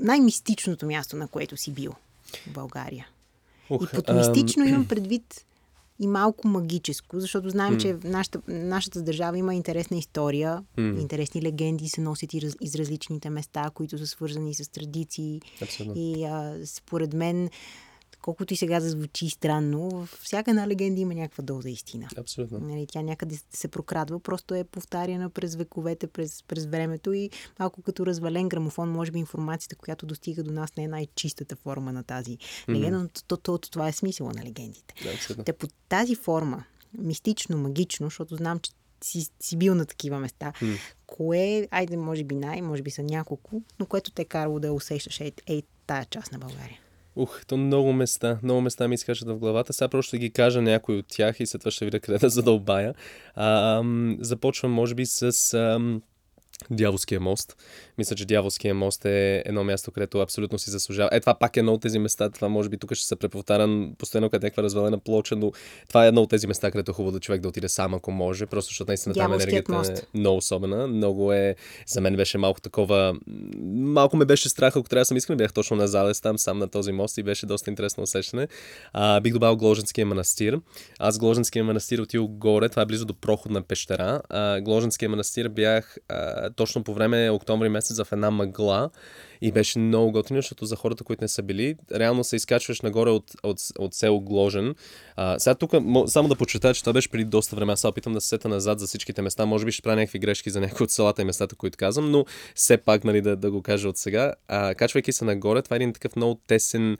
най-мистичното 0.00 0.86
място, 0.86 1.16
на 1.16 1.28
което 1.28 1.56
си 1.56 1.72
бил 1.72 1.92
в 2.46 2.52
България? 2.52 3.08
Ух, 3.70 3.82
и 3.82 3.96
под 3.96 4.08
мистично 4.08 4.62
ам... 4.62 4.68
имам 4.68 4.84
предвид 4.88 5.44
и 5.98 6.06
малко 6.06 6.48
магическо, 6.48 7.20
защото 7.20 7.50
знаем, 7.50 7.74
mm. 7.74 7.80
че 7.80 8.08
нашата, 8.08 8.40
нашата 8.48 9.02
държава 9.02 9.38
има 9.38 9.54
интересна 9.54 9.96
история, 9.96 10.62
mm. 10.78 11.00
интересни 11.00 11.42
легенди 11.42 11.88
се 11.88 12.00
носят 12.00 12.34
из, 12.34 12.56
из 12.60 12.74
различните 12.74 13.30
места, 13.30 13.70
които 13.74 13.98
са 13.98 14.06
свързани 14.06 14.54
с 14.54 14.68
традиции. 14.68 15.40
Абсолютно. 15.62 16.02
И 16.02 16.24
а, 16.24 16.56
според 16.64 17.12
мен 17.12 17.50
колкото 18.22 18.54
и 18.54 18.56
сега 18.56 18.80
да 18.80 18.90
звучи 18.90 19.30
странно, 19.30 19.90
във 19.90 20.20
всяка 20.22 20.50
една 20.50 20.68
легенда 20.68 21.00
има 21.00 21.14
някаква 21.14 21.42
доза 21.42 21.70
истина. 21.70 22.08
Абсолютно. 22.16 22.58
Нали, 22.58 22.86
тя 22.86 23.02
някъде 23.02 23.38
се 23.52 23.68
прокрадва, 23.68 24.20
просто 24.20 24.54
е 24.54 24.64
повтаряна 24.64 25.30
през 25.30 25.54
вековете, 25.54 26.06
през, 26.06 26.42
през 26.42 26.66
времето 26.66 27.12
и 27.12 27.30
малко 27.58 27.82
като 27.82 28.06
развален 28.06 28.48
грамофон, 28.48 28.90
може 28.90 29.10
би 29.10 29.18
информацията, 29.18 29.76
която 29.76 30.06
достига 30.06 30.42
до 30.42 30.52
нас 30.52 30.76
не 30.76 30.84
е 30.84 30.88
най-чистата 30.88 31.56
форма 31.56 31.92
на 31.92 32.02
тази 32.02 32.38
легенда, 32.68 32.96
mm-hmm. 32.96 33.02
но 33.02 33.08
то, 33.26 33.36
то, 33.36 33.58
то, 33.58 33.70
това 33.70 33.88
е 33.88 33.92
смисъла 33.92 34.32
на 34.32 34.44
легендите. 34.44 34.94
Да, 35.36 35.44
Те 35.44 35.52
по 35.52 35.66
тази 35.88 36.14
форма, 36.14 36.64
мистично, 36.98 37.58
магично, 37.58 38.06
защото 38.06 38.36
знам, 38.36 38.58
че 38.58 38.70
си, 39.04 39.30
си 39.40 39.56
бил 39.56 39.74
на 39.74 39.86
такива 39.86 40.18
места. 40.18 40.52
Mm. 40.62 40.78
Кое, 41.06 41.68
айде, 41.70 41.96
може 41.96 42.24
би 42.24 42.34
най, 42.34 42.62
може 42.62 42.82
би 42.82 42.90
са 42.90 43.02
няколко, 43.02 43.62
но 43.80 43.86
което 43.86 44.10
те 44.10 44.22
е 44.22 44.24
карало 44.24 44.60
да 44.60 44.72
усещаш 44.72 45.20
е, 45.20 45.32
е 45.46 45.62
тая 45.86 46.04
част 46.04 46.32
на 46.32 46.38
България? 46.38 46.78
Ух, 47.16 47.44
то 47.46 47.56
много 47.56 47.92
места, 47.92 48.38
много 48.42 48.60
места 48.60 48.88
ми 48.88 48.94
изкачат 48.94 49.28
в 49.28 49.38
главата. 49.38 49.72
Сега 49.72 49.88
просто 49.88 50.08
ще 50.08 50.18
ги 50.18 50.30
кажа 50.30 50.62
някои 50.62 50.98
от 50.98 51.06
тях 51.08 51.40
и 51.40 51.46
след 51.46 51.60
това 51.60 51.70
ще 51.70 51.84
видя 51.84 52.00
къде 52.00 52.18
да 52.18 52.28
задълбая. 52.28 52.94
А, 53.34 53.78
ам, 53.78 54.16
започвам, 54.20 54.72
може 54.72 54.94
би, 54.94 55.06
с 55.06 55.54
ам, 55.54 56.02
Дяволския 56.70 57.20
мост. 57.20 57.56
Мисля, 57.98 58.16
че 58.16 58.24
Дяволския 58.24 58.74
мост 58.74 59.04
е 59.04 59.42
едно 59.46 59.64
място, 59.64 59.90
където 59.90 60.18
абсолютно 60.18 60.58
си 60.58 60.70
заслужава. 60.70 61.08
Е, 61.12 61.20
това 61.20 61.34
пак 61.34 61.56
е 61.56 61.60
едно 61.60 61.72
от 61.72 61.82
тези 61.82 61.98
места. 61.98 62.30
Това 62.30 62.48
може 62.48 62.68
би 62.68 62.78
тук 62.78 62.94
ще 62.94 63.06
се 63.06 63.16
преповтарям 63.16 63.94
постоянно 63.98 64.30
къде 64.30 64.46
някаква 64.46 64.62
развалена 64.62 64.98
плоча, 64.98 65.36
но 65.36 65.52
това 65.88 66.04
е 66.04 66.08
едно 66.08 66.22
от 66.22 66.30
тези 66.30 66.46
места, 66.46 66.70
където 66.70 66.90
е 66.90 66.94
хубаво 66.94 67.12
да 67.12 67.20
човек 67.20 67.40
да 67.40 67.48
отиде 67.48 67.68
сам, 67.68 67.94
ако 67.94 68.10
може. 68.10 68.46
Просто 68.46 68.70
защото 68.70 68.90
наистина 68.90 69.14
там 69.14 69.32
енергията 69.32 69.72
мост. 69.72 69.98
е 69.98 70.18
много 70.18 70.36
особена. 70.36 70.86
Много 70.86 71.32
е. 71.32 71.56
За 71.86 72.00
мен 72.00 72.16
беше 72.16 72.38
малко 72.38 72.60
такова. 72.60 73.14
Малко 73.72 74.16
ме 74.16 74.24
беше 74.24 74.48
страх, 74.48 74.76
ако 74.76 74.88
трябва 74.88 75.00
да 75.00 75.06
съм 75.06 75.16
искрен. 75.16 75.36
Бях 75.36 75.52
точно 75.52 75.76
на 75.76 75.88
залез 75.88 76.20
там, 76.20 76.38
сам 76.38 76.58
на 76.58 76.68
този 76.68 76.92
мост 76.92 77.18
и 77.18 77.22
беше 77.22 77.46
доста 77.46 77.70
интересно 77.70 78.02
усещане. 78.02 78.48
А, 78.92 79.20
бих 79.20 79.32
добавил 79.32 79.56
Гложенския 79.56 80.06
манастир. 80.06 80.60
Аз 80.98 81.18
Гложенския 81.18 81.64
манастир 81.64 81.98
отил 81.98 82.28
горе. 82.28 82.68
Това 82.68 82.82
е 82.82 82.86
близо 82.86 83.04
до 83.04 83.14
проходна 83.14 83.62
пещера. 83.62 84.22
А, 84.28 84.60
Гложенския 84.60 85.08
манастир 85.08 85.48
бях 85.48 85.96
а, 86.08 86.50
точно 86.56 86.84
по 86.84 86.94
време 86.94 87.30
октомври 87.30 87.68
месец 87.68 88.02
в 88.04 88.12
една 88.12 88.30
мъгла 88.30 88.90
и 89.40 89.52
беше 89.52 89.78
много 89.78 90.12
готино, 90.12 90.38
защото 90.38 90.66
за 90.66 90.76
хората, 90.76 91.04
които 91.04 91.24
не 91.24 91.28
са 91.28 91.42
били, 91.42 91.76
реално 91.94 92.24
се 92.24 92.36
изкачваш 92.36 92.80
нагоре 92.80 93.10
от, 93.10 93.24
от, 93.42 93.58
от 93.78 93.94
село 93.94 94.20
Гложен. 94.20 94.74
А, 95.16 95.38
сега 95.38 95.54
тук, 95.54 95.70
само 96.06 96.28
да 96.28 96.36
почетая, 96.36 96.74
че 96.74 96.80
това 96.80 96.92
беше 96.92 97.08
преди 97.08 97.24
доста 97.24 97.56
време. 97.56 97.72
Аз 97.72 97.84
опитам 97.84 98.12
да 98.12 98.20
се 98.20 98.28
сета 98.28 98.48
назад 98.48 98.80
за 98.80 98.86
всичките 98.86 99.22
места. 99.22 99.46
Може 99.46 99.64
би 99.64 99.72
ще 99.72 99.82
правя 99.82 99.96
някакви 99.96 100.18
грешки 100.18 100.50
за 100.50 100.60
някои 100.60 100.84
от 100.84 100.90
селата 100.90 101.22
и 101.22 101.24
местата, 101.24 101.56
които 101.56 101.78
казвам, 101.78 102.10
но 102.10 102.24
все 102.54 102.76
пак 102.76 103.04
нали, 103.04 103.20
да, 103.20 103.36
да 103.36 103.50
го 103.50 103.62
кажа 103.62 103.88
от 103.88 103.96
сега. 103.96 104.34
А, 104.48 104.74
качвайки 104.74 105.12
се 105.12 105.24
нагоре, 105.24 105.62
това 105.62 105.76
е 105.76 105.78
един 105.78 105.92
такъв 105.92 106.16
много 106.16 106.40
тесен 106.46 106.96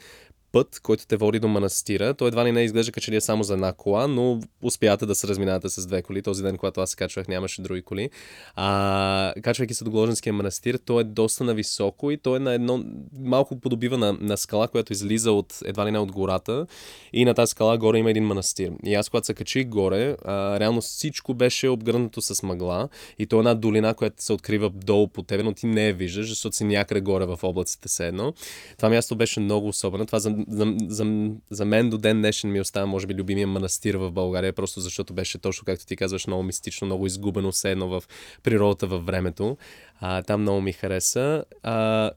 път, 0.53 0.81
който 0.83 1.07
те 1.07 1.17
води 1.17 1.39
до 1.39 1.49
манастира. 1.49 2.15
Той 2.15 2.29
едва 2.29 2.45
ли 2.45 2.53
не 2.53 2.63
изглежда 2.63 2.93
че 2.93 3.11
ли 3.11 3.17
е 3.17 3.21
само 3.21 3.45
за 3.45 3.55
една 3.55 3.73
кола, 3.73 4.07
но 4.07 4.41
успявате 4.63 5.07
да 5.07 5.15
се 5.15 5.29
разминавате 5.29 5.69
с 5.69 5.87
две 5.87 6.03
коли. 6.03 6.23
Този 6.23 6.43
ден, 6.43 6.57
когато 6.57 6.81
аз 6.81 6.91
се 6.91 6.97
качвах, 6.97 7.29
нямаше 7.29 7.63
други 7.63 7.83
коли. 7.83 8.11
А, 8.55 9.35
качвайки 9.43 9.75
се 9.75 9.85
до 9.85 9.91
Гложенския 9.91 10.33
манастир, 10.33 10.79
той 10.85 11.01
е 11.01 11.05
доста 11.05 11.45
нависоко 11.45 12.11
и 12.11 12.17
той 12.17 12.37
е 12.37 12.41
на 12.41 12.55
едно 12.55 12.85
малко 13.21 13.61
подобива 13.61 13.99
на, 13.99 14.13
на 14.21 14.37
скала, 14.37 14.69
която 14.69 14.93
излиза 14.93 15.33
от 15.33 15.59
едва 15.65 15.87
ли 15.87 15.91
не 15.91 15.99
от 15.99 16.13
гората. 16.13 16.67
И 17.13 17.25
на 17.25 17.35
тази 17.35 17.51
скала 17.51 17.79
горе 17.79 17.99
има 17.99 18.11
един 18.11 18.25
манастир. 18.25 18.73
И 18.87 18.95
аз, 18.95 19.09
когато 19.09 19.27
се 19.27 19.35
качих 19.35 19.67
горе, 19.67 20.17
а, 20.25 20.61
реално 20.61 20.81
всичко 20.81 21.35
беше 21.35 21.69
обгърнато 21.69 22.23
с 22.23 22.43
мъгла. 22.43 22.89
И 23.19 23.27
то 23.27 23.37
е 23.37 23.39
една 23.39 23.55
долина, 23.55 23.95
която 23.95 24.25
се 24.25 24.33
открива 24.33 24.71
долу 24.71 25.09
по 25.09 25.23
тебе, 25.23 25.43
но 25.43 25.53
ти 25.53 25.67
не 25.67 25.87
я 25.87 25.95
виждаш, 25.95 26.29
защото 26.29 26.57
си 26.57 26.65
някъде 26.65 27.01
горе 27.01 27.27
в 27.27 27.39
облаците 27.43 27.89
се 27.89 28.07
едно. 28.07 28.33
Това 28.77 28.89
място 28.89 29.17
беше 29.17 29.41
много 29.41 29.69
особено. 29.69 30.07
Това 30.07 30.19
за 30.19 30.42
за, 30.49 30.75
за, 30.89 31.31
за 31.51 31.65
мен 31.65 31.91
до 31.91 31.99
ден 31.99 32.19
днешен 32.19 32.53
ми 32.53 32.61
остава, 32.61 32.87
може 32.87 33.07
би, 33.07 33.15
любимия 33.15 33.47
манастир 33.47 33.95
в 33.95 34.11
България, 34.11 34.53
просто 34.53 34.81
защото 34.81 35.15
беше 35.15 35.39
точно, 35.39 35.65
както 35.65 35.87
ти 35.87 35.97
казваш, 35.97 36.27
много 36.27 36.43
мистично, 36.43 36.87
много 36.87 37.07
изгубено, 37.07 37.53
все 37.53 37.71
едно 37.71 37.89
в 37.89 38.03
природата, 38.43 38.87
във 38.87 39.07
времето. 39.07 39.57
А, 40.01 40.23
там 40.23 40.41
много 40.41 40.61
ми 40.61 40.73
хареса. 40.73 41.45
А, 41.63 42.11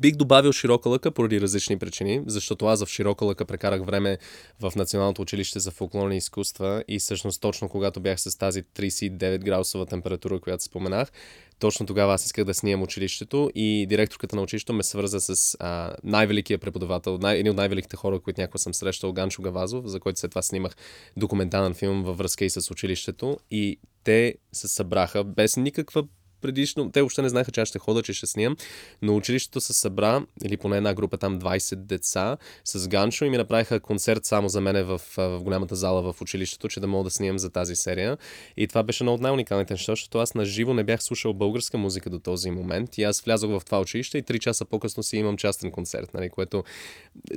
Бих 0.00 0.16
добавил 0.16 0.52
широка 0.52 0.88
лъка 0.88 1.10
поради 1.10 1.40
различни 1.40 1.78
причини, 1.78 2.22
защото 2.26 2.66
аз 2.66 2.84
в 2.84 2.88
широка 2.88 3.24
лъка 3.24 3.44
прекарах 3.44 3.84
време 3.84 4.18
в 4.60 4.72
Националното 4.76 5.22
училище 5.22 5.60
за 5.60 5.70
фолклорни 5.70 6.16
изкуства 6.16 6.84
и 6.88 6.98
всъщност 6.98 7.40
точно 7.40 7.68
когато 7.68 8.00
бях 8.00 8.20
с 8.20 8.38
тази 8.38 8.62
39 8.62 9.38
градусова 9.38 9.86
температура, 9.86 10.40
която 10.40 10.64
споменах, 10.64 11.12
точно 11.60 11.86
тогава 11.86 12.14
аз 12.14 12.24
исках 12.24 12.44
да 12.44 12.54
снимам 12.54 12.82
училището 12.82 13.50
и 13.54 13.86
директорката 13.88 14.36
на 14.36 14.42
училището 14.42 14.72
ме 14.72 14.82
свърза 14.82 15.20
с 15.20 15.56
а, 15.60 15.94
най-великия 16.04 16.58
преподавател, 16.58 17.18
най- 17.18 17.38
един 17.38 17.50
от 17.50 17.56
най-великите 17.56 17.96
хора, 17.96 18.20
които 18.20 18.40
някога 18.40 18.58
съм 18.58 18.74
срещал, 18.74 19.12
Ганчо 19.12 19.42
Гавазов, 19.42 19.86
за 19.86 20.00
който 20.00 20.20
след 20.20 20.30
това 20.30 20.42
снимах 20.42 20.76
документален 21.16 21.74
филм 21.74 22.02
във 22.02 22.18
връзка 22.18 22.44
и 22.44 22.50
с 22.50 22.70
училището. 22.70 23.38
И 23.50 23.78
те 24.04 24.34
се 24.52 24.68
събраха 24.68 25.24
без 25.24 25.56
никаква 25.56 26.04
предишно, 26.40 26.90
те 26.92 27.00
въобще 27.00 27.22
не 27.22 27.28
знаеха, 27.28 27.52
че 27.52 27.60
аз 27.60 27.68
ще 27.68 27.78
хода, 27.78 28.02
че 28.02 28.12
ще 28.12 28.26
снимам, 28.26 28.56
но 29.02 29.16
училището 29.16 29.60
се 29.60 29.72
събра, 29.72 30.22
или 30.44 30.56
поне 30.56 30.76
една 30.76 30.94
група 30.94 31.16
там 31.18 31.40
20 31.40 31.74
деца 31.74 32.36
с 32.64 32.88
Ганчо 32.88 33.24
и 33.24 33.30
ми 33.30 33.36
направиха 33.36 33.80
концерт 33.80 34.24
само 34.24 34.48
за 34.48 34.60
мене 34.60 34.82
в, 34.82 35.00
в 35.16 35.40
голямата 35.42 35.76
зала 35.76 36.12
в 36.12 36.20
училището, 36.20 36.68
че 36.68 36.80
да 36.80 36.86
мога 36.86 37.04
да 37.04 37.10
снимам 37.10 37.38
за 37.38 37.50
тази 37.50 37.76
серия. 37.76 38.18
И 38.56 38.68
това 38.68 38.82
беше 38.82 39.04
едно 39.04 39.14
от 39.14 39.20
най-уникалните 39.20 39.74
неща, 39.74 39.92
защото 39.92 40.18
аз 40.18 40.34
на 40.34 40.44
живо 40.44 40.74
не 40.74 40.84
бях 40.84 41.02
слушал 41.02 41.34
българска 41.34 41.78
музика 41.78 42.10
до 42.10 42.18
този 42.18 42.50
момент 42.50 42.98
и 42.98 43.02
аз 43.02 43.20
влязох 43.20 43.50
в 43.50 43.64
това 43.64 43.80
училище 43.80 44.18
и 44.18 44.22
3 44.22 44.38
часа 44.38 44.64
по-късно 44.64 45.02
си 45.02 45.16
имам 45.16 45.36
частен 45.36 45.70
концерт, 45.70 46.14
нали, 46.14 46.30
което 46.30 46.64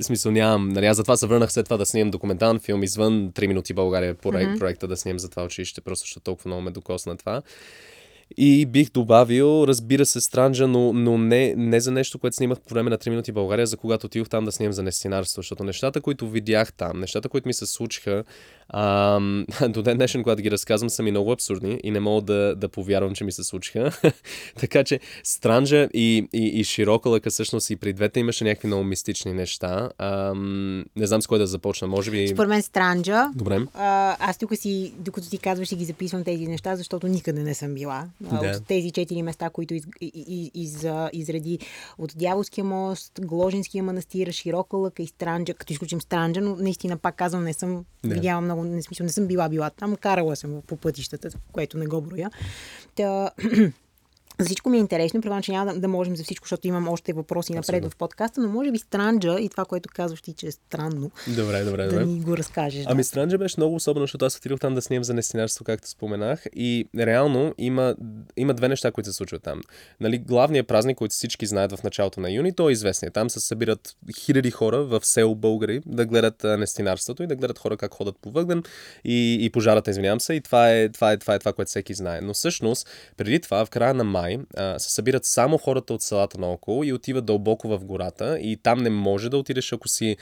смисъл 0.02 0.32
нямам. 0.32 0.68
Нали, 0.68 0.86
аз 0.86 0.96
затова 0.96 1.16
се 1.16 1.26
върнах 1.26 1.52
след 1.52 1.66
това 1.66 1.76
да 1.76 1.86
снимам 1.86 2.10
документален 2.10 2.60
филм 2.60 2.82
извън 2.82 3.32
3 3.32 3.46
минути 3.46 3.74
България 3.74 4.14
проект, 4.14 4.50
mm-hmm. 4.50 4.58
проекта 4.58 4.88
да 4.88 4.96
снимам 4.96 5.18
за 5.18 5.28
това 5.28 5.44
училище, 5.44 5.80
просто 5.80 6.04
защото 6.04 6.24
толкова 6.24 6.48
много 6.48 6.62
ме 6.62 6.70
докосна 6.70 7.16
това. 7.16 7.42
И 8.36 8.66
бих 8.66 8.90
добавил, 8.90 9.64
разбира 9.68 10.06
се, 10.06 10.20
Странджа, 10.20 10.68
но, 10.68 10.92
но 10.92 11.18
не, 11.18 11.54
не 11.56 11.80
за 11.80 11.90
нещо, 11.90 12.18
което 12.18 12.36
снимах 12.36 12.60
по 12.60 12.74
време 12.74 12.90
на 12.90 12.98
3 12.98 13.10
минути 13.10 13.30
в 13.30 13.34
България, 13.34 13.66
за 13.66 13.76
когато 13.76 14.06
отидох 14.06 14.28
там 14.28 14.44
да 14.44 14.52
снимам 14.52 14.72
за 14.72 14.82
нестинарство, 14.82 15.42
защото 15.42 15.64
нещата, 15.64 16.00
които 16.00 16.28
видях 16.28 16.72
там, 16.72 17.00
нещата, 17.00 17.28
които 17.28 17.48
ми 17.48 17.54
се 17.54 17.66
случиха, 17.66 18.24
ам, 18.68 19.46
до 19.68 19.82
ден 19.82 19.96
днешен, 19.96 20.22
когато 20.22 20.42
ги 20.42 20.50
разказвам, 20.50 20.90
са 20.90 21.02
ми 21.02 21.10
много 21.10 21.32
абсурдни 21.32 21.80
и 21.84 21.90
не 21.90 22.00
мога 22.00 22.22
да, 22.22 22.54
да 22.56 22.68
повярвам, 22.68 23.14
че 23.14 23.24
ми 23.24 23.32
се 23.32 23.44
случиха. 23.44 23.92
така 24.60 24.84
че 24.84 25.00
Странджа 25.22 25.88
и, 25.94 26.28
и, 26.32 26.46
и 26.46 26.64
Широка 26.64 27.08
лъка, 27.08 27.30
всъщност 27.30 27.70
и 27.70 27.76
при 27.76 27.92
двете 27.92 28.20
имаше 28.20 28.44
някакви 28.44 28.66
много 28.66 28.84
мистични 28.84 29.32
неща. 29.32 29.90
Ам, 29.98 30.84
не 30.96 31.06
знам 31.06 31.22
с 31.22 31.26
кой 31.26 31.38
да 31.38 31.46
започна, 31.46 31.88
може 31.88 32.10
би... 32.10 32.28
Според 32.28 32.48
мен 32.48 32.62
Странджа. 32.62 33.30
Добре. 33.34 33.60
А, 33.74 34.16
аз 34.20 34.38
тук 34.38 34.56
си, 34.56 34.92
докато 34.98 35.30
ти 35.30 35.38
казваш, 35.38 35.68
си 35.68 35.76
ги 35.76 35.84
записвам 35.84 36.24
тези 36.24 36.46
неща, 36.46 36.76
защото 36.76 37.08
никъде 37.08 37.42
не 37.42 37.54
съм 37.54 37.74
била. 37.74 38.08
Да. 38.20 38.56
От 38.56 38.66
тези 38.66 38.90
четири 38.90 39.22
места, 39.22 39.50
които 39.50 39.74
из, 39.74 39.86
из, 40.00 40.50
из, 40.54 40.86
изреди 41.12 41.58
от 41.98 42.12
Дяволския 42.16 42.64
мост, 42.64 43.12
Гложинския 43.20 43.84
манастир, 43.84 44.32
Широка 44.32 44.76
лъка 44.76 45.02
и 45.02 45.06
Странджа, 45.06 45.54
като 45.54 45.72
изключим 45.72 46.00
Странджа, 46.00 46.40
но 46.40 46.56
наистина 46.56 46.96
пак 46.96 47.16
казвам, 47.16 47.44
не 47.44 47.52
съм 47.52 47.84
да. 48.04 48.14
видяла 48.14 48.40
много, 48.40 48.64
не, 48.64 48.82
смисъл, 48.82 49.04
не 49.04 49.12
съм 49.12 49.26
била 49.26 49.48
била 49.48 49.70
там, 49.70 49.96
карала 49.96 50.36
съм 50.36 50.62
по 50.66 50.76
пътищата, 50.76 51.28
което 51.52 51.78
не 51.78 51.86
го 51.86 52.00
броя. 52.00 52.30
Та, 52.94 53.30
За 54.38 54.46
всичко 54.46 54.70
ми 54.70 54.76
е 54.76 54.80
интересно, 54.80 55.20
предполагам, 55.20 55.42
че 55.42 55.52
няма 55.52 55.72
да, 55.72 55.80
да 55.80 55.88
можем 55.88 56.16
за 56.16 56.24
всичко, 56.24 56.44
защото 56.44 56.68
имам 56.68 56.88
още 56.88 57.12
въпроси 57.12 57.52
Абсолютно. 57.56 57.76
напред 57.76 57.92
в 57.92 57.96
подкаста, 57.96 58.40
но 58.40 58.48
може 58.48 58.70
би 58.70 58.78
Странджа 58.78 59.40
и 59.40 59.48
това, 59.48 59.64
което 59.64 59.88
казваш 59.94 60.22
ти, 60.22 60.32
че 60.32 60.46
е 60.46 60.50
странно. 60.50 61.10
Добре, 61.28 61.64
добре, 61.64 61.84
да 61.84 61.90
добре. 61.90 62.04
ни 62.04 62.20
го 62.20 62.36
разкажеш. 62.36 62.84
Ами 62.88 63.02
да. 63.02 63.04
Странджа 63.04 63.38
беше 63.38 63.54
много 63.56 63.74
особено, 63.74 64.02
защото 64.02 64.24
аз 64.24 64.36
отидох 64.36 64.60
там 64.60 64.74
да 64.74 64.82
снимам 64.82 65.04
за 65.04 65.14
нестинарство, 65.14 65.64
както 65.64 65.88
споменах. 65.88 66.44
И 66.56 66.88
реално 66.98 67.54
има, 67.58 67.94
има 68.36 68.54
две 68.54 68.68
неща, 68.68 68.92
които 68.92 69.10
се 69.10 69.16
случват 69.16 69.42
там. 69.42 69.60
Нали, 70.00 70.18
главният 70.18 70.68
празник, 70.68 70.96
който 70.98 71.12
всички 71.12 71.46
знаят 71.46 71.72
в 71.72 71.82
началото 71.82 72.20
на 72.20 72.30
юни, 72.30 72.54
той 72.54 72.70
е 72.70 72.72
известен. 72.72 73.10
Там 73.12 73.30
се 73.30 73.40
събират 73.40 73.96
хиляди 74.18 74.50
хора 74.50 74.84
в 74.84 75.00
село 75.02 75.34
Българи 75.34 75.80
да 75.86 76.06
гледат 76.06 76.44
нестинарството 76.44 77.22
и 77.22 77.26
да 77.26 77.36
гледат 77.36 77.58
хора 77.58 77.76
как 77.76 77.94
ходят 77.94 78.16
по 78.22 78.30
въгън 78.30 78.62
и, 79.04 79.38
и 79.40 79.50
пожарата, 79.50 79.90
извинявам 79.90 80.20
се. 80.20 80.34
И 80.34 80.40
това 80.40 80.72
е 80.72 80.88
това, 80.88 81.12
е, 81.12 81.16
това, 81.16 81.34
е 81.34 81.38
това, 81.38 81.52
което 81.52 81.68
всеки 81.68 81.94
знае. 81.94 82.20
Но 82.20 82.34
всъщност, 82.34 82.88
преди 83.16 83.40
това, 83.40 83.64
в 83.64 83.70
края 83.70 83.94
на 83.94 84.04
май, 84.04 84.23
се 84.78 84.92
събират 84.92 85.24
само 85.24 85.58
хората 85.58 85.94
от 85.94 86.02
селата 86.02 86.38
наоколо 86.38 86.84
и 86.84 86.92
отиват 86.92 87.24
дълбоко 87.24 87.68
в 87.68 87.84
гората 87.84 88.38
и 88.40 88.56
там 88.56 88.82
не 88.82 88.90
може 88.90 89.28
да 89.28 89.38
отидеш, 89.38 89.72
ако 89.72 89.88
си 89.88 90.16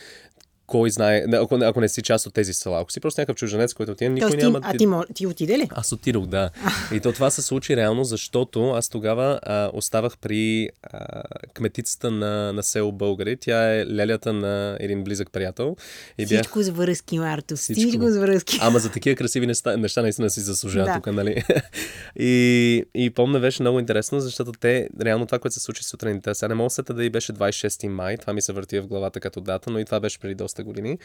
кой 0.73 0.91
знае, 0.91 1.25
ако, 1.33 1.55
ако 1.55 1.81
не 1.81 1.89
си 1.89 2.03
част 2.03 2.27
от 2.27 2.35
тези 2.35 2.55
села. 2.55 2.81
Ако 2.81 2.93
си 2.93 3.01
просто 3.01 3.21
някакъв 3.21 3.37
чужденец, 3.37 3.75
който 3.75 3.93
отиде, 3.93 4.09
никой 4.09 4.31
Тоест, 4.31 4.45
няма... 4.45 4.61
А 4.63 4.77
ти, 4.77 4.87
ти 5.15 5.27
отиде 5.27 5.59
ли? 5.59 5.69
Аз 5.71 5.93
отидох, 5.93 6.27
да. 6.27 6.51
И 6.93 7.01
то 7.01 7.13
това 7.13 7.31
се 7.31 7.43
случи 7.43 7.77
реално, 7.77 8.05
защото 8.05 8.71
аз 8.71 8.89
тогава 8.89 9.41
а, 9.43 9.71
оставах 9.75 10.19
при 10.19 10.69
а, 10.83 11.23
кметицата 11.55 12.11
на, 12.11 12.53
на 12.53 12.63
село 12.63 12.93
Българи. 12.93 13.37
Тя 13.37 13.75
е 13.75 13.87
лелята 13.87 14.33
на 14.33 14.77
един 14.81 15.05
близък 15.05 15.33
приятел. 15.33 15.77
И 16.19 16.27
бях... 16.27 16.41
Всичко 16.41 16.63
с 16.63 16.69
връзки, 16.69 17.19
Марто. 17.19 17.57
Всичко, 17.57 17.81
Всичко 17.81 18.09
с 18.09 18.17
връзки. 18.17 18.59
Ама 18.61 18.79
за 18.79 18.91
такива 18.91 19.17
красиви 19.17 19.47
неща, 19.47 19.77
неща 19.77 20.03
наистина 20.03 20.31
си 20.31 20.41
заслужава 20.41 20.87
да. 20.87 20.95
тук, 20.95 21.07
нали? 21.07 21.45
и, 22.17 22.85
и 22.95 23.11
помня, 23.11 23.41
беше 23.41 23.63
много 23.63 23.81
интересно, 23.81 24.21
защото 24.21 24.53
те, 24.53 24.89
реално 25.03 25.27
това, 25.27 25.39
което 25.39 25.55
се 25.55 25.61
случи 25.61 25.85
сутринта, 25.85 26.35
сега 26.35 26.49
не 26.49 26.55
мога 26.55 26.71
да 26.91 27.05
и 27.05 27.11
беше 27.11 27.33
26 27.33 27.89
май, 27.89 28.17
това 28.17 28.33
ми 28.33 28.43
се 28.43 28.53
върти 28.53 28.81
в 28.81 28.87
главата 28.87 29.21
като 29.21 29.41
дата, 29.41 29.71
но 29.71 29.79
и 29.79 29.85
това 29.85 30.01
беше 30.01 30.19
преди 30.19 30.35
доста 30.35 30.62
години. 30.63 30.99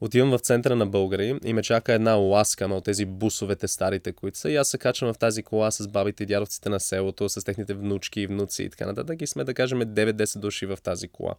Отивам 0.00 0.30
в 0.30 0.38
центъра 0.38 0.76
на 0.76 0.86
Българи 0.86 1.38
и 1.44 1.52
ме 1.52 1.62
чака 1.62 1.92
една 1.92 2.14
ласка 2.14 2.64
от 2.64 2.84
тези 2.84 3.04
бусовете 3.04 3.68
старите, 3.68 4.12
които 4.12 4.38
са. 4.38 4.50
И 4.50 4.56
аз 4.56 4.68
се 4.68 4.78
качвам 4.78 5.14
в 5.14 5.18
тази 5.18 5.42
кола 5.42 5.70
с 5.70 5.88
бабите 5.88 6.22
и 6.22 6.26
дядовците 6.26 6.68
на 6.68 6.80
селото, 6.80 7.28
с 7.28 7.44
техните 7.44 7.74
внучки 7.74 8.20
и 8.20 8.26
внуци 8.26 8.62
и 8.62 8.70
така 8.70 8.86
нататък. 8.86 9.22
И 9.22 9.26
сме, 9.26 9.44
да 9.44 9.54
кажем, 9.54 9.80
9-10 9.80 10.38
души 10.38 10.66
в 10.66 10.78
тази 10.82 11.08
кола. 11.08 11.34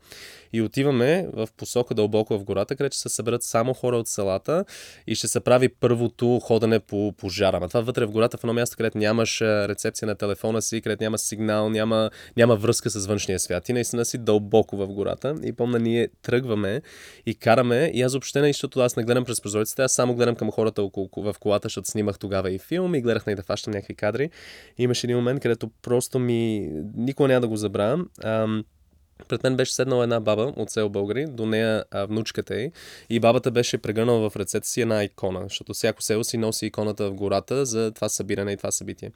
И 0.53 0.61
отиваме 0.61 1.27
в 1.33 1.49
посока 1.57 1.95
дълбоко 1.95 2.37
в 2.37 2.43
гората, 2.43 2.75
където 2.75 2.95
се 2.95 3.09
съберат 3.09 3.43
само 3.43 3.73
хора 3.73 3.97
от 3.97 4.07
селата 4.07 4.65
и 5.07 5.15
ще 5.15 5.27
се 5.27 5.39
прави 5.39 5.69
първото 5.69 6.39
ходене 6.39 6.79
по 6.79 7.13
пожара. 7.17 7.59
А 7.61 7.67
това 7.67 7.81
вътре 7.81 8.05
в 8.05 8.11
гората, 8.11 8.37
в 8.37 8.43
едно 8.43 8.53
място, 8.53 8.77
където 8.77 8.97
нямаш 8.97 9.41
рецепция 9.41 10.07
на 10.07 10.15
телефона 10.15 10.61
си, 10.61 10.81
където 10.81 11.03
няма 11.03 11.17
сигнал, 11.17 11.69
няма, 11.69 12.09
няма 12.37 12.55
връзка 12.55 12.89
с 12.89 13.05
външния 13.05 13.39
свят. 13.39 13.69
И 13.69 13.73
наистина 13.73 14.05
си 14.05 14.17
дълбоко 14.17 14.77
в 14.77 14.87
гората. 14.87 15.35
И 15.43 15.53
помня, 15.53 15.79
ние 15.79 16.09
тръгваме 16.21 16.81
и 17.25 17.35
караме. 17.35 17.91
И 17.93 18.01
аз 18.01 18.13
въобще 18.13 18.41
не 18.41 18.52
защото 18.53 18.79
аз 18.79 18.95
не 18.95 19.03
гледам 19.03 19.25
през 19.25 19.41
прозорците, 19.41 19.81
аз 19.81 19.93
само 19.93 20.15
гледам 20.15 20.35
към 20.35 20.51
хората 20.51 20.83
около, 20.83 21.09
в 21.17 21.35
колата, 21.39 21.65
защото 21.65 21.87
снимах 21.87 22.19
тогава 22.19 22.51
и 22.51 22.59
филм 22.59 22.95
и 22.95 23.01
гледах 23.01 23.23
и 23.27 23.35
да 23.35 23.43
фащам 23.43 23.73
някакви 23.73 23.95
кадри. 23.95 24.29
И 24.77 24.83
имаше 24.83 25.07
един 25.07 25.17
момент, 25.17 25.41
където 25.41 25.69
просто 25.81 26.19
ми... 26.19 26.69
Никога 26.95 27.27
няма 27.27 27.41
да 27.41 27.47
го 27.47 27.55
забравям. 27.55 28.09
Ам 28.23 28.63
пред 29.27 29.43
мен 29.43 29.55
беше 29.55 29.73
седнала 29.73 30.03
една 30.03 30.19
баба 30.19 30.53
от 30.55 30.69
село 30.69 30.89
Българи, 30.89 31.25
до 31.25 31.45
нея 31.45 31.83
а, 31.91 32.05
внучката 32.05 32.55
й 32.55 32.71
и 33.09 33.19
бабата 33.19 33.51
беше 33.51 33.77
прегърнала 33.77 34.29
в 34.29 34.35
ръцете 34.35 34.67
си 34.67 34.81
една 34.81 35.03
икона, 35.03 35.41
защото 35.43 35.73
всяко 35.73 36.01
село 36.01 36.23
си 36.23 36.37
носи 36.37 36.65
иконата 36.65 37.09
в 37.09 37.13
гората 37.13 37.65
за 37.65 37.91
това 37.91 38.09
събиране 38.09 38.51
и 38.51 38.57
това 38.57 38.71
събитие. 38.71 39.11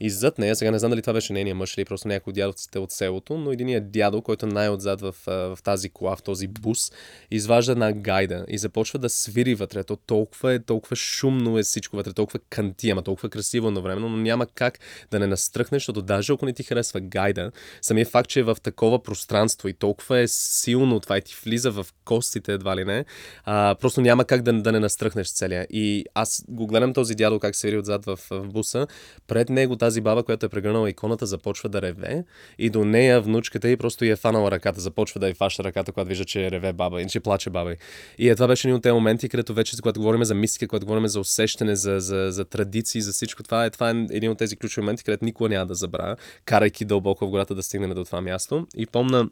И 0.00 0.10
зад 0.10 0.38
нея, 0.38 0.56
сега 0.56 0.70
не 0.70 0.78
знам 0.78 0.90
дали 0.90 1.02
това 1.02 1.12
беше 1.12 1.32
нейния 1.32 1.54
мъж 1.54 1.76
или 1.76 1.84
просто 1.84 2.08
някой 2.08 2.30
от 2.30 2.34
дядовците 2.34 2.78
от 2.78 2.92
селото, 2.92 3.38
но 3.38 3.52
единият 3.52 3.90
дядо, 3.90 4.22
който 4.22 4.46
е 4.46 4.48
най-отзад 4.48 5.00
в, 5.00 5.14
в 5.26 5.58
тази 5.64 5.90
кола, 5.90 6.16
в 6.16 6.22
този 6.22 6.48
бус, 6.48 6.92
изважда 7.30 7.72
една 7.72 7.92
гайда 7.92 8.44
и 8.48 8.58
започва 8.58 8.98
да 8.98 9.08
свири 9.08 9.54
вътре. 9.54 9.84
То 9.84 9.96
толкова 9.96 10.54
е, 10.54 10.58
толкова 10.58 10.96
шумно 10.96 11.58
е 11.58 11.62
всичко 11.62 11.96
вътре, 11.96 12.12
толкова 12.12 12.38
канти, 12.50 12.90
ама 12.90 13.02
толкова 13.02 13.28
красиво 13.28 13.68
едновременно, 13.68 14.08
но 14.08 14.16
няма 14.16 14.46
как 14.46 14.78
да 15.10 15.18
не 15.18 15.26
настръхне, 15.26 15.76
защото 15.76 16.02
даже 16.02 16.32
ако 16.32 16.46
не 16.46 16.52
ти 16.52 16.62
харесва 16.62 17.00
гайда, 17.00 17.52
самия 17.82 18.06
факт, 18.06 18.30
че 18.30 18.40
е 18.40 18.42
в 18.42 18.56
такова 18.62 19.02
пространство 19.02 19.49
пространство 19.50 19.68
и 19.68 19.72
толкова 19.72 20.18
е 20.18 20.28
силно 20.28 21.00
това 21.00 21.18
и 21.18 21.22
ти 21.22 21.34
влиза 21.44 21.70
в 21.70 21.86
костите 22.04 22.52
едва 22.52 22.76
ли 22.76 22.84
не, 22.84 23.04
а, 23.44 23.74
просто 23.80 24.00
няма 24.00 24.24
как 24.24 24.42
да, 24.42 24.52
да 24.52 24.72
не 24.72 24.80
настръхнеш 24.80 25.32
целия. 25.32 25.66
И 25.70 26.04
аз 26.14 26.44
го 26.48 26.66
гледам 26.66 26.92
този 26.92 27.14
дядо 27.14 27.40
как 27.40 27.56
се 27.56 27.66
вири 27.68 27.78
отзад 27.78 28.04
в, 28.04 28.18
в 28.30 28.48
буса. 28.48 28.86
Пред 29.26 29.48
него 29.48 29.76
тази 29.76 30.00
баба, 30.00 30.22
която 30.22 30.46
е 30.46 30.48
прегърнала 30.48 30.90
иконата, 30.90 31.26
започва 31.26 31.68
да 31.68 31.82
реве 31.82 32.24
и 32.58 32.70
до 32.70 32.84
нея 32.84 33.20
внучката 33.20 33.68
и 33.68 33.76
просто 33.76 34.04
я 34.04 34.12
е 34.12 34.16
фанала 34.16 34.50
ръката, 34.50 34.80
започва 34.80 35.20
да 35.20 35.28
й 35.28 35.34
фаща 35.34 35.64
ръката, 35.64 35.92
когато 35.92 36.08
вижда, 36.08 36.24
че 36.24 36.50
реве 36.50 36.72
баба 36.72 37.02
и 37.02 37.06
че 37.06 37.20
плаче 37.20 37.50
баба. 37.50 37.74
И 38.18 38.28
е, 38.28 38.34
това 38.34 38.46
беше 38.46 38.68
един 38.68 38.76
от 38.76 38.82
тези 38.82 38.92
моменти, 38.92 39.28
където 39.28 39.54
вече, 39.54 39.76
когато 39.82 40.00
говорим 40.00 40.24
за 40.24 40.34
мистика, 40.34 40.68
когато 40.68 40.86
говорим 40.86 41.06
за 41.06 41.20
усещане, 41.20 41.76
за, 41.76 42.00
за, 42.00 42.28
за 42.30 42.44
традиции, 42.44 43.00
за 43.00 43.12
всичко 43.12 43.42
това, 43.42 43.64
е, 43.64 43.70
това 43.70 43.90
е 43.90 43.94
един 44.10 44.30
от 44.30 44.38
тези 44.38 44.56
ключови 44.56 44.84
моменти, 44.84 45.04
където 45.04 45.24
никога 45.24 45.48
няма 45.48 45.66
да 45.66 45.74
забравя, 45.74 46.16
карайки 46.44 46.84
дълбоко 46.84 47.26
в 47.26 47.30
гората 47.30 47.54
да 47.54 47.62
стигнем 47.62 47.94
до 47.94 48.04
това 48.04 48.20
място. 48.20 48.66
И 48.76 48.86
помна, 48.86 49.28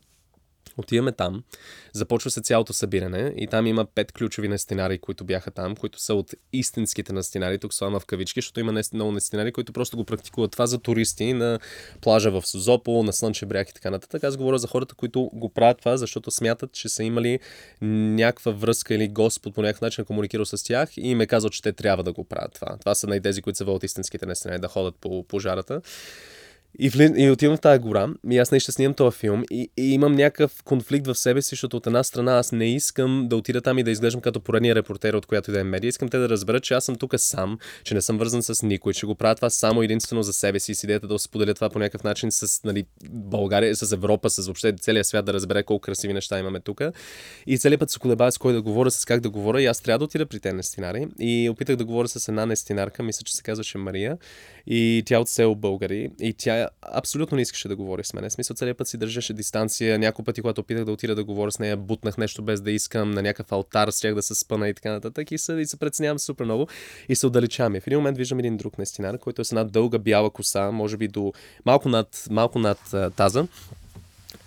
Отиваме 0.76 1.12
там, 1.12 1.42
започва 1.92 2.30
се 2.30 2.40
цялото 2.40 2.72
събиране 2.72 3.34
и 3.36 3.46
там 3.46 3.66
има 3.66 3.84
пет 3.84 4.12
ключови 4.12 4.48
нестинари, 4.48 4.98
които 4.98 5.24
бяха 5.24 5.50
там, 5.50 5.76
които 5.76 6.00
са 6.00 6.14
от 6.14 6.34
истинските 6.52 7.12
нестинари, 7.12 7.58
тук 7.58 7.74
слама 7.74 8.00
в 8.00 8.06
кавички, 8.06 8.40
защото 8.40 8.60
има 8.60 8.82
много 8.92 9.12
нестинари, 9.12 9.52
които 9.52 9.72
просто 9.72 9.96
го 9.96 10.04
практикуват 10.04 10.52
това 10.52 10.66
за 10.66 10.78
туристи 10.78 11.32
на 11.32 11.58
плажа 12.00 12.30
в 12.30 12.46
Сузопол, 12.46 13.02
на 13.02 13.12
Слънче 13.12 13.46
бряг 13.46 13.70
и 13.70 13.74
така 13.74 13.90
нататък. 13.90 14.24
Аз 14.24 14.36
говоря 14.36 14.58
за 14.58 14.68
хората, 14.68 14.94
които 14.94 15.30
го 15.32 15.48
правят 15.48 15.78
това, 15.78 15.96
защото 15.96 16.30
смятат, 16.30 16.72
че 16.72 16.88
са 16.88 17.04
имали 17.04 17.40
някаква 17.80 18.52
връзка 18.52 18.94
или 18.94 19.08
Господ 19.08 19.54
по 19.54 19.62
някакъв 19.62 19.80
начин 19.80 20.04
комуникирал 20.04 20.44
с 20.44 20.64
тях 20.64 20.96
и 20.96 21.10
им 21.10 21.20
е 21.20 21.26
казал, 21.26 21.50
че 21.50 21.62
те 21.62 21.72
трябва 21.72 22.02
да 22.04 22.12
го 22.12 22.24
правят 22.24 22.54
това. 22.54 22.76
Това 22.80 22.94
са 22.94 23.06
най 23.06 23.20
тези, 23.20 23.42
които 23.42 23.56
са 23.56 23.64
от 23.64 23.84
истинските 23.84 24.26
нестинари, 24.26 24.60
да 24.60 24.68
ходят 24.68 24.94
по 25.00 25.24
пожарата. 25.28 25.80
И, 26.78 26.88
вли... 26.88 27.12
и 27.16 27.30
отивам 27.30 27.56
в 27.56 27.60
тази 27.60 27.78
гора 27.78 28.08
и 28.30 28.38
аз 28.38 28.50
не 28.50 28.60
ще 28.60 28.72
снимам 28.72 28.94
този 28.94 29.16
филм 29.16 29.44
и, 29.50 29.70
и 29.76 29.94
имам 29.94 30.12
някакъв 30.12 30.62
конфликт 30.62 31.06
в 31.06 31.14
себе 31.14 31.42
си, 31.42 31.48
защото 31.50 31.76
от 31.76 31.86
една 31.86 32.04
страна 32.04 32.38
аз 32.38 32.52
не 32.52 32.74
искам 32.74 33.26
да 33.28 33.36
отида 33.36 33.60
там 33.60 33.78
и 33.78 33.82
да 33.82 33.90
изглеждам 33.90 34.20
като 34.20 34.40
поредния 34.40 34.74
репортер 34.74 35.14
от 35.14 35.26
която 35.26 35.50
и 35.50 35.54
да 35.54 35.60
е 35.60 35.64
медия. 35.64 35.88
Искам 35.88 36.08
те 36.08 36.18
да 36.18 36.28
разберат, 36.28 36.62
че 36.62 36.74
аз 36.74 36.84
съм 36.84 36.96
тук 36.96 37.14
сам, 37.16 37.58
че 37.84 37.94
не 37.94 38.02
съм 38.02 38.18
вързан 38.18 38.42
с 38.42 38.62
никой, 38.62 38.92
че 38.92 39.06
го 39.06 39.14
правя 39.14 39.34
това 39.34 39.50
само 39.50 39.82
единствено 39.82 40.22
за 40.22 40.32
себе 40.32 40.60
си 40.60 40.74
с 40.74 40.84
идеята 40.84 41.06
да 41.06 41.18
споделя 41.18 41.54
това 41.54 41.70
по 41.70 41.78
някакъв 41.78 42.04
начин 42.04 42.32
с 42.32 42.64
нали, 42.64 42.84
България, 43.10 43.76
с 43.76 43.92
Европа, 43.92 44.30
с 44.30 44.46
въобще 44.46 44.72
целия 44.72 45.04
свят 45.04 45.24
да 45.24 45.32
разбере 45.32 45.62
колко 45.62 45.80
красиви 45.80 46.12
неща 46.12 46.38
имаме 46.38 46.60
тук. 46.60 46.82
И 47.46 47.58
целият 47.58 47.80
път 47.80 47.90
се 47.90 47.98
колебая 47.98 48.32
с 48.32 48.38
кой 48.38 48.52
да 48.52 48.62
говоря, 48.62 48.90
с 48.90 49.04
как 49.04 49.20
да 49.20 49.30
говоря 49.30 49.62
и 49.62 49.66
аз 49.66 49.80
трябва 49.80 49.98
да 49.98 50.04
отида 50.04 50.26
при 50.26 50.40
тези 50.40 50.56
нестинари. 50.56 51.06
И 51.18 51.50
опитах 51.50 51.76
да 51.76 51.84
говоря 51.84 52.08
с 52.08 52.28
една 52.28 52.46
нестинарка, 52.46 53.02
мисля, 53.02 53.24
че 53.24 53.36
се 53.36 53.42
казваше 53.42 53.78
Мария. 53.78 54.18
И 54.66 55.02
тя 55.06 55.18
от 55.18 55.28
село 55.28 55.54
Българи. 55.54 56.10
И 56.20 56.34
абсолютно 56.82 57.36
не 57.36 57.42
искаше 57.42 57.68
да 57.68 57.76
говори 57.76 58.04
с 58.04 58.14
мен. 58.14 58.28
В 58.28 58.32
смисъл, 58.32 58.56
целият 58.56 58.78
път 58.78 58.88
си 58.88 58.96
държеше 58.96 59.32
дистанция. 59.32 59.98
Няколко 59.98 60.24
пъти, 60.24 60.40
когато 60.40 60.60
опитах 60.60 60.84
да 60.84 60.92
отида 60.92 61.14
да 61.14 61.24
говоря 61.24 61.52
с 61.52 61.58
нея, 61.58 61.76
бутнах 61.76 62.18
нещо 62.18 62.42
без 62.42 62.60
да 62.60 62.70
искам, 62.70 63.10
на 63.10 63.22
някакъв 63.22 63.52
алтар, 63.52 63.90
щях 63.90 64.14
да 64.14 64.22
се 64.22 64.34
спъна 64.34 64.68
и 64.68 64.74
така 64.74 64.92
нататък. 64.92 65.32
И 65.32 65.38
се, 65.38 65.52
и 65.52 65.66
се 65.66 65.76
преценявам 65.76 66.18
супер 66.18 66.44
много 66.44 66.68
и 67.08 67.16
се 67.16 67.26
отдалечавам. 67.26 67.74
И 67.74 67.80
в 67.80 67.86
един 67.86 67.98
момент 67.98 68.16
виждам 68.16 68.38
един 68.38 68.56
друг 68.56 68.78
нестинар, 68.78 69.18
който 69.18 69.40
е 69.40 69.44
с 69.44 69.52
една 69.52 69.64
дълга 69.64 69.98
бяла 69.98 70.30
коса, 70.30 70.70
може 70.70 70.96
би 70.96 71.08
до 71.08 71.32
малко 71.64 71.88
над, 71.88 72.24
малко 72.30 72.58
над 72.58 72.78
таза 73.16 73.46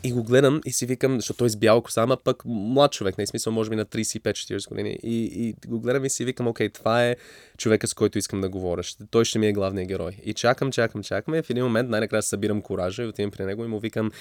И 0.03 0.11
го 0.11 0.23
гледам 0.23 0.61
и 0.65 0.71
си 0.71 0.85
викам, 0.85 1.15
защото 1.15 1.37
той 1.37 1.47
е 1.47 1.49
с 1.49 1.55
бяла 1.55 1.83
коса, 1.83 2.01
ама 2.01 2.17
пък 2.23 2.43
млад 2.45 2.91
човек, 2.91 3.17
не 3.17 3.27
смисъл, 3.27 3.53
може 3.53 3.69
би 3.69 3.75
на 3.75 3.85
35-40 3.85 4.69
години. 4.69 4.99
И, 5.03 5.23
и 5.23 5.55
го 5.67 5.79
гледам 5.79 6.05
и 6.05 6.09
си 6.09 6.25
викам, 6.25 6.47
окей, 6.47 6.69
това 6.69 7.05
е 7.05 7.15
човека, 7.57 7.87
с 7.87 7.93
който 7.93 8.17
искам 8.17 8.41
да 8.41 8.49
говоря. 8.49 8.81
Той 9.11 9.25
ще 9.25 9.39
ми 9.39 9.47
е 9.47 9.53
главният 9.53 9.87
герой. 9.87 10.17
И 10.23 10.33
чакам, 10.33 10.71
чакам, 10.71 11.03
чакам. 11.03 11.35
И 11.35 11.41
в 11.41 11.49
един 11.49 11.63
момент 11.63 11.89
най-накрая 11.89 12.23
събирам 12.23 12.61
коража 12.61 13.03
и 13.03 13.07
отивам 13.07 13.31
при 13.31 13.45
него 13.45 13.65
и 13.65 13.67
му 13.67 13.79
викам, 13.79 14.11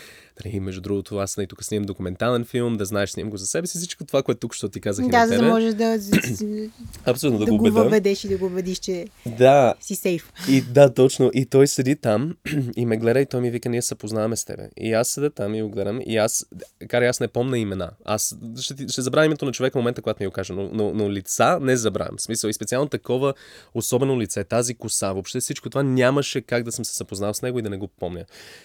дали, 0.43 0.61
между 0.61 0.81
другото, 0.81 1.17
аз 1.17 1.37
не 1.37 1.47
тук 1.47 1.65
снимам 1.65 1.87
документален 1.87 2.45
филм, 2.45 2.77
да 2.77 2.85
знаеш, 2.85 3.11
снимам 3.11 3.31
го 3.31 3.37
за 3.37 3.47
себе 3.47 3.67
си, 3.67 3.79
всичко 3.79 4.05
това, 4.05 4.23
което 4.23 4.41
тук 4.41 4.55
ще 4.55 4.69
ти 4.69 4.81
казах. 4.81 5.07
Да, 5.07 5.27
за 5.27 5.37
да 5.37 5.43
можеш 5.43 5.75
да, 5.75 5.99
Абсолютно, 7.05 7.39
да, 7.39 7.45
да 7.45 7.53
го 7.53 7.71
въведеш 7.71 8.25
и 8.25 8.29
да 8.29 8.39
го 8.39 8.47
убедиш, 8.47 8.79
че 8.79 9.07
да. 9.27 9.75
си 9.81 9.95
сейф. 9.95 10.33
И 10.49 10.61
да, 10.61 10.95
точно. 10.95 11.31
И 11.35 11.47
той 11.47 11.67
седи 11.67 11.97
там 11.97 12.37
и 12.77 12.87
ме 12.87 12.97
гледа 12.97 13.21
и 13.21 13.27
той 13.27 13.41
ми 13.41 13.51
вика, 13.51 13.69
ние 13.69 13.83
се 13.83 13.95
познаваме 13.95 14.37
с 14.37 14.45
тебе. 14.45 14.69
И 14.77 14.93
аз 14.93 15.09
седя 15.09 15.31
там 15.31 15.55
и 15.55 15.63
гледам 15.71 16.01
и 16.07 16.17
аз, 16.17 16.47
карай 16.89 17.09
аз 17.09 17.21
не 17.21 17.29
помня 17.29 17.59
имена. 17.59 17.91
Аз 18.05 18.37
ще, 18.61 18.89
ще 18.89 19.03
забравя 19.03 19.27
името 19.27 19.45
на 19.45 19.53
човека 19.53 19.79
в 19.79 19.81
момента, 19.81 20.03
когато 20.03 20.23
ми 20.23 20.27
го 20.27 20.33
кажа, 20.33 20.53
но, 20.53 20.71
но, 20.73 20.95
но 20.95 21.11
лица 21.11 21.59
не 21.61 21.77
забравям. 21.77 22.17
В 22.17 22.23
смисъл 22.23 22.49
и 22.49 22.53
специално 22.53 22.89
такова 22.89 23.35
особено 23.75 24.21
лице, 24.21 24.45
тази 24.45 24.75
коса, 24.75 25.13
въобще 25.13 25.41
всичко 25.41 25.71
това 25.71 25.83
нямаше 25.83 26.41
как 26.41 26.63
да 26.63 26.73
съм 26.73 26.85
се 26.85 26.95
съпознал 26.95 27.35
с 27.35 27.43
него 27.43 27.59
и 27.59 27.63
да 27.63 27.71
не 27.71 27.77
го 27.77 27.89
помня. 27.89 28.25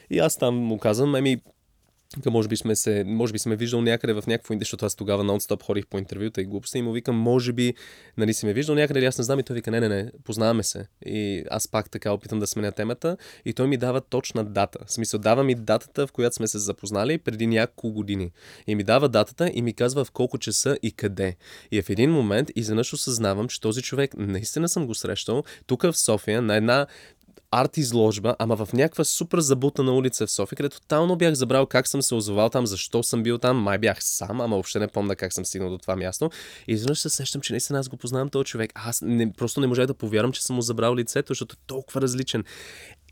И 0.10 0.20
аз 0.20 0.38
там 0.38 0.56
му 0.56 0.78
казвам, 0.78 1.16
еми, 1.16 1.42
може 2.26 2.48
би 2.48 2.58
сме 2.58 2.76
се, 2.76 3.04
може 3.08 3.34
би 3.34 3.40
сме 3.40 3.56
виждал 3.56 3.82
някъде 3.82 4.14
в 4.14 4.24
някакво 4.28 4.54
интервю, 4.54 4.66
защото 4.66 4.86
аз 4.86 4.96
тогава 4.96 5.24
нон-стоп 5.24 5.64
ходих 5.64 5.88
по 5.88 5.98
интервюта 5.98 6.42
и 6.42 6.46
глупости 6.46 6.78
и 6.78 6.82
му 6.82 6.92
викам, 6.92 7.16
може 7.16 7.54
би, 7.54 7.74
нали 8.18 8.34
си 8.34 8.46
ме 8.46 8.54
виждал 8.54 8.76
някъде 8.76 9.06
аз 9.06 9.18
не 9.18 9.24
знам 9.24 9.40
и 9.40 9.44
той 9.44 9.54
вика, 9.54 9.72
не, 9.72 9.80
не, 9.80 9.88
не, 9.88 10.12
познаваме 10.24 10.64
се. 10.64 10.88
И 11.06 11.44
аз 11.52 11.68
пак 11.68 11.90
така 11.90 12.12
опитам 12.12 12.40
да 12.40 12.48
сменя 12.48 12.72
темата 12.72 13.18
и 13.46 13.54
той 13.54 13.68
ми 13.68 13.78
дава 13.78 14.02
точна 14.02 14.46
дата. 14.46 14.80
В 14.86 14.94
смисъл, 14.94 15.20
дава 15.20 15.44
ми 15.44 15.56
датата, 15.56 16.08
в 16.08 16.12
която 16.12 16.36
сме 16.36 16.48
се 16.48 16.60
запознали 16.60 17.18
преди 17.18 17.48
няколко 17.48 17.92
години. 17.92 18.32
И 18.68 18.76
ми 18.76 18.84
дава 18.84 19.10
датата 19.10 19.52
и 19.54 19.62
ми 19.62 19.74
казва 19.74 20.06
в 20.06 20.12
колко 20.12 20.38
часа 20.38 20.78
и 20.84 20.92
къде. 20.92 21.36
И 21.72 21.82
в 21.82 21.90
един 21.90 22.12
момент 22.12 22.52
изведнъж 22.56 22.94
осъзнавам, 22.94 23.48
че 23.48 23.62
този 23.62 23.82
човек 23.82 24.12
наистина 24.18 24.70
съм 24.70 24.88
го 24.88 24.96
срещал 24.96 25.44
тук 25.66 25.82
в 25.82 25.98
София 25.98 26.42
на 26.42 26.56
една 26.56 26.88
арт 27.62 27.78
изложба, 27.78 28.36
ама 28.40 28.56
в 28.56 28.74
някаква 28.74 29.04
супер 29.04 29.40
забутана 29.40 29.94
улица 29.94 30.28
в 30.28 30.32
София, 30.32 30.56
където 30.58 30.82
тотално 30.82 31.16
бях 31.16 31.34
забрал 31.34 31.66
как 31.66 31.88
съм 31.88 32.02
се 32.02 32.16
озовал 32.16 32.50
там, 32.50 32.66
защо 32.66 33.04
съм 33.04 33.24
бил 33.24 33.38
там, 33.38 33.58
май 33.58 33.78
бях 33.78 33.98
сам, 34.04 34.42
ама 34.42 34.56
въобще 34.56 34.80
не 34.80 34.88
помня 34.88 35.16
как 35.16 35.34
съм 35.34 35.46
стигнал 35.46 35.70
до 35.70 35.78
това 35.78 35.96
място. 35.96 36.30
И 36.68 36.74
изведнъж 36.74 37.00
се 37.00 37.10
сещам, 37.10 37.42
че 37.42 37.54
наистина 37.54 37.80
аз 37.80 37.90
го 37.90 37.98
познавам 37.98 38.30
този 38.30 38.46
човек. 38.46 38.72
Аз 38.76 39.02
не, 39.02 39.34
просто 39.34 39.62
не 39.62 39.68
можах 39.68 39.86
да 39.86 39.94
повярвам, 39.94 40.32
че 40.32 40.44
съм 40.44 40.56
му 40.56 40.62
забрал 40.62 40.96
лицето, 40.96 41.28
защото 41.28 41.54
е 41.54 41.64
толкова 41.68 42.02
различен. 42.02 42.44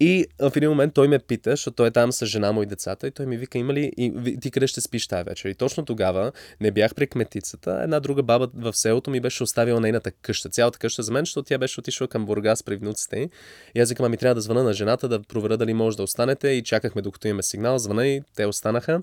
И 0.06 0.26
в 0.40 0.52
един 0.56 0.70
момент 0.70 0.94
той 0.94 1.08
ме 1.08 1.20
пита, 1.20 1.50
защото 1.50 1.76
той 1.76 1.88
е 1.88 1.92
там 1.92 2.12
с 2.12 2.26
жена 2.26 2.52
му 2.52 2.64
и 2.64 2.66
децата, 2.66 3.08
и 3.08 3.12
той 3.12 3.26
ми 3.26 3.38
вика, 3.38 3.58
има 3.58 3.74
ли, 3.74 3.92
и, 3.98 4.38
ти 4.42 4.52
къде 4.52 4.68
ще 4.68 4.82
спиш 4.82 5.08
тази 5.08 5.24
вечер? 5.24 5.50
И 5.50 5.56
точно 5.56 5.86
тогава 5.86 6.32
не 6.62 6.72
бях 6.72 6.96
при 6.96 7.08
кметицата, 7.08 7.80
една 7.84 8.00
друга 8.00 8.24
баба 8.24 8.50
в 8.54 8.74
селото 8.74 9.12
ми 9.12 9.20
беше 9.20 9.44
оставила 9.44 9.80
нейната 9.80 10.12
къща, 10.12 10.50
цялата 10.50 10.80
къща 10.80 11.04
за 11.04 11.12
мен, 11.12 11.22
защото 11.22 11.46
тя 11.46 11.58
беше 11.58 11.80
отишла 11.80 12.08
към 12.08 12.26
Бургас 12.26 12.64
при 12.64 12.76
внуците. 12.76 13.30
И 13.76 13.80
аз 13.80 13.90
викам, 13.90 14.06
ами 14.06 14.18
трябва 14.18 14.36
да 14.36 14.42
звъна 14.42 14.64
на 14.64 14.74
жената, 14.74 15.08
да 15.08 15.22
проверя 15.22 15.58
дали 15.58 15.74
може 15.74 15.98
да 15.98 16.04
останете. 16.04 16.50
И 16.50 16.64
чакахме 16.64 17.02
докато 17.02 17.28
имаме 17.28 17.44
сигнал, 17.44 17.78
звъна 17.78 18.08
и 18.08 18.22
те 18.36 18.46
останаха. 18.46 19.02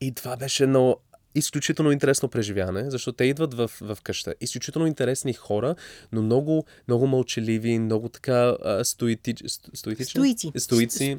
И 0.00 0.14
това 0.14 0.36
беше 0.36 0.62
едно 0.62 0.96
изключително 1.34 1.92
интересно 1.92 2.28
преживяване, 2.28 2.90
защото 2.90 3.16
те 3.16 3.24
идват 3.24 3.54
в, 3.54 3.70
в 3.80 3.98
къща. 4.02 4.34
Изключително 4.40 4.86
интересни 4.86 5.32
хора, 5.32 5.74
но 6.12 6.22
много, 6.22 6.64
много 6.88 7.06
мълчаливи, 7.06 7.78
много 7.78 8.08
така 8.08 8.56
стоити, 8.82 9.34
стоитични. 9.74 10.04
Стоици. 10.04 10.52
Стоици. 10.56 11.16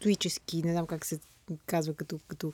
Стоически, 0.00 0.62
не 0.62 0.72
знам 0.72 0.86
как 0.86 1.06
се 1.06 1.20
казва 1.66 1.94
като, 1.94 2.18
като 2.28 2.52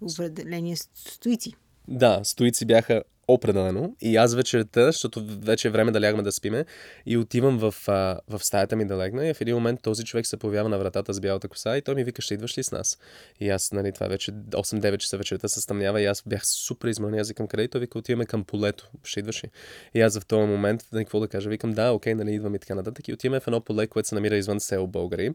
определение. 0.00 0.76
Стоици. 0.94 1.52
Да, 1.88 2.20
стоици 2.24 2.64
бяха 2.66 3.02
Определено. 3.28 3.96
И 4.00 4.16
аз 4.16 4.34
вечерта, 4.34 4.86
защото 4.86 5.24
вече 5.42 5.68
е 5.68 5.70
време 5.70 5.92
да 5.92 6.00
лягаме 6.00 6.22
да 6.22 6.32
спиме, 6.32 6.64
и 7.06 7.16
отивам 7.16 7.58
в, 7.58 7.74
а, 7.88 8.20
в 8.28 8.44
стаята 8.44 8.76
ми 8.76 8.86
да 8.86 8.98
легна. 8.98 9.28
И 9.28 9.34
в 9.34 9.40
един 9.40 9.54
момент 9.54 9.82
този 9.82 10.04
човек 10.04 10.26
се 10.26 10.36
появява 10.36 10.68
на 10.68 10.78
вратата 10.78 11.12
с 11.12 11.20
бялата 11.20 11.48
коса 11.48 11.76
и 11.76 11.82
той 11.82 11.94
ми 11.94 12.04
вика, 12.04 12.22
ще 12.22 12.34
идваш 12.34 12.58
ли 12.58 12.62
с 12.62 12.72
нас? 12.72 12.98
И 13.40 13.50
аз, 13.50 13.72
нали, 13.72 13.92
това 13.92 14.08
вече 14.08 14.32
8-9 14.32 14.96
часа 14.96 15.18
вечерта 15.18 15.48
се 15.48 15.60
стъмнява 15.60 16.00
и 16.00 16.06
аз 16.06 16.22
бях 16.26 16.46
супер 16.46 16.88
измънен. 16.88 17.20
Аз 17.20 17.28
викам, 17.28 17.46
къде? 17.46 17.62
И 17.62 17.68
той 17.68 17.80
вика, 17.80 17.98
отиваме 17.98 18.26
към 18.26 18.44
полето. 18.44 18.90
Ще 19.04 19.20
идваш 19.20 19.44
ли? 19.44 19.48
И 19.94 20.00
аз 20.00 20.18
в 20.18 20.26
този 20.26 20.46
момент, 20.46 20.84
да, 20.92 20.98
какво 20.98 21.20
да 21.20 21.28
кажа, 21.28 21.50
викам, 21.50 21.72
да, 21.72 21.92
окей, 21.92 22.14
нали, 22.14 22.34
идвам 22.34 22.54
и 22.54 22.58
така 22.58 22.74
нататък. 22.74 23.08
И 23.08 23.12
отиваме 23.12 23.40
в 23.40 23.46
едно 23.46 23.60
поле, 23.60 23.86
което 23.86 24.08
се 24.08 24.14
намира 24.14 24.36
извън 24.36 24.60
село 24.60 24.86
Българи. 24.86 25.32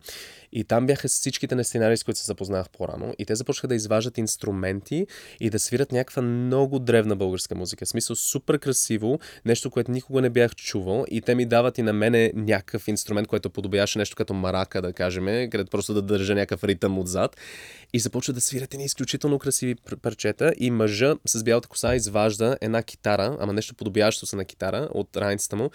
И 0.51 0.63
там 0.63 0.85
бяха 0.85 1.07
всичките 1.07 1.55
на 1.55 1.63
сценари, 1.63 1.97
с 1.97 2.03
които 2.03 2.19
се 2.19 2.25
запознах 2.25 2.69
по-рано. 2.69 3.13
И 3.19 3.25
те 3.25 3.35
започнаха 3.35 3.67
да 3.67 3.75
изваждат 3.75 4.17
инструменти 4.17 5.07
и 5.39 5.49
да 5.49 5.59
свират 5.59 5.91
някаква 5.91 6.21
много 6.21 6.79
древна 6.79 7.15
българска 7.15 7.55
музика. 7.55 7.76
В 7.85 7.89
смисъл 7.89 8.15
супер 8.15 8.59
красиво, 8.59 9.19
нещо, 9.45 9.69
което 9.69 9.91
никога 9.91 10.21
не 10.21 10.29
бях 10.29 10.55
чувал 10.55 11.05
и 11.11 11.21
те 11.21 11.35
ми 11.35 11.45
дават 11.45 11.77
и 11.77 11.81
на 11.81 11.93
мене 11.93 12.31
някакъв 12.35 12.87
инструмент, 12.87 13.27
който 13.27 13.49
подобяваше 13.49 13.99
нещо 13.99 14.15
като 14.15 14.33
марака, 14.33 14.81
да 14.81 14.93
кажем, 14.93 15.25
където 15.25 15.69
просто 15.69 15.93
да 15.93 16.01
държа 16.01 16.35
някакъв 16.35 16.63
ритъм 16.63 16.99
отзад. 16.99 17.37
И 17.93 17.99
започва 17.99 18.33
да 18.33 18.41
свирят 18.41 18.73
едни 18.73 18.85
изключително 18.85 19.39
красиви 19.39 19.75
парчета 20.01 20.53
и 20.59 20.71
мъжа 20.71 21.15
с 21.25 21.43
бялата 21.43 21.67
коса 21.67 21.95
изважда 21.95 22.57
една 22.61 22.83
китара, 22.83 23.37
ама 23.39 23.53
нещо 23.53 23.75
подобяващо 23.75 24.25
се 24.25 24.35
на 24.35 24.45
китара 24.45 24.89
от 24.93 25.17
раницата 25.17 25.55
му 25.55 25.69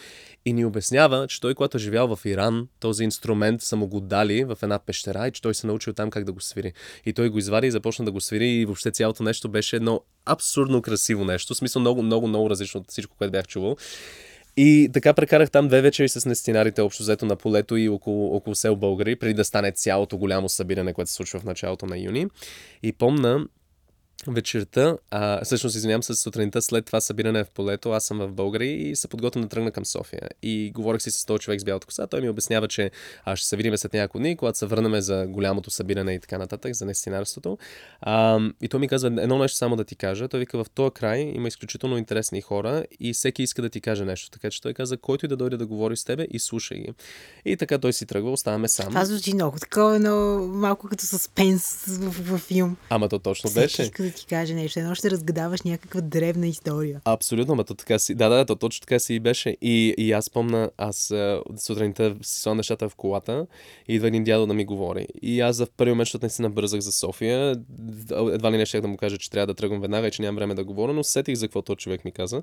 и 0.44 0.52
ни 0.52 0.64
обяснява, 0.64 1.26
че 1.28 1.40
той, 1.40 1.54
когато 1.54 1.76
е 1.76 1.80
живял 1.80 2.16
в 2.16 2.24
Иран, 2.24 2.68
този 2.80 3.04
инструмент 3.04 3.62
са 3.62 3.76
му 3.76 3.86
го 3.86 4.00
дали 4.00 4.44
в 4.44 4.58
една 4.62 4.78
пещера 4.78 5.28
и 5.28 5.32
че 5.32 5.42
той 5.42 5.54
се 5.54 5.66
научил 5.66 5.92
там 5.92 6.10
как 6.10 6.24
да 6.24 6.32
го 6.32 6.40
свири. 6.40 6.72
И 7.06 7.12
той 7.12 7.28
го 7.28 7.38
извади 7.38 7.66
и 7.66 7.70
започна 7.70 8.04
да 8.04 8.12
го 8.12 8.20
свири 8.20 8.48
и 8.48 8.64
въобще 8.64 8.90
цялото 8.90 9.22
нещо 9.22 9.48
беше 9.48 9.76
едно 9.76 10.00
абсурдно 10.24 10.82
красиво 10.82 11.24
нещо. 11.24 11.54
В 11.54 11.56
смисъл 11.56 11.80
много, 11.80 12.02
много, 12.02 12.26
много 12.26 12.50
различно 12.50 12.80
от 12.80 12.90
всичко, 12.90 13.16
което 13.16 13.32
бях 13.32 13.46
чувал. 13.46 13.76
И 14.56 14.90
така 14.92 15.12
прекарах 15.12 15.50
там 15.50 15.68
две 15.68 15.80
вечери 15.80 16.08
с 16.08 16.26
нестинарите 16.26 16.82
общо 16.82 17.02
взето 17.02 17.26
на 17.26 17.36
полето 17.36 17.76
и 17.76 17.88
около, 17.88 18.36
около 18.36 18.54
сел 18.54 18.76
Българи, 18.76 19.16
преди 19.16 19.34
да 19.34 19.44
стане 19.44 19.72
цялото 19.72 20.18
голямо 20.18 20.48
събиране, 20.48 20.92
което 20.92 21.10
се 21.10 21.14
случва 21.14 21.40
в 21.40 21.44
началото 21.44 21.86
на 21.86 21.98
юни. 21.98 22.26
И 22.82 22.92
помна, 22.92 23.46
вечерта, 24.26 24.96
а, 25.10 25.44
всъщност 25.44 25.76
извинявам 25.76 26.02
се, 26.02 26.14
сутринта 26.14 26.62
след 26.62 26.86
това 26.86 27.00
събиране 27.00 27.44
в 27.44 27.50
полето, 27.50 27.90
аз 27.90 28.04
съм 28.04 28.18
в 28.18 28.32
България 28.32 28.88
и 28.90 28.96
се 28.96 29.08
подготвям 29.08 29.42
да 29.42 29.48
тръгна 29.48 29.70
към 29.70 29.84
София. 29.84 30.28
И 30.42 30.70
говорих 30.74 31.02
си 31.02 31.10
с 31.10 31.24
този 31.24 31.38
човек 31.38 31.60
с 31.60 31.64
бялата 31.64 31.86
коса, 31.86 32.06
той 32.06 32.20
ми 32.20 32.28
обяснява, 32.28 32.68
че 32.68 32.90
аз 33.24 33.38
ще 33.38 33.48
се 33.48 33.56
видим 33.56 33.76
след 33.76 33.92
няколко 33.92 34.18
дни, 34.18 34.36
когато 34.36 34.58
се 34.58 34.66
върнем 34.66 35.00
за 35.00 35.26
голямото 35.28 35.70
събиране 35.70 36.14
и 36.14 36.20
така 36.20 36.38
нататък, 36.38 36.74
за 36.74 36.84
нестинарството. 36.84 37.58
А, 38.00 38.40
и 38.62 38.68
той 38.68 38.80
ми 38.80 38.88
казва 38.88 39.08
едно 39.08 39.38
нещо 39.38 39.58
само 39.58 39.76
да 39.76 39.84
ти 39.84 39.96
кажа. 39.96 40.28
Той 40.28 40.40
вика, 40.40 40.64
в 40.64 40.70
този 40.70 40.90
край 40.90 41.32
има 41.34 41.48
изключително 41.48 41.98
интересни 41.98 42.40
хора 42.40 42.84
и 43.00 43.12
всеки 43.12 43.42
иска 43.42 43.62
да 43.62 43.68
ти 43.68 43.80
каже 43.80 44.04
нещо. 44.04 44.30
Така 44.30 44.50
че 44.50 44.62
той 44.62 44.74
каза, 44.74 44.96
който 44.96 45.24
и 45.26 45.28
да 45.28 45.36
дойде 45.36 45.56
да 45.56 45.66
говори 45.66 45.96
с 45.96 46.04
тебе 46.04 46.26
и 46.30 46.38
слушай 46.38 46.78
ги. 46.78 46.94
И 47.44 47.56
така 47.56 47.78
той 47.78 47.92
си 47.92 48.06
тръгва, 48.06 48.32
оставаме 48.32 48.68
сам. 48.68 48.88
Това 48.88 49.04
звучи 49.04 49.34
много 49.34 49.58
такова, 49.58 49.98
но 49.98 50.46
малко 50.46 50.88
като 50.88 51.06
съспенс 51.06 51.84
в, 51.86 52.10
в, 52.10 52.36
в 52.36 52.38
филм. 52.38 52.76
Ама 52.90 53.08
то 53.08 53.18
точно 53.18 53.50
беше 53.50 53.90
ти 54.10 54.26
каже 54.26 54.54
нещо. 54.54 54.78
Едно 54.78 54.94
ще 54.94 55.10
разгадаваш 55.10 55.62
някаква 55.62 56.00
древна 56.00 56.46
история. 56.46 57.00
Абсолютно, 57.04 57.54
ма 57.54 57.64
то 57.64 57.74
така 57.74 57.98
си. 57.98 58.14
Да, 58.14 58.28
да, 58.28 58.44
то 58.44 58.56
точно 58.56 58.80
така 58.80 58.98
си 58.98 59.14
и 59.14 59.20
беше. 59.20 59.56
И, 59.62 59.94
и 59.98 60.12
аз 60.12 60.30
помна, 60.30 60.70
аз 60.76 61.12
сутринта 61.58 62.16
си 62.22 62.40
слагам 62.40 62.56
нещата 62.56 62.88
в 62.88 62.94
колата 62.94 63.46
и 63.88 63.94
идва 63.94 64.08
един 64.08 64.24
дядо 64.24 64.46
да 64.46 64.54
ми 64.54 64.64
говори. 64.64 65.06
И 65.22 65.40
аз 65.40 65.58
в 65.58 65.66
първи 65.76 65.92
момент, 65.92 66.06
защото 66.06 66.26
не 66.26 66.30
си 66.30 66.42
набързах 66.42 66.80
за 66.80 66.92
София, 66.92 67.56
едва 68.32 68.52
ли 68.52 68.56
не 68.56 68.66
ще 68.66 68.80
да 68.80 68.88
му 68.88 68.96
кажа, 68.96 69.18
че 69.18 69.30
трябва 69.30 69.46
да 69.46 69.54
тръгвам 69.54 69.80
веднага 69.80 70.08
и 70.08 70.10
че 70.10 70.22
нямам 70.22 70.36
време 70.36 70.54
да 70.54 70.64
говоря, 70.64 70.92
но 70.92 71.04
сетих 71.04 71.34
за 71.34 71.46
какво 71.46 71.62
този 71.62 71.76
човек 71.76 72.04
ми 72.04 72.12
каза. 72.12 72.42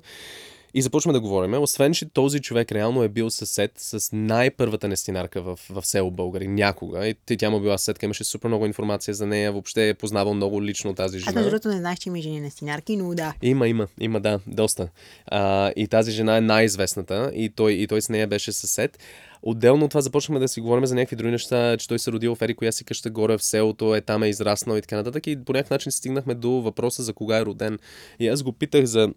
И 0.74 0.82
започваме 0.82 1.12
да 1.12 1.20
говорим. 1.20 1.62
Освен, 1.62 1.92
че 1.92 2.08
този 2.12 2.40
човек 2.40 2.72
реално 2.72 3.02
е 3.02 3.08
бил 3.08 3.30
съсед 3.30 3.72
с 3.76 4.10
най-първата 4.12 4.88
нестинарка 4.88 5.42
в, 5.42 5.58
в 5.70 5.86
село 5.86 6.10
Българи 6.10 6.48
някога. 6.48 7.08
И 7.08 7.14
тя 7.38 7.50
му 7.50 7.60
била 7.60 7.78
съседка, 7.78 8.06
имаше 8.06 8.24
супер 8.24 8.48
много 8.48 8.66
информация 8.66 9.14
за 9.14 9.26
нея. 9.26 9.52
Въобще 9.52 9.88
е 9.88 9.94
познавал 9.94 10.34
много 10.34 10.62
лично 10.62 10.94
тази 10.94 11.18
жена. 11.18 11.28
Аз 11.28 11.34
между 11.34 11.50
другото 11.50 11.68
не 11.68 11.78
знаех, 11.78 11.98
че 11.98 12.08
има 12.08 12.20
жени 12.20 12.40
нестинарки, 12.40 12.96
но 12.96 13.14
да. 13.14 13.34
Има, 13.42 13.68
има, 13.68 13.86
има, 14.00 14.20
да, 14.20 14.40
доста. 14.46 14.88
А, 15.26 15.72
и 15.76 15.88
тази 15.88 16.12
жена 16.12 16.36
е 16.36 16.40
най-известната 16.40 17.30
и 17.34 17.48
той, 17.48 17.72
и 17.72 17.86
той 17.86 18.02
с 18.02 18.08
нея 18.08 18.26
беше 18.26 18.52
съсед. 18.52 18.98
Отделно 19.42 19.84
от 19.84 19.90
това 19.90 20.00
започнахме 20.00 20.40
да 20.40 20.48
си 20.48 20.60
говорим 20.60 20.86
за 20.86 20.94
някакви 20.94 21.16
други 21.16 21.30
неща, 21.30 21.76
че 21.76 21.88
той 21.88 21.98
се 21.98 22.12
родил 22.12 22.34
в 22.34 22.42
Ери, 22.42 22.54
коя 22.54 22.72
си 22.72 22.84
къща 22.84 23.10
горе 23.10 23.38
в 23.38 23.44
селото, 23.44 23.94
е 23.94 24.00
там 24.00 24.22
е 24.22 24.28
израснал 24.28 24.76
и 24.76 24.80
така 24.80 24.96
нататък. 24.96 25.26
И 25.26 25.44
по 25.44 25.52
някакъв 25.52 25.70
начин 25.70 25.92
стигнахме 25.92 26.34
до 26.34 26.50
въпроса 26.50 27.02
за 27.02 27.12
кога 27.12 27.38
е 27.38 27.44
роден. 27.44 27.78
И 28.18 28.28
аз 28.28 28.42
го 28.42 28.52
питах 28.52 28.84
за 28.84 29.12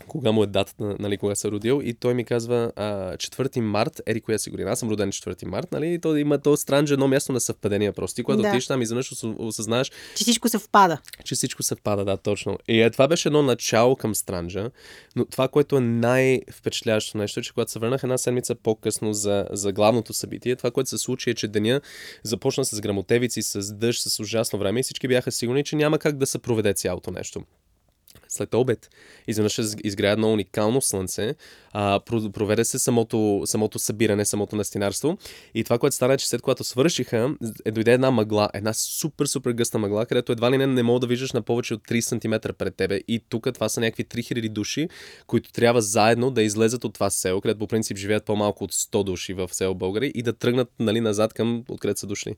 кога 0.00 0.32
му 0.32 0.42
е 0.42 0.46
датата, 0.46 0.96
нали, 0.98 1.16
кога 1.16 1.34
се 1.34 1.48
е 1.48 1.50
родил. 1.50 1.80
И 1.84 1.94
той 1.94 2.14
ми 2.14 2.24
казва, 2.24 2.72
а, 2.76 2.84
4 3.12 3.60
март, 3.60 4.00
ери 4.06 4.20
коя 4.20 4.38
си 4.38 4.50
година. 4.50 4.70
Аз 4.70 4.78
съм 4.78 4.90
роден 4.90 5.10
4 5.10 5.44
март, 5.44 5.72
нали? 5.72 5.94
И 5.94 5.98
то 5.98 6.16
има 6.16 6.38
то 6.38 6.56
странже 6.56 6.94
едно 6.94 7.08
място 7.08 7.32
на 7.32 7.40
съвпадения 7.40 7.92
просто. 7.92 8.16
Ти, 8.16 8.22
когато 8.22 8.42
Да. 8.42 8.48
отидеш 8.48 8.66
там, 8.66 8.82
изведнъж 8.82 9.10
ос- 9.10 9.34
осъзнаеш, 9.38 9.90
Че 10.16 10.24
всичко 10.24 10.48
съвпада. 10.48 10.98
че 11.24 11.34
всичко 11.34 11.62
съвпада, 11.62 12.04
да, 12.04 12.16
точно. 12.16 12.58
И 12.68 12.80
е, 12.80 12.90
това 12.90 13.08
беше 13.08 13.28
едно 13.28 13.42
начало 13.42 13.96
към 13.96 14.14
Странджа, 14.14 14.70
но 15.16 15.24
това, 15.24 15.48
което 15.48 15.76
е 15.76 15.80
най-впечатляващо 15.80 17.18
нещо, 17.18 17.40
е, 17.40 17.42
че 17.42 17.52
когато 17.52 17.70
се 17.70 17.78
върнах 17.78 18.02
една 18.02 18.18
седмица 18.18 18.54
по-късно 18.54 19.12
за, 19.12 19.46
за 19.50 19.72
главното 19.72 20.12
събитие, 20.12 20.56
това, 20.56 20.70
което 20.70 20.90
се 20.90 20.98
случи 20.98 21.30
е, 21.30 21.34
че 21.34 21.48
деня 21.48 21.80
започна 22.22 22.64
с 22.64 22.80
грамотевици, 22.80 23.42
с 23.42 23.74
дъжд, 23.74 24.02
с 24.02 24.20
ужасно 24.20 24.58
време 24.58 24.80
и 24.80 24.82
всички 24.82 25.08
бяха 25.08 25.32
сигурни, 25.32 25.64
че 25.64 25.76
няма 25.76 25.98
как 25.98 26.16
да 26.16 26.26
се 26.26 26.38
проведе 26.38 26.74
цялото 26.74 27.10
нещо. 27.10 27.42
След 28.28 28.54
обед, 28.54 28.90
изведнъж 29.26 29.58
из- 29.58 29.76
изгря 29.84 30.10
едно 30.10 30.32
уникално 30.32 30.82
слънце, 30.82 31.34
а, 31.72 32.00
про- 32.00 32.32
проведе 32.32 32.64
се 32.64 32.78
самото, 32.78 33.42
самото 33.44 33.78
събиране, 33.78 34.24
самото 34.24 34.56
настинарство. 34.56 35.18
И 35.54 35.64
това, 35.64 35.78
което 35.78 35.96
стана, 35.96 36.14
е, 36.14 36.16
че 36.16 36.28
след 36.28 36.42
когато 36.42 36.64
свършиха, 36.64 37.34
е, 37.64 37.70
дойде 37.70 37.92
една 37.92 38.10
мъгла, 38.10 38.48
една 38.54 38.72
супер, 38.72 39.26
супер 39.26 39.52
гъста 39.52 39.78
мъгла, 39.78 40.06
където 40.06 40.32
едва 40.32 40.50
ли 40.50 40.58
не 40.58 40.66
не 40.66 40.82
мога 40.82 41.00
да 41.00 41.06
виждаш 41.06 41.32
на 41.32 41.42
повече 41.42 41.74
от 41.74 41.88
3 41.88 42.00
см 42.00 42.52
пред 42.58 42.76
тебе. 42.76 43.00
И 43.08 43.24
тук 43.28 43.48
това 43.54 43.68
са 43.68 43.80
някакви 43.80 44.04
3000 44.04 44.48
души, 44.48 44.88
които 45.26 45.52
трябва 45.52 45.82
заедно 45.82 46.30
да 46.30 46.42
излезат 46.42 46.84
от 46.84 46.94
това 46.94 47.10
село, 47.10 47.40
където 47.40 47.58
по 47.58 47.66
принцип 47.66 47.96
живеят 47.96 48.24
по-малко 48.24 48.64
от 48.64 48.72
100 48.72 49.04
души 49.04 49.34
в 49.34 49.48
село 49.52 49.74
България 49.74 50.12
и 50.14 50.22
да 50.22 50.32
тръгнат 50.32 50.68
нали, 50.78 51.00
назад 51.00 51.34
към 51.34 51.64
откъдето 51.68 52.00
са 52.00 52.06
дошли. 52.06 52.36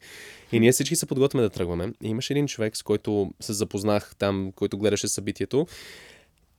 И 0.52 0.60
ние 0.60 0.72
всички 0.72 0.96
се 0.96 1.06
подготвяме 1.06 1.42
да 1.42 1.50
тръгваме. 1.50 1.92
И 2.04 2.08
имаше 2.08 2.32
един 2.32 2.46
човек, 2.46 2.76
с 2.76 2.82
който 2.82 3.30
се 3.40 3.52
запознах 3.52 4.14
там, 4.18 4.52
който 4.56 4.78
гледаше 4.78 5.08
събитието. 5.08 5.61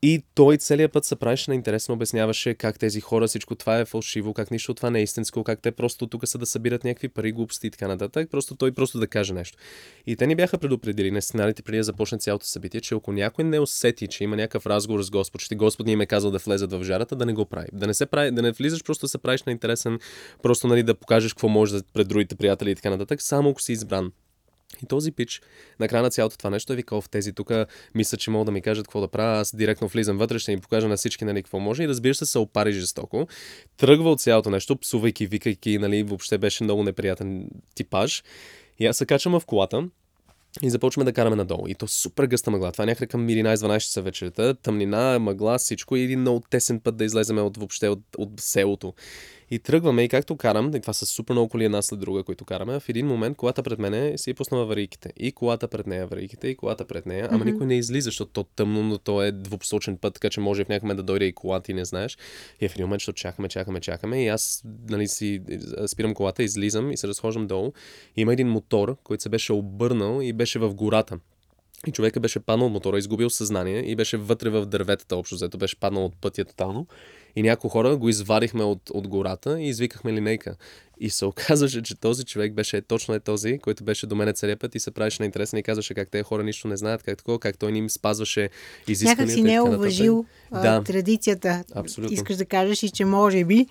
И 0.05 0.23
той 0.35 0.57
целият 0.57 0.91
път 0.91 1.05
се 1.05 1.15
правеше 1.15 1.51
на 1.51 1.55
интересно, 1.55 1.95
обясняваше 1.95 2.53
как 2.53 2.79
тези 2.79 3.01
хора, 3.01 3.27
всичко 3.27 3.55
това 3.55 3.79
е 3.79 3.85
фалшиво, 3.85 4.33
как 4.33 4.51
нищо 4.51 4.71
от 4.71 4.77
това 4.77 4.89
не 4.89 4.99
е 4.99 5.03
истинско, 5.03 5.43
как 5.43 5.61
те 5.61 5.71
просто 5.71 6.07
тук 6.07 6.27
са 6.27 6.37
да 6.37 6.45
събират 6.45 6.83
някакви 6.83 7.09
пари, 7.09 7.31
глупости 7.31 7.67
и 7.67 7.71
така 7.71 7.87
нататък. 7.87 8.29
Просто 8.31 8.55
той 8.55 8.71
просто 8.71 8.99
да 8.99 9.07
каже 9.07 9.33
нещо. 9.33 9.57
И 10.07 10.15
те 10.15 10.27
ни 10.27 10.35
бяха 10.35 10.57
предупредили 10.57 11.11
на 11.11 11.21
сценарите 11.21 11.63
преди 11.63 11.77
да 11.77 11.83
започне 11.83 12.17
цялото 12.17 12.45
събитие, 12.45 12.81
че 12.81 12.95
ако 12.95 13.11
някой 13.11 13.45
не 13.45 13.59
усети, 13.59 14.07
че 14.07 14.23
има 14.23 14.35
някакъв 14.35 14.65
разговор 14.65 15.01
с 15.01 15.09
Господ, 15.09 15.41
че 15.41 15.55
Господ 15.55 15.87
ни 15.87 15.93
им 15.93 16.01
е 16.01 16.05
казал 16.05 16.31
да 16.31 16.37
влезат 16.37 16.71
в 16.71 16.83
жарата, 16.83 17.15
да 17.15 17.25
не 17.25 17.33
го 17.33 17.45
прави. 17.45 17.67
Да 17.73 17.87
не 17.87 17.93
се 17.93 18.05
прави, 18.05 18.31
да 18.31 18.41
не 18.41 18.51
влизаш 18.51 18.83
просто 18.83 19.05
да 19.05 19.09
се 19.09 19.17
правиш 19.17 19.43
на 19.43 19.51
интересен, 19.51 19.99
просто 20.41 20.67
нали, 20.67 20.83
да 20.83 20.95
покажеш 20.95 21.33
какво 21.33 21.47
можеш 21.47 21.81
пред 21.93 22.07
другите 22.07 22.35
приятели 22.35 22.71
и 22.71 22.75
така 22.75 22.89
нататък, 22.89 23.21
само 23.21 23.49
ако 23.49 23.61
си 23.61 23.71
избран. 23.71 24.11
И 24.83 24.85
този 24.85 25.11
пич, 25.11 25.41
на 25.79 25.87
края 25.87 26.03
на 26.03 26.09
цялото 26.09 26.37
това 26.37 26.49
нещо 26.49 26.73
е 26.73 26.75
викал 26.75 27.01
в 27.01 27.09
тези 27.09 27.33
тук, 27.33 27.51
мисля, 27.95 28.17
че 28.17 28.31
могат 28.31 28.45
да 28.45 28.51
ми 28.51 28.61
кажат 28.61 28.87
какво 28.87 29.01
да 29.01 29.07
правя, 29.07 29.39
аз 29.39 29.55
директно 29.55 29.87
влизам 29.87 30.17
вътре, 30.17 30.39
ще 30.39 30.51
им 30.51 30.61
покажа 30.61 30.87
на 30.87 30.97
всички, 30.97 31.25
нали, 31.25 31.43
какво 31.43 31.59
може 31.59 31.83
и 31.83 31.87
разбира 31.87 32.15
се, 32.15 32.25
се 32.25 32.39
опари 32.39 32.73
жестоко. 32.73 33.27
Тръгва 33.77 34.11
от 34.11 34.21
цялото 34.21 34.49
нещо, 34.49 34.75
псувайки, 34.75 35.27
викайки, 35.27 35.77
нали, 35.77 36.03
въобще 36.03 36.37
беше 36.37 36.63
много 36.63 36.83
неприятен 36.83 37.49
типаж. 37.75 38.23
И 38.79 38.85
аз 38.85 38.97
се 38.97 39.05
качвам 39.05 39.39
в 39.39 39.45
колата, 39.45 39.87
и 40.61 40.69
започваме 40.69 41.05
да 41.05 41.13
караме 41.13 41.35
надолу. 41.35 41.67
И 41.67 41.75
то 41.75 41.87
супер 41.87 42.25
гъста 42.25 42.51
мъгла. 42.51 42.71
Това 42.71 42.83
е 42.83 42.87
някъде 42.87 43.07
към 43.07 43.27
11-12 43.27 43.79
часа 43.79 44.01
вечерта. 44.01 44.53
Тъмнина, 44.53 45.19
мъгла, 45.19 45.57
всичко 45.57 45.95
и 45.95 46.01
един 46.01 46.19
много 46.19 46.43
тесен 46.49 46.79
път 46.79 46.97
да 46.97 47.05
излеземе 47.05 47.41
от 47.41 47.57
въобще 47.57 47.89
от, 47.89 47.99
от 48.17 48.29
селото. 48.37 48.93
И 49.51 49.59
тръгваме 49.59 50.03
и 50.03 50.09
както 50.09 50.37
карам, 50.37 50.75
и 50.75 50.81
това 50.81 50.93
са 50.93 51.05
супер 51.05 51.33
много 51.33 51.49
коли 51.49 51.65
една 51.65 51.81
след 51.81 51.99
друга, 51.99 52.23
които 52.23 52.45
караме, 52.45 52.79
в 52.79 52.89
един 52.89 53.07
момент 53.07 53.37
колата 53.37 53.63
пред 53.63 53.79
мене 53.79 54.17
си 54.17 54.29
е 54.29 54.33
пуснала 54.33 54.63
аварийките. 54.63 55.13
И 55.17 55.31
колата 55.31 55.67
пред 55.67 55.87
нея 55.87 56.03
аварийките, 56.03 56.47
и 56.47 56.55
колата 56.55 56.85
пред 56.85 57.05
нея. 57.05 57.27
Ама 57.31 57.45
никой 57.45 57.67
не 57.67 57.77
излиза, 57.77 58.05
защото 58.05 58.31
то 58.31 58.43
тъмно, 58.43 58.83
но 58.83 58.97
то 58.97 59.23
е 59.23 59.31
двупосочен 59.31 59.97
път, 59.97 60.13
така 60.13 60.29
че 60.29 60.39
може 60.39 60.63
в 60.65 60.69
някакъв 60.69 60.83
момент 60.83 60.97
да 60.97 61.03
дойде 61.03 61.25
и 61.25 61.33
колата 61.33 61.71
и 61.71 61.75
не 61.75 61.85
знаеш. 61.85 62.17
И 62.61 62.67
в 62.67 62.73
един 62.75 62.85
момент, 62.85 62.99
защото 62.99 63.15
чакаме, 63.15 63.49
чакаме, 63.49 63.79
чакаме. 63.79 64.23
И 64.23 64.27
аз 64.27 64.63
нали, 64.89 65.07
си 65.07 65.41
спирам 65.87 66.13
колата, 66.13 66.43
излизам 66.43 66.91
и 66.91 66.97
се 66.97 67.07
разхождам 67.07 67.47
долу. 67.47 67.71
И 68.15 68.21
има 68.21 68.33
един 68.33 68.47
мотор, 68.47 68.97
който 69.03 69.23
се 69.23 69.29
беше 69.29 69.53
обърнал 69.53 70.21
и 70.21 70.33
беше 70.33 70.59
в 70.59 70.73
гората. 70.73 71.19
И 71.87 71.91
човека 71.91 72.19
беше 72.19 72.39
паднал 72.39 72.67
от 72.67 72.73
мотора, 72.73 72.97
изгубил 72.97 73.29
съзнание 73.29 73.79
и 73.79 73.95
беше 73.95 74.17
вътре 74.17 74.49
в 74.49 74.65
дърветата 74.65 75.15
общо, 75.15 75.35
взето 75.35 75.57
беше 75.57 75.79
паднал 75.79 76.05
от 76.05 76.15
пътя 76.21 76.45
тотално. 76.45 76.87
И 77.35 77.41
някои 77.41 77.69
хора 77.69 77.97
го 77.97 78.09
извадихме 78.09 78.63
от, 78.63 78.89
от 78.89 79.07
гората 79.07 79.61
и 79.61 79.67
извикахме 79.67 80.13
линейка. 80.13 80.55
И 80.99 81.09
се 81.09 81.25
оказаше, 81.25 81.81
че 81.81 81.95
този 81.95 82.23
човек 82.23 82.53
беше 82.53 82.81
точно 82.81 83.13
е 83.13 83.19
този, 83.19 83.59
който 83.59 83.83
беше 83.83 84.07
до 84.07 84.15
мене 84.15 84.33
целият 84.33 84.59
път 84.59 84.75
и 84.75 84.79
се 84.79 84.91
правеше 84.91 85.21
на 85.21 85.25
интересен 85.25 85.59
и 85.59 85.63
казваше 85.63 85.93
как 85.93 86.09
тези 86.09 86.23
хора 86.23 86.43
нищо 86.43 86.67
не 86.67 86.77
знаят, 86.77 87.03
как 87.03 87.17
такова, 87.17 87.39
как 87.39 87.57
той 87.57 87.71
ни 87.71 87.79
им 87.79 87.89
спазваше 87.89 88.49
изискванията. 88.87 89.21
Някак 89.21 89.35
си 89.35 89.43
не 89.43 89.53
е 89.53 89.61
уважил 89.61 90.25
Да. 90.51 90.83
традицията. 90.83 91.63
Абсолютно. 91.75 92.13
Искаш 92.13 92.35
да 92.35 92.45
кажеш 92.45 92.83
и, 92.83 92.89
че 92.89 93.05
може 93.05 93.45
би. 93.45 93.67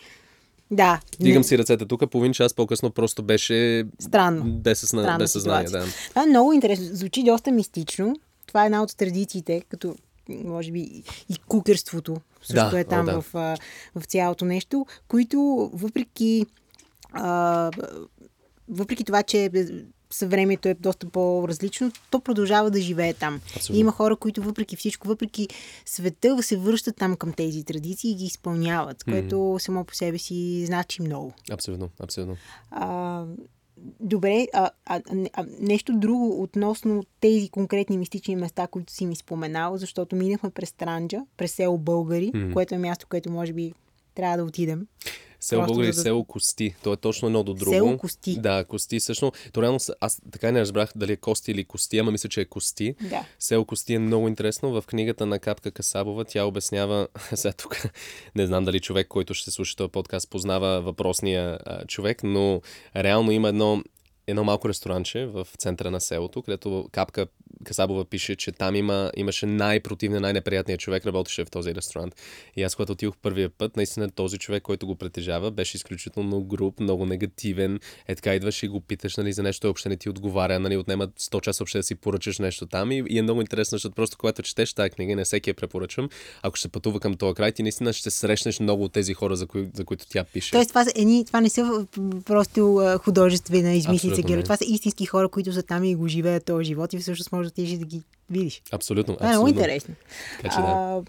Да. 0.71 1.01
Дигам 1.21 1.41
не- 1.41 1.45
си 1.45 1.59
ръцете 1.59 1.87
тук, 1.87 2.11
половин 2.11 2.33
час 2.33 2.55
по-късно 2.55 2.91
просто 2.91 3.23
беше 3.23 3.85
Странно. 3.99 4.45
без, 4.45 4.79
съзна... 4.79 5.03
Странна 5.03 5.19
без 5.19 5.33
съзнание. 5.33 5.69
Да. 5.69 5.85
Това 6.09 6.23
е 6.23 6.27
много 6.27 6.53
интересно. 6.53 6.85
Звучи 6.93 7.23
доста 7.23 7.53
мистично. 7.53 8.17
Това 8.47 8.63
е 8.63 8.67
една 8.67 8.83
от 8.83 8.97
традициите, 8.97 9.63
като 9.69 9.95
може 10.29 10.73
би 10.73 11.03
и 11.29 11.37
кукерството 11.49 12.17
също 12.43 12.71
Да, 12.71 12.81
е 12.81 12.85
там 12.85 13.09
о, 13.09 13.13
да. 13.13 13.21
в, 13.21 13.35
а, 13.35 13.57
в 13.95 14.05
цялото 14.05 14.45
нещо, 14.45 14.87
които 15.09 15.71
въпреки 15.75 16.47
а, 17.13 17.71
въпреки 18.69 19.05
това, 19.05 19.23
че 19.23 19.51
съвремието 20.11 20.69
е 20.69 20.75
доста 20.75 21.07
по-различно, 21.07 21.93
то 22.11 22.21
продължава 22.21 22.71
да 22.71 22.81
живее 22.81 23.15
там. 23.15 23.41
Абсолютно. 23.57 23.77
И 23.77 23.79
има 23.79 23.93
хора, 23.93 24.17
които 24.17 24.43
въпреки 24.43 24.77
всичко, 24.77 25.09
въпреки 25.09 25.49
света, 25.87 26.43
се 26.43 26.57
връщат 26.57 26.97
там 26.97 27.17
към 27.17 27.33
тези 27.33 27.65
традиции 27.65 28.11
и 28.11 28.15
ги 28.15 28.25
изпълняват, 28.25 29.05
което 29.05 29.57
само 29.61 29.85
по 29.85 29.95
себе 29.95 30.19
си 30.19 30.67
значи 30.67 31.03
много. 31.03 31.33
Абсолютно, 31.51 31.91
абсолютно. 32.01 32.37
А, 32.71 33.25
добре, 34.01 34.47
а, 34.53 34.71
а, 34.87 35.01
а, 35.33 35.47
нещо 35.61 35.93
друго 35.93 36.43
относно 36.43 37.03
тези 37.21 37.49
конкретни 37.49 37.99
мистични 37.99 38.37
места, 38.37 38.67
които 38.67 38.93
си 38.93 39.07
ми 39.07 39.17
споменал, 39.17 39.77
защото 39.77 40.17
минахме 40.17 40.51
през 40.51 40.69
Странджа, 40.69 41.21
през 41.37 41.53
село 41.53 41.79
Българи, 41.79 42.31
Мгм. 42.35 42.53
което 42.53 42.75
е 42.75 42.79
място, 42.79 43.07
което 43.11 43.33
може 43.33 43.53
би 43.53 43.73
трябва 44.15 44.37
да 44.37 44.45
отидем. 44.45 44.87
Село 45.43 45.67
Българи, 45.67 45.87
да- 45.87 45.93
село 45.93 46.25
Кости. 46.25 46.75
То 46.83 46.93
е 46.93 46.97
точно 46.97 47.29
едно 47.29 47.43
до 47.43 47.55
друго. 47.55 47.75
Село 47.75 47.99
Кости. 47.99 48.41
Да, 48.41 48.65
Кости. 48.65 49.01
Също, 49.01 49.33
то 49.53 49.63
реално, 49.63 49.79
аз 50.01 50.21
така 50.33 50.49
и 50.49 50.53
не 50.53 50.61
разбрах 50.61 50.93
дали 50.97 51.13
е 51.13 51.17
Кости 51.17 51.51
или 51.51 51.65
Кости, 51.65 51.99
ама 51.99 52.11
мисля, 52.11 52.29
че 52.29 52.41
е 52.41 52.45
Кости. 52.45 52.95
Да. 53.11 53.27
Село 53.39 53.65
Кости 53.65 53.95
е 53.95 53.99
много 53.99 54.29
интересно. 54.29 54.81
В 54.81 54.87
книгата 54.87 55.27
на 55.27 55.39
Капка 55.39 55.71
Касабова 55.71 56.25
тя 56.25 56.45
обяснява, 56.45 57.09
сега 57.35 57.53
тук 57.53 57.83
не 58.35 58.47
знам 58.47 58.65
дали 58.65 58.81
човек, 58.81 59.09
който 59.09 59.35
ще 59.35 59.51
слуша 59.51 59.77
този 59.77 59.91
подкаст, 59.91 60.31
познава 60.31 60.81
въпросния 60.81 61.59
а, 61.65 61.87
човек, 61.87 62.21
но 62.25 62.61
реално 62.97 63.31
има 63.31 63.49
едно, 63.49 63.83
едно 64.27 64.45
малко 64.45 64.69
ресторанче 64.69 65.27
в 65.27 65.49
центъра 65.59 65.91
на 65.91 66.01
селото, 66.01 66.43
където 66.43 66.89
Капка 66.93 67.27
Касабова 67.65 68.05
пише, 68.05 68.37
че 68.37 68.53
там 68.53 68.75
има, 68.75 69.11
имаше 69.17 69.47
най-противния, 69.47 70.21
най-неприятният 70.21 70.81
човек, 70.81 71.07
работеше 71.07 71.45
в 71.45 71.51
този 71.51 71.75
ресторант. 71.75 72.15
И 72.57 72.63
аз, 72.63 72.75
когато 72.75 72.93
отидох 72.93 73.17
първия 73.23 73.51
път, 73.51 73.77
наистина 73.77 74.11
този 74.11 74.39
човек, 74.39 74.63
който 74.63 74.87
го 74.87 74.97
притежава, 74.97 75.51
беше 75.51 75.77
изключително 75.77 76.45
груб, 76.45 76.81
много 76.81 77.07
негативен. 77.07 77.81
Е 78.09 78.15
така 78.15 78.35
идваш 78.35 78.63
и 78.63 78.69
го 78.69 78.81
питаш 78.81 79.17
нали, 79.17 79.33
за 79.33 79.43
нещо, 79.43 79.67
въобще 79.67 79.89
не 79.89 79.97
ти 79.97 80.11
отговаря, 80.11 80.59
нали, 80.59 80.77
отнема 80.77 81.09
100 81.09 81.41
часа 81.41 81.59
въобще 81.65 81.79
да 81.79 81.83
си 81.83 81.95
поръчаш 81.95 82.39
нещо 82.39 82.67
там. 82.67 82.93
И, 82.93 83.05
и 83.09 83.19
е 83.19 83.23
много 83.23 83.41
интересно, 83.41 83.77
защото 83.77 83.95
просто 83.95 84.19
когато 84.19 84.43
четеш 84.43 84.75
тази 84.75 84.91
книга, 84.91 85.17
не 85.17 85.25
всеки 85.25 85.51
я 85.51 85.55
препоръчвам, 85.55 86.09
ако 86.43 86.57
ще 86.57 86.69
пътува 86.69 87.01
към 87.01 87.15
този 87.15 87.35
край, 87.35 87.53
ти 87.53 87.63
наистина 87.63 87.93
ще 87.93 88.11
срещнеш 88.11 88.61
много 88.61 88.85
от 88.85 88.93
тези 88.93 89.15
хора, 89.15 89.37
за, 89.37 89.47
кои, 89.47 89.69
за 89.75 89.85
които 89.85 90.07
тя 90.09 90.25
пише. 90.25 90.51
Тоест, 90.51 90.69
това, 90.69 90.87
едни, 90.95 91.25
това 91.25 91.41
не 91.41 91.49
са 91.49 91.87
просто 92.25 92.99
художествена 93.05 93.73
измислица 93.73 94.23
герои. 94.23 94.43
Това 94.43 94.57
са 94.57 94.65
истински 94.65 95.07
хора, 95.07 95.29
които 95.29 95.53
са 95.53 95.63
там 95.63 95.85
и 95.85 95.95
го 95.95 96.09
живеят 96.09 96.45
този 96.45 96.65
живот 96.65 96.93
и 96.93 96.99
всъщност 96.99 97.33
можеш 97.33 97.51
да 97.51 97.52
отидеш 97.53 97.79
да 97.79 97.85
ги 97.85 98.03
видиш. 98.31 98.63
Абсолютно. 98.73 99.17
Това 99.17 99.29
е 99.29 99.33
много 99.33 99.49
интересно. 99.49 99.95
Така 100.37 100.55
че 100.55 100.61
да. 100.61 100.67
А, 100.67 101.03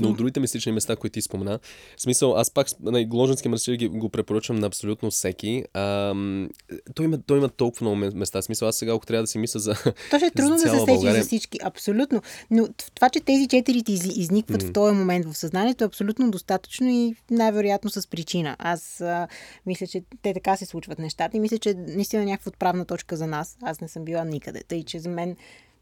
Но 0.00 0.12
другите 0.12 0.40
мистични 0.40 0.72
места, 0.72 0.96
които 0.96 1.14
ти 1.14 1.22
спомена, 1.22 1.58
в 1.96 2.02
смисъл, 2.02 2.36
аз 2.36 2.50
пак 2.50 2.66
на 2.80 3.04
Гложенски 3.04 3.48
манастир 3.48 3.88
го 3.88 4.08
препоръчвам 4.08 4.58
на 4.58 4.66
абсолютно 4.66 5.10
всеки. 5.10 5.64
Ам, 5.74 6.48
той, 6.94 7.04
има, 7.04 7.18
той 7.22 7.38
има 7.38 7.48
толкова 7.48 7.84
много 7.84 7.96
ме- 7.96 8.10
места. 8.10 8.40
В 8.40 8.44
смисъл, 8.44 8.68
аз 8.68 8.76
сега, 8.76 8.92
ако 8.94 9.06
трябва 9.06 9.22
да 9.22 9.26
си 9.26 9.38
мисля 9.38 9.60
за... 9.60 9.74
То 10.10 10.16
ще 10.18 10.26
е 10.26 10.30
трудно 10.30 10.50
да 10.50 10.58
се 10.58 10.86
България. 10.86 11.22
за 11.22 11.26
всички. 11.26 11.58
Абсолютно. 11.62 12.22
Но 12.50 12.68
това, 12.94 13.10
че 13.10 13.20
тези 13.20 13.48
четири 13.48 13.82
ти 13.82 13.92
из- 13.92 14.16
изникват 14.16 14.62
в 14.62 14.72
този 14.72 14.94
момент 14.94 15.26
в 15.26 15.34
съзнанието, 15.38 15.84
е 15.84 15.86
абсолютно 15.86 16.30
достатъчно 16.30 16.88
и 16.88 17.14
най-вероятно 17.30 17.90
с 17.90 18.06
причина. 18.06 18.56
Аз 18.58 19.00
а, 19.00 19.28
мисля, 19.66 19.86
че 19.86 20.02
те 20.22 20.34
така 20.34 20.56
се 20.56 20.66
случват 20.66 20.98
нещата 20.98 21.36
и 21.36 21.40
мисля, 21.40 21.58
че 21.58 21.74
наистина 21.74 22.22
е 22.22 22.26
някаква 22.26 22.48
отправна 22.48 22.84
точка 22.84 23.16
за 23.16 23.26
нас. 23.26 23.56
Аз 23.62 23.80
не 23.80 23.88
съм 23.88 24.04
била 24.04 24.24
никъде. 24.24 24.62
Тъй, 24.68 24.84
че 24.84 24.98
за 24.98 25.08
мен 25.08 25.36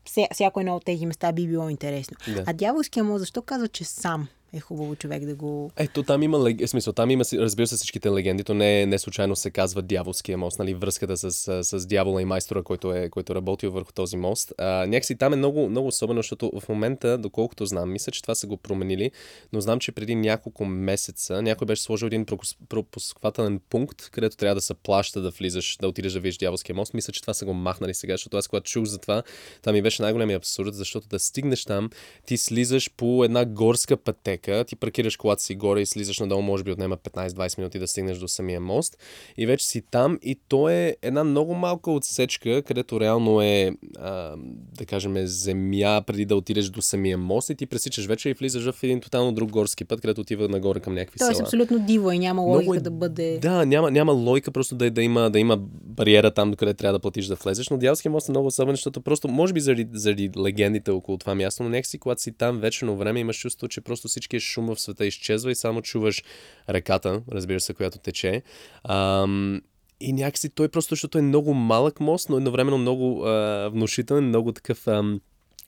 вся, 0.07 0.27
всяко 0.33 0.61
едно 0.61 0.77
от 0.77 0.85
тези 0.85 1.07
места 1.07 1.33
би 1.33 1.49
било 1.49 1.69
интересно. 1.69 2.17
Да. 2.35 2.45
А 2.47 2.53
дяволския 2.53 3.05
му, 3.05 3.19
защо 3.19 3.43
казва, 3.43 3.69
че 3.69 3.85
сам? 3.85 4.29
Е 4.53 4.61
хубаво 4.61 4.97
човек 4.97 5.25
да 5.25 5.35
го... 5.35 5.71
Ето, 5.77 6.03
там 6.03 6.23
има. 6.23 6.51
Е, 6.61 6.67
смисъл, 6.67 6.93
там 6.93 7.11
има, 7.11 7.25
разбира 7.33 7.67
се, 7.67 7.77
всичките 7.77 8.11
легенди. 8.11 8.45
То 8.45 8.55
не, 8.55 8.87
не 8.87 8.99
случайно 8.99 9.37
се 9.37 9.51
казва 9.51 9.83
Дяволския 9.83 10.39
мост, 10.39 10.59
нали, 10.59 10.75
връзката 10.75 11.17
с, 11.17 11.65
с 11.65 11.87
дявола 11.87 12.23
и 12.23 12.25
майстора, 12.25 12.63
който 12.63 12.93
е, 12.93 13.09
който 13.09 13.33
е 13.33 13.37
работил 13.37 13.71
върху 13.71 13.93
този 13.93 14.17
мост. 14.17 14.53
А, 14.59 14.87
някакси 14.87 15.17
там 15.17 15.33
е 15.33 15.37
много, 15.37 15.69
много 15.69 15.89
особено, 15.89 16.19
защото 16.19 16.53
в 16.61 16.69
момента, 16.69 17.19
доколкото 17.19 17.67
знам, 17.67 17.93
мисля, 17.93 18.13
че 18.13 18.23
това 18.23 18.35
са 18.35 18.47
го 18.47 18.57
променили, 18.57 19.11
но 19.53 19.61
знам, 19.61 19.79
че 19.81 19.93
преди 19.93 20.15
няколко 20.15 20.65
месеца 20.65 21.43
някой 21.43 21.67
беше 21.67 21.83
сложил 21.83 22.07
един 22.07 22.27
пропусквателен 22.69 23.61
пункт, 23.71 24.11
където 24.11 24.37
трябва 24.37 24.55
да 24.55 24.61
се 24.61 24.75
плаща 24.75 25.21
да 25.21 25.31
влизаш, 25.31 25.77
да 25.81 25.89
отидеш 25.89 26.13
да 26.13 26.21
видиш 26.21 26.39
Дяволския 26.39 26.75
мост. 26.75 26.95
Мисля, 26.95 27.13
че 27.13 27.21
това 27.21 27.35
са 27.35 27.45
го 27.45 27.55
махнали 27.55 27.95
сега, 27.95 28.15
защото 28.15 28.37
аз 28.37 28.49
когато 28.49 28.71
чух 28.71 28.85
за 28.85 28.99
това, 28.99 29.23
там 29.63 29.75
ми 29.75 29.83
беше 29.83 30.03
най-големия 30.03 30.37
абсурд, 30.37 30.75
защото 30.75 31.09
да 31.09 31.19
стигнеш 31.19 31.65
там, 31.65 31.91
ти 32.27 32.37
слизаш 32.37 32.91
по 32.97 33.25
една 33.25 33.45
горска 33.45 33.97
пътека, 33.97 34.36
ти 34.67 34.77
паркираш 34.77 35.17
колата 35.17 35.43
си 35.43 35.55
горе 35.55 35.81
и 35.81 35.87
слизаш 35.87 36.19
надолу, 36.19 36.43
може 36.43 36.65
би 36.65 36.73
отнема 36.73 36.97
15-20 36.97 37.59
минути 37.59 37.79
да 37.79 37.89
стигнеш 37.89 38.19
до 38.19 38.29
самия 38.29 38.61
мост 38.61 38.99
и 39.37 39.47
вече 39.47 39.67
си 39.67 39.83
там 39.91 40.19
и 40.23 40.39
то 40.49 40.69
е 40.69 40.97
една 41.03 41.25
много 41.25 41.55
малка 41.55 41.91
отсечка, 41.91 42.63
където 42.63 43.01
реално 43.01 43.43
е, 43.43 43.73
а, 43.99 44.37
да 44.79 44.87
кажем, 44.87 45.27
земя 45.27 46.03
преди 46.07 46.25
да 46.25 46.37
отидеш 46.37 46.69
до 46.69 46.83
самия 46.83 47.19
мост 47.19 47.51
и 47.51 47.55
ти 47.55 47.67
пресичаш 47.67 48.07
вече 48.07 48.29
и 48.29 48.35
влизаш 48.35 48.71
в 48.71 48.83
един 48.83 49.01
тотално 49.01 49.33
друг 49.33 49.51
горски 49.51 49.85
път, 49.85 50.01
където 50.01 50.21
отива 50.21 50.49
нагоре 50.49 50.81
към 50.81 50.95
някакви 50.95 51.19
Тоест, 51.19 51.37
села. 51.37 51.47
абсолютно 51.47 51.79
диво 51.79 52.13
и 52.13 52.19
няма 52.19 52.43
логика 52.43 52.63
много 52.63 52.75
е... 52.75 52.81
да 52.81 52.91
бъде... 52.91 53.39
Да, 53.43 53.67
няма, 53.67 53.91
няма 53.91 54.13
логика 54.13 54.51
просто 54.51 54.75
да, 54.75 54.91
да, 54.91 55.03
има, 55.03 55.31
да 55.31 55.39
има 55.39 55.57
бариера 55.97 56.31
там, 56.31 56.55
къде 56.55 56.75
трябва 56.75 56.93
да 56.93 57.03
платиш 57.03 57.27
да 57.27 57.35
влезеш, 57.35 57.69
но 57.71 57.79
Дяволския 57.79 58.13
мост 58.13 58.29
е 58.29 58.33
много 58.33 58.47
особен, 58.47 58.75
защото 58.75 59.01
просто, 59.01 59.29
може 59.29 59.53
би 59.53 59.61
заради, 59.61 59.89
заради 59.93 60.31
легендите 60.45 60.91
около 60.91 61.19
това 61.19 61.35
място, 61.35 61.63
но 61.63 61.69
някакси, 61.69 61.99
когато 61.99 62.23
си 62.23 62.33
там 62.33 62.59
вечерно 62.59 62.97
време, 62.97 63.21
имаш 63.21 63.39
чувство, 63.39 63.69
че 63.69 63.81
просто 63.81 64.09
всички 64.09 64.26
шум 64.41 64.67
в 64.67 64.81
света 64.81 65.07
изчезва 65.07 65.51
и 65.51 65.55
само 65.55 65.83
чуваш 65.83 66.23
реката, 66.69 67.23
разбира 67.33 67.61
се, 67.61 67.75
която 67.75 67.99
тече. 67.99 68.43
Ам, 68.89 69.63
и 70.01 70.13
някакси 70.13 70.49
той 70.49 70.69
просто, 70.69 70.95
защото 70.95 71.19
е 71.19 71.23
много 71.23 71.55
малък 71.55 72.01
мост, 72.01 72.29
но 72.29 72.37
едновременно 72.37 72.79
много 72.79 73.25
а, 73.25 73.69
внушителен, 73.69 74.25
много 74.25 74.53
такъв... 74.53 74.89
Ам, 74.89 75.21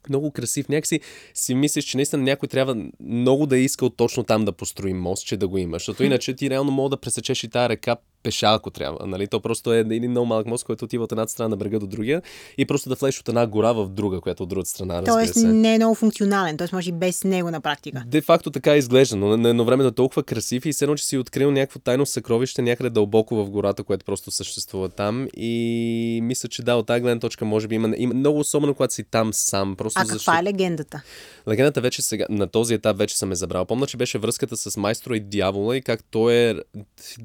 много 0.09 0.30
красив. 0.30 0.68
Някакси 0.68 1.00
си 1.34 1.54
мислиш, 1.54 1.84
че 1.84 1.96
наистина 1.96 2.22
някой 2.22 2.48
трябва 2.48 2.76
много 3.00 3.46
да 3.46 3.59
е 3.59 3.61
искал 3.61 3.90
точно 3.90 4.24
там 4.24 4.44
да 4.44 4.52
построи 4.52 4.92
мост, 4.92 5.26
че 5.26 5.36
да 5.36 5.48
го 5.48 5.59
има. 5.59 5.76
Защото 5.76 6.04
иначе 6.04 6.34
ти 6.34 6.50
реално 6.50 6.70
мога 6.70 6.88
да 6.88 6.96
пресечеш 6.96 7.44
и 7.44 7.48
тази 7.48 7.68
река 7.68 7.96
пеша, 8.22 8.46
ако 8.46 8.70
трябва. 8.70 9.06
Нали? 9.06 9.26
То 9.26 9.40
просто 9.40 9.72
е 9.72 9.78
един 9.78 10.10
много 10.10 10.26
малък 10.26 10.46
мост, 10.46 10.64
който 10.64 10.84
отива 10.84 11.04
от 11.04 11.12
едната 11.12 11.32
страна 11.32 11.48
на 11.48 11.56
брега 11.56 11.78
до 11.78 11.86
другия 11.86 12.22
и 12.58 12.66
просто 12.66 12.88
да 12.88 12.94
влезеш 12.94 13.20
от 13.20 13.28
една 13.28 13.46
гора 13.46 13.72
в 13.72 13.88
друга, 13.88 14.20
която 14.20 14.42
от 14.42 14.48
другата 14.48 14.70
страна. 14.70 15.02
Тоест 15.04 15.34
се. 15.34 15.46
не 15.46 15.74
е 15.74 15.78
много 15.78 15.94
функционален, 15.94 16.56
т.е. 16.56 16.68
може 16.72 16.88
и 16.88 16.92
без 16.92 17.24
него 17.24 17.50
на 17.50 17.60
практика. 17.60 18.02
Де 18.06 18.20
факто 18.20 18.50
така 18.50 18.76
изглежда, 18.76 19.16
но 19.16 19.36
на 19.36 19.48
едно 19.48 19.64
време 19.64 19.84
е 19.84 19.90
толкова 19.90 20.22
красив 20.22 20.66
и 20.66 20.72
все 20.72 20.86
че 20.96 21.04
си 21.04 21.18
открил 21.18 21.50
някакво 21.50 21.78
тайно 21.78 22.06
съкровище 22.06 22.62
някъде 22.62 22.90
дълбоко 22.90 23.36
в 23.36 23.50
гората, 23.50 23.84
което 23.84 24.04
просто 24.04 24.30
съществува 24.30 24.88
там. 24.88 25.28
И 25.36 26.20
мисля, 26.22 26.48
че 26.48 26.62
да, 26.62 26.74
от 26.74 26.86
тази 26.86 27.00
гледна 27.00 27.20
точка 27.20 27.44
може 27.44 27.68
би 27.68 27.74
има, 27.74 27.94
има 27.96 28.14
много 28.14 28.38
особено, 28.38 28.74
когато 28.74 28.94
си 28.94 29.04
там 29.04 29.32
сам. 29.32 29.76
Просто 29.76 30.00
а 30.00 30.02
каква 30.02 30.14
защото... 30.14 30.38
е 30.38 30.42
легендата? 30.42 31.02
Легендата 31.48 31.80
вече 31.80 32.02
сега, 32.02 32.26
на 32.30 32.46
този 32.46 32.74
етап 32.74 32.98
вече 32.98 33.18
съм 33.18 33.32
е 33.32 33.34
забрал. 33.34 33.64
Помня, 33.64 33.86
че 33.86 33.96
беше 33.96 34.18
връзката 34.18 34.56
с 34.56 34.76
майстора 34.76 35.16
и 35.16 35.20
дявола 35.20 35.76
и 35.76 35.82
как 35.82 36.04
той 36.10 36.34
е... 36.34 36.54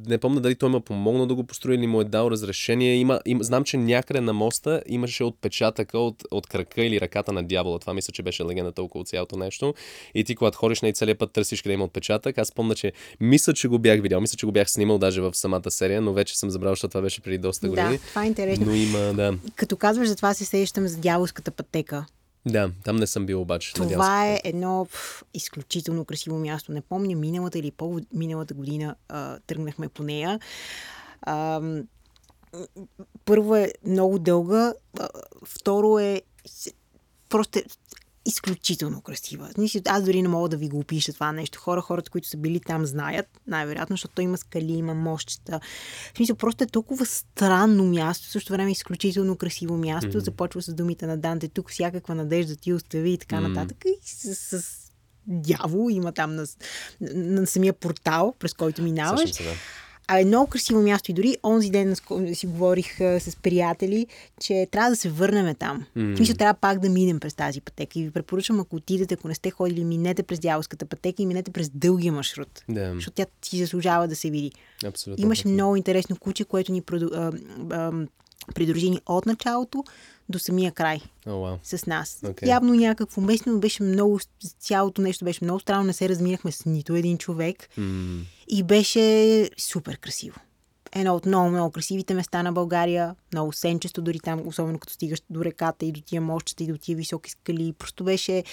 Не 0.08 0.18
помня 0.18 0.42
дали 0.42 0.56
той 0.56 0.70
ме 0.70 0.80
помогнал 0.86 1.26
да 1.26 1.36
го 1.36 1.44
построи 1.44 1.76
или 1.76 1.88
му 1.88 2.02
е 2.02 2.04
дал 2.04 2.28
разрешение. 2.32 2.96
Има, 2.96 3.20
им, 3.26 3.44
знам, 3.44 3.64
че 3.64 3.78
някъде 3.78 4.22
на 4.22 4.34
моста 4.34 4.82
имаше 4.88 5.24
отпечатъка 5.24 6.00
от, 6.00 6.24
от 6.32 6.48
крака 6.48 6.84
или 6.84 7.02
ръката 7.02 7.34
на 7.34 7.44
дявола. 7.44 7.80
Това 7.80 7.94
мисля, 7.94 8.12
че 8.12 8.24
беше 8.24 8.46
легендата 8.46 8.84
около 8.84 9.04
цялото 9.04 9.38
нещо. 9.38 9.74
И 10.16 10.24
ти, 10.24 10.36
когато 10.36 10.58
ходиш 10.58 10.82
на 10.82 10.88
и 10.90 10.94
целият 10.94 11.20
път, 11.20 11.32
търсиш 11.32 11.62
къде 11.62 11.74
има 11.74 11.84
отпечатък. 11.84 12.38
Аз 12.38 12.52
помня, 12.52 12.76
че 12.76 12.92
мисля, 13.20 13.54
че 13.54 13.68
го 13.68 13.80
бях 13.80 14.02
видял. 14.02 14.22
Мисля, 14.22 14.38
че 14.38 14.46
го 14.46 14.52
бях 14.52 14.70
снимал 14.70 14.98
даже 14.98 15.22
в 15.22 15.36
самата 15.36 15.72
серия, 15.72 16.02
но 16.02 16.14
вече 16.14 16.38
съм 16.38 16.50
забрал, 16.50 16.72
защото 16.72 16.92
това 16.92 17.02
беше 17.02 17.22
преди 17.22 17.38
доста 17.38 17.70
години. 17.70 17.98
Да, 17.98 17.98
това 17.98 18.24
е 18.24 18.28
интересно. 18.28 18.66
Но 18.66 18.74
има, 18.74 19.14
да. 19.14 19.38
Като 19.56 19.78
казваш 19.78 20.08
за 20.08 20.16
това, 20.16 20.34
се 20.34 20.46
сещам 20.46 20.88
за 20.88 20.98
дяволската 20.98 21.52
пътека. 21.52 22.06
Да, 22.46 22.72
там 22.84 22.96
не 22.96 23.08
съм 23.08 23.26
бил 23.26 23.42
обаче. 23.42 23.74
Това 23.74 24.28
е 24.28 24.42
едно 24.44 24.86
пф, 24.92 25.24
изключително 25.34 26.06
красиво 26.06 26.40
място. 26.40 26.72
Не 26.72 26.82
помня, 26.82 27.16
миналата 27.16 27.60
или 27.60 27.72
по-миналата 27.72 28.54
година 28.54 28.96
а, 29.10 29.40
тръгнахме 29.48 29.90
по 29.90 30.04
нея. 30.04 30.40
А, 31.22 31.62
първо 33.26 33.56
е 33.56 33.72
много 33.86 34.20
дълга, 34.20 34.74
а, 35.00 35.10
второ 35.46 36.00
е 36.00 36.22
просто 37.30 37.60
изключително 38.26 39.02
красива. 39.02 39.50
Аз 39.86 40.04
дори 40.04 40.22
не 40.22 40.28
мога 40.28 40.50
да 40.50 40.58
ви 40.58 40.70
го 40.70 40.80
опиша 40.80 41.14
това 41.14 41.32
нещо. 41.32 41.60
Хора, 41.60 41.82
хората, 41.82 42.12
които 42.12 42.28
са 42.28 42.38
били 42.38 42.60
там, 42.60 42.86
знаят, 42.86 43.26
най-вероятно, 43.48 43.94
защото 43.94 44.22
има 44.22 44.38
скали, 44.38 44.72
има 44.72 44.94
мощчета. 44.94 45.60
В 46.14 46.18
смисъл, 46.18 46.36
просто 46.36 46.64
е 46.64 46.68
толкова 46.68 47.06
странно 47.06 47.84
място, 47.84 48.26
също 48.26 48.54
време 48.54 48.72
изключително 48.72 49.36
красиво 49.36 49.78
място. 49.78 50.12
Mm-hmm. 50.12 50.26
Започва 50.26 50.62
с 50.62 50.74
думите 50.74 51.08
на 51.08 51.18
Данте, 51.18 51.48
тук 51.48 51.72
всякаква 51.72 52.16
надежда 52.16 52.56
ти 52.56 52.74
остави 52.74 53.14
и 53.14 53.18
така 53.18 53.36
mm-hmm. 53.36 53.48
нататък. 53.48 53.78
И 53.86 54.00
с, 54.02 54.36
с 54.36 54.84
дявол 55.28 55.90
има 55.92 56.12
там 56.12 56.36
на, 56.36 56.46
на, 57.02 57.42
на 57.42 57.48
самия 57.48 57.74
портал, 57.74 58.34
през 58.40 58.54
който 58.54 58.82
минаваш. 58.82 59.30
Също, 59.30 59.44
да. 59.44 59.54
А 60.08 60.20
е 60.20 60.26
много 60.26 60.48
красиво 60.48 60.82
място 60.82 61.12
и 61.12 61.14
дори 61.14 61.38
онзи 61.44 61.70
ден 61.70 61.96
си 62.34 62.48
говорих 62.48 63.02
а, 63.02 63.20
с 63.20 63.36
приятели, 63.36 64.08
че 64.40 64.68
трябва 64.72 64.90
да 64.90 64.96
се 64.96 65.10
върнем 65.10 65.56
там. 65.56 65.86
Mm. 65.98 66.20
Мисля, 66.20 66.34
трябва 66.34 66.54
пак 66.54 66.80
да 66.80 66.90
минем 66.90 67.20
през 67.20 67.34
тази 67.34 67.62
пътека. 67.62 68.00
И 68.00 68.04
ви 68.04 68.12
препоръчвам, 68.12 68.60
ако 68.60 68.76
отидете, 68.76 69.14
ако 69.14 69.28
не 69.28 69.36
сте 69.36 69.52
ходили, 69.52 69.84
минете 69.84 70.24
през 70.24 70.40
дяволската 70.40 70.86
пътека 70.86 71.22
и 71.22 71.26
минете 71.26 71.52
през 71.52 71.70
дългия 71.70 72.14
маршрут. 72.14 72.64
Yeah. 72.70 72.94
Защото 72.94 73.16
тя 73.16 73.26
си 73.46 73.58
заслужава 73.58 74.08
да 74.08 74.16
се 74.16 74.30
види. 74.30 74.52
Абсолютно. 74.86 75.24
Имаше 75.24 75.48
много 75.48 75.76
интересно 75.76 76.16
куче, 76.16 76.44
което 76.46 76.72
ни 76.72 76.82
проду... 76.82 77.10
а, 77.14 77.92
от 79.06 79.26
началото 79.26 79.84
до 80.30 80.40
самия 80.40 80.72
край 80.72 81.02
oh, 81.26 81.30
wow. 81.30 81.60
с 81.64 81.86
нас. 81.86 82.20
Okay. 82.24 82.48
Явно 82.48 82.74
някакво 82.74 83.22
местно 83.22 83.60
беше 83.60 83.84
много, 83.84 84.20
цялото 84.60 85.02
нещо 85.02 85.26
беше 85.26 85.44
много 85.44 85.60
странно, 85.60 85.84
не 85.84 85.94
се 85.94 86.10
разминахме 86.10 86.52
с 86.52 86.66
нито 86.66 86.96
един 86.96 87.18
човек 87.18 87.70
mm. 87.78 88.22
и 88.48 88.64
беше 88.64 89.50
супер 89.58 89.98
красиво. 89.98 90.40
Едно 90.96 91.16
от 91.16 91.26
много, 91.26 91.50
много 91.50 91.72
красивите 91.72 92.14
места 92.14 92.44
на 92.44 92.52
България, 92.52 93.16
много 93.34 93.54
сенчесто, 93.54 94.02
дори 94.02 94.20
там, 94.20 94.48
особено 94.48 94.80
като 94.80 94.94
стигаш 94.94 95.22
до 95.30 95.46
реката 95.46 95.86
и 95.86 95.92
до 95.92 96.02
тия 96.02 96.22
мощчета 96.22 96.64
и 96.64 96.68
до 96.68 96.78
тия 96.78 96.96
високи 96.96 97.32
скали. 97.32 97.74
Просто 97.74 98.04
беше 98.04 98.44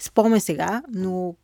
спомен 0.00 0.40
сега, 0.40 0.82
но 0.94 1.34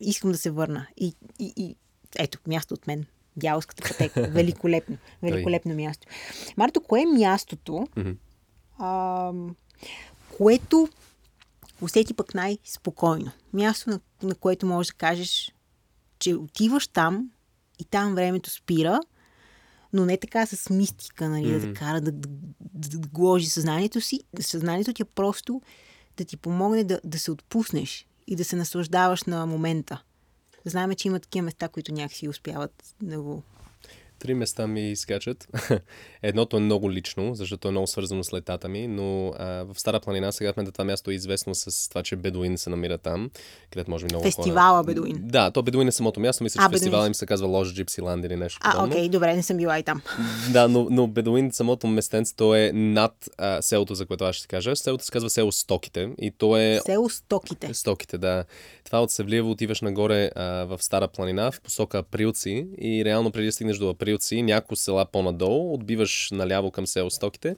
искам 0.00 0.32
да 0.32 0.38
се 0.38 0.50
върна. 0.50 0.86
И, 0.96 1.14
и, 1.38 1.52
и 1.56 1.76
ето, 2.18 2.38
място 2.46 2.74
от 2.74 2.86
мен. 2.86 3.04
Дяволската 3.36 3.88
пътека. 3.88 4.22
Великолепно. 4.30 4.96
Великолепно 5.22 5.74
място. 5.74 6.06
Марто, 6.56 6.80
кое 6.80 7.00
е 7.00 7.18
мястото, 7.18 7.72
mm-hmm 7.72 8.16
а, 8.78 9.32
което 10.36 10.88
усети 11.80 12.14
пък 12.14 12.34
най-спокойно. 12.34 13.30
Място, 13.52 13.90
на, 13.90 14.00
на 14.22 14.34
което 14.34 14.66
можеш 14.66 14.92
да 14.92 14.98
кажеш, 14.98 15.52
че 16.18 16.34
отиваш 16.34 16.86
там 16.86 17.30
и 17.78 17.84
там 17.84 18.14
времето 18.14 18.50
спира, 18.50 19.00
но 19.92 20.06
не 20.06 20.16
така 20.16 20.46
с 20.46 20.70
мистика, 20.70 21.28
нали, 21.28 21.46
mm-hmm. 21.46 21.60
да 21.60 21.72
те 21.72 21.78
кара 21.78 22.00
да, 22.00 22.12
да, 22.12 22.28
да, 22.60 22.98
да 22.98 23.08
гложи 23.08 23.46
съзнанието 23.46 24.00
си. 24.00 24.20
Съзнанието 24.40 24.92
ти 24.92 25.02
е 25.02 25.04
просто 25.04 25.62
да 26.16 26.24
ти 26.24 26.36
помогне 26.36 26.84
да, 26.84 27.00
да 27.04 27.18
се 27.18 27.30
отпуснеш 27.30 28.06
и 28.26 28.36
да 28.36 28.44
се 28.44 28.56
наслаждаваш 28.56 29.24
на 29.24 29.46
момента. 29.46 30.02
Знаем, 30.64 30.94
че 30.94 31.08
има 31.08 31.20
такива 31.20 31.44
места, 31.44 31.68
които 31.68 31.92
някакси 31.92 32.28
успяват 32.28 32.94
да 33.02 33.22
го 33.22 33.42
Три 34.24 34.34
места 34.34 34.66
ми 34.66 34.90
изкачат. 34.90 35.48
Едното 36.22 36.56
е 36.56 36.60
много 36.60 36.92
лично, 36.92 37.34
защото 37.34 37.68
е 37.68 37.70
много 37.70 37.86
свързано 37.86 38.24
с 38.24 38.32
летата 38.32 38.68
ми, 38.68 38.86
но 38.86 39.28
а, 39.28 39.64
в 39.64 39.74
Стара 39.76 40.00
планина 40.00 40.32
сега 40.32 40.52
в 40.52 40.72
това 40.72 40.84
място 40.84 41.10
е 41.10 41.14
известно 41.14 41.54
с 41.54 41.88
това, 41.88 42.02
че 42.02 42.16
Бедуин 42.16 42.58
се 42.58 42.70
намира 42.70 42.98
там, 42.98 43.30
където 43.70 43.90
може 43.90 44.06
би 44.06 44.14
много 44.14 44.24
Фестивала 44.24 44.82
хора... 44.82 44.84
Бедуин. 44.84 45.16
Да, 45.20 45.50
то 45.50 45.62
Бедуин 45.62 45.88
е 45.88 45.92
самото 45.92 46.20
място, 46.20 46.44
мисля, 46.44 46.62
че 46.62 46.72
фестивала 46.72 47.06
им 47.06 47.14
се 47.14 47.26
казва 47.26 47.48
Лож 47.48 47.74
Джипсиланд 47.74 48.24
или 48.24 48.36
нещо 48.36 48.60
А, 48.62 48.86
окей, 48.86 49.08
добре, 49.08 49.36
не 49.36 49.42
съм 49.42 49.56
била 49.56 49.78
и 49.78 49.82
там. 49.82 50.02
да, 50.52 50.68
но, 50.68 50.86
но 50.90 51.06
Бедуин, 51.06 51.52
самото 51.52 51.86
местенце, 51.86 52.36
то 52.36 52.54
е 52.54 52.70
над 52.74 53.28
а, 53.38 53.62
селото, 53.62 53.94
за 53.94 54.06
което 54.06 54.24
аз 54.24 54.36
ще 54.36 54.46
кажа. 54.46 54.76
Селото 54.76 55.04
се 55.04 55.12
казва 55.12 55.30
село 55.30 55.52
Стоките 55.52 56.10
и 56.18 56.30
то 56.30 56.56
е... 56.56 56.80
Село 56.86 57.08
Стоките. 57.08 57.74
Стоките, 57.74 58.18
да. 58.18 58.44
Това 58.84 59.02
от 59.02 59.10
Севлиево 59.10 59.50
отиваш 59.50 59.80
нагоре 59.80 60.30
а, 60.34 60.44
в 60.64 60.82
Стара 60.82 61.08
планина 61.08 61.50
в 61.50 61.60
посока 61.60 61.98
Априлци 61.98 62.66
и 62.80 63.04
реално 63.04 63.32
преди 63.32 63.46
да 63.46 63.52
стигнеш 63.52 63.78
до 63.78 63.88
Априлци, 63.88 64.13
няколко 64.42 64.76
села 64.76 65.06
по-надолу, 65.06 65.74
отбиваш 65.74 66.28
наляво 66.32 66.70
към 66.70 66.86
село 66.86 67.10
Стоките 67.10 67.56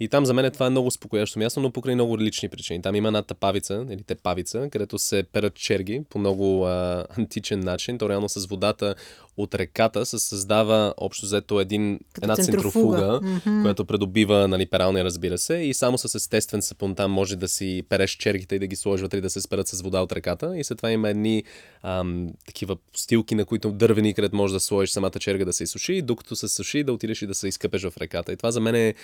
И 0.00 0.08
там 0.08 0.26
за 0.26 0.34
мен 0.34 0.50
това 0.50 0.66
е 0.66 0.70
много 0.70 0.86
успокоящо 0.88 1.38
място, 1.38 1.60
но 1.60 1.70
покрай 1.70 1.94
много 1.94 2.18
лични 2.18 2.48
причини. 2.48 2.82
Там 2.82 2.94
има 2.94 3.08
една 3.08 3.22
тапавица, 3.22 3.86
или 3.90 4.02
тепавица, 4.02 4.68
където 4.70 4.98
се 4.98 5.22
перат 5.32 5.54
черги 5.54 6.02
по 6.10 6.18
много 6.18 6.66
а, 6.66 7.06
античен 7.18 7.60
начин. 7.60 7.98
То 7.98 8.08
реално 8.08 8.28
с 8.28 8.46
водата 8.46 8.94
от 9.36 9.54
реката 9.54 10.06
се 10.06 10.18
създава 10.18 10.94
общо 10.96 11.26
взето 11.26 11.60
един, 11.60 12.00
Като 12.12 12.24
една 12.24 12.36
центрофуга. 12.36 13.20
центрофуга, 13.22 13.62
която 13.62 13.84
придобива 13.84 14.48
нали, 14.48 14.66
пералния, 14.66 15.04
разбира 15.04 15.38
се, 15.38 15.54
и 15.54 15.74
само 15.74 15.98
с 15.98 16.14
естествен 16.14 16.62
сапун 16.62 16.94
там 16.94 17.10
може 17.10 17.36
да 17.36 17.48
си 17.48 17.82
переш 17.88 18.10
чергите 18.10 18.54
и 18.54 18.58
да 18.58 18.66
ги 18.66 18.76
сложиш 18.76 19.02
вътре 19.02 19.18
и 19.18 19.20
да 19.20 19.30
се 19.30 19.40
спрат 19.40 19.68
с 19.68 19.82
вода 19.82 20.00
от 20.00 20.12
реката. 20.12 20.58
И 20.58 20.64
след 20.64 20.78
това 20.78 20.90
има 20.90 21.08
едни 21.08 21.44
ам, 21.82 22.28
такива 22.46 22.76
стилки, 22.96 23.34
на 23.34 23.44
които 23.44 23.70
дървени, 23.70 24.14
където 24.14 24.36
може 24.36 24.54
да 24.54 24.60
сложиш 24.60 24.90
самата 24.90 25.10
черга 25.10 25.44
да 25.44 25.52
се 25.52 25.64
изсуши, 25.64 26.02
докато 26.02 26.36
се 26.36 26.48
суши 26.48 26.84
да 26.84 26.92
отидеш 26.92 27.22
и 27.22 27.26
да 27.26 27.34
се 27.34 27.48
изкъпеш 27.48 27.82
в 27.82 27.92
реката. 28.00 28.32
И 28.32 28.36
това 28.36 28.50
за 28.50 28.60
мен 28.60 28.74
е 28.74 28.94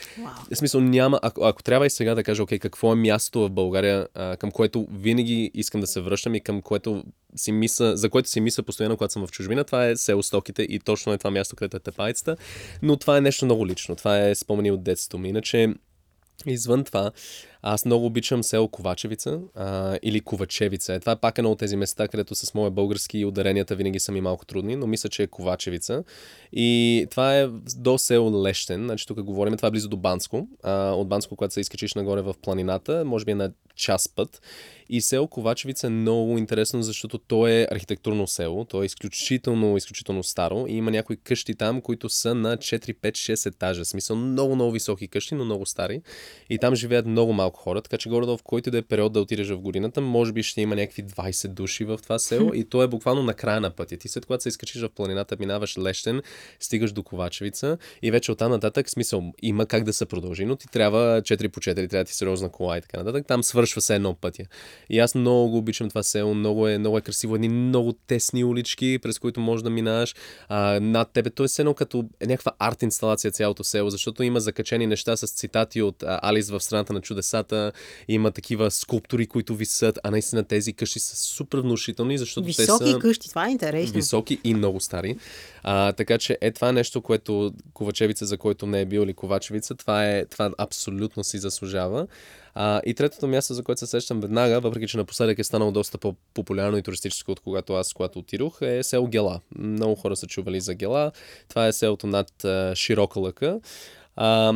в 0.53 0.57
смисъл 0.57 0.81
няма, 0.91 1.21
ако, 1.23 1.45
ако 1.45 1.63
трябва 1.63 1.87
и 1.87 1.91
сега 1.91 2.15
да 2.15 2.25
кажа, 2.25 2.43
окей, 2.43 2.59
какво 2.59 2.93
е 2.93 2.97
място 2.97 3.41
в 3.41 3.51
България, 3.51 4.09
а, 4.15 4.37
към 4.37 4.51
което 4.51 4.87
винаги 4.93 5.51
искам 5.55 5.81
да 5.81 5.87
се 5.87 6.01
връщам 6.01 6.35
и 6.35 6.41
към 6.41 6.63
което 6.63 7.05
си 7.37 7.53
мисля, 7.53 7.97
за 7.97 8.11
което 8.11 8.29
си 8.29 8.41
мисля 8.41 8.63
постоянно, 8.63 8.97
когато 8.97 9.13
съм 9.13 9.27
в 9.27 9.31
чужбина, 9.31 9.65
това 9.65 9.87
е 9.87 9.97
село 9.97 10.23
Стоките 10.23 10.63
и 10.63 10.79
точно 10.79 11.13
е 11.13 11.19
това 11.19 11.31
място, 11.31 11.57
където 11.57 11.77
е 11.77 11.81
тепайцата. 11.81 12.37
Но 12.83 12.97
това 12.97 13.17
е 13.17 13.21
нещо 13.21 13.45
много 13.45 13.67
лично. 13.67 13.97
Това 13.97 14.29
е 14.29 14.35
спомени 14.35 14.71
от 14.71 14.83
детството 14.83 15.19
ми. 15.19 15.29
Иначе, 15.29 15.75
Извън 16.47 16.85
това, 16.85 17.11
аз 17.69 17.85
много 17.85 18.07
обичам 18.07 18.43
село 18.43 18.69
Ковачевица 18.69 19.41
а, 19.55 19.99
или 20.03 20.21
Ковачевица. 20.21 20.95
Е, 20.95 21.01
Това 21.01 21.13
е 21.13 21.17
пак 21.17 21.39
едно 21.39 21.51
от 21.51 21.59
тези 21.59 21.77
места, 21.77 22.09
където 22.09 22.35
с 22.35 22.55
моя 22.55 22.71
български 22.71 23.25
ударенията 23.25 23.77
винаги 23.77 24.01
са 24.01 24.13
ми 24.13 24.21
малко 24.21 24.47
трудни, 24.47 24.77
но 24.77 24.87
мисля, 24.87 25.09
че 25.09 25.23
е 25.23 25.27
Ковачевица. 25.27 26.05
И 26.53 27.07
това 27.11 27.39
е 27.39 27.47
до 27.77 27.99
село 27.99 28.45
Лещен. 28.45 28.85
Значи 28.85 29.07
тук 29.07 29.23
говорим, 29.23 29.57
това 29.57 29.69
е 29.69 29.71
близо 29.71 29.89
до 29.89 29.97
Банско. 29.97 30.49
А, 30.63 30.91
от 30.91 31.09
Банско, 31.09 31.37
когато 31.37 31.55
се 31.55 31.61
изкачиш 31.61 31.95
нагоре 31.95 32.23
в 32.23 32.35
планината, 32.43 33.05
може 33.05 33.25
би 33.25 33.31
е 33.31 33.35
на 33.35 33.53
час 33.77 34.09
път. 34.09 34.43
И 34.89 35.01
село 35.01 35.29
Ковачевица 35.29 35.87
е 35.87 35.91
много 35.91 36.39
интересно, 36.39 36.83
защото 36.83 37.19
то 37.19 37.47
е 37.47 37.67
архитектурно 37.71 38.27
село. 38.27 38.65
То 38.65 38.83
е 38.83 38.87
изключително, 38.87 39.77
изключително 39.77 40.23
старо. 40.23 40.67
И 40.69 40.73
има 40.73 40.91
някои 40.91 41.17
къщи 41.17 41.55
там, 41.55 41.81
които 41.81 42.09
са 42.09 42.35
на 42.35 42.57
4, 42.57 42.95
5, 42.95 43.11
6 43.11 43.47
етажа. 43.47 43.85
В 43.85 43.89
смисъл 43.89 44.17
много, 44.17 44.55
много 44.55 44.73
високи 44.73 45.09
къщи, 45.09 45.35
но 45.35 45.45
много 45.45 45.67
стари. 45.67 46.03
И 46.51 46.59
там 46.59 46.75
живеят 46.75 47.07
много 47.07 47.33
малко 47.33 47.61
хора, 47.61 47.83
така 47.83 47.99
че 47.99 48.09
горе 48.09 48.27
в 48.27 48.39
който 48.45 48.71
да 48.71 48.79
е 48.79 48.83
период 48.83 49.13
да 49.13 49.21
отидеш 49.21 49.49
в 49.49 49.61
годината, 49.61 50.01
може 50.01 50.33
би 50.33 50.43
ще 50.43 50.61
има 50.61 50.77
някакви 50.77 51.05
20 51.05 51.49
души 51.49 51.85
в 51.85 51.99
това 52.03 52.19
село 52.19 52.51
и 52.55 52.65
то 52.65 52.83
е 52.83 52.89
буквално 52.89 53.23
на 53.23 53.35
края 53.35 53.61
на 53.61 53.71
пътя. 53.71 53.97
Ти 53.97 54.09
след 54.09 54.27
когато 54.27 54.43
се 54.43 54.49
изкачиш 54.49 54.83
в 54.83 54.89
планината, 54.89 55.37
минаваш 55.41 55.79
Лещен, 55.79 56.23
стигаш 56.61 56.93
до 56.93 57.03
Ковачевица 57.03 57.79
и 58.03 58.11
вече 58.11 58.33
оттам 58.33 58.51
нататък, 58.51 58.91
смисъл, 58.91 59.33
има 59.43 59.67
как 59.67 59.85
да 59.85 59.93
се 59.93 60.07
продължи, 60.07 60.45
но 60.45 60.57
ти 60.57 60.69
трябва 60.69 61.23
4 61.23 61.49
по 61.49 61.61
4, 61.61 61.75
трябва 61.75 61.89
да 61.89 62.05
ти 62.05 62.15
сериозна 62.15 62.49
кола 62.49 62.79
и 62.79 62.81
така 62.81 62.99
нататък. 62.99 63.27
Там 63.27 63.43
свършва 63.43 63.81
се 63.81 63.95
едно 63.95 64.15
пътя. 64.15 64.45
И 64.91 64.99
аз 64.99 65.15
много 65.15 65.59
обичам 65.59 65.89
това 65.89 66.03
село, 66.03 66.35
много 66.35 66.69
е, 66.69 66.79
много 66.79 66.99
е 66.99 67.01
красиво, 67.01 67.35
едни 67.35 67.49
много 67.49 67.93
тесни 67.93 68.45
улички, 68.45 68.99
през 69.03 69.19
които 69.19 69.41
можеш 69.41 69.63
да 69.63 69.71
минаш. 69.71 70.15
А, 70.49 70.81
над 70.81 71.11
тебе, 71.13 71.31
то 71.31 71.45
е 71.45 71.47
едно 71.59 71.75
като 71.75 72.05
е 72.21 72.27
някаква 72.27 72.53
арт 72.59 72.83
инсталация 72.83 73.31
цялото 73.31 73.65
село, 73.65 73.91
защото 73.91 74.23
има 74.23 74.41
закачени 74.41 74.87
неща 74.87 75.17
с 75.17 75.27
цитати 75.27 75.83
от 75.83 76.03
а, 76.03 76.21
Алис 76.23 76.51
в 76.51 76.61
страната 76.61 76.93
на 76.93 77.01
чудесата, 77.01 77.73
има 78.09 78.31
такива 78.31 78.71
скулптури, 78.71 79.27
които 79.27 79.55
висят, 79.55 79.99
а 80.03 80.11
наистина 80.11 80.45
тези 80.45 80.73
къщи 80.73 80.99
са 80.99 81.17
супер 81.17 81.59
внушителни, 81.59 82.19
защото 82.19 82.47
Високи 82.47 82.85
те 82.85 82.91
са 82.91 82.99
къщи, 82.99 83.29
това 83.29 83.49
е 83.49 83.51
интересно. 83.51 83.95
високи 83.95 84.41
и 84.45 84.55
много 84.55 84.81
стари. 84.81 85.17
А, 85.63 85.93
така 85.93 86.19
че 86.19 86.39
е 86.41 86.51
това 86.51 86.73
нещо, 86.73 87.03
което 87.03 87.53
Ковачевица, 87.73 88.27
за 88.27 88.39
който 88.39 88.67
не 88.67 88.81
е 88.81 88.85
бил 88.85 89.01
или 89.01 89.15
Ковачевица, 89.15 89.75
това, 89.75 90.07
е, 90.07 90.25
това 90.25 90.51
абсолютно 90.59 91.25
си 91.25 91.39
заслужава. 91.39 92.07
А, 92.59 92.81
и 92.87 92.95
третото 92.95 93.27
място, 93.27 93.55
за 93.55 93.63
което 93.63 93.79
се 93.79 93.87
сещам 93.87 94.21
веднага, 94.21 94.61
въпреки 94.61 94.89
че 94.89 94.97
напоследък 94.97 95.39
е 95.39 95.45
станало 95.45 95.73
доста 95.73 95.99
по-популярно 95.99 96.79
и 96.79 96.83
туристическо 96.83 97.33
от 97.33 97.41
когато 97.41 97.75
аз, 97.75 97.93
когато 97.93 98.19
отидох, 98.19 98.59
е 98.63 98.83
село 98.83 99.07
Гела. 99.07 99.41
Много 99.59 99.95
хора 99.95 100.17
са 100.17 100.27
чували 100.27 100.61
за 100.61 100.75
Гела. 100.75 101.13
Това 101.49 101.67
е 101.67 101.73
селото 101.73 102.07
над 102.07 102.45
а, 102.45 102.75
Широка 102.75 103.21
лъка. 103.21 103.61
А, 104.17 104.55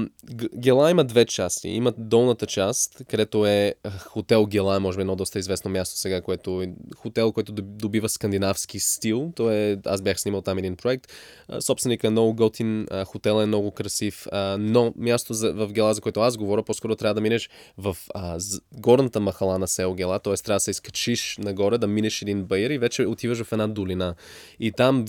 Гела 0.56 0.90
има 0.90 1.04
две 1.04 1.24
части. 1.24 1.68
Има 1.68 1.92
долната 1.98 2.46
част, 2.46 3.04
където 3.08 3.46
е 3.46 3.74
хотел 4.06 4.46
Гела, 4.46 4.80
може 4.80 4.96
би 4.96 5.00
едно 5.00 5.16
доста 5.16 5.38
известно 5.38 5.70
място 5.70 5.98
сега, 5.98 6.20
което 6.20 6.62
е 6.62 6.72
хотел, 6.96 7.32
който 7.32 7.52
доб- 7.52 7.76
добива 7.76 8.08
скандинавски 8.08 8.80
стил. 8.80 9.32
То 9.36 9.50
е, 9.50 9.78
аз 9.86 10.02
бях 10.02 10.20
снимал 10.20 10.42
там 10.42 10.58
един 10.58 10.76
проект. 10.76 11.06
Собственика 11.60 12.06
е 12.06 12.10
много 12.10 12.34
готин, 12.34 12.86
хотел 13.04 13.42
е 13.42 13.46
много 13.46 13.70
красив, 13.70 14.26
но 14.58 14.92
място 14.96 15.34
за, 15.34 15.52
в 15.52 15.72
Гела, 15.72 15.94
за 15.94 16.00
което 16.00 16.20
аз 16.20 16.36
говоря, 16.36 16.62
по-скоро 16.62 16.96
трябва 16.96 17.14
да 17.14 17.20
минеш 17.20 17.50
в 17.78 17.96
а, 18.14 18.38
горната 18.72 19.20
махала 19.20 19.58
на 19.58 19.68
село 19.68 19.94
Гела, 19.94 20.18
т.е. 20.18 20.34
трябва 20.34 20.56
да 20.56 20.60
се 20.60 20.70
изкачиш 20.70 21.36
нагоре, 21.38 21.78
да 21.78 21.86
минеш 21.86 22.22
един 22.22 22.44
баир 22.44 22.70
и 22.70 22.78
вече 22.78 23.06
отиваш 23.06 23.42
в 23.42 23.52
една 23.52 23.66
долина. 23.66 24.14
И 24.60 24.72
там 24.72 25.04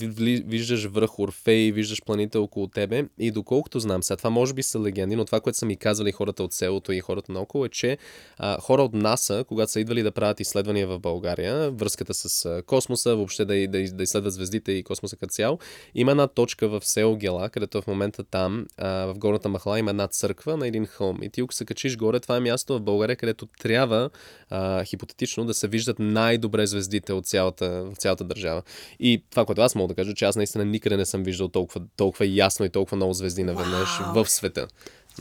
виждаш 0.46 0.84
връх 0.84 1.18
Орфей, 1.18 1.72
виждаш 1.72 2.02
планите 2.06 2.38
около 2.38 2.66
тебе 2.66 3.04
и 3.18 3.30
доколкото 3.30 3.80
знам, 3.80 4.02
сега 4.02 4.16
това 4.16 4.30
може 4.30 4.41
би 4.52 4.62
са 4.62 4.80
легенди, 4.80 5.16
но 5.16 5.24
това, 5.24 5.40
което 5.40 5.58
са 5.58 5.66
ми 5.66 5.76
казали 5.76 6.12
хората 6.12 6.42
от 6.42 6.52
селото 6.52 6.92
и 6.92 7.00
хората 7.00 7.32
наоколо 7.32 7.64
е, 7.64 7.68
че 7.68 7.98
а, 8.38 8.60
хора 8.60 8.82
от 8.82 8.94
НАСА, 8.94 9.44
когато 9.48 9.72
са 9.72 9.80
идвали 9.80 10.02
да 10.02 10.12
правят 10.12 10.40
изследвания 10.40 10.86
в 10.86 10.98
България, 10.98 11.70
връзката 11.70 12.14
с 12.14 12.62
космоса, 12.66 13.16
въобще 13.16 13.44
да, 13.44 13.68
да, 13.68 13.84
да 13.92 14.02
изследват 14.02 14.32
звездите 14.32 14.72
и 14.72 14.82
космоса 14.82 15.16
като 15.16 15.32
цяло, 15.32 15.58
има 15.94 16.10
една 16.10 16.26
точка 16.26 16.68
в 16.68 16.80
село 16.84 17.16
Гела, 17.16 17.50
където 17.50 17.82
в 17.82 17.86
момента 17.86 18.24
там, 18.24 18.66
а, 18.78 19.06
в 19.06 19.18
горната 19.18 19.48
махала, 19.48 19.78
има 19.78 19.90
една 19.90 20.06
църква 20.08 20.56
на 20.56 20.66
един 20.66 20.86
хълм. 20.86 21.22
И 21.22 21.30
ти, 21.30 21.40
ако 21.40 21.54
се 21.54 21.64
качиш 21.64 21.96
горе, 21.96 22.20
това 22.20 22.36
е 22.36 22.40
място 22.40 22.74
в 22.74 22.80
България, 22.80 23.16
където 23.16 23.46
трябва 23.46 24.10
а, 24.50 24.84
хипотетично 24.84 25.44
да 25.44 25.54
се 25.54 25.68
виждат 25.68 25.98
най-добре 25.98 26.66
звездите 26.66 27.12
от 27.12 27.26
цялата, 27.26 27.84
в 27.84 27.96
цялата 27.96 28.24
държава. 28.24 28.62
И 29.00 29.24
това, 29.30 29.44
което 29.44 29.62
аз 29.62 29.74
мога 29.74 29.88
да 29.88 29.94
кажа, 29.94 30.14
че 30.14 30.24
аз 30.24 30.36
наистина 30.36 30.64
никъде 30.64 30.96
не 30.96 31.06
съм 31.06 31.22
виждал 31.22 31.48
толкова, 31.48 31.80
толкова 31.96 32.26
ясно 32.26 32.66
и 32.66 32.70
толкова 32.70 32.96
много 32.96 33.12
звезди 33.12 33.44
наведнъж 33.44 33.88
Вау! 34.00 34.24
в 34.24 34.30
света. 34.32 34.68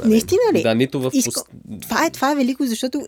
Наистина 0.06 0.42
ли? 0.54 0.64
Да, 0.64 0.76
нито 0.76 1.02
в... 1.02 1.12
Пус- 1.12 1.46
Това, 1.82 2.06
е, 2.06 2.10
това 2.10 2.32
е 2.32 2.36
велико, 2.36 2.66
защото 2.66 3.06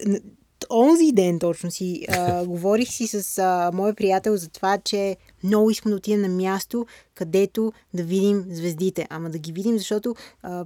онзи 0.70 1.12
ден 1.12 1.39
точно 1.39 1.72
си 1.72 2.06
а, 2.10 2.45
говорих 2.45 2.89
си 2.89 3.08
с 3.08 3.38
а, 3.38 3.72
мой 3.74 3.93
приятел 3.93 4.38
за 4.38 4.49
това, 4.49 4.78
че 4.78 5.18
много 5.43 5.70
искам 5.70 5.89
да 5.89 5.95
отида 5.95 6.18
на 6.18 6.28
място, 6.28 6.86
където 7.16 7.74
да 7.93 8.04
видим 8.04 8.45
звездите. 8.49 9.08
Ама 9.10 9.30
да 9.30 9.38
ги 9.38 9.51
видим, 9.51 9.78
защото 9.78 10.16
а, 10.43 10.66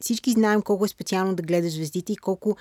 всички 0.00 0.32
знаем 0.32 0.62
колко 0.62 0.84
е 0.84 0.88
специално 0.88 1.34
да 1.34 1.42
гледаш 1.42 1.72
звездите 1.72 2.12
и 2.12 2.16
колко 2.16 2.56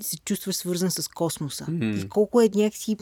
се 0.00 0.16
чувстваш 0.16 0.56
свързан 0.56 0.90
с 0.90 1.08
космоса. 1.08 1.66
Мгм. 1.68 1.90
И 1.90 2.08
колко 2.08 2.40
е 2.40 2.50
някакси 2.54 2.96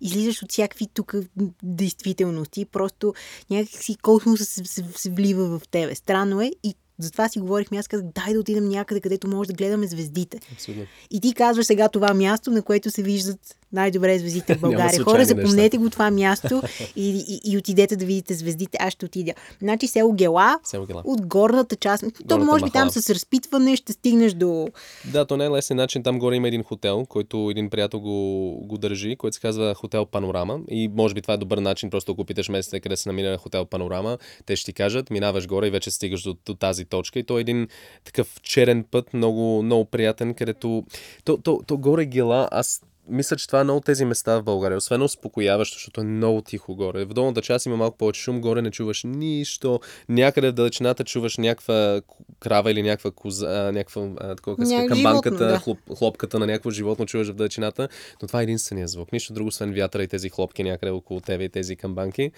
излизаш 0.00 0.42
от 0.42 0.52
всякакви 0.52 0.86
тук 0.86 1.14
действителности, 1.62 2.64
просто 2.64 3.14
някакси 3.50 3.96
космоса 3.96 4.44
се, 4.44 4.64
се, 4.64 4.84
се 4.96 5.10
влива 5.10 5.58
в 5.58 5.68
тебе. 5.68 5.94
Странно 5.94 6.40
е 6.40 6.52
и 6.62 6.74
затова 7.04 7.28
си 7.28 7.38
говорихме, 7.38 7.78
аз 7.78 7.88
казах, 7.88 8.06
дай 8.14 8.34
да 8.34 8.40
отидем 8.40 8.68
някъде, 8.68 9.00
където 9.00 9.28
може 9.28 9.48
да 9.48 9.54
гледаме 9.54 9.86
звездите. 9.86 10.38
Абсолютно. 10.52 10.86
И 11.10 11.20
ти 11.20 11.34
казваш 11.34 11.66
сега 11.66 11.88
това 11.88 12.14
място, 12.14 12.50
на 12.50 12.62
което 12.62 12.90
се 12.90 13.02
виждат 13.02 13.56
най-добре 13.72 14.18
звездите 14.18 14.54
в 14.54 14.60
България. 14.60 15.02
Хора, 15.04 15.24
запомнете 15.24 15.78
го 15.78 15.90
това 15.90 16.10
място 16.10 16.62
и, 16.96 17.24
и, 17.28 17.52
и 17.52 17.58
отидете 17.58 17.96
да 17.96 18.04
видите 18.04 18.34
звездите. 18.34 18.78
Аз 18.80 18.92
ще 18.92 19.04
отидя. 19.04 19.32
Значи 19.62 19.86
село 19.86 20.12
Гела, 20.12 20.58
Село 20.64 20.86
Гела. 20.86 21.02
от 21.04 21.26
горната 21.26 21.76
част. 21.76 22.02
То 22.02 22.08
Горната 22.24 22.44
може 22.44 22.64
би 22.64 22.70
там 22.70 22.90
с 22.90 23.10
разпитване 23.10 23.76
ще 23.76 23.92
стигнеш 23.92 24.32
до... 24.32 24.68
Да, 25.12 25.24
то 25.24 25.36
не 25.36 25.44
е 25.44 25.50
лесен 25.50 25.76
начин. 25.76 26.02
Там 26.02 26.18
горе 26.18 26.36
има 26.36 26.48
един 26.48 26.62
хотел, 26.62 27.04
който 27.08 27.48
един 27.50 27.70
приятел 27.70 28.00
го, 28.00 28.50
го 28.66 28.78
държи, 28.78 29.16
който 29.16 29.34
се 29.34 29.40
казва 29.40 29.74
Хотел 29.74 30.06
Панорама. 30.06 30.58
И 30.68 30.88
може 30.88 31.14
би 31.14 31.22
това 31.22 31.34
е 31.34 31.36
добър 31.36 31.58
начин, 31.58 31.90
просто 31.90 32.12
ако 32.12 32.24
питаш 32.24 32.48
местите 32.48 32.80
къде 32.80 32.96
се 32.96 33.08
намира 33.08 33.38
Хотел 33.38 33.64
Панорама, 33.64 34.18
те 34.46 34.56
ще 34.56 34.64
ти 34.64 34.72
кажат, 34.72 35.10
минаваш 35.10 35.46
горе 35.46 35.66
и 35.66 35.70
вече 35.70 35.90
стигаш 35.90 36.22
до, 36.22 36.36
до 36.46 36.54
тази 36.54 36.84
точка. 36.90 37.18
И 37.18 37.24
то 37.24 37.38
е 37.38 37.40
един 37.40 37.68
такъв 38.04 38.40
черен 38.42 38.84
път, 38.84 39.14
много, 39.14 39.62
много 39.62 39.84
приятен, 39.84 40.34
където... 40.34 40.84
То, 41.24 41.36
то, 41.36 41.60
то 41.66 41.78
горе 41.78 42.06
Гела, 42.06 42.48
аз 42.50 42.80
мисля, 43.10 43.36
че 43.36 43.46
това 43.46 43.60
е 43.60 43.64
много 43.64 43.80
тези 43.80 44.04
места 44.04 44.38
в 44.38 44.42
България. 44.42 44.78
Освен 44.78 45.02
успокояващо, 45.02 45.74
защото 45.74 46.00
е 46.00 46.04
много 46.04 46.42
тихо 46.42 46.74
горе. 46.74 47.04
В 47.04 47.14
долната 47.14 47.42
част 47.42 47.66
има 47.66 47.76
малко 47.76 47.98
повече 47.98 48.20
шум, 48.20 48.40
горе 48.40 48.62
не 48.62 48.70
чуваш 48.70 49.04
нищо. 49.04 49.80
Някъде 50.08 50.50
в 50.50 50.52
далечината 50.52 51.04
чуваш 51.04 51.36
някаква 51.36 52.00
крава 52.40 52.70
или 52.70 52.82
някаква 52.82 53.10
коза, 53.10 53.70
някаква 53.72 54.08
а, 54.20 54.36
такова, 54.36 54.56
камбанката, 54.88 55.36
животно, 55.36 55.46
да. 55.46 55.58
хлоп, 55.58 55.78
хлопката 55.98 56.38
на 56.38 56.46
някакво 56.46 56.70
животно 56.70 57.06
чуваш 57.06 57.28
в 57.28 57.34
далечината, 57.34 57.88
но 58.22 58.28
това 58.28 58.40
е 58.40 58.42
единствения 58.42 58.88
звук. 58.88 59.12
Нищо 59.12 59.32
друго, 59.32 59.48
освен 59.48 59.74
вятъра 59.74 60.02
и 60.02 60.08
тези 60.08 60.30
хлопки 60.30 60.64
някъде 60.64 60.90
около 60.90 61.20
тебе 61.20 61.44
и 61.44 61.48
тези 61.48 61.76
камбанки. 61.76 62.32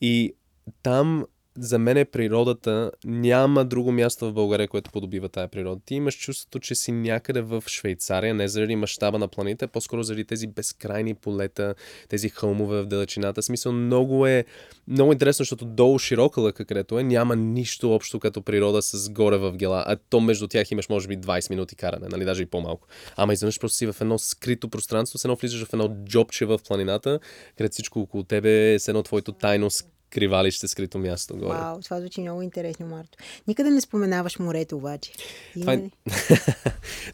И 0.00 0.34
там 0.82 1.24
за 1.58 1.78
мен 1.78 1.96
е 1.96 2.04
природата 2.04 2.90
няма 3.04 3.64
друго 3.64 3.92
място 3.92 4.26
в 4.26 4.32
България, 4.32 4.68
което 4.68 4.90
подобива 4.90 5.28
тая 5.28 5.48
природа. 5.48 5.80
Ти 5.86 5.94
имаш 5.94 6.18
чувството, 6.18 6.58
че 6.58 6.74
си 6.74 6.92
някъде 6.92 7.40
в 7.40 7.64
Швейцария, 7.66 8.34
не 8.34 8.48
заради 8.48 8.76
мащаба 8.76 9.18
на 9.18 9.28
планета, 9.28 9.68
по-скоро 9.68 10.02
заради 10.02 10.24
тези 10.24 10.46
безкрайни 10.46 11.14
полета, 11.14 11.74
тези 12.08 12.28
хълмове 12.28 12.82
в 12.82 12.86
далечината. 12.86 13.42
Смисъл 13.42 13.72
много 13.72 14.26
е 14.26 14.44
много 14.88 15.12
интересно, 15.12 15.42
защото 15.42 15.64
долу 15.64 15.98
широка 15.98 16.40
лъка, 16.40 16.64
където 16.64 16.98
е, 16.98 17.02
няма 17.02 17.36
нищо 17.36 17.94
общо 17.94 18.20
като 18.20 18.42
природа 18.42 18.82
с 18.82 19.10
горе 19.10 19.38
в 19.38 19.52
гела. 19.52 19.84
А 19.86 19.96
то 19.96 20.20
между 20.20 20.48
тях 20.48 20.70
имаш 20.70 20.88
може 20.88 21.08
би 21.08 21.18
20 21.18 21.50
минути 21.50 21.76
каране, 21.76 22.06
нали, 22.10 22.24
даже 22.24 22.42
и 22.42 22.46
по-малко. 22.46 22.88
Ама 23.16 23.32
изведнъж 23.32 23.60
просто 23.60 23.76
си 23.76 23.86
в 23.86 23.96
едно 24.00 24.18
скрито 24.18 24.68
пространство, 24.68 25.18
с 25.18 25.24
едно 25.24 25.36
влизаш 25.36 25.64
в 25.64 25.72
едно 25.72 25.96
джобче 26.04 26.46
в 26.46 26.60
планината, 26.68 27.20
където 27.58 27.72
всичко 27.72 28.00
около 28.00 28.22
тебе 28.22 28.74
е 28.74 28.78
с 28.78 28.88
едно 28.88 29.02
твоето 29.02 29.32
тайно 29.32 29.70
скривалище, 30.14 30.68
скрито 30.68 30.98
място 30.98 31.36
горе. 31.36 31.58
Вау, 31.58 31.80
това 31.80 32.00
звучи 32.00 32.20
много 32.20 32.42
интересно, 32.42 32.86
Марто. 32.86 33.18
Никъде 33.48 33.70
не 33.70 33.80
споменаваш 33.80 34.38
морето 34.38 34.76
обаче. 34.76 35.12
Това 35.60 35.72
е... 35.72 35.80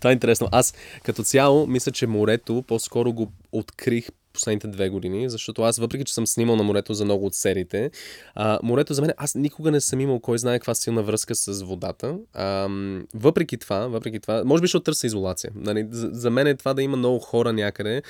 това 0.01 0.11
е 0.11 0.12
интересно. 0.12 0.48
Аз 0.53 0.74
като 1.03 1.22
цяло 1.22 1.66
мисля, 1.66 1.92
че 1.92 2.07
морето 2.07 2.64
по-скоро 2.66 3.12
го 3.12 3.32
открих 3.53 4.09
последните 4.32 4.68
две 4.68 4.88
години, 4.88 5.30
защото 5.30 5.62
аз, 5.62 5.78
въпреки 5.78 6.04
че 6.04 6.14
съм 6.14 6.26
снимал 6.26 6.56
на 6.56 6.62
морето 6.62 6.94
за 6.94 7.04
много 7.04 7.26
от 7.26 7.34
сериите, 7.34 7.90
а, 8.34 8.58
морето 8.62 8.94
за 8.94 9.02
мен, 9.02 9.12
аз 9.16 9.34
никога 9.34 9.70
не 9.70 9.80
съм 9.80 10.00
имал 10.00 10.20
кой 10.20 10.38
знае 10.38 10.58
каква 10.58 10.74
силна 10.74 11.02
връзка 11.02 11.34
с 11.34 11.62
водата. 11.62 12.16
А, 12.32 12.68
въпреки 13.14 13.56
това, 13.56 13.78
въпреки 13.86 14.20
това, 14.20 14.42
може 14.44 14.60
би 14.60 14.68
ще 14.68 14.80
търся 14.80 15.06
изолация. 15.06 15.50
Нали, 15.54 15.86
за, 15.90 16.10
за 16.12 16.30
мен 16.30 16.46
е 16.46 16.56
това 16.56 16.74
да 16.74 16.82
има 16.82 16.96
много 16.96 17.18
хора 17.18 17.52
някъде, 17.52 18.02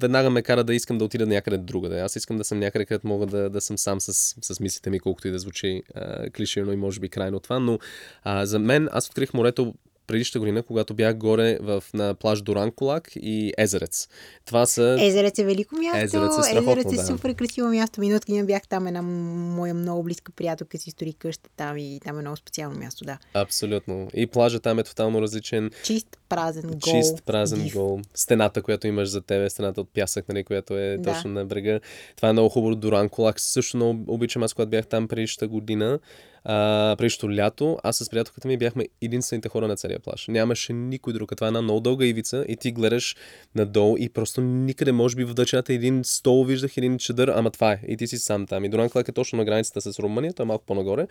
веднага 0.00 0.30
ме 0.30 0.42
кара 0.42 0.64
да 0.64 0.74
искам 0.74 0.98
да 0.98 1.04
отида 1.04 1.26
някъде 1.26 1.58
другаде. 1.58 2.00
Аз 2.00 2.16
искам 2.16 2.36
да 2.36 2.44
съм 2.44 2.58
някъде, 2.58 2.84
където 2.84 3.06
мога 3.06 3.26
да, 3.26 3.50
да 3.50 3.60
съм 3.60 3.78
сам 3.78 4.00
с, 4.00 4.34
с 4.42 4.60
мислите 4.60 4.90
ми, 4.90 5.00
колкото 5.00 5.28
и 5.28 5.30
да 5.30 5.38
звучи 5.38 5.82
а, 5.94 6.30
клиширано 6.30 6.72
и 6.72 6.76
може 6.76 7.00
би 7.00 7.08
крайно 7.08 7.40
това, 7.40 7.58
но 7.58 7.78
а, 8.22 8.46
за 8.46 8.58
мен 8.58 8.88
аз 8.92 9.08
открих 9.08 9.34
морето 9.34 9.74
предишната 10.08 10.38
година, 10.38 10.62
когато 10.62 10.94
бях 10.94 11.16
горе 11.16 11.58
в, 11.60 11.84
на 11.94 12.14
плаж 12.14 12.42
Доран 12.42 12.70
Колак 12.70 13.10
и 13.16 13.52
Езерец. 13.58 14.08
Това 14.44 14.66
са... 14.66 14.96
Езерец 15.00 15.38
е 15.38 15.44
велико 15.44 15.76
място. 15.76 15.98
Езерец 15.98 16.38
е, 16.38 16.42
страхотно, 16.42 16.72
Езерец 16.72 16.92
е 16.92 16.96
да. 16.96 17.06
супер 17.06 17.34
красиво 17.34 17.68
място. 17.68 18.00
Миналата 18.00 18.26
година 18.26 18.46
бях 18.46 18.68
там, 18.68 18.86
една 18.86 19.02
моя 19.02 19.74
много 19.74 20.02
близка 20.02 20.32
приятелка 20.32 20.78
си 20.78 20.90
стори 20.90 21.12
къща 21.12 21.50
там 21.56 21.78
и 21.78 22.00
там 22.04 22.18
е 22.18 22.20
много 22.20 22.36
специално 22.36 22.78
място, 22.78 23.04
да. 23.04 23.18
Абсолютно. 23.34 24.08
И 24.14 24.26
плажа 24.26 24.60
там 24.60 24.78
е 24.78 24.82
тотално 24.82 25.22
различен. 25.22 25.70
Чист, 25.84 26.18
празен 26.28 26.70
гол. 26.70 26.80
Чист, 26.80 27.22
празен 27.24 27.62
див. 27.62 27.74
гол. 27.74 28.00
Стената, 28.14 28.62
която 28.62 28.86
имаш 28.86 29.08
за 29.08 29.20
тебе, 29.20 29.50
стената 29.50 29.80
от 29.80 29.88
пясък, 29.94 30.28
нали, 30.28 30.44
която 30.44 30.78
е 30.78 30.96
да. 30.98 31.12
точно 31.12 31.30
на 31.30 31.44
брега. 31.44 31.80
Това 32.16 32.28
е 32.28 32.32
много 32.32 32.48
хубаво. 32.48 32.74
Доран 32.74 33.08
Колак 33.08 33.40
също 33.40 33.76
много 33.76 34.04
обичам. 34.06 34.42
Аз, 34.42 34.54
когато 34.54 34.70
бях 34.70 34.86
там 34.86 35.08
предишната 35.08 35.48
година, 35.48 35.98
а, 36.44 36.94
предишното 36.98 37.36
лято, 37.36 37.78
аз 37.82 37.96
с 37.96 38.10
приятелката 38.10 38.48
ми 38.48 38.56
бяхме 38.56 38.86
единствените 39.02 39.48
хора 39.48 39.68
на 39.68 39.76
целия 39.76 39.98
плаж. 39.98 40.28
Нямаше 40.28 40.72
никой 40.72 41.12
друг. 41.12 41.32
Това 41.36 41.46
е 41.46 41.48
една 41.48 41.62
много 41.62 41.80
дълга 41.80 42.06
ивица 42.06 42.44
и 42.48 42.56
ти 42.56 42.72
гледаш 42.72 43.16
надолу 43.54 43.96
и 43.98 44.08
просто 44.08 44.40
никъде, 44.40 44.92
може 44.92 45.16
би 45.16 45.24
в 45.24 45.34
дъчината 45.34 45.72
един 45.72 46.04
стол 46.04 46.44
виждах, 46.44 46.76
един 46.76 46.98
чадър, 46.98 47.28
ама 47.28 47.50
това 47.50 47.72
е. 47.72 47.80
И 47.88 47.96
ти 47.96 48.06
си 48.06 48.18
сам 48.18 48.46
там. 48.46 48.64
И 48.64 48.68
Доран 48.68 48.90
Колак 48.90 49.08
е 49.08 49.12
точно 49.12 49.36
на 49.36 49.44
границата 49.44 49.80
с 49.80 49.98
Румъния, 49.98 50.32
той 50.32 50.44
е 50.44 50.46
малко 50.46 50.64
по-нагоре. 50.66 51.06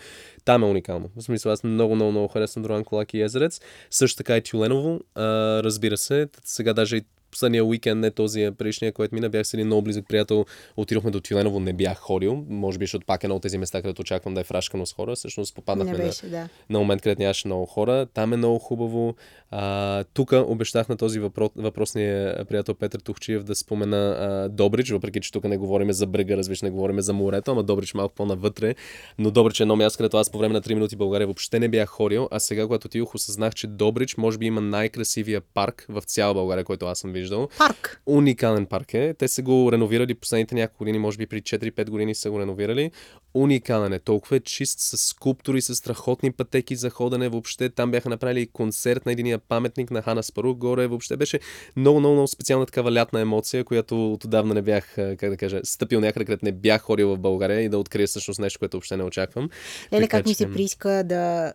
Там 0.45 0.63
е 0.63 0.65
уникално. 0.65 1.09
В 1.15 1.21
смисъл, 1.21 1.51
аз 1.51 1.63
много, 1.63 1.95
много, 1.95 2.11
много 2.11 2.27
харесвам 2.27 2.63
Доран 2.63 2.83
Колак 2.83 3.13
и 3.13 3.21
Езерец. 3.21 3.61
Също 3.91 4.17
така 4.17 4.37
и 4.37 4.41
Тюленово, 4.41 4.99
а, 5.15 5.23
разбира 5.63 5.97
се. 5.97 6.27
Сега 6.43 6.73
даже 6.73 6.97
и 6.97 7.01
последния 7.31 7.65
уикенд, 7.65 8.01
не 8.01 8.11
този 8.11 8.49
предишния, 8.57 8.91
който 8.91 9.15
мина, 9.15 9.29
бях 9.29 9.47
с 9.47 9.53
един 9.53 9.65
много 9.65 9.81
близък 9.81 10.05
приятел. 10.09 10.45
Отидохме 10.77 11.11
до 11.11 11.19
Тюленово, 11.19 11.59
не 11.59 11.73
бях 11.73 11.97
ходил. 11.97 12.45
Може 12.49 12.77
би, 12.77 12.85
защото 12.85 13.05
пак 13.05 13.23
е 13.23 13.27
едно 13.27 13.35
от 13.35 13.41
тези 13.41 13.57
места, 13.57 13.81
където 13.81 14.01
очаквам 14.01 14.33
да 14.33 14.41
е 14.41 14.43
фрашкано 14.43 14.85
с 14.85 14.93
хора. 14.93 15.15
Всъщност 15.15 15.55
попаднахме 15.55 15.97
беше, 15.97 16.25
на, 16.25 16.31
да. 16.31 16.49
на 16.69 16.79
момент, 16.79 17.01
където 17.01 17.21
нямаше 17.21 17.47
много 17.47 17.65
хора. 17.65 18.05
Там 18.13 18.33
е 18.33 18.37
много 18.37 18.59
хубаво. 18.59 19.15
А, 19.51 20.03
тук 20.03 20.31
обещах 20.31 20.89
на 20.89 20.97
този 20.97 21.19
въпрос, 21.19 21.49
въпросния 21.55 22.45
приятел 22.45 22.75
Петър 22.75 22.99
Тухчиев 22.99 23.43
да 23.43 23.55
спомена 23.55 24.17
а, 24.19 24.49
Добрич, 24.49 24.89
въпреки 24.89 25.19
че 25.19 25.31
тук 25.31 25.43
не 25.43 25.57
говорим 25.57 25.91
за 25.91 26.07
брега, 26.07 26.37
разбира 26.37 26.57
не 26.63 26.69
говорим 26.69 27.01
за 27.01 27.13
морето, 27.13 27.51
ама 27.51 27.63
Добрич 27.63 27.93
малко 27.93 28.15
по-навътре. 28.15 28.75
Но 29.19 29.31
Добрич 29.31 29.59
е 29.59 29.63
едно 29.63 29.75
място, 29.75 29.97
където 29.97 30.17
аз 30.17 30.31
по 30.31 30.37
време 30.37 30.53
на 30.53 30.61
3 30.61 30.73
минути 30.73 30.95
България 30.95 31.27
въобще 31.27 31.59
не 31.59 31.69
бях 31.69 31.89
ходил, 31.89 32.27
а 32.31 32.39
сега, 32.39 32.63
когато 32.63 32.85
отидох, 32.85 33.15
осъзнах, 33.15 33.55
че 33.55 33.67
Добрич 33.67 34.17
може 34.17 34.37
би 34.37 34.45
има 34.45 34.61
най-красивия 34.61 35.41
парк 35.41 35.85
в 35.89 36.01
цяла 36.01 36.33
България, 36.33 36.63
който 36.63 36.85
аз 36.85 36.99
съм 36.99 37.13
виждал. 37.17 37.49
Парк. 37.57 38.01
Уникален 38.05 38.65
парк 38.65 38.93
е. 38.93 39.13
Те 39.13 39.27
са 39.27 39.41
го 39.41 39.71
реновирали 39.71 40.13
последните 40.13 40.55
няколко 40.55 40.77
години, 40.77 40.99
може 40.99 41.17
би 41.17 41.25
при 41.25 41.41
4-5 41.41 41.89
години 41.89 42.15
са 42.15 42.31
го 42.31 42.39
реновирали. 42.39 42.91
Уникален 43.33 43.93
е. 43.93 43.99
Толкова 43.99 44.35
е 44.35 44.39
чист 44.39 44.79
с 44.79 44.97
скулптури, 44.97 45.61
с 45.61 45.75
страхотни 45.75 46.31
пътеки 46.31 46.75
за 46.75 46.89
ходене. 46.89 47.29
Въобще 47.29 47.69
там 47.69 47.91
бяха 47.91 48.09
направили 48.09 48.47
концерт 48.47 49.05
на 49.05 49.11
единия 49.11 49.39
паметник 49.39 49.91
на 49.91 50.01
Хана 50.01 50.23
Спару 50.23 50.55
горе. 50.55 50.87
Въобще 50.87 51.17
беше 51.17 51.39
много, 51.75 51.99
много, 51.99 52.13
много 52.13 52.27
специална 52.27 52.65
такава 52.65 52.93
лятна 52.93 53.19
емоция, 53.19 53.63
която 53.63 54.13
отдавна 54.13 54.53
не 54.53 54.61
бях, 54.61 54.95
как 54.95 55.29
да 55.29 55.37
кажа, 55.37 55.59
стъпил 55.63 55.99
някъде, 55.99 56.25
където 56.25 56.45
не 56.45 56.51
бях 56.51 56.81
ходил 56.81 57.09
в 57.09 57.19
България 57.19 57.61
и 57.61 57.69
да 57.69 57.77
открия 57.77 58.07
всъщност 58.07 58.39
нещо, 58.39 58.59
което 58.59 58.77
въобще 58.77 58.97
не 58.97 59.03
очаквам. 59.03 59.49
Леле, 59.93 60.07
как 60.07 60.25
ми 60.25 60.33
се 60.33 60.51
прииска 60.51 61.03
да... 61.05 61.53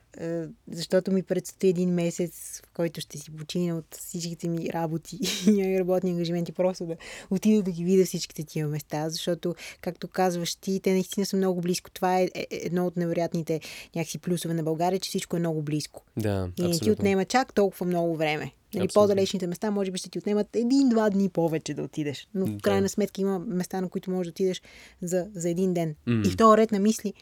Защото 0.70 1.12
ми 1.12 1.22
предстои 1.22 1.68
един 1.68 1.94
месец, 1.94 2.62
в 2.66 2.72
който 2.76 3.00
ще 3.00 3.18
си 3.18 3.30
почина 3.30 3.76
от 3.76 3.84
всичките 3.90 4.48
ми 4.48 4.68
работи 4.74 5.18
и 5.60 5.78
работни 5.78 6.10
ангажименти, 6.10 6.52
просто 6.52 6.86
да 6.86 6.96
отида 7.30 7.62
да 7.62 7.70
ги 7.70 7.84
видя 7.84 8.04
всичките 8.04 8.44
тия 8.44 8.68
места, 8.68 9.10
защото, 9.10 9.54
както 9.80 10.08
казваш 10.08 10.54
ти, 10.54 10.80
те 10.80 10.92
наистина 10.92 11.26
са 11.26 11.36
много 11.36 11.60
близко. 11.60 11.90
Това 11.90 12.20
е 12.20 12.30
едно 12.50 12.86
от 12.86 12.96
невероятните 12.96 13.60
някакси 13.96 14.18
плюсове 14.18 14.54
на 14.54 14.62
България, 14.62 15.00
че 15.00 15.08
всичко 15.08 15.36
е 15.36 15.40
много 15.40 15.62
близко. 15.62 16.02
Да, 16.16 16.48
и 16.58 16.62
не 16.62 16.78
ти 16.78 16.90
отнема 16.90 17.24
чак 17.24 17.54
толкова 17.54 17.86
много 17.86 18.16
време. 18.16 18.52
Нали, 18.74 18.88
по-далечните 18.94 19.46
места 19.46 19.70
може 19.70 19.90
би 19.90 19.98
ще 19.98 20.10
ти 20.10 20.18
отнемат 20.18 20.56
един-два 20.56 21.10
дни 21.10 21.28
повече 21.28 21.74
да 21.74 21.82
отидеш. 21.82 22.28
Но 22.34 22.46
в 22.46 22.58
крайна 22.62 22.88
сметка 22.88 23.20
има 23.20 23.38
места, 23.38 23.80
на 23.80 23.88
които 23.88 24.10
можеш 24.10 24.26
да 24.26 24.30
отидеш 24.30 24.62
за, 25.02 25.26
за 25.34 25.50
един 25.50 25.74
ден. 25.74 25.94
Mm. 26.08 26.26
И 26.26 26.30
в 26.30 26.36
този 26.36 26.56
ред 26.56 26.72
на 26.72 26.78
мисли, 26.78 27.14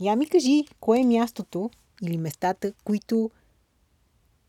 я 0.00 0.16
ми 0.16 0.26
кажи, 0.28 0.64
кое 0.80 1.00
е 1.00 1.04
мястото 1.04 1.70
или 2.02 2.16
местата, 2.16 2.72
които 2.84 3.30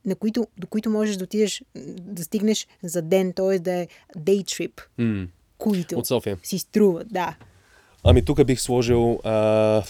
на 0.06 0.16
които, 0.16 0.48
до 0.58 0.68
които 0.68 0.90
можеш 0.90 1.16
да 1.16 1.24
отидеш, 1.24 1.64
да 2.02 2.24
стигнеш 2.24 2.68
за 2.84 3.02
ден, 3.02 3.34
т.е. 3.34 3.60
да 3.60 3.74
е 3.74 3.88
day 4.18 4.44
trip, 4.44 4.82
mm. 5.00 5.28
които 5.58 6.00
От 6.00 6.08
София. 6.08 6.38
си 6.44 6.60
струва, 6.60 7.04
да. 7.04 7.36
Ами 8.08 8.26
тук 8.26 8.46
бих 8.46 8.62
сложил 8.62 9.20
а, 9.24 9.32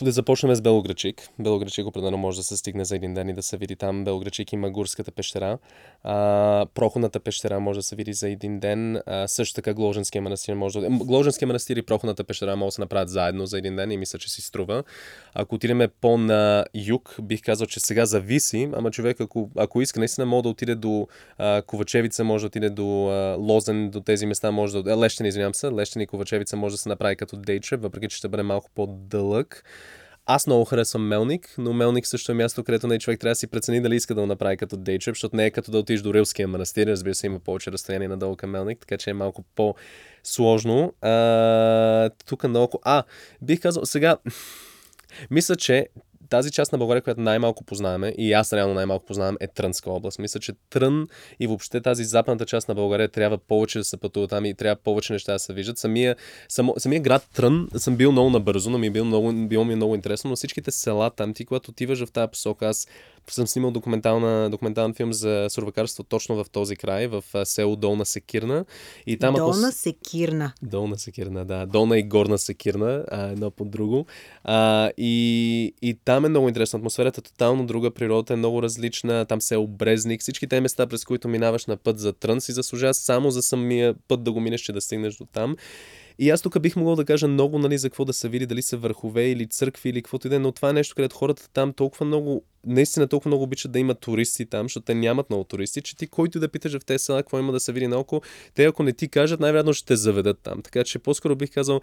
да 0.01 0.11
започнем 0.11 0.55
с 0.55 0.61
Белограчик. 0.61 1.29
Белограчик 1.39 1.85
определено 1.85 2.17
може 2.17 2.37
да 2.37 2.43
се 2.43 2.57
стигне 2.57 2.85
за 2.85 2.95
един 2.95 3.13
ден 3.13 3.29
и 3.29 3.33
да 3.33 3.43
се 3.43 3.57
види 3.57 3.75
там. 3.75 4.03
Белограчик 4.03 4.53
има 4.53 4.71
Гурската 4.71 5.11
пещера. 5.11 5.57
А, 6.03 6.65
Проходната 6.73 7.19
пещера 7.19 7.59
може 7.59 7.79
да 7.79 7.83
се 7.83 7.95
види 7.95 8.13
за 8.13 8.29
един 8.29 8.59
ден. 8.59 9.01
А, 9.05 9.27
също 9.27 9.55
така 9.55 9.73
Гложенския 9.73 10.21
манастир 10.21 10.53
може 10.53 10.81
да... 10.81 10.89
Гложенския 10.89 11.47
манастир 11.47 11.77
и 11.77 11.81
Проходната 11.81 12.23
пещера 12.23 12.55
могат 12.55 12.67
да 12.67 12.71
се 12.71 12.81
направят 12.81 13.09
заедно 13.09 13.45
за 13.45 13.57
един 13.57 13.75
ден 13.75 13.91
и 13.91 13.97
мисля, 13.97 14.19
че 14.19 14.31
си 14.31 14.41
струва. 14.41 14.83
Ако 15.33 15.55
отидем 15.55 15.81
по-на 16.01 16.65
юг, 16.73 17.15
бих 17.21 17.41
казал, 17.41 17.67
че 17.67 17.79
сега 17.79 18.05
зависи, 18.05 18.69
ама 18.73 18.91
човек, 18.91 19.21
ако, 19.21 19.49
ако 19.57 19.81
иска, 19.81 19.99
наистина 19.99 20.25
може 20.25 20.43
да 20.43 20.49
отиде 20.49 20.75
до 20.75 21.07
а, 21.37 21.61
Ковачевица, 21.61 22.23
може 22.23 22.41
да 22.41 22.47
отиде 22.47 22.69
до 22.69 23.07
а, 23.07 23.35
Лозен, 23.39 23.89
до 23.89 24.01
тези 24.01 24.25
места, 24.25 24.51
може 24.51 24.83
да... 24.83 24.97
Лещен, 24.97 25.25
извинявам 25.25 25.53
се, 25.53 25.71
Лещен 25.71 26.01
и 26.01 26.07
Ковачевица 26.07 26.57
може 26.57 26.73
да 26.73 26.77
се 26.77 26.89
направи 26.89 27.15
като 27.15 27.37
дейче, 27.37 27.75
въпреки 27.75 28.04
че 28.07 28.17
ще 28.17 28.27
бъде 28.27 28.43
малко 28.43 28.69
по-дълъг. 28.75 29.63
Аз 30.25 30.47
много 30.47 30.65
харесвам 30.65 31.07
Мелник, 31.07 31.55
но 31.57 31.73
Мелник 31.73 32.07
също 32.07 32.31
е 32.31 32.35
място, 32.35 32.63
където 32.63 32.87
на 32.87 32.99
човек 32.99 33.19
трябва 33.19 33.31
да 33.31 33.35
си 33.35 33.47
прецени 33.47 33.81
дали 33.81 33.95
иска 33.95 34.15
да 34.15 34.21
го 34.21 34.27
направи 34.27 34.57
като 34.57 34.77
дейчеп, 34.77 35.15
защото 35.15 35.35
не 35.35 35.45
е 35.45 35.51
като 35.51 35.71
да 35.71 35.77
отидеш 35.77 36.01
до 36.01 36.13
Рилския 36.13 36.47
манастир, 36.47 36.87
разбира 36.87 37.15
се, 37.15 37.27
има 37.27 37.39
повече 37.39 37.71
разстояние 37.71 38.07
надолу 38.07 38.35
към 38.35 38.49
Мелник, 38.49 38.79
така 38.79 38.97
че 38.97 39.09
е 39.09 39.13
малко 39.13 39.43
по-сложно. 39.55 40.93
А, 41.01 42.09
тук 42.25 42.43
много... 42.43 42.79
А, 42.83 43.03
бих 43.41 43.61
казал, 43.61 43.85
сега... 43.85 44.17
Мисля, 45.31 45.55
че 45.55 45.87
тази 46.29 46.51
част 46.51 46.71
на 46.71 46.77
България, 46.77 47.01
която 47.01 47.21
най-малко 47.21 47.63
познаваме, 47.63 48.13
и 48.17 48.33
аз 48.33 48.53
реално 48.53 48.73
най-малко 48.73 49.05
познавам, 49.05 49.37
е 49.39 49.47
Трънска 49.47 49.91
област. 49.91 50.19
Мисля, 50.19 50.39
че 50.39 50.53
Трън 50.69 51.07
и 51.39 51.47
въобще 51.47 51.81
тази 51.81 52.03
западната 52.03 52.45
част 52.45 52.67
на 52.67 52.75
България 52.75 53.09
трябва 53.09 53.37
повече 53.37 53.77
да 53.77 53.83
се 53.83 53.97
пътува 53.97 54.27
там 54.27 54.45
и 54.45 54.53
трябва 54.53 54.75
повече 54.75 55.13
неща 55.13 55.33
да 55.33 55.39
се 55.39 55.53
виждат. 55.53 55.77
Самия, 55.77 56.15
само, 56.49 56.73
самия 56.77 57.01
град 57.01 57.27
Трън 57.33 57.67
съм 57.77 57.95
бил 57.95 58.11
много 58.11 58.29
набързо, 58.29 58.69
но 58.69 58.77
ми 58.77 58.87
е 58.87 58.91
бил 58.91 59.05
много, 59.05 59.47
било 59.47 59.65
ми 59.65 59.73
е 59.73 59.75
много 59.75 59.95
интересно, 59.95 60.29
но 60.29 60.35
всичките 60.35 60.71
села 60.71 61.09
там, 61.09 61.33
ти 61.33 61.45
когато 61.45 61.71
отиваш 61.71 62.05
в 62.05 62.11
тази 62.11 62.31
посока, 62.31 62.67
аз 62.67 62.87
съм 63.33 63.47
снимал 63.47 63.71
документална, 63.71 64.49
документален 64.49 64.93
филм 64.93 65.13
за 65.13 65.47
сурвакарство 65.49 66.03
точно 66.03 66.43
в 66.43 66.49
този 66.49 66.75
край, 66.75 67.07
в 67.07 67.23
село 67.45 67.75
Долна 67.75 68.05
Секирна. 68.05 68.65
И 69.07 69.17
там, 69.17 69.33
Долна 69.33 69.67
ако... 69.67 69.77
Секирна. 69.77 70.53
Долна 70.61 70.97
Секирна, 70.97 71.45
да. 71.45 71.65
Долна 71.65 71.99
и 71.99 72.03
Горна 72.03 72.37
Секирна, 72.37 73.05
а, 73.11 73.27
едно 73.27 73.51
по 73.51 73.65
друго. 73.65 74.05
А, 74.43 74.91
и, 74.97 75.73
и 75.81 75.97
там 76.05 76.25
е 76.25 76.29
много 76.29 76.47
интересна. 76.47 76.77
Атмосферата 76.77 77.21
е 77.21 77.23
тотално 77.23 77.65
друга, 77.65 77.91
природата 77.91 78.33
е 78.33 78.37
много 78.37 78.63
различна. 78.63 79.25
Там 79.25 79.41
село 79.41 79.67
Брезник, 79.67 80.21
всички 80.21 80.47
те 80.47 80.61
места, 80.61 80.87
през 80.87 81.05
които 81.05 81.27
минаваш 81.27 81.65
на 81.65 81.77
път 81.77 81.99
за 81.99 82.13
трън, 82.13 82.41
си 82.41 82.51
заслужава 82.51 82.93
само 82.93 83.31
за 83.31 83.41
самия 83.41 83.95
път 84.07 84.23
да 84.23 84.31
го 84.31 84.39
минеш, 84.39 84.61
че 84.61 84.73
да 84.73 84.81
стигнеш 84.81 85.15
до 85.15 85.25
там. 85.25 85.55
И 86.19 86.29
аз 86.29 86.41
тук 86.41 86.59
бих 86.59 86.75
могъл 86.75 86.95
да 86.95 87.05
кажа 87.05 87.27
много, 87.27 87.59
нали, 87.59 87.77
за 87.77 87.89
какво 87.89 88.05
да 88.05 88.13
се 88.13 88.29
види, 88.29 88.45
дали 88.45 88.61
са 88.61 88.77
върхове 88.77 89.27
или 89.29 89.47
църкви 89.47 89.89
или 89.89 90.01
каквото 90.01 90.27
и 90.27 90.29
да 90.29 90.35
е, 90.35 90.39
но 90.39 90.51
това 90.51 90.69
е 90.69 90.73
нещо, 90.73 90.95
където 90.95 91.15
хората 91.15 91.49
там 91.53 91.73
толкова 91.73 92.05
много, 92.05 92.43
наистина 92.65 93.07
толкова 93.07 93.29
много 93.29 93.43
обичат 93.43 93.71
да 93.71 93.79
има 93.79 93.95
туристи 93.95 94.45
там, 94.45 94.65
защото 94.65 94.85
те 94.85 94.95
нямат 94.95 95.29
много 95.29 95.43
туристи, 95.43 95.81
че 95.81 95.97
ти 95.97 96.07
който 96.07 96.39
да 96.39 96.49
питаш 96.49 96.77
в 96.77 96.85
тези 96.85 97.03
села, 97.03 97.23
какво 97.23 97.39
има 97.39 97.51
да 97.51 97.59
се 97.59 97.71
види 97.71 97.87
наоколо, 97.87 98.21
те 98.53 98.65
ако 98.65 98.83
не 98.83 98.93
ти 98.93 99.07
кажат, 99.07 99.39
най-вероятно 99.39 99.73
ще 99.73 99.85
те 99.85 99.95
заведат 99.95 100.39
там. 100.43 100.61
Така 100.61 100.83
че 100.83 100.99
по-скоро 100.99 101.35
бих 101.35 101.51
казал, 101.51 101.81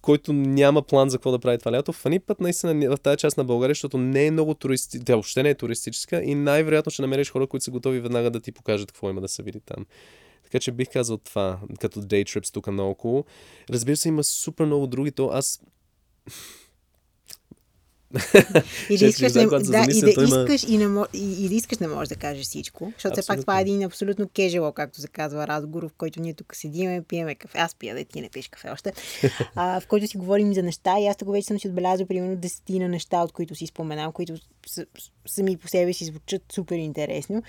който 0.00 0.32
няма 0.32 0.82
план 0.82 1.10
за 1.10 1.18
какво 1.18 1.30
да 1.30 1.38
прави 1.38 1.58
това 1.58 1.72
лято, 1.72 1.92
фани 1.92 2.20
път 2.20 2.40
наистина 2.40 2.96
в 2.96 3.00
тази 3.00 3.16
част 3.16 3.36
на 3.36 3.44
България, 3.44 3.74
защото 3.74 3.98
не 3.98 4.26
е 4.26 4.30
много 4.30 4.54
туристи, 4.54 5.04
тя 5.04 5.14
въобще 5.14 5.42
не 5.42 5.50
е 5.50 5.54
туристическа 5.54 6.22
и 6.24 6.34
най-вероятно 6.34 6.92
ще 6.92 7.02
намериш 7.02 7.30
хора, 7.30 7.46
които 7.46 7.64
са 7.64 7.70
готови 7.70 8.00
веднага 8.00 8.30
да 8.30 8.40
ти 8.40 8.52
покажат 8.52 8.92
какво 8.92 9.10
има 9.10 9.20
да 9.20 9.28
се 9.28 9.42
види 9.42 9.60
там. 9.66 9.86
Така 10.48 10.60
че 10.60 10.72
бих 10.72 10.88
казал 10.92 11.18
това, 11.18 11.58
като 11.80 12.02
day 12.02 12.24
trips 12.24 12.52
тук 12.52 12.66
наоколо. 12.66 13.24
Разбира 13.70 13.96
се, 13.96 14.08
има 14.08 14.24
супер 14.24 14.64
много 14.64 14.86
други, 14.86 15.12
то 15.12 15.28
аз 15.28 15.60
и 18.90 18.98
да 18.98 19.06
искаш, 19.06 19.34
не, 19.34 19.46
да, 19.46 19.86
и 19.90 20.00
да 20.00 20.10
искаш 20.10 20.64
и, 20.68 20.78
не, 20.78 21.04
и, 21.14 21.44
и 21.44 21.48
да 21.48 21.54
искаш 21.54 21.78
не 21.78 21.88
можеш 21.88 22.08
да 22.08 22.16
кажеш 22.16 22.46
всичко, 22.46 22.92
защото 22.94 23.20
все 23.20 23.26
пак 23.26 23.40
това 23.40 23.58
е 23.58 23.62
един 23.62 23.82
абсолютно 23.82 24.28
кежело, 24.28 24.72
както 24.72 25.00
се 25.00 25.08
казва, 25.08 25.46
разговор, 25.46 25.82
в 25.82 25.90
който 25.98 26.20
ние 26.20 26.34
тук 26.34 26.56
седиме, 26.56 27.02
пиеме 27.08 27.34
кафе, 27.34 27.58
аз 27.58 27.74
пия, 27.74 27.94
да 27.94 28.04
ти 28.04 28.20
не 28.20 28.28
пиеш 28.28 28.48
кафе 28.48 28.70
още, 28.70 28.92
а, 29.54 29.80
в 29.80 29.86
който 29.86 30.06
си 30.06 30.16
говорим 30.16 30.54
за 30.54 30.62
неща 30.62 30.98
и 31.00 31.06
аз 31.06 31.16
тук 31.16 31.32
вече 31.32 31.46
съм 31.46 31.60
си 31.60 31.68
отбелязал 31.68 32.06
примерно 32.06 32.36
десетина 32.36 32.88
неща, 32.88 33.22
от 33.22 33.32
които 33.32 33.54
си 33.54 33.66
споменал, 33.66 34.12
които 34.12 34.34
сами 35.26 35.56
по 35.56 35.68
себе 35.68 35.92
си 35.92 36.04
звучат 36.04 36.42
супер 36.52 36.76
интересно. 36.76 37.42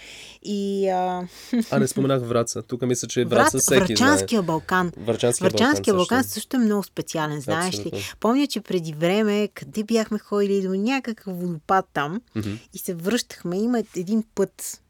И, 0.43 0.89
а... 0.89 1.27
а, 1.71 1.79
не 1.79 1.87
споменах 1.87 2.21
Враца. 2.21 2.61
Тук 2.61 2.81
мисля, 2.81 3.07
че 3.07 3.25
Враца 3.25 3.57
Врац, 3.57 3.63
всеки 3.63 3.93
Врачанския 3.93 4.41
Балкан. 4.41 4.91
Врачанския, 4.97 5.49
Врачанския 5.49 5.93
Балкан, 5.93 6.17
Балкан 6.17 6.29
също 6.29 6.55
е 6.57 6.59
много 6.59 6.83
специален, 6.83 7.41
знаеш 7.41 7.75
Абсолютно. 7.75 7.99
ли. 7.99 8.03
Помня, 8.19 8.47
че 8.47 8.61
преди 8.61 8.93
време, 8.93 9.47
къде 9.47 9.83
бяхме 9.83 10.19
ходили 10.19 10.61
до 10.61 10.75
някакъв 10.75 11.39
водопад 11.39 11.85
там 11.93 12.21
mm-hmm. 12.35 12.57
и 12.73 12.77
се 12.77 12.93
връщахме. 12.93 13.57
Има 13.57 13.83
един 13.95 14.23
път, 14.35 14.81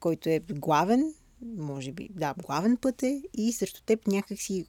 който 0.00 0.28
е 0.28 0.40
главен, 0.50 1.14
може 1.56 1.92
би, 1.92 2.08
да, 2.10 2.34
главен 2.46 2.76
път 2.76 3.02
е 3.02 3.22
и 3.34 3.52
срещу 3.52 3.82
теб 3.82 4.06
някакси, 4.06 4.66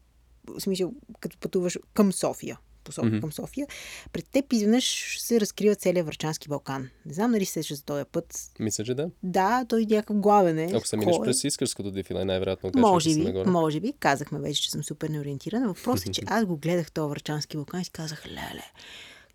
в 0.48 0.62
смисъл, 0.62 0.94
като 1.20 1.38
пътуваш 1.38 1.78
към 1.94 2.14
София 2.14 2.60
посока 2.90 3.08
mm-hmm. 3.08 3.22
към 3.22 3.32
София, 3.32 3.68
пред 4.14 4.26
теб 4.32 4.54
изведнъж 4.54 5.18
се 5.20 5.40
разкрива 5.40 5.76
целият 5.76 6.06
Врачански 6.06 6.48
Балкан. 6.48 6.90
Не 7.06 7.14
знам 7.14 7.32
дали 7.32 7.46
се 7.46 7.62
за 7.62 7.84
този 7.84 8.06
път. 8.12 8.52
Мисля, 8.60 8.84
че 8.84 8.94
да. 8.94 9.10
Да, 9.24 9.66
той 9.70 9.86
някакъв 9.86 10.18
главен 10.18 10.60
е. 10.60 10.72
Ако 10.74 10.88
се 10.88 10.98
минеш 10.98 11.16
през 11.24 11.44
Искърското 11.44 11.92
дефиле, 11.92 12.26
най-вероятно 12.26 12.72
Може 12.76 13.16
би, 13.16 13.34
може 13.46 13.80
би. 13.80 13.94
Казахме 14.00 14.40
вече, 14.40 14.62
че 14.62 14.72
съм 14.72 14.84
супер 14.84 15.10
неориентирана. 15.10 15.68
Въпросът 15.68 16.08
е, 16.08 16.12
че 16.12 16.22
аз 16.28 16.46
го 16.46 16.58
гледах 16.58 16.92
този 16.92 17.10
Врачански 17.10 17.58
Балкан 17.58 17.82
и 17.82 17.86
си 17.86 17.92
казах, 17.92 18.28
леле, 18.28 18.66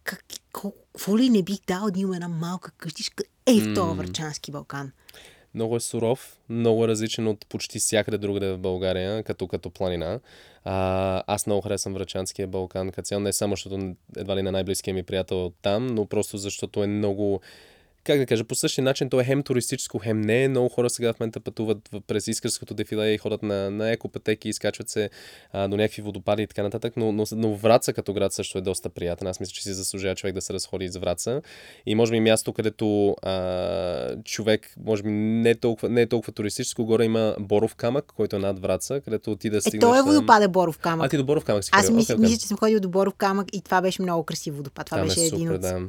как, 0.05 0.25
какво 0.53 1.19
ли 1.19 1.31
не 1.31 1.43
бих 1.43 1.59
дал 1.67 1.91
да 1.91 2.01
има 2.01 2.15
една 2.17 2.29
малка 2.29 2.71
къщичка 2.71 3.25
е 3.47 3.61
в 3.61 3.75
този 3.75 3.97
Врачански 3.97 4.51
Балкан? 4.51 4.93
Много 5.55 5.77
е 5.77 5.81
суров, 5.81 6.37
много 6.49 6.85
е 6.85 6.89
различен 6.89 7.29
от 7.29 7.47
почти 7.47 7.79
всякъде 7.79 8.19
другаде 8.19 8.53
в 8.53 8.59
България, 8.59 9.23
като, 9.23 9.49
като 9.49 9.71
планина. 9.71 10.21
А, 10.65 11.23
аз 11.27 11.47
много 11.47 11.63
харесвам 11.63 11.95
Врачанския 11.95 12.47
Балкан 12.47 12.91
като 12.91 13.07
цяло, 13.07 13.21
не 13.21 13.33
само 13.33 13.53
защото 13.53 13.95
едва 14.17 14.37
ли 14.37 14.43
на 14.43 14.53
най-близкия 14.53 14.95
ми 14.95 15.03
приятел 15.03 15.53
там, 15.63 15.87
но 15.87 16.07
просто 16.07 16.39
защото 16.39 16.85
е 16.85 16.87
много 16.87 17.41
как 18.05 18.19
да 18.19 18.27
кажа, 18.27 18.45
по 18.45 18.55
същия 18.55 18.85
начин 18.85 19.11
то 19.11 19.21
е 19.21 19.25
хем 19.25 19.43
туристическо, 19.43 19.99
хем 19.99 20.21
не. 20.21 20.49
Много 20.49 20.69
хора 20.69 20.91
сега 20.91 21.13
в 21.13 21.21
момента 21.21 21.41
пътуват 21.41 21.91
през 22.07 22.27
Искърското 22.27 22.75
дефиле 22.75 23.11
и 23.11 23.19
ходят 23.19 23.43
на, 23.43 23.71
на 23.71 23.91
екопътеки, 23.91 24.49
изкачват 24.49 24.89
се 24.89 25.11
а, 25.53 25.69
до 25.69 25.77
някакви 25.77 26.03
водопади 26.03 26.43
и 26.43 26.47
така 26.47 26.63
нататък, 26.63 26.93
но, 26.97 27.13
но, 27.13 27.25
но 27.33 27.55
Враца 27.55 27.93
като 27.93 28.13
град 28.13 28.33
също 28.33 28.59
е 28.59 28.61
доста 28.61 28.89
приятен. 28.89 29.29
Аз 29.29 29.41
мисля, 29.41 29.53
че 29.53 29.63
си 29.63 29.73
заслужава 29.73 30.15
човек 30.15 30.35
да 30.35 30.41
се 30.41 30.53
разходи 30.53 30.85
из 30.85 30.97
Враца. 30.97 31.43
И 31.87 31.95
може 31.95 32.13
би 32.13 32.21
място, 32.21 32.53
където 32.53 33.17
а, 33.23 34.23
човек, 34.25 34.75
може 34.85 35.03
би 35.03 35.11
не 35.11 35.51
е, 35.51 35.55
толкова, 35.55 35.89
не 35.89 36.03
е 36.03 36.07
толкова 36.07 36.33
туристическо, 36.33 36.85
горе 36.85 37.05
има 37.05 37.37
Боров 37.41 37.75
камък, 37.75 38.05
който 38.17 38.37
е 38.37 38.39
над 38.39 38.59
Враца, 38.59 39.01
където 39.01 39.37
ти 39.37 39.51
да 39.51 39.61
стигнеш... 39.61 39.79
Е, 39.79 39.81
той 39.81 39.99
е 39.99 40.03
водопад 40.03 40.43
е 40.43 40.49
Боров 40.49 40.79
камък. 40.79 41.07
А 41.07 41.09
ти 41.09 41.17
до 41.17 41.25
Боров 41.25 41.45
камък 41.45 41.65
си 41.65 41.71
Аз 41.73 41.91
мисля, 41.91 42.15
okay, 42.15 42.19
okay. 42.19 42.21
мисля, 42.21 42.37
че 42.37 42.47
съм 42.47 42.57
ходил 42.57 42.81
до 42.81 42.89
Боров 42.89 43.15
камък 43.15 43.47
и 43.53 43.61
това 43.61 43.83
беше 43.83 44.03
много 44.03 44.25
красив 44.25 44.57
водопад. 44.57 44.87
Това 44.87 44.99
Там 44.99 45.07
беше 45.07 45.21
е 45.21 45.25
супер, 45.25 45.37
един 45.37 45.53
от, 45.53 45.61
да. 45.61 45.81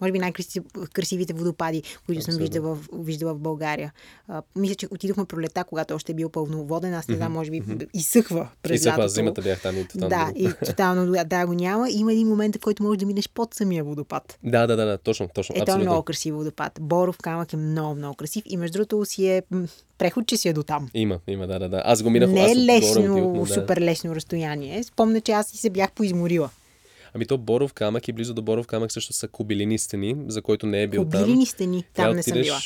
може 0.00 0.12
би 0.12 0.18
най-красивите 0.18 1.32
водопади, 1.32 1.63
които 2.06 2.22
съм 2.22 2.34
виждала, 2.36 2.78
виждала 2.92 3.34
в 3.34 3.38
България. 3.38 3.92
А, 4.28 4.42
мисля, 4.56 4.74
че 4.74 4.86
отидохме 4.90 5.24
пролета, 5.24 5.64
когато 5.64 5.94
още 5.94 6.12
е 6.12 6.14
бил 6.14 6.28
пълноводен. 6.28 6.94
Аз 6.94 7.08
не 7.08 7.16
знам, 7.16 7.32
може 7.32 7.50
би 7.50 7.62
изсъхва 7.94 8.48
през 8.62 8.80
изсъхва, 8.80 9.02
лятото. 9.02 9.14
зимата 9.14 9.42
бях 9.42 9.62
там 9.62 9.78
и 9.78 9.84
тотално. 9.84 10.08
Да, 10.08 10.32
и 10.36 10.48
тотално 10.66 11.12
да, 11.26 11.46
го 11.46 11.52
няма. 11.52 11.90
Има 11.90 12.12
един 12.12 12.28
момент, 12.28 12.56
в 12.56 12.60
който 12.60 12.82
можеш 12.82 12.98
да 12.98 13.06
минеш 13.06 13.28
под 13.28 13.54
самия 13.54 13.84
водопад. 13.84 14.38
Да, 14.42 14.66
да, 14.66 14.76
да, 14.76 14.86
да 14.86 14.98
точно, 14.98 15.28
точно. 15.34 15.54
Е, 15.58 15.64
той 15.64 15.74
е 15.74 15.78
много 15.78 16.02
красив 16.02 16.34
водопад. 16.34 16.78
Боров 16.80 17.18
камък 17.18 17.52
е 17.52 17.56
много, 17.56 17.94
много 17.94 18.14
красив. 18.14 18.44
И 18.46 18.56
между 18.56 18.78
другото 18.78 19.04
си 19.04 19.28
е 19.28 19.42
преход, 19.98 20.26
че 20.26 20.36
си 20.36 20.48
е 20.48 20.52
до 20.52 20.62
там. 20.62 20.88
Има, 20.94 21.18
има, 21.26 21.46
да, 21.46 21.58
да, 21.58 21.68
да. 21.68 21.82
Аз 21.84 22.02
го 22.02 22.10
минах. 22.10 22.30
Не 22.30 22.52
е 22.52 22.56
лесно, 22.56 23.44
да. 23.48 23.54
супер 23.54 23.80
лесно 23.80 24.14
разстояние. 24.14 24.82
Спомня, 24.84 25.20
че 25.20 25.32
аз 25.32 25.54
и 25.54 25.56
се 25.56 25.70
бях 25.70 25.92
поизморила. 25.92 26.50
Ами 27.14 27.26
то 27.26 27.38
Боров 27.38 27.72
камък 27.72 28.08
и 28.08 28.12
близо 28.12 28.34
до 28.34 28.42
Боров 28.42 28.66
камък 28.66 28.92
също 28.92 29.12
са 29.12 29.28
кубилини 29.28 29.78
стени, 29.78 30.16
за 30.26 30.42
който 30.42 30.66
не 30.66 30.82
е 30.82 30.86
бил 30.86 31.02
кубилини 31.02 31.12
там. 31.12 31.22
Кубилини 31.22 31.46
стени, 31.46 31.82
там 31.82 31.90
трябва 31.94 32.14
не 32.14 32.22
съм 32.22 32.42
била. 32.42 32.58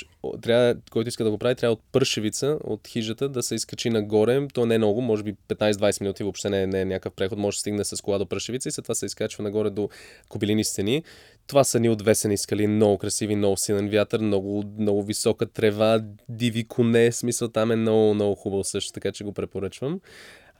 Трябва, 0.42 0.76
който 0.90 1.08
иска 1.08 1.24
да 1.24 1.30
го 1.30 1.38
прави, 1.38 1.54
трябва 1.54 1.72
от 1.72 1.80
пършевица, 1.92 2.58
от 2.64 2.88
хижата 2.88 3.28
да 3.28 3.42
се 3.42 3.54
изкачи 3.54 3.90
нагоре. 3.90 4.48
То 4.54 4.66
не 4.66 4.74
е 4.74 4.78
много, 4.78 5.00
може 5.00 5.22
би 5.22 5.34
15-20 5.48 6.00
минути, 6.00 6.22
въобще 6.22 6.50
не 6.50 6.62
е, 6.62 6.66
не 6.66 6.80
е 6.80 6.84
някакъв 6.84 7.12
преход, 7.12 7.38
може 7.38 7.56
да 7.56 7.60
стигне 7.60 7.84
с 7.84 8.02
кола 8.02 8.18
до 8.18 8.26
пършевица 8.26 8.68
и 8.68 8.72
след 8.72 8.84
това 8.84 8.94
се 8.94 9.06
изкачва 9.06 9.44
нагоре 9.44 9.70
до 9.70 9.88
кубилини 10.28 10.64
стени. 10.64 11.02
Това 11.46 11.64
са 11.64 11.80
ни 11.80 11.88
отвесени 11.88 12.38
скали, 12.38 12.66
много 12.66 12.98
красиви, 12.98 13.36
много 13.36 13.56
силен 13.56 13.88
вятър, 13.88 14.20
много, 14.20 14.64
много 14.78 15.02
висока 15.02 15.46
трева, 15.46 16.00
диви 16.28 16.64
коне, 16.64 17.12
смисъл 17.12 17.48
там 17.48 17.70
е 17.70 17.76
много, 17.76 18.14
много 18.14 18.34
хубаво 18.34 18.64
също, 18.64 18.92
така 18.92 19.12
че 19.12 19.24
го 19.24 19.32
препоръчвам. 19.32 20.00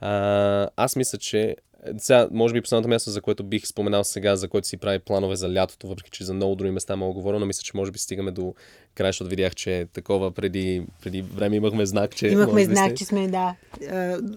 А, 0.01 0.69
аз 0.75 0.95
мисля, 0.95 1.17
че 1.17 1.55
сега, 1.97 2.27
може 2.31 2.53
би 2.53 2.61
последното 2.61 2.89
място, 2.89 3.09
за 3.09 3.21
което 3.21 3.43
бих 3.43 3.67
споменал 3.67 4.03
сега, 4.03 4.35
за 4.35 4.47
което 4.47 4.67
си 4.67 4.77
прави 4.77 4.99
планове 4.99 5.35
за 5.35 5.53
лятото, 5.53 5.87
въпреки 5.87 6.11
че 6.11 6.23
за 6.23 6.33
много 6.33 6.55
други 6.55 6.71
места 6.71 6.95
мога 6.95 7.13
говоря, 7.13 7.39
но 7.39 7.45
мисля, 7.45 7.61
че 7.63 7.71
може 7.77 7.91
би 7.91 7.99
стигаме 7.99 8.31
до 8.31 8.55
край, 8.95 9.09
защото 9.09 9.29
видях, 9.29 9.55
че 9.55 9.87
такова 9.93 10.31
преди, 10.31 10.83
преди 11.03 11.21
време 11.21 11.55
имахме 11.55 11.85
знак, 11.85 12.15
че... 12.15 12.27
Имахме 12.27 12.65
знак, 12.65 12.95
че 12.95 13.05
сме, 13.05 13.27
да, 13.27 13.55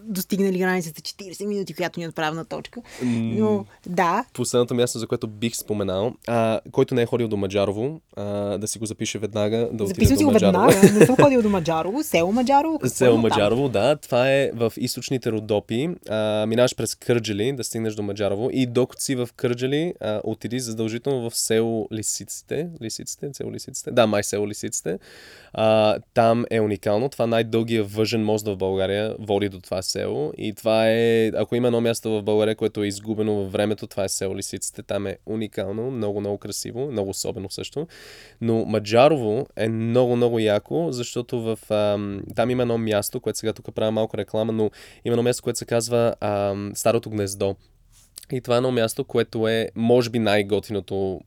достигнали 0.05 0.59
границата 0.59 1.01
40 1.01 1.47
минути, 1.47 1.75
която 1.75 2.01
ни 2.01 2.05
е 2.05 2.09
отправна 2.09 2.45
точка. 2.45 2.81
Но, 3.03 3.65
да. 3.87 4.25
Последното 4.33 4.75
място, 4.75 4.99
за 4.99 5.07
което 5.07 5.27
бих 5.27 5.57
споменал, 5.57 6.15
а, 6.27 6.61
който 6.73 6.95
не 6.95 7.03
е 7.03 7.07
ходил 7.07 7.29
до 7.29 7.37
Маджарово, 7.37 8.01
а, 8.17 8.25
да 8.59 8.69
си 8.69 8.79
го 8.79 8.87
запише 8.87 9.19
веднага, 9.19 9.69
да 9.73 9.87
Записвам 9.87 10.19
си 10.19 10.25
го 10.25 10.31
веднага, 10.31 10.75
не 10.93 11.07
съм 11.07 11.17
ходил 11.23 11.43
до 11.43 11.49
Маджарово, 11.49 12.03
село 12.03 12.33
Маджарово. 12.33 12.79
Село 12.85 13.19
Маджарово, 13.19 13.69
да. 13.69 13.97
Това 13.97 14.31
е 14.31 14.51
в 14.55 14.73
източните 14.77 15.33
Родопи. 15.33 15.91
А, 16.09 16.47
минаваш 16.47 16.77
през 16.77 16.95
Кърджали, 16.95 17.53
да 17.53 17.65
стигнеш 17.65 17.95
до 17.95 18.03
Маджарово 18.03 18.51
и 18.53 18.67
докато 18.67 19.03
си 19.03 19.15
в 19.15 19.29
Кърджали, 19.37 19.95
а, 20.01 20.21
отиди 20.25 20.61
задължително 20.61 21.31
в 21.31 21.37
село 21.37 21.89
Лисиците. 21.93 22.69
Лисиците? 22.83 23.31
Село 23.33 23.53
Лисиците? 23.53 23.91
Да, 23.91 24.07
май 24.07 24.25
село 24.25 24.49
лисиците. 24.53 24.99
А, 25.53 25.99
там 26.15 26.45
е 26.51 26.61
уникално. 26.61 27.09
Това 27.09 27.27
най-дългия 27.27 27.85
въжен 27.85 28.25
мост 28.25 28.47
в 28.47 28.57
България 28.57 29.17
води 29.19 29.49
до 29.49 29.61
това 29.61 29.83
село. 29.83 30.33
И 30.39 30.55
това 30.55 30.89
е, 30.89 31.29
ако 31.29 31.57
има 31.57 31.69
едно 31.69 31.81
място 31.81 32.11
в 32.11 32.23
България, 32.23 32.57
което 32.57 32.83
е 32.83 32.87
изгубено 32.87 33.35
във 33.35 33.53
времето, 33.53 33.87
това 33.87 34.05
е 34.05 34.09
село 34.09 34.37
Лисиците. 34.37 34.83
Там 34.83 35.07
е 35.07 35.17
уникално, 35.27 35.91
много, 35.91 36.21
много 36.21 36.39
красиво, 36.39 36.91
много 36.91 37.11
особено 37.11 37.51
също. 37.51 37.87
Но 38.41 38.65
Маджарово 38.65 39.47
е 39.57 39.69
много, 39.69 40.17
много 40.17 40.39
яко, 40.39 40.89
защото 40.91 41.41
в, 41.41 41.59
ам, 41.71 42.23
там 42.37 42.51
има 42.51 42.63
едно 42.63 42.79
място, 42.79 43.21
което 43.21 43.39
сега 43.39 43.53
тук 43.53 43.75
правя 43.75 43.91
малко 43.91 44.17
реклама, 44.19 44.53
но 44.53 44.71
има 45.05 45.13
едно 45.13 45.23
място, 45.23 45.43
което 45.43 45.59
се 45.59 45.65
казва 45.65 46.15
ам, 46.21 46.73
Старото 46.75 47.11
гнездо. 47.11 47.57
И 48.33 48.41
това 48.41 48.55
е 48.55 48.57
едно 48.57 48.71
място, 48.71 49.05
което 49.05 49.49
е, 49.49 49.69
може 49.75 50.11
би, 50.11 50.19
най-готиното 50.19 51.21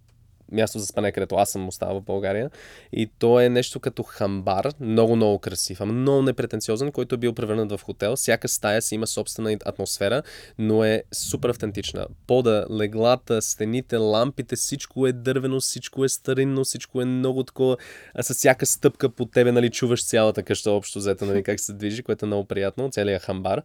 място 0.52 0.80
за 0.80 0.86
спане, 0.86 1.12
където 1.12 1.36
аз 1.36 1.50
съм 1.50 1.68
оставал 1.68 2.02
в 2.02 2.04
България. 2.04 2.50
И 2.92 3.10
то 3.20 3.40
е 3.40 3.50
нещо 3.50 3.80
като 3.80 4.04
хамбар, 4.04 4.70
много, 4.80 5.16
много 5.16 5.40
красив, 5.40 5.82
ама 5.82 5.94
много 5.94 6.22
непретенциозен, 6.22 6.92
който 6.92 7.16
е 7.16 7.18
бил 7.18 7.34
превърнат 7.34 7.72
в 7.72 7.84
хотел. 7.84 8.16
Всяка 8.16 8.48
стая 8.48 8.82
си 8.82 8.96
има 8.96 9.08
собствена 9.08 9.58
атмосфера, 9.66 10.24
но 10.58 10.84
е 10.84 11.04
супер 11.14 11.50
автентична. 11.50 12.08
Пода, 12.28 12.66
леглата, 12.72 13.42
стените, 13.42 13.96
лампите, 13.96 14.56
всичко 14.56 15.08
е 15.08 15.14
дървено, 15.14 15.60
всичко 15.60 16.06
е 16.06 16.10
старинно, 16.10 16.64
всичко 16.64 17.02
е 17.02 17.06
много 17.06 17.44
такова. 17.44 17.78
А 18.16 18.24
с 18.24 18.34
всяка 18.34 18.66
стъпка 18.66 19.10
по 19.10 19.26
тебе, 19.26 19.52
нали, 19.52 19.70
чуваш 19.70 20.06
цялата 20.06 20.44
къща 20.44 20.72
общо 20.72 21.00
взета, 21.00 21.26
нали, 21.26 21.44
как 21.44 21.60
се 21.60 21.74
движи, 21.74 22.04
което 22.04 22.26
е 22.26 22.28
много 22.28 22.46
приятно, 22.46 22.92
целият 22.92 23.24
хамбар. 23.24 23.62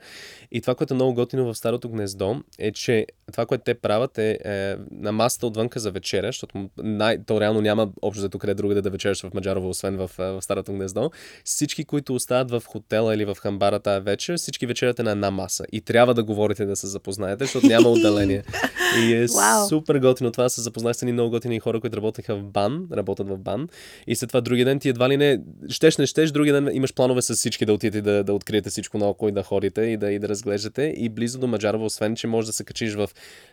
И 0.52 0.60
това, 0.60 0.74
което 0.74 0.94
е 0.94 0.96
много 0.96 1.14
готино 1.14 1.44
в 1.44 1.58
старото 1.58 1.88
гнездо, 1.88 2.42
е, 2.58 2.72
че 2.72 3.06
това, 3.32 3.46
което 3.46 3.64
те 3.64 3.74
правят 3.74 4.18
е, 4.18 4.38
е 4.44 4.76
на 4.90 5.12
масата 5.12 5.46
отвънка 5.46 5.80
за 5.80 5.90
вечеря, 5.90 6.26
защото 6.26 6.69
най- 6.78 7.18
то 7.26 7.40
реално 7.40 7.60
няма 7.60 7.88
общо 8.02 8.20
зато 8.20 8.38
къде 8.38 8.54
другаде 8.54 8.82
да 8.82 8.90
вечераш 8.90 9.22
в 9.22 9.34
Маджарово, 9.34 9.68
освен 9.68 9.96
в, 9.96 10.10
в 10.18 10.42
Старото 10.42 10.72
гнездо. 10.72 11.10
Всички, 11.44 11.84
които 11.84 12.14
остават 12.14 12.50
в 12.50 12.62
хотела 12.66 13.14
или 13.14 13.24
в 13.24 13.36
хамбара 13.40 13.80
тази 13.80 14.04
вечер, 14.04 14.36
всички 14.36 14.66
вечеряте 14.66 15.02
на 15.02 15.10
една 15.10 15.30
маса. 15.30 15.64
И 15.72 15.80
трябва 15.80 16.14
да 16.14 16.24
говорите 16.24 16.66
да 16.66 16.76
се 16.76 16.86
запознаете, 16.86 17.44
защото 17.44 17.66
няма 17.66 17.88
отделение. 17.88 18.42
И 18.98 19.14
е 19.14 19.26
Вау. 19.36 19.68
супер 19.68 19.98
готино 19.98 20.32
това. 20.32 20.48
Се 20.48 20.60
запознах 20.60 20.96
с 20.96 21.02
едни 21.02 21.12
много 21.12 21.30
готини 21.30 21.60
хора, 21.60 21.80
които 21.80 21.96
работеха 21.96 22.36
в 22.36 22.44
бан, 22.44 22.86
работят 22.92 23.28
в 23.28 23.38
бан. 23.38 23.68
И 24.06 24.16
след 24.16 24.28
това 24.28 24.40
други 24.40 24.64
ден 24.64 24.78
ти 24.78 24.88
едва 24.88 25.08
ли 25.08 25.16
не, 25.16 25.40
щеш 25.68 25.96
не 25.96 26.06
щеш, 26.06 26.30
други 26.30 26.52
ден 26.52 26.70
имаш 26.72 26.94
планове 26.94 27.22
с 27.22 27.34
всички 27.34 27.66
да 27.66 27.72
отидете 27.72 28.02
да, 28.02 28.24
да 28.24 28.34
откриете 28.34 28.70
всичко 28.70 28.98
наоколо 28.98 29.28
и 29.28 29.32
да 29.32 29.42
ходите 29.42 29.82
и 29.82 29.96
да, 29.96 30.12
и 30.12 30.18
да 30.18 30.28
разглеждате. 30.28 30.94
И 30.96 31.08
близо 31.08 31.38
до 31.38 31.46
Маджарово, 31.46 31.84
освен, 31.84 32.16
че 32.16 32.26
може 32.26 32.46
да 32.46 32.52
се 32.52 32.64
качиш 32.64 32.94
в... 32.94 33.08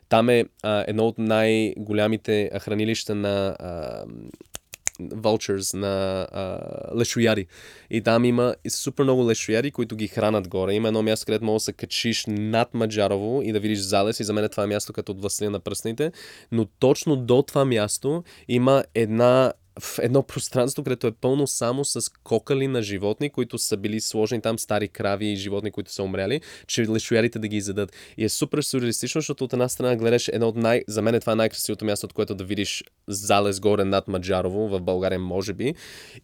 Там 0.10 0.30
е 0.30 0.46
а, 0.64 0.84
едно 0.88 1.08
от 1.08 1.18
най-голямите 1.18 2.50
а, 2.54 2.60
хранилища 3.08 3.16
на 3.16 3.56
а, 3.60 4.06
на 5.74 6.28
а, 6.32 6.60
лешояри. 6.98 7.48
И 7.90 8.02
там 8.02 8.26
има 8.26 8.56
супер 8.70 9.04
много 9.04 9.30
лешояри, 9.30 9.72
които 9.72 9.96
ги 9.96 10.08
хранат 10.08 10.48
горе. 10.48 10.74
Има 10.74 10.88
едно 10.88 11.04
място, 11.04 11.26
където 11.26 11.46
може 11.46 11.62
да 11.62 11.66
се 11.66 11.74
качиш 11.74 12.26
над 12.28 12.74
Маджарово 12.74 13.42
и 13.42 13.52
да 13.52 13.60
видиш 13.60 13.80
залез. 13.80 14.20
И 14.20 14.24
за 14.24 14.34
мен 14.34 14.44
е 14.44 14.50
това 14.50 14.68
място 14.68 14.94
като 14.94 15.12
от 15.12 15.22
властелина 15.22 15.52
на 15.52 15.60
пръстните. 15.60 16.12
Но 16.52 16.66
точно 16.66 17.16
до 17.16 17.42
това 17.42 17.66
място 17.66 18.24
има 18.48 18.84
една 18.96 19.54
в 19.80 20.00
едно 20.02 20.24
пространство, 20.24 20.84
където 20.84 21.08
е 21.08 21.12
пълно 21.12 21.48
само 21.48 21.86
с 21.86 22.12
кокали 22.24 22.68
на 22.68 22.82
животни, 22.82 23.30
които 23.30 23.58
са 23.58 23.78
били 23.78 24.02
сложени 24.02 24.42
там, 24.42 24.60
стари 24.60 24.88
крави 24.88 25.26
и 25.26 25.36
животни, 25.36 25.72
които 25.72 25.92
са 25.92 26.04
умряли, 26.04 26.42
че 26.68 26.90
лешоярите 26.90 27.40
да 27.40 27.48
ги 27.48 27.58
изядат. 27.58 27.94
И 28.18 28.24
е 28.24 28.30
супер 28.30 28.62
сюрреалистично, 28.62 29.22
защото 29.22 29.44
от 29.44 29.54
една 29.54 29.70
страна 29.70 29.96
гледаш 29.96 30.28
едно 30.28 30.48
от 30.48 30.56
най... 30.56 30.84
За 30.88 31.02
мен 31.02 31.16
е 31.16 31.20
това 31.20 31.36
най-красивото 31.36 31.86
място, 31.86 32.06
от 32.06 32.14
което 32.14 32.36
да 32.36 32.44
видиш 32.44 32.84
залез 33.08 33.60
горе 33.60 33.84
над 33.86 34.08
Маджарово, 34.08 34.68
в 34.68 34.82
България 34.82 35.20
може 35.20 35.54
би. 35.54 35.74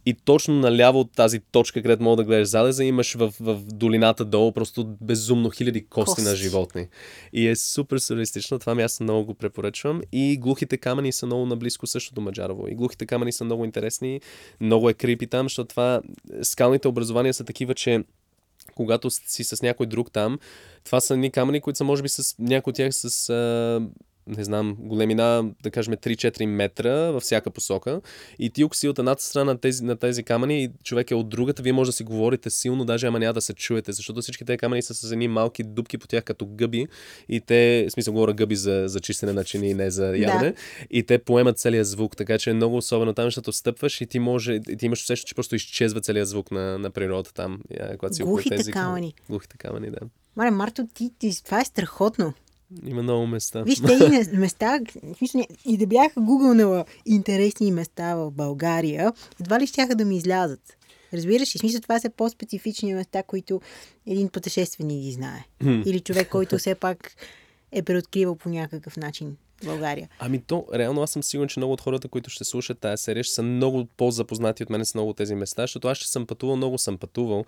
И 0.05 0.13
точно 0.13 0.55
наляво 0.55 0.99
от 0.99 1.11
тази 1.11 1.39
точка, 1.39 1.81
където 1.81 2.03
мога 2.03 2.15
да 2.15 2.23
гледаш 2.23 2.47
залеза, 2.47 2.83
имаш 2.83 3.13
в, 3.13 3.33
в 3.39 3.61
долината 3.73 4.25
долу 4.25 4.51
просто 4.51 4.97
безумно 5.01 5.49
хиляди 5.49 5.85
кости, 5.85 6.15
Кости. 6.15 6.29
на 6.29 6.35
животни. 6.35 6.87
И 7.33 7.47
е 7.47 7.55
супер 7.55 7.97
сюрреалистично. 7.97 8.59
Това 8.59 8.75
място 8.75 9.03
много 9.03 9.25
го 9.25 9.33
препоръчвам. 9.33 10.01
И 10.11 10.37
глухите 10.37 10.77
камъни 10.77 11.11
са 11.11 11.25
много 11.25 11.45
наблизко 11.45 11.87
също 11.87 12.13
до 12.13 12.21
Маджарово. 12.21 12.67
И 12.67 12.75
глухите 12.75 13.05
камъни 13.05 13.31
са 13.31 13.42
много 13.43 13.65
интересни. 13.65 14.21
Много 14.61 14.89
е 14.89 14.93
крипи 14.93 15.27
там, 15.27 15.45
защото 15.45 15.67
това 15.67 16.01
скалните 16.41 16.87
образования 16.87 17.33
са 17.33 17.43
такива, 17.43 17.75
че 17.75 18.03
когато 18.75 19.09
си 19.09 19.43
с 19.43 19.61
някой 19.61 19.85
друг 19.85 20.11
там, 20.11 20.39
това 20.83 20.99
са 20.99 21.17
ни 21.17 21.31
камъни, 21.31 21.61
които 21.61 21.77
са 21.77 21.83
може 21.83 22.03
би 22.03 22.09
с 22.09 22.35
някои 22.39 22.71
от 22.71 22.75
тях 22.75 22.93
с 22.93 23.29
а, 23.29 23.81
не 24.27 24.43
знам, 24.43 24.75
големина, 24.79 25.51
да 25.63 25.71
кажем 25.71 25.93
3-4 25.93 26.45
метра 26.45 27.11
във 27.11 27.23
всяка 27.23 27.51
посока. 27.51 28.01
И 28.39 28.49
ти, 28.49 28.63
ако 28.63 28.75
си 28.75 28.87
от 28.87 28.99
едната 28.99 29.23
страна 29.23 29.45
на 29.45 29.57
тези, 29.57 29.83
на 29.83 29.95
тези 29.95 30.23
камъни 30.23 30.63
и 30.63 30.69
човек 30.83 31.11
е 31.11 31.15
от 31.15 31.29
другата, 31.29 31.61
вие 31.61 31.73
може 31.73 31.89
да 31.89 31.93
си 31.93 32.03
говорите 32.03 32.49
силно, 32.49 32.85
даже 32.85 33.07
ама 33.07 33.19
няма 33.19 33.33
да 33.33 33.41
се 33.41 33.53
чуете, 33.53 33.91
защото 33.91 34.21
всички 34.21 34.45
тези 34.45 34.57
камъни 34.57 34.81
са 34.81 34.93
с 34.93 35.11
едни 35.11 35.27
малки 35.27 35.63
дупки 35.63 35.97
по 35.97 36.07
тях 36.07 36.23
като 36.23 36.45
гъби 36.45 36.87
и 37.29 37.41
те, 37.41 37.85
в 37.89 37.91
смисъл 37.91 38.13
говоря 38.13 38.33
гъби 38.33 38.55
за, 38.55 38.83
за 38.85 38.99
чистене 38.99 39.33
на 39.33 39.43
чини 39.43 39.69
и 39.69 39.73
не 39.73 39.91
за 39.91 40.05
ядене, 40.05 40.51
да. 40.51 40.53
и 40.91 41.03
те 41.03 41.17
поемат 41.17 41.57
целият 41.57 41.87
звук, 41.87 42.17
така 42.17 42.37
че 42.37 42.49
е 42.49 42.53
много 42.53 42.77
особено 42.77 43.13
там, 43.13 43.25
защото 43.25 43.51
стъпваш 43.51 44.01
и 44.01 44.05
ти 44.05 44.19
може, 44.19 44.53
и 44.69 44.77
ти 44.77 44.85
имаш 44.85 45.03
усещане, 45.03 45.27
че 45.27 45.35
просто 45.35 45.55
изчезва 45.55 46.01
целият 46.01 46.27
звук 46.27 46.51
на, 46.51 46.77
на 46.77 46.91
природата 46.91 47.33
там, 47.33 47.59
я, 47.79 47.97
когато 47.97 48.15
си 48.15 48.23
Глухите 48.23 48.55
тези 48.55 48.71
камъни. 48.71 49.13
Глухите 49.29 49.57
камъни, 49.57 49.91
да. 49.91 49.99
Маре, 50.35 50.51
Марто, 50.51 50.87
ти, 50.93 51.11
ти, 51.19 51.43
това 51.43 51.61
е 51.61 51.65
страхотно. 51.65 52.33
Има 52.85 53.03
много 53.03 53.27
места. 53.27 53.63
Виж, 53.63 53.79
тези 53.79 54.37
места, 54.37 54.79
и 55.65 55.77
да 55.77 55.87
бях 55.87 56.11
гугълнала 56.17 56.85
интересни 57.05 57.71
места 57.71 58.15
в 58.15 58.31
България, 58.31 59.13
едва 59.41 59.59
ли 59.59 59.67
щяха 59.67 59.95
да 59.95 60.05
ми 60.05 60.17
излязат. 60.17 60.77
Разбираш 61.13 61.55
ли? 61.55 61.59
Смисъл, 61.59 61.81
това 61.81 61.99
са 61.99 62.09
по-специфични 62.09 62.93
места, 62.93 63.23
които 63.23 63.61
един 64.07 64.29
пътешественик 64.29 65.03
ги 65.03 65.11
знае. 65.11 65.45
Или 65.85 65.99
човек, 65.99 66.29
който 66.29 66.57
все 66.57 66.75
пак 66.75 67.15
е 67.71 67.81
преоткривал 67.81 68.35
по 68.35 68.49
някакъв 68.49 68.97
начин 68.97 69.37
България. 69.65 70.09
Ами 70.19 70.41
то, 70.41 70.65
реално 70.73 71.01
аз 71.01 71.11
съм 71.11 71.23
сигурен, 71.23 71.49
че 71.49 71.59
много 71.59 71.73
от 71.73 71.81
хората, 71.81 72.07
които 72.07 72.29
ще 72.29 72.43
слушат 72.43 72.79
тази 72.79 73.03
серия, 73.03 73.23
ще 73.23 73.33
са 73.33 73.43
много 73.43 73.85
по-запознати 73.97 74.63
от 74.63 74.69
мен 74.69 74.85
с 74.85 74.95
много 74.95 75.09
от 75.09 75.17
тези 75.17 75.35
места, 75.35 75.63
защото 75.63 75.87
аз 75.87 75.97
ще 75.97 76.07
съм 76.07 76.27
пътувал, 76.27 76.55
много 76.55 76.77
съм 76.77 76.97
пътувал 76.97 77.45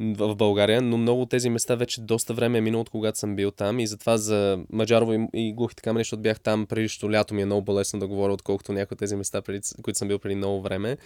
в 0.00 0.34
България, 0.34 0.82
но 0.82 0.96
много 0.96 1.22
от 1.22 1.30
тези 1.30 1.50
места 1.50 1.74
вече 1.74 2.00
доста 2.00 2.34
време 2.34 2.58
е 2.58 2.60
минало 2.60 2.80
от 2.80 2.90
когато 2.90 3.18
съм 3.18 3.36
бил 3.36 3.50
там 3.50 3.80
и 3.80 3.86
затова 3.86 4.16
за 4.16 4.58
Маджарово 4.72 5.12
и, 5.12 5.28
и 5.34 5.52
глухите 5.52 5.82
камъни, 5.82 6.00
защото 6.00 6.22
бях 6.22 6.40
там 6.40 6.66
предишното 6.66 7.12
лято 7.12 7.34
ми 7.34 7.42
е 7.42 7.46
много 7.46 7.64
по-лесно 7.64 8.00
да 8.00 8.06
говоря, 8.06 8.32
отколкото 8.32 8.72
някои 8.72 8.94
от 8.94 8.98
тези 8.98 9.16
места, 9.16 9.42
преди, 9.42 9.60
които 9.82 9.98
съм 9.98 10.08
бил 10.08 10.18
преди 10.18 10.34
много 10.34 10.62
време. 10.62 10.96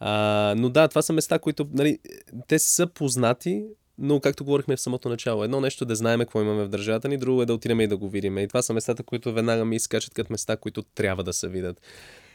А, 0.00 0.54
но 0.58 0.68
да, 0.68 0.88
това 0.88 1.02
са 1.02 1.12
места, 1.12 1.38
които, 1.38 1.68
нали, 1.72 1.98
те 2.48 2.58
са 2.58 2.86
познати, 2.86 3.64
но 3.98 4.20
както 4.20 4.44
говорихме 4.44 4.76
в 4.76 4.80
самото 4.80 5.08
начало, 5.08 5.44
едно 5.44 5.60
нещо 5.60 5.84
е 5.84 5.86
да 5.86 5.96
знаем 5.96 6.20
какво 6.20 6.40
имаме 6.42 6.64
в 6.64 6.68
държавата 6.68 7.08
ни, 7.08 7.16
друго 7.16 7.42
е 7.42 7.46
да 7.46 7.54
отидем 7.54 7.80
и 7.80 7.86
да 7.86 7.96
го 7.96 8.08
видим. 8.08 8.38
И 8.38 8.48
това 8.48 8.62
са 8.62 8.74
местата, 8.74 9.02
които 9.02 9.32
веднага 9.32 9.64
ми 9.64 9.76
изкачат 9.76 10.14
като 10.14 10.32
места, 10.32 10.56
които 10.56 10.82
трябва 10.82 11.24
да 11.24 11.32
се 11.32 11.48
видят. 11.48 11.80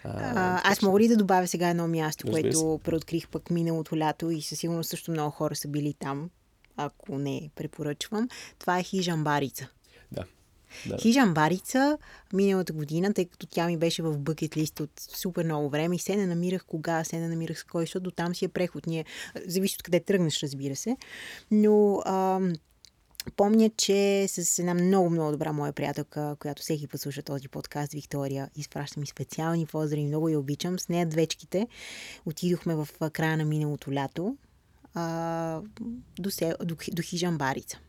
А, 0.04 0.72
аз 0.72 0.82
мога 0.82 1.00
ли 1.00 1.08
да 1.08 1.18
добавя 1.18 1.48
сега 1.48 1.70
едно 1.70 1.88
място, 1.88 2.28
Разбира 2.28 2.42
което 2.42 2.80
преоткрих 2.84 3.28
пък 3.28 3.50
миналото 3.50 3.98
лято 3.98 4.30
и 4.30 4.42
със 4.42 4.60
сигурност 4.60 4.90
също 4.90 5.12
много 5.12 5.32
хора 5.32 5.56
са 5.56 5.68
били 5.68 5.94
там, 6.00 6.30
ако 6.78 7.18
не 7.18 7.50
препоръчвам. 7.56 8.30
Това 8.60 8.80
е 8.80 8.84
Хижамбарица. 8.84 9.68
Да. 10.12 10.24
Да. 10.86 10.98
Хижамбарица 10.98 11.98
миналата 12.34 12.74
година, 12.74 13.14
тъй 13.14 13.26
като 13.26 13.48
тя 13.48 13.68
ми 13.68 13.78
беше 13.78 14.02
в 14.02 14.18
бъкет 14.18 14.58
лист 14.58 14.80
от 14.80 14.92
супер 14.98 15.46
много 15.46 15.70
време 15.70 15.96
и 15.96 16.00
се 16.00 16.16
не 16.16 16.26
намирах 16.26 16.66
кога, 16.66 17.04
се 17.04 17.20
не 17.20 17.28
намирах 17.28 17.60
с 17.60 17.64
кой, 17.64 17.84
защото 17.84 18.12
там 18.12 18.36
си 18.36 18.46
е 18.46 18.48
преход. 18.48 18.88
Ние, 18.88 19.06
зависи 19.46 19.76
от 19.76 19.84
къде 19.84 20.00
тръгнеш, 20.00 20.44
разбира 20.44 20.76
се. 20.76 20.98
Но 21.52 22.02
ам, 22.06 22.54
помня, 23.36 23.70
че 23.78 24.26
с 24.28 24.60
една 24.60 24.74
много, 24.74 25.10
много 25.10 25.32
добра 25.32 25.54
моя 25.54 25.74
приятелка, 25.74 26.36
която 26.40 26.62
всеки 26.62 26.88
път 26.88 27.02
слуша 27.02 27.22
този 27.22 27.48
подкаст, 27.48 27.94
Виктория, 27.94 28.50
изпраща 28.56 29.00
ми 29.00 29.08
специални 29.08 29.66
поздрави, 29.66 30.06
много 30.06 30.30
я 30.30 30.40
обичам. 30.40 30.80
С 30.80 30.90
нея 30.90 31.06
двечките 31.06 31.68
отидохме 32.26 32.76
в 32.76 32.88
края 33.14 33.38
на 33.38 33.46
миналото 33.46 33.94
лято 33.94 34.38
а, 34.94 35.62
до, 36.20 36.32
се, 36.32 36.54
до, 36.64 36.76
до 36.92 37.02
Хижамбарица. 37.02 37.80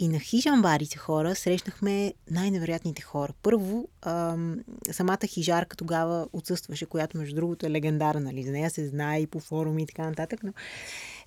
И 0.00 0.08
на 0.08 0.20
Хижамбарица 0.20 0.98
хора 0.98 1.34
срещнахме 1.34 2.14
най-невероятните 2.30 3.02
хора. 3.02 3.32
Първо, 3.42 3.88
ам, 4.02 4.64
самата 4.92 5.26
хижарка 5.26 5.76
тогава 5.76 6.28
отсъстваше, 6.32 6.86
която 6.86 7.18
между 7.18 7.34
другото 7.34 7.66
е 7.66 7.70
легендарна, 7.70 8.20
нали? 8.20 8.44
За 8.44 8.52
нея 8.52 8.70
се 8.70 8.88
знае 8.88 9.20
и 9.20 9.26
по 9.26 9.40
форуми 9.40 9.82
и 9.82 9.86
така 9.86 10.02
нататък, 10.02 10.40
но 10.42 10.52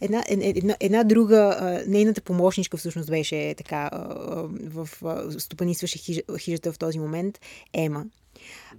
една, 0.01 0.19
е- 0.19 0.53
една, 0.57 0.75
една 0.79 1.03
друга, 1.03 1.57
а, 1.59 1.83
нейната 1.87 2.21
помощничка 2.21 2.77
всъщност 2.77 3.09
беше 3.09 3.55
така, 3.57 3.89
а, 3.91 4.05
в, 4.63 4.89
а, 5.05 5.39
стопанисваше 5.39 5.97
хижа, 5.97 6.21
хижата 6.39 6.73
в 6.73 6.79
този 6.79 6.99
момент, 6.99 7.39
Ема. 7.73 8.05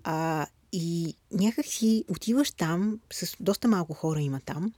А, 0.05 0.47
и 0.73 1.15
някак 1.33 1.67
си 1.67 2.05
отиваш 2.09 2.51
там, 2.51 3.01
с 3.13 3.37
доста 3.41 3.69
малко 3.69 3.95
хора 3.95 4.21
има 4.21 4.41
там, 4.45 4.73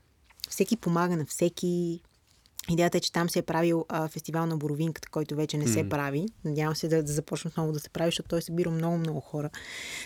всеки 0.49 0.77
помага 0.77 1.17
на 1.17 1.25
всеки, 1.25 2.01
Идеята 2.69 2.97
е, 2.97 3.01
че 3.01 3.11
там 3.11 3.29
се 3.29 3.39
е 3.39 3.41
правил 3.41 3.85
а, 3.89 4.07
фестивал 4.07 4.45
на 4.45 4.57
Боровинката, 4.57 5.09
който 5.09 5.35
вече 5.35 5.57
не 5.57 5.67
се 5.67 5.79
Мгм. 5.79 5.89
прави. 5.89 6.25
Надявам 6.45 6.75
се 6.75 6.87
да, 6.87 7.03
да 7.03 7.11
започне 7.11 7.49
отново 7.49 7.71
да 7.71 7.79
се 7.79 7.89
прави, 7.89 8.07
защото 8.07 8.29
той 8.29 8.41
събира 8.41 8.71
много, 8.71 8.97
много 8.97 9.19
хора 9.19 9.49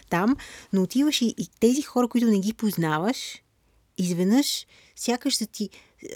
там. 0.10 0.36
Но 0.74 0.82
отиваш 0.82 1.22
и, 1.22 1.36
и 1.38 1.48
тези 1.60 1.82
хора, 1.82 2.08
които 2.08 2.28
не 2.28 2.40
ги 2.40 2.54
познаваш, 2.54 3.18
изведнъж 3.98 4.66
сякаш 4.96 5.36
са 5.36 5.48
ти 5.48 5.70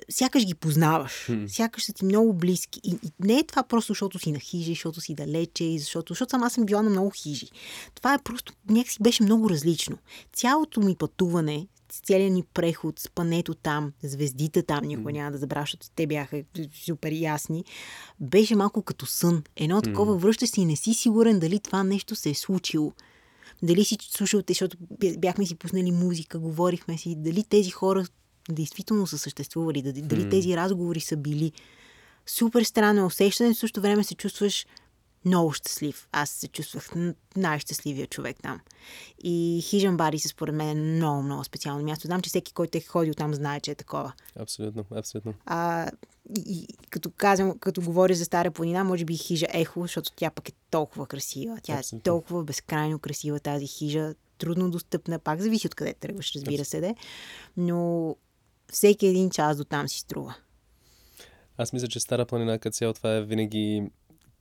сякаш 0.09 0.45
ги 0.45 0.55
познаваш, 0.55 1.25
Хм. 1.25 1.45
сякаш 1.47 1.83
са 1.83 1.93
ти 1.93 2.05
много 2.05 2.33
близки. 2.33 2.81
И, 2.83 2.91
и 3.03 3.11
не 3.19 3.39
е 3.39 3.43
това 3.43 3.63
просто 3.63 3.91
защото 3.93 4.19
си 4.19 4.31
на 4.31 4.39
хижи, 4.39 4.71
защото 4.71 5.01
си 5.01 5.15
далече, 5.15 5.63
и 5.63 5.79
защото, 5.79 6.13
защото 6.13 6.29
сама 6.29 6.49
съм 6.49 6.65
била 6.65 6.81
на 6.81 6.89
много 6.89 7.09
хижи. 7.09 7.47
Това 7.95 8.13
е 8.13 8.19
просто, 8.23 8.53
някакси 8.69 8.97
беше 9.01 9.23
много 9.23 9.49
различно. 9.49 9.97
Цялото 10.33 10.81
ми 10.81 10.95
пътуване, 10.95 11.67
целият 12.01 12.33
ни 12.33 12.43
преход, 12.43 12.99
спането 12.99 13.53
там, 13.53 13.93
звездите 14.03 14.63
там, 14.63 14.85
никога 14.85 15.11
няма 15.11 15.31
да 15.31 15.37
забравя, 15.37 15.63
защото 15.63 15.87
те 15.95 16.07
бяха 16.07 16.43
супер 16.85 17.11
ясни, 17.11 17.65
беше 18.19 18.55
малко 18.55 18.81
като 18.81 19.05
сън. 19.05 19.43
Едно 19.55 19.81
такова 19.81 20.17
връщаш 20.17 20.49
се 20.49 20.61
и 20.61 20.65
не 20.65 20.75
си 20.75 20.93
сигурен 20.93 21.39
дали 21.39 21.59
това 21.59 21.83
нещо 21.83 22.15
се 22.15 22.29
е 22.29 22.33
случило. 22.33 22.93
Дали 23.63 23.83
си 23.83 23.97
слушал, 24.01 24.41
защото 24.49 24.77
бя- 24.77 25.19
бяхме 25.19 25.45
си 25.45 25.55
пуснали 25.55 25.91
музика, 25.91 26.39
говорихме 26.39 26.97
си, 26.97 27.15
дали 27.17 27.43
тези 27.43 27.69
хора 27.69 28.05
действително 28.49 29.07
са 29.07 29.17
съществували, 29.17 29.81
дали, 29.81 30.01
дали 30.01 30.29
тези 30.29 30.57
разговори 30.57 30.99
са 30.99 31.17
били. 31.17 31.51
Супер 32.25 32.63
странно 32.63 33.05
усещане, 33.05 33.53
в 33.53 33.57
същото 33.57 33.81
време 33.81 34.03
се 34.03 34.15
чувстваш 34.15 34.65
много 35.25 35.53
щастлив. 35.53 36.07
Аз 36.11 36.29
се 36.29 36.47
чувствах 36.47 36.89
най-щастливия 37.35 38.07
човек 38.07 38.37
там. 38.43 38.59
И 39.23 39.63
Хижан 39.69 39.97
Бари 39.97 40.19
се 40.19 40.27
според 40.27 40.55
мен 40.55 40.69
е 40.69 40.81
много, 40.81 41.21
много 41.21 41.43
специално 41.43 41.83
място. 41.83 42.07
Знам, 42.07 42.21
че 42.21 42.29
всеки, 42.29 42.53
който 42.53 42.77
е 42.77 42.81
ходил 42.81 43.13
там, 43.13 43.33
знае, 43.33 43.59
че 43.59 43.71
е 43.71 43.75
такова. 43.75 44.13
Абсолютно, 44.39 44.85
абсолютно. 44.95 45.33
А, 45.45 45.91
и, 46.37 46.41
и 46.47 46.67
като 46.89 47.11
казвам, 47.17 47.59
като 47.59 47.81
говоря 47.81 48.13
за 48.13 48.25
Стара 48.25 48.51
планина, 48.51 48.83
може 48.83 49.05
би 49.05 49.17
хижа 49.17 49.45
Ехо, 49.49 49.81
защото 49.81 50.11
тя 50.15 50.29
пък 50.29 50.49
е 50.49 50.53
толкова 50.71 51.07
красива. 51.07 51.57
Тя 51.63 51.73
Абсолютно. 51.73 51.97
е 51.97 52.03
толкова 52.03 52.43
безкрайно 52.43 52.99
красива 52.99 53.39
тази 53.39 53.67
хижа. 53.67 54.13
трудно 54.37 54.71
достъпна, 54.71 55.19
пак 55.19 55.41
зависи 55.41 55.67
от 55.67 55.75
къде 55.75 55.93
тръгваш, 55.93 56.35
разбира 56.35 56.65
се, 56.65 56.81
де. 56.81 56.95
но 57.57 58.15
всеки 58.71 59.07
един 59.07 59.29
час 59.29 59.57
до 59.57 59.63
там 59.63 59.87
си 59.87 59.99
струва. 59.99 60.35
Аз 61.57 61.73
мисля, 61.73 61.87
че 61.87 61.99
Стара 61.99 62.25
планина 62.25 62.59
като 62.59 62.75
цяло 62.75 62.93
това 62.93 63.15
е 63.15 63.21
винаги 63.21 63.83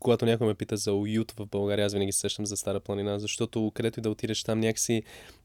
когато 0.02 0.26
някой 0.26 0.46
ме 0.46 0.54
пита 0.54 0.76
за 0.76 0.92
уют 0.92 1.32
в 1.38 1.46
България, 1.46 1.86
аз 1.86 1.92
винаги 1.92 2.12
се 2.12 2.20
сещам 2.20 2.46
за 2.46 2.56
Стара 2.56 2.80
планина, 2.80 3.18
защото 3.18 3.72
където 3.74 4.00
и 4.00 4.02
да 4.02 4.10
отидеш 4.10 4.42
там 4.42 4.60
някакси 4.60 5.02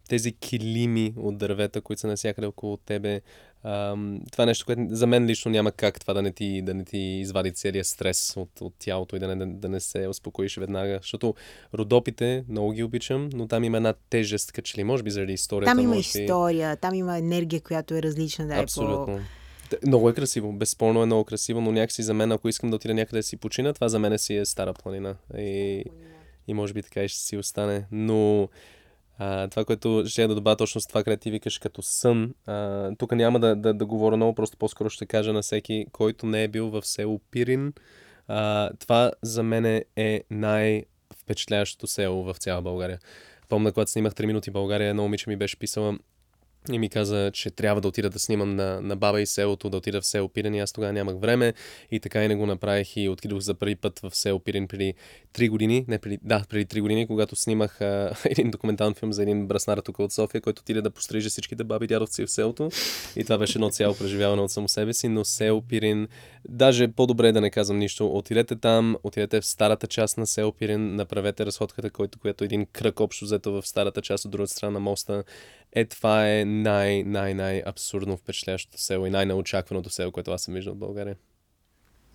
тези 0.10 0.32
килими 0.32 1.14
от 1.18 1.38
дървета, 1.38 1.82
които 1.82 2.00
са 2.00 2.08
навсякъде 2.08 2.48
около 2.48 2.78
тебе, 2.78 3.22
ам, 3.64 4.22
това 4.32 4.44
е 4.44 4.48
нещо, 4.48 4.66
което 4.66 4.82
за 4.90 5.08
мен 5.08 5.26
лично 5.26 5.52
няма 5.52 5.72
как 5.72 6.00
това 6.00 6.14
да 6.14 6.22
не 6.22 6.32
ти, 6.32 6.62
да 6.62 6.74
не 6.74 6.84
ти 6.84 6.98
извади 6.98 7.52
целия 7.52 7.86
стрес 7.86 8.34
от, 8.38 8.62
от 8.62 8.74
тялото 8.80 9.16
и 9.16 9.20
да 9.20 9.36
не, 9.36 9.46
да 9.46 9.70
не 9.70 9.80
се 9.80 10.08
успокоиш 10.08 10.58
веднага, 10.58 11.00
защото 11.02 11.36
родопите 11.74 12.44
много 12.50 12.72
ги 12.72 12.84
обичам, 12.84 13.30
но 13.34 13.48
там 13.48 13.64
има 13.64 13.78
една 13.78 13.94
тежест, 14.10 14.52
като 14.52 14.66
че 14.66 14.78
ли, 14.78 14.84
може 14.84 15.04
би 15.04 15.12
заради 15.12 15.34
историята. 15.34 15.72
Там 15.72 15.84
има 15.84 15.98
история, 15.98 16.76
там 16.76 16.94
има 16.94 17.18
енергия, 17.18 17.62
която 17.62 17.94
е 17.96 18.02
различна. 18.02 18.48
Да 18.48 18.56
Абсолютно. 18.56 19.14
Е 19.14 19.18
по 19.18 19.24
много 19.88 20.10
е 20.10 20.14
красиво, 20.14 20.54
безспорно 20.54 21.02
е 21.02 21.06
много 21.06 21.24
красиво, 21.24 21.62
но 21.62 21.72
някакси 21.72 22.04
за 22.04 22.14
мен, 22.14 22.32
ако 22.32 22.50
искам 22.50 22.70
да 22.70 22.76
отида 22.76 22.94
някъде 22.94 23.20
да 23.20 23.24
си 23.24 23.38
почина, 23.38 23.74
това 23.74 23.90
за 23.90 24.00
мен 24.00 24.20
си 24.20 24.36
е 24.36 24.46
Стара 24.46 24.74
планина. 24.74 25.16
И, 25.38 25.84
и 26.48 26.54
може 26.54 26.74
би 26.74 26.84
така 26.84 27.04
и 27.04 27.08
ще 27.08 27.20
си 27.20 27.38
остане. 27.38 27.86
Но 27.92 28.50
а, 29.18 29.48
това, 29.48 29.66
което 29.66 30.04
ще 30.08 30.28
да 30.28 30.36
добавя 30.36 30.56
точно 30.56 30.82
с 30.82 30.88
това, 30.88 31.04
където 31.04 31.24
ти 31.24 31.32
викаш 31.32 31.60
като 31.60 31.82
сън, 31.82 32.34
тук 32.98 33.12
няма 33.12 33.40
да, 33.40 33.56
да, 33.56 33.74
да 33.74 33.86
говоря 33.86 34.16
много, 34.16 34.36
просто 34.36 34.58
по-скоро 34.58 34.90
ще 34.90 35.06
кажа 35.06 35.34
на 35.34 35.42
всеки, 35.42 35.86
който 35.92 36.26
не 36.26 36.44
е 36.44 36.48
бил 36.48 36.70
в 36.70 36.86
село 36.86 37.22
Пирин. 37.32 37.74
А, 38.28 38.70
това 38.80 39.12
за 39.22 39.44
мен 39.44 39.84
е 39.96 40.24
най-впечатляващото 40.32 41.88
село 41.88 42.24
в 42.24 42.36
цяла 42.38 42.62
България. 42.62 43.00
Помня, 43.50 43.72
когато 43.72 43.92
снимах 43.92 44.14
3 44.14 44.26
минути 44.26 44.52
България, 44.52 44.90
едно 44.90 45.04
момиче 45.04 45.30
ми 45.30 45.36
беше 45.36 45.60
писала, 45.60 45.98
и 46.74 46.80
ми 46.80 46.90
каза, 46.90 47.32
че 47.34 47.50
трябва 47.50 47.82
да 47.82 47.88
отида 47.88 48.10
да 48.10 48.20
снимам 48.20 48.56
на, 48.56 48.82
на 48.82 48.96
баба 48.96 49.22
и 49.22 49.26
селото, 49.26 49.70
да 49.70 49.78
отида 49.78 50.02
в 50.02 50.06
село 50.06 50.30
Пирен. 50.30 50.56
И 50.56 50.60
аз 50.60 50.72
тогава 50.72 50.94
нямах 50.94 51.16
време. 51.20 51.54
И 51.92 52.00
така 52.00 52.26
и 52.26 52.28
не 52.28 52.36
го 52.36 52.46
направих. 52.46 52.98
И 52.98 53.10
отидох 53.10 53.40
за 53.40 53.54
първи 53.54 53.76
път 53.76 54.00
в 54.00 54.16
село 54.16 54.40
Пирен 54.40 54.68
преди 54.68 54.94
3 55.34 55.50
години, 55.50 55.86
не 55.88 56.00
преди, 56.00 56.20
да, 56.24 56.44
преди 56.50 56.66
3 56.66 56.82
години, 56.82 57.08
когато 57.08 57.36
снимах 57.36 57.82
а, 57.82 58.16
един 58.26 58.52
документален 58.52 58.94
филм 58.94 59.14
за 59.14 59.22
един 59.22 59.48
браснар 59.48 59.78
тук 59.78 60.00
от 60.00 60.12
София, 60.12 60.42
който 60.42 60.60
отиде 60.60 60.82
да 60.82 60.92
постриже 60.92 61.30
всичките 61.30 61.64
баби 61.64 61.88
дядовци 61.88 62.26
в 62.26 62.32
селото. 62.32 62.70
И 63.16 63.24
това 63.24 63.38
беше 63.38 63.58
едно 63.58 63.70
цяло 63.70 63.96
преживяване 63.96 64.42
от 64.42 64.52
само 64.52 64.68
себе 64.68 64.94
си, 64.94 65.08
но 65.08 65.26
село 65.26 65.62
Пирин, 65.62 66.08
даже 66.50 66.88
по-добре 66.88 67.32
да 67.32 67.42
не 67.42 67.50
казвам 67.50 67.78
нищо, 67.78 68.08
отидете 68.08 68.56
там, 68.56 68.96
отидете 69.04 69.42
в 69.42 69.46
старата 69.46 69.88
част 69.88 70.18
на 70.18 70.28
село 70.28 70.52
Пирин, 70.52 70.96
направете 70.96 71.46
разходката, 71.46 71.90
който, 71.90 72.20
която 72.20 72.44
е 72.44 72.46
един 72.46 72.66
кръг 72.66 73.00
общо 73.00 73.26
взето 73.26 73.52
в 73.52 73.68
старата 73.68 74.02
част 74.02 74.26
от 74.26 74.32
другата 74.32 74.54
страна 74.54 74.72
на 74.72 74.80
моста 74.80 75.24
е, 75.80 75.86
това 75.86 76.30
е 76.32 76.46
най, 76.46 77.04
най, 77.04 77.34
най 77.34 77.64
абсурдно 77.66 78.18
впечатляващото 78.18 78.82
село 78.82 79.06
и 79.06 79.10
най-неочакваното 79.10 79.90
село, 79.90 80.12
което 80.12 80.32
аз 80.32 80.42
съм 80.42 80.54
виждал 80.54 80.74
в 80.74 80.78
България. 80.78 81.16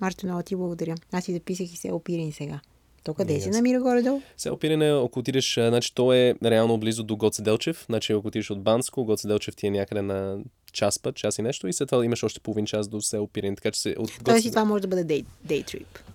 Марто, 0.01 0.27
много 0.27 0.43
ти 0.43 0.57
благодаря. 0.57 0.95
Аз 1.13 1.25
си 1.25 1.33
записах 1.33 1.73
и 1.73 1.77
село 1.77 2.01
Пирин 2.01 2.33
сега. 2.33 2.61
То 3.05 3.15
къде 3.15 3.41
се 3.41 3.51
намира 3.51 3.81
горе-долу? 3.81 4.23
Село 4.37 4.57
Пирин 4.57 4.83
е, 4.83 4.91
ако 4.91 5.19
отидеш, 5.19 5.55
значи 5.55 5.95
то 5.95 6.13
е 6.13 6.35
реално 6.45 6.79
близо 6.79 7.03
до 7.03 7.17
Гоце 7.17 7.43
Делчев. 7.43 7.85
Значи 7.87 8.13
ако 8.13 8.29
отидеш 8.29 8.51
от 8.51 8.63
Банско, 8.63 9.05
Гоце 9.05 9.29
Делчев 9.29 9.57
ти 9.57 9.67
е 9.67 9.71
някъде 9.71 10.03
на 10.03 10.39
час 10.73 10.99
път, 10.99 11.17
час 11.17 11.39
и 11.39 11.43
нещо 11.43 11.69
и 11.69 11.73
след 11.73 11.89
това 11.89 12.05
имаш 12.05 12.23
още 12.23 12.41
половин 12.41 12.67
час 12.67 12.89
до 12.89 13.01
село 13.01 13.27
Пирин. 13.27 13.57
Така 13.57 13.71
че 13.71 13.81
се 13.81 13.89
от 13.89 13.97
Гоце... 13.99 14.25
Тоест 14.25 14.45
и 14.45 14.49
това 14.51 14.65
може 14.65 14.83
да 14.83 14.89
бъде 14.89 15.05
day, 15.05 15.25
day 15.47 15.65
trip. 15.65 16.12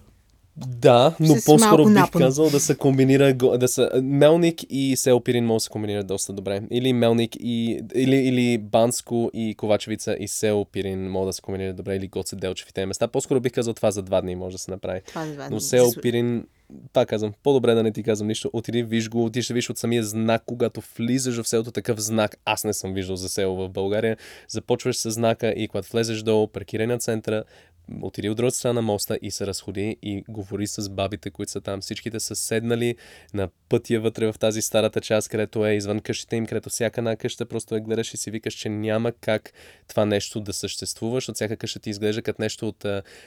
Да, 0.58 1.16
но 1.20 1.36
с 1.36 1.46
по-скоро 1.46 1.86
бих 1.86 1.94
напън. 1.94 2.22
казал 2.22 2.50
да 2.50 2.60
се 2.60 2.76
комбинира, 2.76 3.34
да 3.34 3.68
са, 3.68 3.92
Мелник 4.04 4.62
и 4.70 4.98
Село 4.98 5.22
Пирин 5.22 5.46
могат 5.46 5.58
да 5.58 5.64
се 5.64 5.70
комбинират 5.70 6.08
доста 6.08 6.34
добре. 6.34 6.62
Или 6.72 6.94
Мелник 6.94 7.36
и, 7.36 7.82
или, 7.96 8.16
или 8.16 8.58
Банско 8.58 9.32
и 9.34 9.56
Ковачевица 9.56 10.18
и 10.20 10.28
Село 10.28 10.66
Пирин 10.66 11.12
могат 11.12 11.30
да 11.30 11.34
се 11.34 11.42
комбинират 11.42 11.76
добре, 11.76 11.96
или 11.96 12.08
Гоце 12.08 12.36
Делчев 12.36 12.70
и 12.70 12.74
тези 12.74 12.86
места. 12.86 13.08
По-скоро 13.08 13.40
бих 13.40 13.52
казал 13.52 13.74
това 13.74 13.92
за 13.92 14.02
два 14.02 14.22
дни 14.22 14.36
може 14.36 14.54
да 14.54 14.58
се 14.58 14.72
направи. 14.72 15.02
Това 15.08 15.26
за 15.26 15.34
два 15.34 15.48
дни. 15.48 15.54
Но 15.54 15.60
Село 15.60 15.92
Пирин, 16.02 16.48
пак 16.94 17.10
казвам, 17.10 17.34
по-добре 17.44 17.74
да 17.74 17.84
не 17.84 17.92
ти 17.92 18.04
казвам 18.04 18.28
нищо. 18.28 18.50
Отиди, 18.54 18.84
виж 18.84 19.10
го, 19.10 19.30
ти 19.30 19.42
ще 19.42 19.54
виж 19.54 19.70
от 19.70 19.78
самия 19.78 20.04
знак, 20.04 20.44
когато 20.46 20.82
влизаш 20.98 21.42
в 21.42 21.48
селото, 21.48 21.72
такъв 21.72 22.00
знак. 22.00 22.38
Аз 22.46 22.64
не 22.64 22.74
съм 22.74 22.94
виждал 22.94 23.16
за 23.16 23.30
село 23.30 23.56
в 23.56 23.70
България. 23.70 24.18
Започваш 24.50 24.98
с 24.98 25.12
знака 25.12 25.50
и 25.50 25.68
когато 25.68 25.92
влезеш 25.92 26.22
долу, 26.22 26.48
паркирай 26.48 26.88
на 26.88 26.98
центъра, 26.98 27.44
отиди 28.02 28.30
от 28.30 28.38
другата 28.38 28.58
страна 28.58 28.74
на 28.74 28.82
моста 28.82 29.20
и 29.22 29.32
се 29.32 29.48
разходи 29.48 29.98
и 30.02 30.24
говори 30.30 30.68
с 30.68 30.90
бабите, 30.90 31.30
които 31.30 31.52
са 31.52 31.62
там. 31.62 31.82
Всичките 31.82 32.20
са 32.20 32.36
седнали 32.36 32.96
на 33.34 33.50
пътя 33.70 34.00
вътре 34.00 34.32
в 34.32 34.40
тази 34.40 34.62
старата 34.62 35.02
част, 35.02 35.30
където 35.30 35.66
е 35.66 35.74
извън 35.74 36.00
къщите 36.00 36.36
им, 36.36 36.46
където 36.46 36.70
всяка 36.70 37.02
една 37.02 37.16
къща 37.16 37.46
просто 37.46 37.76
е 37.76 37.80
гледаш 37.80 38.14
и 38.14 38.18
си 38.18 38.32
викаш, 38.32 38.54
че 38.54 38.70
няма 38.70 39.12
как 39.12 39.54
това 39.88 40.06
нещо 40.06 40.40
да 40.40 40.54
съществува, 40.54 41.18
защото 41.18 41.36
всяка 41.36 41.58
къща 41.58 41.80
ти 41.80 41.90
изглежда 41.90 42.22
като 42.22 42.42
нещо 42.42 42.68
от 42.68 42.86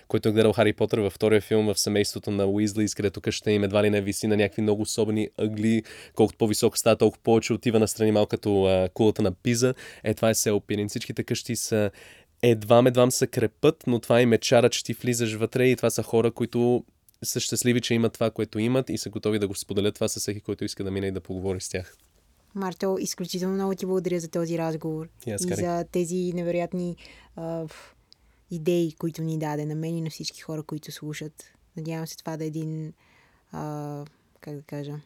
който 0.09 0.29
е 0.29 0.33
гледал 0.33 0.53
Хари 0.53 0.73
Потър 0.73 0.99
във 0.99 1.13
втория 1.13 1.41
филм 1.41 1.67
в 1.67 1.79
семейството 1.79 2.31
на 2.31 2.47
Уизли, 2.47 2.87
където 2.97 3.21
къщата 3.21 3.53
им 3.53 3.65
едва 3.65 3.83
ли 3.83 3.91
не 3.91 4.01
виси 4.01 4.27
на 4.27 4.37
някакви 4.37 4.63
много 4.63 4.83
особени 4.83 5.29
ъгли, 5.39 5.83
колкото 6.15 6.39
по-високо 6.39 6.79
става, 6.79 6.97
толкова 6.97 7.23
повече 7.23 7.53
отива 7.53 7.79
на 7.79 7.89
страни 7.89 8.13
малко 8.13 8.29
като 8.29 8.65
а, 8.65 8.89
кулата 8.95 9.23
на 9.23 9.33
Пиза. 9.33 9.75
Е, 10.05 10.15
това 10.15 10.31
е 10.31 10.35
село 10.35 10.61
Пирин. 10.61 10.89
Всичките 10.89 11.25
къщи 11.25 11.57
са 11.57 11.91
едва 12.43 12.83
едва 12.87 13.11
се 13.11 13.27
крепат, 13.27 13.85
но 13.87 13.99
това 13.99 14.21
им 14.21 14.33
е 14.33 14.39
чара, 14.39 14.71
че 14.71 14.85
ти 14.85 14.93
влизаш 14.93 15.35
вътре 15.35 15.67
и 15.67 15.77
това 15.77 15.91
са 15.91 16.03
хора, 16.03 16.31
които 16.31 16.85
са 17.23 17.41
щастливи, 17.41 17.81
че 17.81 17.95
имат 17.95 18.13
това, 18.13 18.31
което 18.31 18.59
имат 18.59 18.91
и 18.91 18.99
са 18.99 19.11
готови 19.11 19.39
да 19.39 19.49
го 19.49 19.55
споделят 19.55 19.95
това 19.95 20.09
с 20.09 20.21
всеки, 20.21 20.41
който 20.41 20.65
иска 20.65 20.85
да 20.85 20.91
мине 20.91 21.07
и 21.07 21.13
да 21.13 21.21
поговори 21.21 21.61
с 21.61 21.69
тях. 21.69 21.97
Марто, 22.55 22.97
изключително 23.01 23.55
много 23.55 23.75
ти 23.75 23.87
благодаря 23.87 24.21
за 24.21 24.29
този 24.29 24.59
разговор 24.59 25.09
и, 25.27 25.31
и 25.31 25.55
за 25.55 25.85
тези 25.93 26.33
невероятни 26.35 26.97
а, 27.37 27.67
идеи, 28.51 28.93
които 28.99 29.23
ни 29.23 29.39
даде 29.39 29.67
на 29.67 29.75
мен 29.75 29.97
и 29.97 30.01
на 30.01 30.11
всички 30.11 30.41
хора, 30.41 30.63
които 30.63 30.93
слушат. 30.93 31.45
Надявам 31.77 32.07
се 32.07 32.17
това 32.17 32.37
да 32.37 32.45
е 32.45 32.47
един, 32.47 32.93
а, 33.53 34.05
как 34.41 34.57
да 34.57 34.63
кажа, 34.63 35.01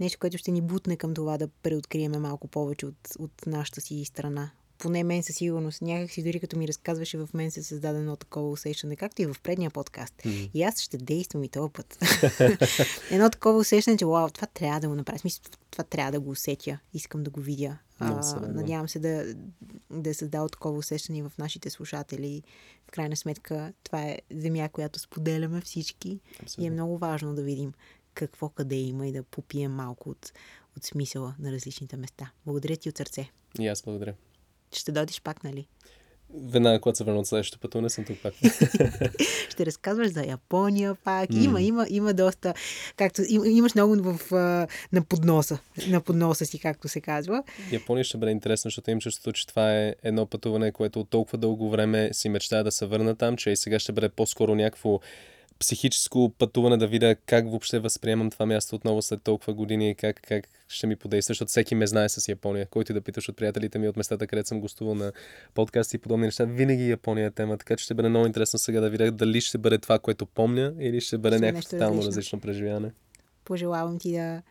нещо, 0.00 0.18
което 0.20 0.38
ще 0.38 0.50
ни 0.50 0.60
бутне 0.60 0.96
към 0.96 1.14
това 1.14 1.38
да 1.38 1.48
преоткриеме 1.48 2.18
малко 2.18 2.48
повече 2.48 2.86
от, 2.86 3.08
от 3.18 3.46
нашата 3.46 3.80
си 3.80 4.04
страна, 4.04 4.50
поне 4.80 5.04
мен 5.04 5.22
със 5.22 5.36
сигурност, 5.36 5.82
някак 5.82 6.10
си 6.10 6.22
дори 6.22 6.40
като 6.40 6.58
ми 6.58 6.68
разказваше, 6.68 7.18
в 7.18 7.28
мен 7.34 7.50
се 7.50 7.62
създаде 7.62 7.98
едно 7.98 8.16
такова 8.16 8.50
усещане, 8.50 8.96
както 8.96 9.22
и 9.22 9.26
в 9.26 9.36
предния 9.42 9.70
подкаст. 9.70 10.14
Mm-hmm. 10.16 10.50
И 10.54 10.62
аз 10.62 10.80
ще 10.80 10.98
действам 10.98 11.44
и 11.44 11.48
този 11.48 11.72
път. 11.72 11.98
едно 13.10 13.30
такова 13.30 13.58
усещане, 13.58 13.96
че 13.96 14.06
вау, 14.06 14.30
това 14.30 14.46
трябва 14.46 14.80
да 14.80 14.88
го 14.88 14.94
направя. 14.94 15.18
Смисъл, 15.18 15.42
това 15.70 15.84
трябва 15.84 16.12
да 16.12 16.20
го 16.20 16.30
усетя. 16.30 16.78
Искам 16.94 17.22
да 17.22 17.30
го 17.30 17.40
видя. 17.40 17.78
А, 17.98 18.40
надявам 18.48 18.88
се 18.88 18.98
да, 18.98 19.34
да 19.90 20.10
е 20.10 20.14
създал 20.14 20.48
такова 20.48 20.78
усещане 20.78 21.22
в 21.22 21.32
нашите 21.38 21.70
слушатели. 21.70 22.42
В 22.88 22.90
крайна 22.90 23.16
сметка, 23.16 23.72
това 23.84 24.02
е 24.02 24.18
земя, 24.30 24.68
която 24.68 24.98
споделяме 24.98 25.60
всички. 25.60 26.20
Абсолютно. 26.42 26.64
И 26.64 26.66
е 26.66 26.70
много 26.70 26.98
важно 26.98 27.34
да 27.34 27.42
видим 27.42 27.72
какво 28.14 28.48
къде 28.48 28.76
има 28.76 29.06
и 29.06 29.12
да 29.12 29.22
попием 29.22 29.72
малко 29.72 30.10
от, 30.10 30.32
от 30.76 30.84
смисъла 30.84 31.34
на 31.38 31.52
различните 31.52 31.96
места. 31.96 32.30
Благодаря 32.46 32.76
ти 32.76 32.88
от 32.88 32.98
сърце. 32.98 33.30
И 33.58 33.66
аз 33.66 33.82
благодаря. 33.82 34.14
Ще 34.72 34.92
дойдеш 34.92 35.22
пак, 35.22 35.44
нали? 35.44 35.66
Веднага, 36.34 36.80
когато 36.80 36.98
се 36.98 37.04
върна 37.04 37.20
от 37.20 37.26
следващото 37.26 37.60
пътуване, 37.60 37.90
съм 37.90 38.04
тук 38.04 38.16
пак. 38.22 38.34
Ще 39.50 39.66
разказваш 39.66 40.08
за 40.12 40.24
Япония 40.24 40.94
пак. 40.94 41.30
Mm. 41.30 41.44
Има, 41.44 41.62
има, 41.62 41.86
има 41.90 42.14
доста. 42.14 42.54
Както 42.96 43.22
им, 43.28 43.44
имаш 43.44 43.74
много 43.74 43.96
в, 43.96 44.30
на 44.92 45.02
подноса. 45.08 45.58
На 45.88 46.00
подноса 46.00 46.46
си, 46.46 46.58
както 46.58 46.88
се 46.88 47.00
казва. 47.00 47.42
Япония 47.72 48.04
ще 48.04 48.18
бъде 48.18 48.32
интересно, 48.32 48.68
защото 48.68 48.90
им 48.90 49.00
чувството, 49.00 49.32
че 49.32 49.46
това 49.46 49.74
е 49.76 49.94
едно 50.02 50.26
пътуване, 50.26 50.72
което 50.72 51.00
от 51.00 51.10
толкова 51.10 51.38
дълго 51.38 51.70
време 51.70 52.10
си 52.12 52.28
мечтая 52.28 52.64
да 52.64 52.72
се 52.72 52.86
върна 52.86 53.16
там, 53.16 53.36
че 53.36 53.50
и 53.50 53.56
сега 53.56 53.78
ще 53.78 53.92
бъде 53.92 54.08
по-скоро 54.08 54.54
някакво 54.54 55.00
психическо 55.60 56.32
пътуване 56.38 56.76
да 56.76 56.86
видя 56.86 57.14
как 57.14 57.50
въобще 57.50 57.78
възприемам 57.78 58.30
това 58.30 58.46
място 58.46 58.76
отново 58.76 59.02
след 59.02 59.22
толкова 59.22 59.54
години 59.54 59.90
и 59.90 59.94
как, 59.94 60.20
как 60.28 60.48
ще 60.68 60.86
ми 60.86 60.96
подейства, 60.96 61.32
защото 61.32 61.48
всеки 61.48 61.74
ме 61.74 61.86
знае 61.86 62.08
с 62.08 62.28
Япония. 62.28 62.66
Който 62.66 62.92
и 62.92 62.94
да 62.94 63.00
питаш 63.00 63.28
от 63.28 63.36
приятелите 63.36 63.78
ми 63.78 63.88
от 63.88 63.96
местата, 63.96 64.26
където 64.26 64.48
съм 64.48 64.60
гостувал 64.60 64.94
на 64.94 65.12
подкасти 65.54 65.96
и 65.96 65.98
подобни 65.98 66.26
неща, 66.26 66.44
винаги 66.44 66.90
Япония 66.90 67.26
е 67.26 67.30
тема. 67.30 67.58
Така 67.58 67.76
че 67.76 67.84
ще 67.84 67.94
бъде 67.94 68.08
много 68.08 68.26
интересно 68.26 68.58
сега 68.58 68.80
да 68.80 68.90
видя 68.90 69.10
дали 69.10 69.40
ще 69.40 69.58
бъде 69.58 69.78
това, 69.78 69.98
което 69.98 70.26
помня 70.26 70.74
или 70.78 71.00
ще 71.00 71.18
бъде 71.18 71.38
някакво 71.38 71.62
тотално 71.62 71.86
различно. 71.86 72.06
различно 72.06 72.40
преживяване. 72.40 72.92
Пожелавам 73.44 73.98
ти 73.98 74.12
да... 74.12 74.42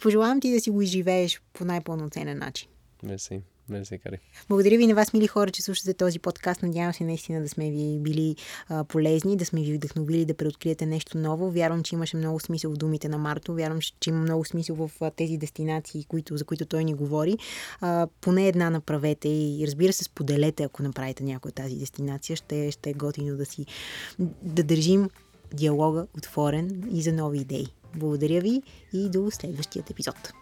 Пожелавам 0.00 0.40
ти 0.40 0.52
да 0.52 0.60
си 0.60 0.70
го 0.70 0.82
изживееш 0.82 1.40
по 1.52 1.64
най-пълноценен 1.64 2.38
начин. 2.38 2.68
Мерси. 3.02 3.42
Мерси, 3.68 3.98
Кари. 3.98 4.18
Благодаря 4.48 4.78
ви 4.78 4.86
на 4.86 4.94
вас, 4.94 5.12
мили 5.12 5.26
хора, 5.26 5.50
че 5.50 5.62
слушате 5.62 5.94
този 5.94 6.18
подкаст. 6.18 6.62
Надявам 6.62 6.94
се 6.94 7.04
наистина 7.04 7.42
да 7.42 7.48
сме 7.48 7.70
ви 7.70 7.98
били 8.00 8.36
а, 8.68 8.84
полезни, 8.84 9.36
да 9.36 9.44
сме 9.44 9.62
ви 9.62 9.74
вдъхновили 9.74 10.24
да 10.24 10.34
преоткриете 10.34 10.86
нещо 10.86 11.18
ново. 11.18 11.50
Вярвам, 11.50 11.82
че 11.82 11.94
имаше 11.94 12.16
много 12.16 12.40
смисъл 12.40 12.72
в 12.72 12.76
думите 12.76 13.08
на 13.08 13.18
Марто. 13.18 13.54
Вярвам, 13.54 13.80
че 14.00 14.10
има 14.10 14.18
много 14.18 14.44
смисъл 14.44 14.76
в 14.76 14.90
а, 15.00 15.10
тези 15.10 15.36
дестинации, 15.36 16.04
които, 16.04 16.36
за 16.36 16.44
които 16.44 16.66
той 16.66 16.84
ни 16.84 16.94
говори. 16.94 17.38
А, 17.80 18.08
поне 18.20 18.48
една 18.48 18.70
направете 18.70 19.28
и 19.28 19.64
разбира 19.66 19.92
се, 19.92 20.04
споделете, 20.04 20.62
ако 20.62 20.82
направите 20.82 21.24
някоя 21.24 21.52
тази 21.52 21.76
дестинация. 21.76 22.36
Ще, 22.36 22.70
ще 22.70 22.90
е 22.90 22.94
готино 22.94 23.36
да 23.36 23.46
си 23.46 23.66
да 24.42 24.62
държим 24.62 25.10
диалога 25.54 26.06
отворен 26.16 26.88
и 26.92 27.02
за 27.02 27.12
нови 27.12 27.38
идеи. 27.38 27.66
Благодаря 27.96 28.40
ви 28.40 28.62
и 28.92 29.08
до 29.08 29.30
следващия 29.30 29.84
епизод. 29.90 30.32